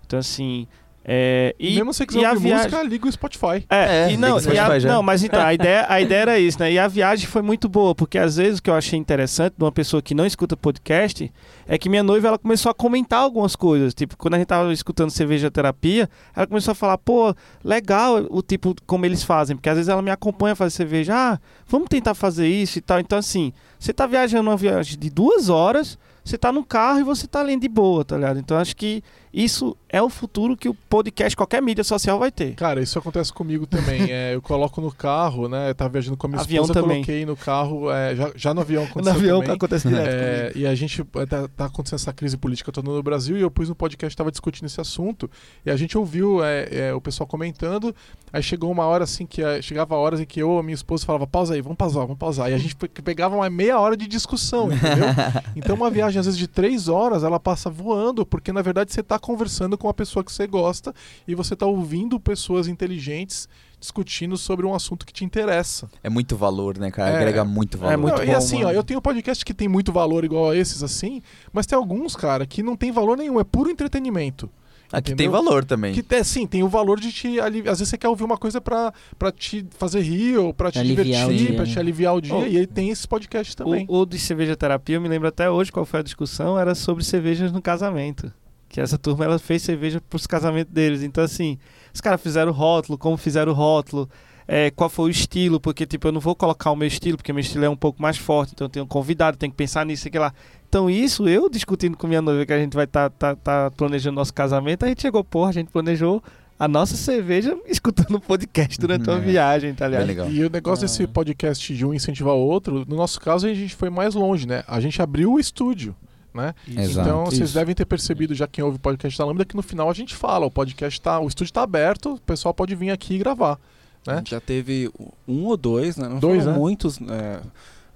Então, 0.07 0.17
assim. 0.17 0.67
É, 1.09 1.55
E, 1.57 1.71
e, 1.71 1.75
mesmo 1.75 1.93
se 1.93 1.99
você 1.99 2.05
quiser 2.05 2.25
a 2.25 2.31
ouvir 2.31 2.41
viagem- 2.49 2.65
música, 2.69 2.83
liga 2.83 3.07
o 3.07 3.11
Spotify. 3.11 3.65
é, 3.69 4.07
É, 4.07 4.11
e 4.11 4.17
não, 4.17 4.37
e 4.39 4.59
a- 4.59 4.77
não, 4.79 5.01
mas 5.01 5.23
então, 5.23 5.41
a 5.41 5.53
ideia, 5.53 5.85
a 5.87 6.01
ideia 6.01 6.19
era 6.21 6.37
isso, 6.39 6.59
né? 6.59 6.69
E 6.73 6.77
a 6.77 6.85
viagem 6.87 7.25
foi 7.27 7.41
muito 7.41 7.69
boa, 7.69 7.95
porque 7.95 8.17
às 8.17 8.35
vezes 8.35 8.59
o 8.59 8.61
que 8.63 8.69
eu 8.69 8.73
achei 8.75 8.99
interessante 8.99 9.53
de 9.57 9.63
uma 9.63 9.71
pessoa 9.71 10.01
que 10.01 10.13
não 10.13 10.25
escuta 10.25 10.57
podcast 10.57 11.31
é 11.65 11.77
que 11.77 11.87
minha 11.87 12.03
noiva 12.03 12.27
ela 12.27 12.37
começou 12.37 12.69
a 12.69 12.73
comentar 12.73 13.19
algumas 13.21 13.55
coisas. 13.55 13.93
Tipo, 13.93 14.17
quando 14.17 14.33
a 14.33 14.37
gente 14.37 14.47
tava 14.47 14.73
escutando 14.73 15.09
cerveja 15.09 15.49
terapia, 15.49 16.09
ela 16.35 16.45
começou 16.45 16.73
a 16.73 16.75
falar, 16.75 16.97
pô, 16.97 17.33
legal 17.63 18.25
o 18.29 18.41
tipo 18.41 18.75
como 18.85 19.05
eles 19.05 19.23
fazem, 19.23 19.55
porque 19.55 19.69
às 19.69 19.75
vezes 19.75 19.87
ela 19.89 20.01
me 20.01 20.11
acompanha 20.11 20.53
a 20.53 20.55
fazer 20.57 20.71
cerveja, 20.75 21.13
ah, 21.15 21.39
vamos 21.67 21.87
tentar 21.87 22.15
fazer 22.15 22.47
isso 22.49 22.77
e 22.79 22.81
tal. 22.81 22.99
Então, 22.99 23.17
assim, 23.17 23.53
você 23.79 23.93
tá 23.93 24.05
viajando 24.05 24.49
uma 24.49 24.57
viagem 24.57 24.97
de 24.99 25.09
duas 25.09 25.47
horas. 25.47 25.97
você 26.27 26.37
tá 26.37 26.51
no 26.51 26.61
carro 26.61 26.99
e 26.99 27.03
você 27.03 27.25
tá 27.25 27.41
lendo 27.41 27.61
de 27.61 27.69
boa, 27.69 28.03
tá 28.03 28.17
ligado? 28.17 28.37
Então 28.37 28.57
acho 28.57 28.75
que 28.75 29.01
isso 29.43 29.75
é 29.89 30.01
o 30.01 30.09
futuro 30.09 30.57
que 30.57 30.67
o 30.67 30.73
podcast, 30.73 31.35
qualquer 31.35 31.61
mídia 31.61 31.83
social 31.83 32.17
vai 32.19 32.31
ter. 32.31 32.55
Cara, 32.55 32.81
isso 32.81 32.97
acontece 32.99 33.31
comigo 33.31 33.65
também. 33.65 34.11
É, 34.11 34.33
eu 34.35 34.41
coloco 34.41 34.81
no 34.81 34.91
carro, 34.91 35.47
né? 35.47 35.69
Eu 35.69 35.75
tava 35.75 35.91
viajando 35.91 36.17
com 36.17 36.27
a 36.27 36.29
minha 36.31 36.41
Avião 36.41 36.63
esposa, 36.63 36.81
também. 36.81 36.97
coloquei 37.03 37.25
no 37.25 37.35
carro, 37.37 37.91
é, 37.91 38.15
já, 38.15 38.31
já 38.35 38.53
no 38.53 38.61
avião 38.61 38.83
aconteceu 38.83 39.13
No 39.13 39.19
avião 39.19 39.39
também. 39.41 39.55
acontece 39.55 39.87
direto. 39.87 40.07
É, 40.09 40.51
e 40.55 40.65
a 40.65 40.73
gente 40.75 41.01
é, 41.15 41.25
tá, 41.25 41.47
tá 41.47 41.65
acontecendo 41.65 41.99
essa 41.99 42.11
crise 42.13 42.35
política 42.35 42.71
toda 42.71 42.89
no 42.91 43.01
Brasil 43.03 43.37
e 43.37 43.41
eu 43.41 43.51
pus 43.51 43.69
no 43.69 43.75
podcast 43.75 44.11
estava 44.13 44.31
discutindo 44.31 44.65
esse 44.65 44.81
assunto 44.81 45.29
e 45.65 45.69
a 45.69 45.75
gente 45.77 45.97
ouviu 45.97 46.43
é, 46.43 46.67
é, 46.89 46.93
o 46.93 46.99
pessoal 46.99 47.27
comentando. 47.27 47.95
Aí 48.33 48.41
chegou 48.43 48.71
uma 48.71 48.85
hora 48.85 49.03
assim 49.05 49.25
que 49.25 49.41
chegava 49.61 49.95
horas 49.95 50.19
em 50.19 50.25
que 50.25 50.41
eu 50.41 50.57
a 50.57 50.63
minha 50.63 50.75
esposa 50.75 51.05
falava 51.05 51.25
pausa 51.27 51.53
aí, 51.53 51.61
vamos 51.61 51.77
pausar, 51.77 52.03
vamos 52.03 52.17
pausar. 52.17 52.49
E 52.51 52.53
a 52.53 52.57
gente 52.57 52.75
pe- 52.75 52.87
pegava 52.89 53.35
uma 53.35 53.49
meia 53.49 53.79
hora 53.79 53.95
de 53.95 54.07
discussão, 54.07 54.71
entendeu? 54.71 55.07
Então 55.55 55.75
uma 55.75 55.89
viagem 55.89 56.19
às 56.19 56.25
vezes 56.25 56.37
de 56.37 56.47
três 56.47 56.87
horas 56.87 57.23
ela 57.23 57.39
passa 57.39 57.69
voando 57.69 58.25
porque 58.25 58.51
na 58.51 58.61
verdade 58.61 58.91
você 58.91 58.99
está 59.01 59.17
conversando 59.27 59.77
com 59.77 59.89
a 59.89 59.93
pessoa 59.93 60.23
que 60.23 60.31
você 60.31 60.47
gosta 60.47 60.93
e 61.27 61.35
você 61.35 61.53
está 61.53 61.65
ouvindo 61.65 62.17
pessoas 62.17 62.65
inteligentes 62.69 63.49
discutindo 63.77 64.37
sobre 64.37 64.65
um 64.65 64.73
assunto 64.73 65.05
que 65.05 65.11
te 65.11 65.25
interessa. 65.25 65.89
É 66.01 66.09
muito 66.09 66.37
valor, 66.37 66.77
né, 66.77 66.89
cara? 66.89 67.09
É. 67.11 67.17
Agrega 67.17 67.43
muito 67.43 67.77
valor. 67.77 67.97
muito 67.97 68.15
Não, 68.15 68.23
e 68.23 68.27
bom, 68.27 68.37
assim, 68.37 68.57
ó, 68.63 68.67
mano. 68.67 68.71
eu 68.71 68.83
tenho 68.83 69.01
podcast 69.01 69.43
que 69.43 69.53
tem 69.53 69.67
muito 69.67 69.91
valor 69.91 70.23
igual 70.23 70.51
a 70.51 70.55
esses, 70.55 70.81
assim, 70.81 71.21
mas 71.51 71.65
tem 71.65 71.77
alguns, 71.77 72.15
cara, 72.15 72.45
que 72.45 72.63
não 72.63 72.77
tem 72.77 72.89
valor 72.89 73.17
nenhum, 73.17 73.37
é 73.37 73.43
puro 73.43 73.69
entretenimento. 73.69 74.49
Aqui 74.89 75.11
entendeu? 75.11 75.17
tem 75.17 75.29
valor 75.29 75.65
também. 75.65 75.93
Que 75.93 76.15
é, 76.15 76.23
sim, 76.23 76.47
tem 76.47 76.63
o 76.63 76.69
valor 76.69 76.97
de 76.97 77.11
te 77.11 77.39
aliviar. 77.41 77.73
Às 77.73 77.79
vezes 77.79 77.89
você 77.89 77.97
quer 77.97 78.07
ouvir 78.07 78.23
uma 78.23 78.37
coisa 78.37 78.61
pra, 78.61 78.93
pra 79.19 79.33
te 79.33 79.65
fazer 79.77 79.99
rir 79.99 80.37
ou 80.37 80.53
pra 80.53 80.71
te 80.71 80.79
Aliviar 80.79 81.27
divertir, 81.27 81.47
dia, 81.47 81.55
pra 81.57 81.65
né? 81.65 81.71
te 81.71 81.77
aliviar 81.79 82.15
o 82.15 82.21
dia. 82.21 82.33
Oh. 82.33 82.47
E 82.47 82.57
aí 82.57 82.65
tem 82.65 82.89
esse 82.89 83.05
podcast 83.05 83.53
também. 83.53 83.85
O, 83.89 83.99
o 83.99 84.05
de 84.05 84.17
cerveja 84.17 84.55
terapia, 84.55 84.95
eu 84.95 85.01
me 85.01 85.09
lembro 85.09 85.27
até 85.27 85.49
hoje 85.49 85.73
qual 85.73 85.85
foi 85.85 85.99
a 85.99 86.03
discussão, 86.03 86.57
era 86.57 86.73
sobre 86.73 87.03
cervejas 87.03 87.51
no 87.51 87.61
casamento. 87.61 88.31
Que 88.69 88.81
essa 88.81 88.97
turma 88.97 89.23
ela 89.25 89.39
fez 89.39 89.61
cerveja 89.61 90.01
pros 90.09 90.27
casamentos 90.27 90.73
deles. 90.73 91.01
Então, 91.03 91.23
assim, 91.23 91.57
os 91.93 92.01
caras 92.01 92.21
fizeram 92.21 92.51
o 92.51 92.55
rótulo, 92.55 92.97
como 92.97 93.15
fizeram 93.17 93.51
o 93.51 93.55
rótulo, 93.55 94.09
é, 94.47 94.69
qual 94.71 94.89
foi 94.89 95.05
o 95.05 95.09
estilo, 95.09 95.59
porque, 95.59 95.85
tipo, 95.85 96.07
eu 96.07 96.11
não 96.11 96.19
vou 96.21 96.35
colocar 96.35 96.71
o 96.71 96.75
meu 96.75 96.87
estilo, 96.87 97.17
porque 97.17 97.31
meu 97.33 97.41
estilo 97.41 97.65
é 97.65 97.69
um 97.69 97.75
pouco 97.75 98.01
mais 98.01 98.17
forte, 98.17 98.51
então 98.53 98.65
eu 98.65 98.69
tenho 98.69 98.85
um 98.85 98.87
convidado, 98.87 99.37
tenho 99.37 99.51
que 99.51 99.57
pensar 99.57 99.85
nisso 99.85 100.07
e 100.07 100.11
que 100.11 100.19
lá. 100.19 100.33
Então, 100.69 100.89
isso, 100.89 101.27
eu 101.29 101.49
discutindo 101.49 101.95
com 101.97 102.07
minha 102.07 102.21
noiva 102.21 102.45
que 102.45 102.53
a 102.53 102.59
gente 102.59 102.73
vai 102.73 102.85
estar 102.85 103.09
tá, 103.11 103.35
tá, 103.35 103.67
tá 103.67 103.71
planejando 103.71 104.15
nosso 104.15 104.33
casamento, 104.33 104.83
a 104.83 104.87
gente 104.89 105.01
chegou, 105.01 105.23
porra, 105.23 105.49
a 105.49 105.53
gente 105.53 105.69
planejou 105.71 106.21
a 106.59 106.67
nossa 106.67 106.95
cerveja 106.97 107.57
escutando 107.67 108.15
o 108.15 108.19
podcast 108.21 108.77
durante 108.79 109.09
uma 109.09 109.17
É. 109.17 109.21
viagem, 109.21 109.73
tá 109.73 109.87
ligado? 109.87 110.07
legal. 110.07 110.29
E 110.31 110.43
o 110.43 110.49
negócio 110.49 110.83
Ah. 110.83 110.87
desse 110.87 111.07
podcast 111.07 111.73
de 111.73 111.85
um 111.85 111.93
incentivar 111.93 112.33
o 112.33 112.39
outro, 112.39 112.83
no 112.87 112.95
nosso 112.97 113.19
caso 113.21 113.47
a 113.47 113.53
gente 113.53 113.75
foi 113.75 113.89
mais 113.89 114.13
longe, 114.15 114.45
né? 114.47 114.63
A 114.67 114.79
gente 114.81 115.01
abriu 115.01 115.33
o 115.33 115.39
estúdio, 115.39 115.95
né? 116.37 116.53
Exato. 116.65 117.07
Então 117.09 117.25
vocês 117.25 117.49
Isso. 117.49 117.53
devem 117.53 117.75
ter 117.75 117.85
percebido, 117.85 118.33
já 118.33 118.47
quem 118.47 118.63
ouve 118.63 118.77
o 118.77 118.79
podcast 118.79 119.17
da 119.17 119.25
Lambda, 119.25 119.43
que 119.43 119.55
no 119.55 119.61
final 119.63 119.89
a 119.89 119.93
gente 119.93 120.15
fala, 120.15 120.45
o 120.45 120.51
podcast 120.51 121.01
tá, 121.01 121.19
o 121.19 121.27
estúdio 121.27 121.51
tá 121.53 121.63
aberto, 121.63 122.13
o 122.13 122.21
pessoal 122.21 122.53
pode 122.53 122.73
vir 122.75 122.91
aqui 122.91 123.15
e 123.15 123.17
gravar. 123.17 123.59
A 124.05 124.11
né? 124.11 124.17
gente 124.19 124.31
já 124.31 124.39
teve 124.39 124.89
um 125.27 125.43
ou 125.47 125.57
dois, 125.57 125.97
né? 125.97 126.07
Não 126.07 126.19
Dois, 126.19 126.39
foram 126.43 126.53
né? 126.53 126.57
muitos 126.59 126.97
é, 127.01 127.39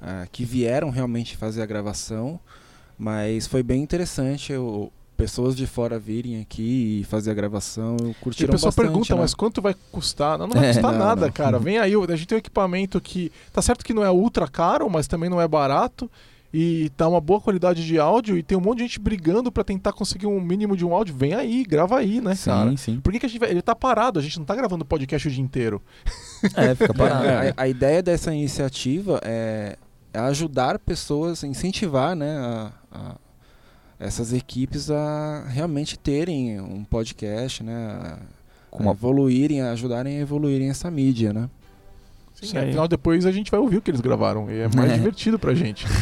é, 0.01 0.27
que 0.29 0.43
vieram 0.43 0.89
realmente 0.89 1.37
fazer 1.37 1.61
a 1.61 1.65
gravação, 1.65 2.37
mas 2.97 3.47
foi 3.47 3.63
bem 3.63 3.81
interessante 3.81 4.53
o- 4.53 4.91
pessoas 5.15 5.55
de 5.55 5.67
fora 5.67 5.99
virem 5.99 6.41
aqui 6.41 7.01
e 7.01 7.03
fazer 7.03 7.29
a 7.29 7.33
gravação. 7.35 7.95
E 8.09 8.13
Curtiram 8.15 8.49
a 8.49 8.53
pessoa 8.53 8.69
bastante, 8.71 8.85
pergunta, 8.87 9.13
né? 9.15 9.21
mas 9.21 9.35
quanto 9.35 9.61
vai 9.61 9.75
custar? 9.91 10.35
Não, 10.37 10.47
não 10.47 10.55
vai 10.59 10.69
É, 10.69 10.73
custar 10.73 10.91
não, 10.91 10.99
nada, 10.99 11.25
não. 11.27 11.31
cara. 11.31 11.59
Vem 11.59 11.77
aí, 11.77 11.93
a 11.93 12.15
gente 12.15 12.25
tem 12.27 12.35
um 12.35 12.39
equipamento 12.39 12.99
que. 12.99 13.31
Tá 13.53 13.61
certo 13.61 13.85
que 13.85 13.93
não 13.93 14.03
é 14.03 14.09
ultra 14.09 14.47
caro, 14.47 14.89
mas 14.89 15.07
também 15.07 15.29
não 15.29 15.39
é 15.39 15.47
barato. 15.47 16.09
E 16.53 16.89
tá 16.97 17.07
uma 17.07 17.21
boa 17.21 17.39
qualidade 17.39 17.85
de 17.85 17.97
áudio. 17.97 18.37
E 18.37 18.43
tem 18.43 18.57
um 18.57 18.61
monte 18.61 18.79
de 18.79 18.83
gente 18.83 18.99
brigando 18.99 19.51
pra 19.51 19.63
tentar 19.63 19.93
conseguir 19.93 20.27
um 20.27 20.41
mínimo 20.41 20.75
de 20.75 20.85
um 20.85 20.93
áudio. 20.93 21.15
Vem 21.15 21.33
aí, 21.33 21.63
grava 21.63 21.97
aí, 21.97 22.19
né, 22.19 22.35
cara? 22.43 22.69
Sim, 22.71 22.77
sim. 22.77 22.99
Por 22.99 23.13
que, 23.13 23.19
que 23.19 23.25
a 23.25 23.29
gente 23.29 23.39
vai. 23.39 23.49
Ele 23.51 23.61
tá 23.61 23.73
parado, 23.73 24.19
a 24.19 24.21
gente 24.21 24.37
não 24.37 24.45
tá 24.45 24.53
gravando 24.55 24.83
podcast 24.83 25.27
o 25.27 25.31
dia 25.31 25.41
inteiro. 25.43 25.81
É, 26.55 26.75
fica 26.75 26.91
parado. 26.95 27.25
É, 27.25 27.53
a, 27.55 27.63
a 27.63 27.67
ideia 27.69 28.03
dessa 28.03 28.33
iniciativa 28.33 29.21
é, 29.23 29.77
é 30.13 30.19
ajudar 30.19 30.77
pessoas, 30.79 31.41
incentivar 31.43 32.15
né, 32.17 32.37
a- 32.37 32.71
a- 32.91 33.15
essas 33.97 34.33
equipes 34.33 34.89
a 34.91 35.45
realmente 35.47 35.97
terem 35.97 36.59
um 36.59 36.83
podcast, 36.83 37.63
né, 37.63 37.73
a, 37.75 38.17
Com 38.69 38.89
a 38.89 38.91
evoluírem, 38.93 39.61
a 39.61 39.71
ajudarem 39.71 40.17
a 40.17 40.21
evoluírem 40.21 40.69
essa 40.69 40.89
mídia, 40.91 41.31
né? 41.31 41.49
Sim, 42.41 42.57
aí. 42.57 42.69
afinal, 42.69 42.87
depois 42.87 43.25
a 43.25 43.31
gente 43.31 43.51
vai 43.51 43.59
ouvir 43.59 43.77
o 43.77 43.81
que 43.81 43.91
eles 43.91 44.01
gravaram. 44.01 44.49
E 44.49 44.59
é 44.61 44.69
mais 44.75 44.91
É. 44.91 44.95
divertido 44.95 45.37
pra 45.37 45.53
gente. 45.53 45.85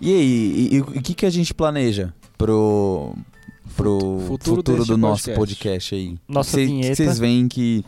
E 0.00 0.12
aí, 0.12 0.80
o 0.80 1.00
que, 1.02 1.14
que 1.14 1.24
a 1.26 1.30
gente 1.30 1.54
planeja 1.54 2.12
pro, 2.36 3.14
pro 3.76 4.20
Futuro 4.26 4.56
futuro, 4.56 4.84
do 4.84 4.98
nosso 4.98 5.24
podcast. 5.32 5.38
podcast 5.38 5.94
aí? 5.94 6.18
Nossa 6.28 6.50
Cê- 6.50 6.66
vinheta. 6.66 6.96
Vocês 6.96 7.18
veem 7.18 7.48
que, 7.48 7.84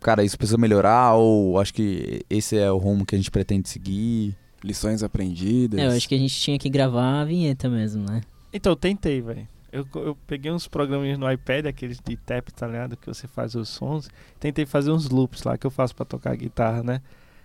cara, 0.00 0.24
isso 0.24 0.36
precisa 0.36 0.58
melhorar 0.58 1.14
ou 1.14 1.58
acho 1.60 1.72
que 1.74 2.24
esse 2.28 2.56
é 2.56 2.70
o 2.70 2.78
rumo 2.78 3.04
que 3.04 3.14
a 3.14 3.18
gente 3.18 3.30
pretende 3.30 3.68
seguir? 3.68 4.36
Lições 4.62 5.02
aprendidas. 5.02 5.78
É, 5.78 5.86
eu 5.86 5.90
acho 5.90 6.08
que 6.08 6.14
a 6.14 6.18
gente 6.18 6.34
tinha 6.34 6.58
que 6.58 6.68
gravar 6.68 7.20
a 7.20 7.24
vinheta 7.24 7.68
mesmo, 7.68 8.04
né? 8.04 8.22
Então, 8.52 8.72
eu 8.72 8.76
tentei, 8.76 9.20
velho. 9.20 9.46
Eu, 9.70 9.86
eu 9.96 10.16
peguei 10.26 10.50
uns 10.50 10.66
programinhas 10.66 11.18
no 11.18 11.30
iPad, 11.30 11.66
aqueles 11.66 12.00
de 12.04 12.16
tap, 12.16 12.48
tá 12.50 12.66
ligado? 12.66 12.96
Que 12.96 13.06
você 13.06 13.28
faz 13.28 13.54
os 13.54 13.68
sons. 13.68 14.08
Tentei 14.40 14.64
fazer 14.64 14.90
uns 14.90 15.08
loops 15.10 15.42
lá 15.44 15.58
que 15.58 15.66
eu 15.66 15.70
faço 15.70 15.94
pra 15.94 16.06
tocar 16.06 16.34
guitarra, 16.34 16.82
né? 16.82 17.02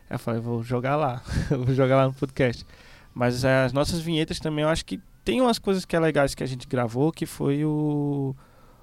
Aí 0.10 0.16
eu 0.16 0.20
falei, 0.20 0.40
vou 0.40 0.64
jogar 0.64 0.96
lá. 0.96 1.22
Vou 1.50 1.74
jogar 1.74 1.98
lá 1.98 2.08
no 2.08 2.14
podcast. 2.14 2.66
Mas 3.14 3.44
é, 3.44 3.66
as 3.66 3.74
nossas 3.74 4.00
vinhetas 4.00 4.40
também, 4.40 4.64
eu 4.64 4.70
acho 4.70 4.86
que 4.86 5.00
tem 5.24 5.42
umas 5.42 5.60
coisas 5.60 5.86
que 5.86 5.96
é 5.96 6.00
legais 6.00 6.34
que 6.34 6.44
a 6.44 6.48
gente 6.48 6.68
gravou, 6.68 7.12
que 7.12 7.26
foi 7.26 7.64
o, 7.64 8.36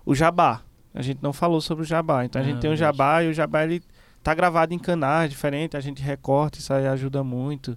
o 0.05 0.15
Jabá. 0.15 0.63
A 0.95 1.03
gente 1.03 1.19
não 1.23 1.33
falou 1.33 1.61
sobre 1.61 1.85
o 1.85 1.87
Jabá. 1.87 2.25
Então 2.25 2.41
a 2.41 2.45
gente 2.45 2.57
Ah, 2.57 2.61
tem 2.61 2.71
o. 2.73 2.77
Jabá 2.77 3.23
e 3.23 3.29
o 3.29 3.33
Jabá 3.35 3.65
ele 3.65 3.83
tá 4.23 4.35
gravado 4.35 4.75
em 4.75 4.79
canais 4.79 5.31
diferentes, 5.31 5.75
a 5.77 5.81
gente 5.81 6.03
recorta, 6.03 6.59
isso 6.59 6.73
aí 6.73 6.87
ajuda 6.87 7.23
muito. 7.25 7.77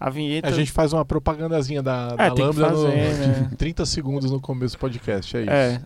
A 0.00 0.10
vinheta. 0.10 0.46
A 0.46 0.52
gente 0.52 0.70
faz 0.70 0.92
uma 0.92 1.04
propagandazinha 1.04 1.82
da, 1.82 2.14
da 2.14 2.24
É, 2.26 2.30
tem 2.30 2.36
que 2.36 2.42
Lambda 2.42 2.70
no- 2.70 2.82
fazer, 2.86 2.96
né? 2.96 3.48
de 3.50 3.56
30 3.56 3.84
segundos 3.84 4.30
no 4.30 4.40
começo 4.40 4.76
do 4.76 4.78
podcast. 4.78 5.36
É 5.36 5.40
isso. 5.42 5.50
É, 5.50 5.80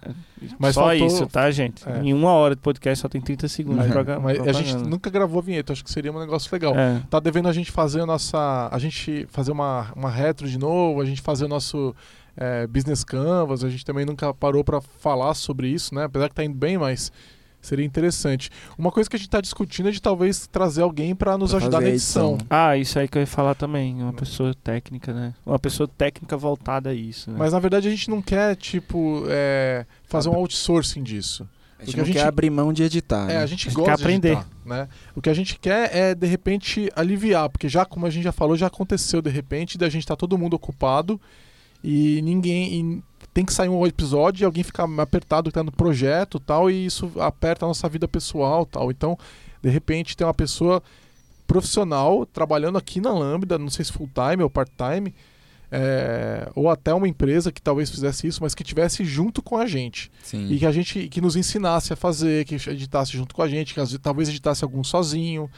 Mas 0.59 0.75
só 0.75 0.83
faltou- 0.87 1.07
isso, 1.07 1.27
tá, 1.29 1.51
gente? 1.51 1.83
É. 1.89 1.99
Em 2.03 2.13
uma 2.13 2.31
hora 2.33 2.55
de 2.55 2.61
podcast 2.61 3.01
só 3.01 3.09
tem 3.09 3.23
30 3.23 3.49
segundos. 3.49 3.79
Mas, 3.85 3.91
pra 3.91 4.03
gra- 4.03 4.21
mas 4.21 4.39
a 4.47 4.53
gente 4.53 4.77
nunca 4.77 5.09
gravou 5.09 5.39
a 5.39 5.43
vinheta, 5.43 5.73
acho 5.73 5.83
que 5.83 5.91
seria 5.91 6.13
um 6.13 6.21
negócio 6.21 6.51
legal. 6.53 6.75
É. 6.77 7.01
Tá 7.09 7.19
devendo 7.21 7.49
a 7.49 7.53
gente 7.55 7.73
fazer 7.73 8.03
a 8.03 8.07
nossa. 8.07 8.69
A 8.71 8.79
gente 8.79 9.27
fazer 9.31 9.51
uma, 9.51 9.91
uma 9.97 10.11
retro 10.11 10.47
de 10.47 10.59
novo, 10.59 11.01
a 11.01 11.07
gente 11.07 11.23
fazer 11.23 11.47
o 11.47 11.49
nosso 11.49 11.97
é, 12.37 12.67
business 12.67 13.05
canvas, 13.05 13.63
a 13.65 13.69
gente 13.69 13.85
também 13.85 14.05
nunca 14.07 14.33
parou 14.33 14.65
pra 14.65 14.81
falar 14.81 15.35
sobre 15.35 15.69
isso, 15.69 15.95
né? 15.95 16.05
Apesar 16.05 16.29
que 16.29 16.35
tá 16.35 16.45
indo 16.45 16.57
bem, 16.57 16.79
mas 16.79 17.13
seria 17.61 17.85
interessante. 17.87 18.51
Uma 18.77 18.91
coisa 18.91 19.09
que 19.09 19.15
a 19.15 19.19
gente 19.19 19.29
tá 19.31 19.41
discutindo 19.41 19.89
é 19.89 19.93
de 19.93 20.03
talvez 20.03 20.47
trazer 20.49 20.83
alguém 20.83 21.15
pra 21.15 21.39
nos 21.39 21.51
Pra 21.51 21.59
ajudar 21.61 21.81
na 21.81 21.89
edição. 21.91 22.35
edição. 22.35 22.47
Ah, 22.51 22.77
isso 22.77 22.99
aí 22.99 23.07
que 23.07 23.17
eu 23.17 23.21
ia 23.21 23.27
falar 23.27 23.55
também. 23.55 24.03
Uma 24.03 24.13
pessoa 24.13 24.53
técnica, 24.65 25.13
né? 25.13 25.33
Uma 25.47 25.59
pessoa 25.59 25.87
técnica 25.89 26.37
voltada 26.37 26.91
a 26.91 26.95
isso. 26.95 27.31
Né? 27.31 27.37
Mas 27.39 27.53
na 27.53 27.59
verdade 27.61 27.87
a 27.87 27.91
gente 27.91 28.11
não 28.11 28.21
quer, 28.21 28.57
tipo, 28.57 29.25
é, 29.29 29.87
fazer 30.05 30.29
um 30.29 30.35
outsourcing 30.35 31.03
disso. 31.05 31.49
A 31.79 31.85
gente 31.85 31.95
Porque 31.95 31.97
não 31.97 32.03
a 32.03 32.07
gente- 32.07 32.17
quer 32.17 32.27
abrir 32.29 32.51
mão 32.51 32.73
de 32.73 32.83
editar. 32.85 33.25
É, 33.25 33.35
né? 33.35 33.37
a 33.39 33.47
gente 33.47 33.67
A 33.67 33.71
gente 33.71 33.75
gosta 33.77 33.91
quer 33.93 33.97
de 33.97 34.03
aprender. 34.03 34.33
editar, 34.33 34.49
né? 34.65 34.89
O 35.17 35.21
que 35.23 35.29
a 35.31 35.35
gente 35.35 35.59
quer 35.59 35.97
é, 35.97 36.15
de 36.15 36.27
repente, 36.29 36.89
aliviar, 36.97 37.49
porque 37.51 37.69
já, 37.69 37.85
como 37.85 38.07
a 38.07 38.11
gente 38.11 38.23
já 38.25 38.31
falou, 38.33 38.57
já 38.57 38.69
aconteceu 38.69 39.21
de 39.23 39.31
repente, 39.31 39.77
da 39.79 39.89
gente 39.89 40.07
tá 40.07 40.15
todo 40.17 40.39
mundo 40.39 40.55
ocupado 40.55 41.21
e 41.83 42.21
ninguém. 42.23 42.75
e 42.75 43.03
tem 43.35 43.47
que 43.47 43.53
sair 43.53 43.69
um 43.71 43.87
episódio 43.87 44.43
e 44.43 44.47
alguém 44.47 44.63
fica 44.63 44.85
apertado 45.01 45.49
que 45.49 45.55
tá 45.55 45.63
no 45.63 45.73
projeto 45.73 46.37
e 46.37 46.41
tal, 46.41 46.71
e 46.71 46.85
isso 46.85 47.11
aperta 47.19 47.65
a 47.65 47.69
nossa 47.69 47.89
vida 47.89 48.07
pessoal 48.07 48.67
tal. 48.67 48.91
Então, 48.91 49.19
de 49.63 49.71
repente, 49.71 50.15
tem 50.15 50.27
uma 50.27 50.35
pessoa 50.35 50.83
profissional 51.47 52.27
trabalhando 52.27 52.77
aqui 52.77 53.01
na 53.01 53.13
Lambda, 53.13 53.59
não 53.59 53.71
sei 53.71 53.85
se 53.87 53.93
full 53.93 54.11
time 54.15 54.43
ou 54.43 54.51
part-time. 54.51 55.15
é, 55.75 56.51
ou 56.55 56.69
até 56.69 56.93
uma 56.93 57.09
empresa 57.09 57.51
que 57.51 57.63
talvez 57.63 57.89
fizesse 57.89 58.27
isso, 58.27 58.43
mas 58.43 58.55
que 58.55 58.63
tivesse 58.63 59.07
junto 59.07 59.41
com 59.41 59.57
a 59.57 59.67
gente 59.67 60.13
Sim. 60.23 60.47
e 60.51 60.59
que 60.59 60.67
a 60.67 60.71
gente 60.71 61.09
que 61.09 61.19
nos 61.19 61.35
ensinasse 61.35 61.95
a 61.95 61.97
fazer, 61.97 62.45
que 62.45 62.57
editasse 62.57 63.13
junto 63.13 63.35
com 63.35 63.41
a 63.41 63.49
gente, 63.49 63.73
que 63.73 63.81
às 63.81 63.97
talvez 63.99 64.29
editasse 64.29 64.63
algum 64.63 64.85
sozinho, 64.85 65.51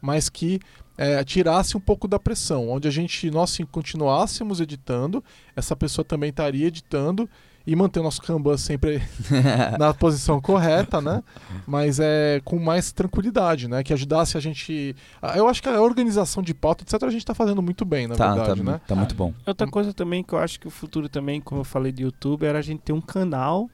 mas 0.00 0.30
que 0.30 0.58
é, 0.98 1.22
tirasse 1.22 1.76
um 1.76 1.80
pouco 1.80 2.08
da 2.08 2.18
pressão, 2.18 2.68
onde 2.68 2.88
a 2.88 2.90
gente 2.90 3.30
nós 3.30 3.50
sim, 3.50 3.64
continuássemos 3.64 4.60
editando, 4.60 5.22
essa 5.54 5.76
pessoa 5.76 6.04
também 6.04 6.30
estaria 6.30 6.66
editando 6.66 7.30
e 7.64 7.76
manter 7.76 8.00
o 8.00 8.02
nosso 8.02 8.22
Kanban 8.22 8.56
sempre 8.56 9.00
na 9.78 9.92
posição 9.94 10.40
correta, 10.40 11.00
né? 11.02 11.22
Mas 11.66 12.00
é 12.00 12.40
com 12.42 12.58
mais 12.58 12.92
tranquilidade, 12.92 13.68
né? 13.68 13.82
Que 13.84 13.92
ajudasse 13.92 14.38
a 14.38 14.40
gente. 14.40 14.96
Eu 15.36 15.46
acho 15.46 15.62
que 15.62 15.68
a 15.68 15.80
organização 15.80 16.42
de 16.42 16.54
pauta, 16.54 16.82
etc., 16.82 17.02
a 17.02 17.10
gente 17.10 17.26
tá 17.26 17.34
fazendo 17.34 17.60
muito 17.60 17.84
bem, 17.84 18.06
na 18.06 18.16
tá, 18.16 18.34
verdade, 18.34 18.64
tá, 18.64 18.72
né? 18.72 18.80
tá 18.88 18.94
muito 18.94 19.14
bom. 19.14 19.34
Outra 19.46 19.66
coisa 19.66 19.92
também 19.92 20.24
que 20.24 20.32
eu 20.32 20.38
acho 20.38 20.58
que 20.58 20.66
o 20.66 20.70
futuro 20.70 21.10
também, 21.10 21.42
como 21.42 21.60
eu 21.60 21.64
falei 21.64 21.92
de 21.92 22.04
YouTube, 22.04 22.46
era 22.46 22.58
a 22.58 22.62
gente 22.62 22.80
ter 22.80 22.94
um 22.94 23.02
canal 23.02 23.68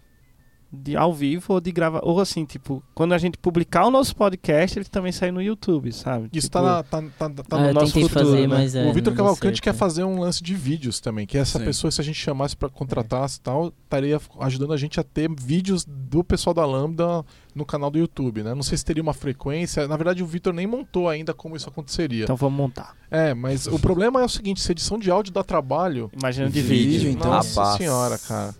de 0.74 0.96
ao 0.96 1.12
vivo 1.14 1.54
ou 1.54 1.60
de 1.60 1.70
gravar. 1.72 2.00
Ou 2.02 2.20
assim, 2.20 2.44
tipo, 2.44 2.82
quando 2.94 3.12
a 3.14 3.18
gente 3.18 3.38
publicar 3.38 3.86
o 3.86 3.90
nosso 3.90 4.14
podcast, 4.14 4.78
ele 4.78 4.84
também 4.86 5.12
sai 5.12 5.30
no 5.30 5.40
YouTube, 5.40 5.92
sabe? 5.92 6.28
Isso 6.32 6.48
tipo, 6.48 6.58
tá, 6.58 6.62
na, 6.62 6.82
tá, 6.82 7.02
tá, 7.18 7.30
tá 7.30 7.56
Ah, 7.56 7.60
no 7.60 7.66
eu 7.68 7.74
nosso 7.74 7.92
futuro, 7.92 8.08
fazer, 8.12 8.40
né? 8.42 8.46
mas 8.46 8.74
é, 8.74 8.86
o 8.88 8.92
Vitor 8.92 9.14
Cavalcante 9.14 9.62
quer 9.62 9.74
fazer 9.74 10.04
um 10.04 10.20
lance 10.20 10.42
de 10.42 10.54
vídeos 10.54 11.00
também, 11.00 11.26
que 11.26 11.38
essa 11.38 11.58
Sim. 11.58 11.64
pessoa, 11.64 11.90
se 11.90 12.00
a 12.00 12.04
gente 12.04 12.18
chamasse 12.20 12.56
pra 12.56 12.68
contratar 12.68 13.28
e 13.28 13.40
tal, 13.40 13.72
estaria 13.84 14.20
ajudando 14.40 14.72
a 14.72 14.76
gente 14.76 14.98
a 14.98 15.02
ter 15.04 15.30
vídeos 15.40 15.84
do 15.86 16.22
pessoal 16.24 16.52
da 16.52 16.64
Lambda 16.66 17.24
no 17.54 17.64
canal 17.64 17.90
do 17.90 17.98
YouTube, 17.98 18.42
né? 18.42 18.52
Não 18.54 18.62
sei 18.62 18.76
se 18.76 18.84
teria 18.84 19.02
uma 19.02 19.14
frequência. 19.14 19.86
Na 19.86 19.96
verdade, 19.96 20.22
o 20.22 20.26
Vitor 20.26 20.52
nem 20.52 20.66
montou 20.66 21.08
ainda 21.08 21.32
como 21.32 21.54
isso 21.56 21.68
aconteceria. 21.68 22.24
Então 22.24 22.34
vamos 22.36 22.56
montar. 22.56 22.96
É, 23.10 23.32
mas 23.32 23.66
o 23.68 23.78
problema 23.78 24.20
é 24.20 24.24
o 24.24 24.28
seguinte, 24.28 24.60
se 24.60 24.70
a 24.70 24.72
edição 24.72 24.98
de 24.98 25.10
áudio 25.10 25.32
dá 25.32 25.44
trabalho... 25.44 26.10
Imagina 26.18 26.50
de 26.50 26.60
Vídeo, 26.60 26.90
vídeo. 27.00 27.10
então. 27.10 27.30
Nossa 27.30 27.60
Rapaz. 27.60 27.76
senhora, 27.78 28.18
cara. 28.18 28.54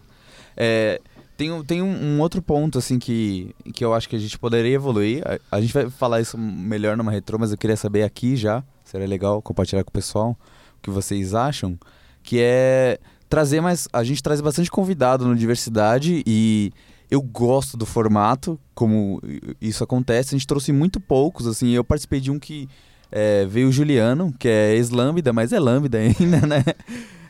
É, 0.56 1.00
tem 1.36 1.50
um, 1.50 1.64
tem 1.64 1.82
um, 1.82 2.16
um 2.16 2.20
outro 2.20 2.40
ponto, 2.40 2.78
assim, 2.78 2.98
que, 2.98 3.54
que 3.74 3.84
eu 3.84 3.92
acho 3.92 4.08
que 4.08 4.16
a 4.16 4.18
gente 4.18 4.38
poderia 4.38 4.74
evoluir. 4.74 5.22
A, 5.26 5.56
a 5.56 5.60
gente 5.60 5.72
vai 5.72 5.90
falar 5.90 6.20
isso 6.20 6.38
melhor 6.38 6.96
numa 6.96 7.10
retrô, 7.10 7.38
mas 7.38 7.50
eu 7.50 7.58
queria 7.58 7.76
saber 7.76 8.02
aqui 8.02 8.36
já. 8.36 8.62
Seria 8.84 9.06
legal 9.06 9.42
compartilhar 9.42 9.82
com 9.82 9.90
o 9.90 9.92
pessoal 9.92 10.36
o 10.78 10.82
que 10.82 10.90
vocês 10.90 11.34
acham. 11.34 11.78
Que 12.22 12.38
é 12.40 12.98
trazer 13.28 13.60
mais. 13.60 13.88
A 13.92 14.04
gente 14.04 14.22
traz 14.22 14.40
bastante 14.40 14.70
convidado 14.70 15.26
no 15.26 15.34
Diversidade 15.34 16.22
e 16.26 16.72
eu 17.10 17.20
gosto 17.20 17.76
do 17.76 17.84
formato, 17.84 18.58
como 18.74 19.20
isso 19.60 19.82
acontece. 19.82 20.34
A 20.34 20.38
gente 20.38 20.46
trouxe 20.46 20.72
muito 20.72 21.00
poucos, 21.00 21.46
assim. 21.46 21.70
Eu 21.70 21.84
participei 21.84 22.20
de 22.20 22.30
um 22.30 22.38
que 22.38 22.68
é, 23.10 23.44
veio 23.46 23.68
o 23.68 23.72
Juliano, 23.72 24.32
que 24.38 24.48
é 24.48 24.74
ex-lambda, 24.74 25.32
mas 25.32 25.52
é 25.52 25.58
lambda 25.60 25.98
ainda, 25.98 26.46
né? 26.46 26.64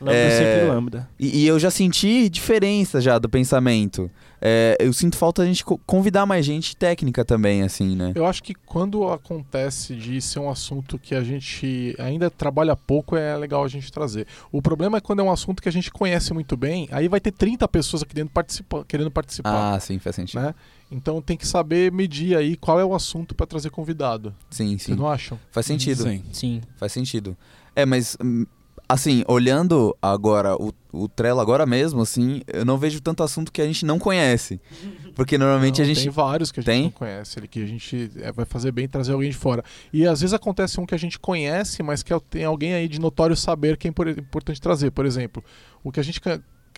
Lambda 0.01 0.13
É, 0.13 0.29
sempre 0.37 0.67
lambda. 0.67 1.09
E, 1.19 1.43
e 1.43 1.47
eu 1.47 1.57
já 1.57 1.71
senti 1.71 2.27
diferença 2.29 2.99
já 2.99 3.17
do 3.17 3.29
pensamento. 3.29 4.09
É, 4.41 4.75
eu 4.79 4.91
sinto 4.93 5.17
falta 5.17 5.41
a 5.41 5.45
gente 5.45 5.63
co- 5.63 5.79
convidar 5.87 6.25
mais 6.25 6.45
gente 6.45 6.75
técnica 6.75 7.23
também, 7.23 7.63
assim, 7.63 7.95
né? 7.95 8.11
Eu 8.13 8.25
acho 8.25 8.43
que 8.43 8.53
quando 8.53 9.07
acontece 9.09 9.95
de 9.95 10.21
ser 10.21 10.39
um 10.39 10.49
assunto 10.49 10.99
que 10.99 11.15
a 11.15 11.23
gente 11.23 11.95
ainda 11.97 12.29
trabalha 12.29 12.75
pouco, 12.75 13.15
é 13.15 13.35
legal 13.37 13.63
a 13.63 13.67
gente 13.67 13.91
trazer. 13.91 14.27
O 14.51 14.61
problema 14.61 14.97
é 14.97 15.01
quando 15.01 15.21
é 15.21 15.23
um 15.23 15.31
assunto 15.31 15.63
que 15.63 15.69
a 15.69 15.71
gente 15.71 15.89
conhece 15.89 16.33
muito 16.33 16.55
bem, 16.57 16.87
aí 16.91 17.07
vai 17.07 17.19
ter 17.19 17.31
30 17.31 17.67
pessoas 17.69 18.03
aqui 18.03 18.13
dentro 18.13 18.33
participa 18.33 18.83
querendo 18.87 19.09
participar. 19.09 19.75
Ah, 19.75 19.79
sim, 19.79 19.97
faz 19.97 20.15
sentido. 20.15 20.41
Né? 20.41 20.53
Então 20.91 21.21
tem 21.21 21.35
que 21.35 21.47
saber 21.47 21.91
medir 21.91 22.37
aí 22.37 22.55
qual 22.55 22.79
é 22.79 22.85
o 22.85 22.93
assunto 22.93 23.33
para 23.33 23.45
trazer 23.47 23.69
convidado. 23.71 24.33
Sim, 24.49 24.69
Vocês 24.77 24.83
sim. 24.83 24.95
não 24.95 25.07
acham? 25.09 25.39
Faz 25.51 25.65
sentido. 25.65 26.03
Sim. 26.03 26.23
Sim. 26.31 26.61
Faz 26.77 26.91
sentido. 26.91 27.35
É, 27.75 27.85
mas 27.85 28.15
hum, 28.23 28.45
assim, 28.87 29.23
olhando 29.27 29.97
agora 29.99 30.55
o, 30.55 30.71
o 30.93 31.07
Trello 31.09 31.39
agora 31.41 31.65
mesmo, 31.65 32.01
assim, 32.01 32.41
eu 32.47 32.63
não 32.63 32.77
vejo 32.77 33.01
tanto 33.01 33.23
assunto 33.23 33.51
que 33.51 33.61
a 33.61 33.65
gente 33.65 33.83
não 33.83 33.97
conhece. 33.97 34.61
Porque 35.15 35.37
normalmente 35.37 35.77
Não, 35.79 35.83
a 35.85 35.87
gente. 35.87 36.03
Tem 36.03 36.09
vários 36.11 36.51
que 36.51 36.59
a 36.59 36.61
gente 36.61 36.71
Tem? 36.71 36.83
não 36.83 36.91
conhece, 36.91 37.41
que 37.47 37.63
a 37.63 37.65
gente 37.65 38.11
é, 38.17 38.31
vai 38.31 38.45
fazer 38.45 38.71
bem 38.71 38.87
trazer 38.87 39.13
alguém 39.13 39.31
de 39.31 39.35
fora. 39.37 39.63
E 39.91 40.05
às 40.05 40.21
vezes 40.21 40.33
acontece 40.33 40.79
um 40.79 40.85
que 40.85 40.93
a 40.93 40.99
gente 40.99 41.17
conhece, 41.17 41.81
mas 41.81 42.03
que 42.03 42.13
é- 42.13 42.19
tem 42.29 42.43
alguém 42.45 42.73
aí 42.73 42.87
de 42.87 42.99
notório 42.99 43.35
saber 43.35 43.75
que 43.75 43.87
é 43.87 43.89
impor- 43.89 44.07
importante 44.09 44.61
trazer. 44.61 44.91
Por 44.91 45.05
exemplo, 45.05 45.43
o 45.83 45.91
que 45.91 45.99
a 45.99 46.03
gente 46.03 46.21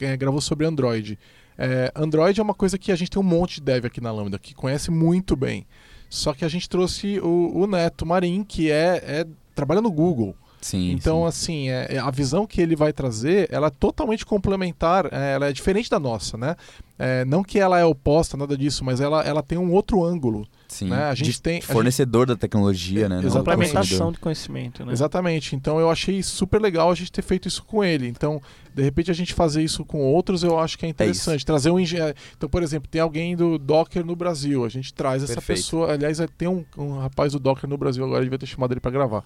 é, 0.02 0.16
gravou 0.18 0.40
sobre 0.40 0.66
Android. 0.66 1.20
É, 1.58 1.92
Android 1.96 2.40
é 2.40 2.44
uma 2.44 2.54
coisa 2.54 2.78
que 2.78 2.92
a 2.92 2.96
gente 2.96 3.10
tem 3.10 3.20
um 3.20 3.26
monte 3.26 3.56
de 3.56 3.62
dev 3.62 3.86
aqui 3.86 4.00
na 4.00 4.12
Lambda, 4.12 4.38
que 4.38 4.54
conhece 4.54 4.92
muito 4.92 5.36
bem. 5.36 5.66
Só 6.10 6.34
que 6.34 6.46
a 6.46 6.48
gente 6.48 6.70
trouxe 6.70 7.20
o, 7.20 7.52
o 7.54 7.68
Neto 7.68 8.06
Marim, 8.06 8.44
que 8.44 8.72
é, 8.72 9.02
é 9.04 9.28
trabalha 9.56 9.82
no 9.82 9.92
Google. 9.92 10.36
Sim. 10.62 10.92
Então, 10.92 11.22
sim. 11.22 11.28
assim, 11.28 11.70
é, 11.70 11.96
é- 11.96 12.00
a 12.00 12.12
visão 12.12 12.48
que 12.48 12.62
ele 12.62 12.76
vai 12.76 12.92
trazer, 12.92 13.48
ela 13.52 13.68
é 13.68 13.72
totalmente 13.72 14.26
complementar, 14.26 15.08
é, 15.12 15.34
ela 15.34 15.48
é 15.48 15.54
diferente 15.54 15.90
da 15.90 16.00
nossa, 16.00 16.38
né? 16.38 16.56
É, 16.98 17.24
não 17.26 17.44
que 17.44 17.60
ela 17.60 17.80
é 17.80 17.86
oposta, 17.86 18.36
nada 18.36 18.58
disso, 18.58 18.84
mas 18.84 19.00
ela, 19.00 19.24
ela 19.24 19.44
tem 19.44 19.58
um 19.58 19.72
outro 19.72 20.04
ângulo, 20.04 20.48
sim. 20.68 20.90
né? 20.90 21.06
A 21.06 21.16
gente 21.16 21.32
De 21.32 21.42
tem... 21.42 21.58
a 21.58 21.60
gente- 21.62 21.72
fornecedor 21.72 22.26
da 22.26 22.36
tecnologia, 22.36 23.08
né? 23.08 23.20
do 23.20 23.28
Exatamente. 23.28 23.68
Complementação 23.70 24.12
de 24.12 24.20
conhecimento, 24.20 24.86
né? 24.86 24.94
Exatamente. 24.94 25.56
Então, 25.56 25.80
eu 25.80 25.90
achei 25.90 26.22
super 26.24 26.62
legal 26.62 26.92
a 26.92 26.96
gente 26.96 27.12
ter 27.12 27.22
feito 27.22 27.48
isso 27.48 27.64
com 27.64 27.84
ele. 27.84 28.08
Então, 28.08 28.42
de 28.74 28.84
repente, 28.84 29.10
a 29.10 29.14
gente 29.14 29.34
fazer 29.34 29.64
isso 29.64 29.84
com 29.86 30.00
outros, 30.00 30.44
eu 30.44 30.60
acho 30.60 30.78
que 30.78 30.86
é 30.86 30.90
interessante. 30.90 31.46
Trazer 31.46 31.72
um 31.72 31.80
engenheiro... 31.80 32.16
Então, 32.36 32.48
por 32.50 32.62
exemplo, 32.62 32.88
tem 32.90 33.02
alguém 33.02 33.36
do 33.36 33.58
Docker 33.58 34.06
no 34.06 34.16
Brasil, 34.16 34.64
a 34.66 34.70
gente 34.70 34.94
traz 34.94 35.24
essa 35.24 35.36
Perfeito. 35.36 35.60
pessoa... 35.60 35.94
Aliás, 35.94 36.20
tem 36.38 36.48
um, 36.48 36.64
um 36.78 37.00
rapaz 37.00 37.34
do 37.34 37.40
Docker 37.40 37.70
no 37.70 37.78
Brasil 37.78 38.04
agora, 38.04 38.20
a 38.20 38.24
gente 38.24 38.30
vai 38.30 38.40
ter 38.40 38.46
chamado 38.46 38.74
ele 38.74 38.80
para 38.80 38.92
gravar. 38.92 39.24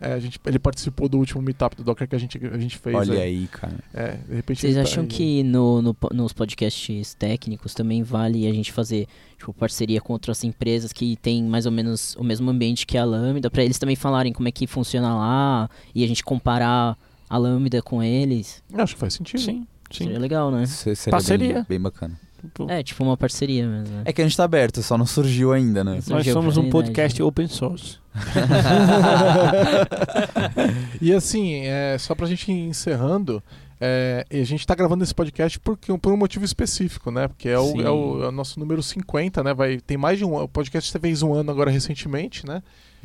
É, 0.00 0.12
a 0.12 0.18
gente, 0.18 0.38
ele 0.46 0.58
participou 0.58 1.08
do 1.08 1.18
último 1.18 1.40
meetup 1.42 1.74
do 1.76 1.82
Docker 1.84 2.08
que 2.08 2.14
a 2.14 2.18
gente, 2.18 2.38
a 2.46 2.58
gente 2.58 2.76
fez. 2.78 2.94
Olha 2.94 3.14
aí. 3.14 3.20
aí, 3.40 3.46
cara. 3.48 3.74
É, 3.94 4.12
de 4.28 4.34
repente 4.36 4.60
Vocês 4.60 4.74
tá 4.74 4.82
acham 4.82 5.02
aí. 5.02 5.08
que 5.08 5.42
no, 5.42 5.80
no 5.82 5.96
nos 6.12 6.32
podcasts 6.32 7.14
técnicos 7.14 7.74
também 7.74 8.02
vale 8.02 8.46
a 8.46 8.52
gente 8.52 8.72
fazer 8.72 9.06
tipo, 9.38 9.52
parceria 9.52 10.00
com 10.00 10.12
outras 10.12 10.42
empresas 10.44 10.92
que 10.92 11.16
tem 11.16 11.42
mais 11.44 11.66
ou 11.66 11.72
menos 11.72 12.14
o 12.16 12.24
mesmo 12.24 12.50
ambiente 12.50 12.86
que 12.86 12.96
a 12.98 13.04
Lambda, 13.04 13.50
pra 13.50 13.62
eles 13.64 13.78
também 13.78 13.96
falarem 13.96 14.32
como 14.32 14.48
é 14.48 14.52
que 14.52 14.66
funciona 14.66 15.14
lá 15.14 15.68
e 15.94 16.04
a 16.04 16.06
gente 16.06 16.22
comparar 16.24 16.96
a 17.28 17.36
Lambda 17.38 17.82
com 17.82 18.02
eles? 18.02 18.62
Acho 18.74 18.94
que 18.94 19.00
faz 19.00 19.14
sentido. 19.14 19.40
Sim, 19.40 19.66
sim. 19.90 20.04
Seria 20.04 20.18
legal, 20.18 20.50
né? 20.50 20.66
Se- 20.66 20.94
seria 20.94 21.10
Parceria. 21.10 21.54
Bem, 21.54 21.64
bem 21.68 21.80
bacana. 21.80 22.18
Tipo, 22.46 22.70
É, 22.70 22.82
tipo 22.82 23.02
uma 23.04 23.16
parceria 23.16 23.66
mesmo. 23.66 23.96
né? 23.96 24.02
É 24.04 24.12
que 24.12 24.20
a 24.20 24.24
gente 24.24 24.36
tá 24.36 24.44
aberto, 24.44 24.82
só 24.82 24.96
não 24.96 25.06
surgiu 25.06 25.52
ainda, 25.52 25.82
né? 25.84 25.96
Nós 25.96 26.04
surgiu 26.04 26.32
a 26.32 26.34
somos 26.34 26.56
um 26.56 26.68
oportunidade. 26.68 26.94
podcast 27.14 27.22
open 27.22 27.48
source. 27.48 27.98
E 31.00 31.12
assim, 31.12 31.62
é, 31.64 31.96
só 31.98 32.14
pra 32.14 32.26
gente 32.26 32.50
ir 32.50 32.68
encerrando, 32.68 33.42
é, 33.80 34.24
e 34.30 34.40
a 34.40 34.44
gente 34.44 34.66
tá 34.66 34.74
gravando 34.74 35.04
esse 35.04 35.14
podcast 35.14 35.58
porque, 35.60 35.96
por 35.98 36.12
um 36.12 36.16
motivo 36.16 36.44
específico, 36.44 37.10
né? 37.10 37.28
Porque 37.28 37.48
é 37.48 37.58
o, 37.58 37.80
é 37.80 37.90
o, 37.90 38.24
é 38.24 38.28
o 38.28 38.32
nosso 38.32 38.58
número 38.58 38.82
50, 38.82 39.42
né? 39.44 39.52
Vai, 39.54 39.78
tem 39.78 39.96
mais 39.98 40.18
de 40.18 40.24
um 40.24 40.34
ano. 40.34 40.44
O 40.44 40.48
podcast 40.48 40.96
fez 40.98 41.22
um 41.22 41.34
ano 41.34 41.50
agora 41.50 41.70
recentemente, 41.70 42.46
né? 42.46 42.62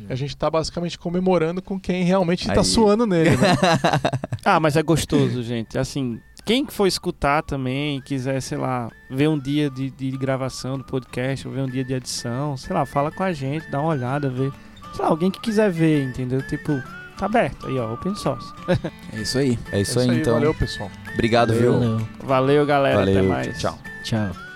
A 0.08 0.14
gente 0.16 0.36
tá 0.36 0.50
basicamente 0.50 0.98
comemorando 0.98 1.62
com 1.62 1.78
quem 1.78 2.02
realmente 2.02 2.46
tá 2.48 2.60
Aí. 2.60 2.64
suando 2.64 3.06
nele, 3.06 3.36
né? 3.36 3.56
Ah, 4.44 4.58
mas 4.58 4.76
é 4.76 4.82
gostoso, 4.82 5.40
gente. 5.44 5.78
Assim, 5.78 6.18
quem 6.44 6.66
for 6.66 6.86
escutar 6.86 7.42
também, 7.42 8.00
quiser, 8.00 8.40
sei 8.40 8.58
lá, 8.58 8.90
ver 9.10 9.28
um 9.28 9.38
dia 9.38 9.70
de, 9.70 9.90
de 9.90 10.10
gravação 10.12 10.76
do 10.78 10.84
podcast, 10.84 11.46
ou 11.46 11.54
ver 11.54 11.60
um 11.62 11.68
dia 11.68 11.84
de 11.84 11.94
edição, 11.94 12.56
sei 12.56 12.74
lá, 12.74 12.84
fala 12.84 13.10
com 13.10 13.22
a 13.22 13.32
gente, 13.32 13.70
dá 13.70 13.80
uma 13.80 13.90
olhada, 13.90 14.28
vê. 14.28 14.50
Sei 14.94 15.04
lá, 15.04 15.10
alguém 15.10 15.30
que 15.30 15.40
quiser 15.40 15.70
ver, 15.70 16.04
entendeu? 16.04 16.42
Tipo, 16.46 16.82
tá 17.16 17.26
aberto 17.26 17.66
aí, 17.66 17.78
ó, 17.78 17.94
open 17.94 18.14
source. 18.14 18.52
É 19.12 19.20
isso 19.20 19.38
aí. 19.38 19.58
É 19.70 19.80
isso 19.80 19.98
É 20.00 20.02
aí, 20.02 20.20
então. 20.20 20.34
Valeu, 20.34 20.54
pessoal. 20.54 20.90
Obrigado, 21.14 21.54
viu? 21.54 21.72
Valeu. 21.72 22.08
Valeu, 22.24 22.66
galera. 22.66 22.98
Valeu, 22.98 23.18
até 23.18 23.28
mais. 23.28 23.58
tchau. 23.58 23.78
Tchau. 24.04 24.51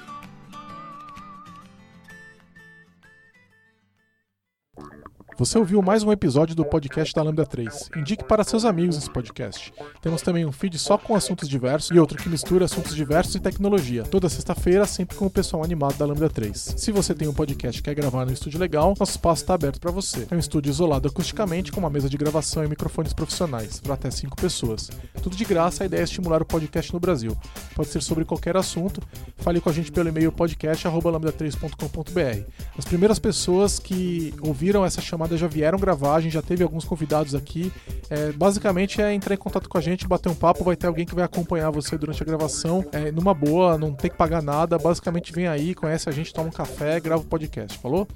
Você 5.39 5.59
ouviu 5.59 5.83
mais 5.83 6.03
um 6.03 6.11
episódio 6.11 6.57
do 6.57 6.65
podcast 6.65 7.15
da 7.15 7.23
Lambda 7.23 7.45
3. 7.45 7.91
Indique 7.95 8.25
para 8.25 8.43
seus 8.43 8.65
amigos 8.65 8.97
esse 8.97 9.11
podcast. 9.11 9.71
Temos 10.01 10.23
também 10.23 10.47
um 10.47 10.53
feed 10.53 10.79
só 10.79 10.97
com 10.97 11.15
assuntos 11.15 11.47
diversos 11.47 11.95
e 11.95 11.99
outro 11.99 12.17
que 12.17 12.27
mistura 12.27 12.65
assuntos 12.65 12.97
diversos 12.97 13.35
e 13.35 13.41
tecnologia. 13.41 14.03
Toda 14.05 14.31
sexta-feira, 14.31 14.87
sempre 14.87 15.15
com 15.15 15.27
o 15.27 15.31
pessoal 15.31 15.63
animado 15.63 15.99
da 15.99 16.07
Lambda 16.07 16.31
3. 16.31 16.77
Se 16.79 16.91
você 16.91 17.15
tem 17.15 17.29
um 17.29 17.35
podcast 17.35 17.79
e 17.79 17.83
quer 17.83 17.95
gravar 17.95 18.25
no 18.25 18.33
estúdio 18.33 18.59
legal, 18.59 18.95
nosso 18.99 19.13
espaço 19.13 19.43
está 19.43 19.53
aberto 19.53 19.79
para 19.79 19.91
você. 19.91 20.27
É 20.31 20.35
um 20.35 20.39
estúdio 20.39 20.71
isolado 20.71 21.07
acusticamente, 21.07 21.71
com 21.71 21.81
uma 21.81 21.91
mesa 21.91 22.09
de 22.09 22.17
gravação 22.17 22.65
e 22.65 22.69
microfones 22.69 23.13
profissionais, 23.13 23.79
para 23.79 23.93
até 23.93 24.11
5 24.11 24.35
pessoas. 24.37 24.91
Tudo 25.23 25.37
de 25.37 25.45
graça, 25.45 25.83
a 25.83 25.87
ideia 25.87 26.01
é 26.01 26.05
estimular 26.05 26.41
o 26.41 26.47
podcast 26.47 26.91
no 26.95 27.01
Brasil. 27.01 27.37
Pode 27.75 27.91
ser 27.91 28.03
sobre 28.03 28.25
qualquer 28.25 28.57
assunto. 28.57 29.03
Fale 29.37 29.61
com 29.61 29.69
a 29.69 29.73
gente 29.73 29.93
pelo 29.93 30.09
e-mail 30.09 30.33
podcast.lambda3.com.br. 30.33 32.51
As 32.79 32.87
primeiras 32.87 33.19
pessoas 33.19 33.79
que 33.79 34.33
ouviram 34.41 34.83
essa 34.83 35.03
chamada 35.03 35.26
já 35.35 35.47
vieram 35.47 35.79
gravar, 35.79 36.17
a 36.17 36.21
gente 36.21 36.33
já 36.33 36.43
teve 36.43 36.63
alguns 36.63 36.85
convidados 36.85 37.35
aqui. 37.35 37.73
É, 38.11 38.33
basicamente 38.33 39.01
é 39.01 39.13
entrar 39.15 39.35
em 39.35 39.39
contato 39.39 39.69
com 39.69 39.79
a 39.79 39.81
gente, 39.81 40.07
bater 40.07 40.29
um 40.29 40.35
papo, 40.35 40.63
vai 40.63 40.77
ter 40.77 40.87
alguém 40.87 41.07
que 41.07 41.15
vai 41.15 41.25
acompanhar 41.25 41.71
você 41.71 41.97
durante 41.97 42.23
a 42.23 42.27
gravação, 42.27 42.85
é, 42.93 43.11
numa 43.11 43.33
boa, 43.33 43.79
não 43.79 43.95
tem 43.95 44.11
que 44.11 44.17
pagar 44.17 44.43
nada. 44.43 44.79
Basicamente 44.79 45.33
vem 45.33 45.49
aí, 45.49 45.75
conhece 45.75 46.09
a 46.09 46.13
gente, 46.13 46.33
toma 46.33 46.49
um 46.49 46.53
café, 46.53 47.01
grava 47.01 47.23
o 47.23 47.27
podcast. 47.27 47.79
Falou? 47.79 48.07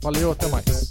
Valeu, 0.00 0.30
até 0.30 0.46
mais. 0.46 0.90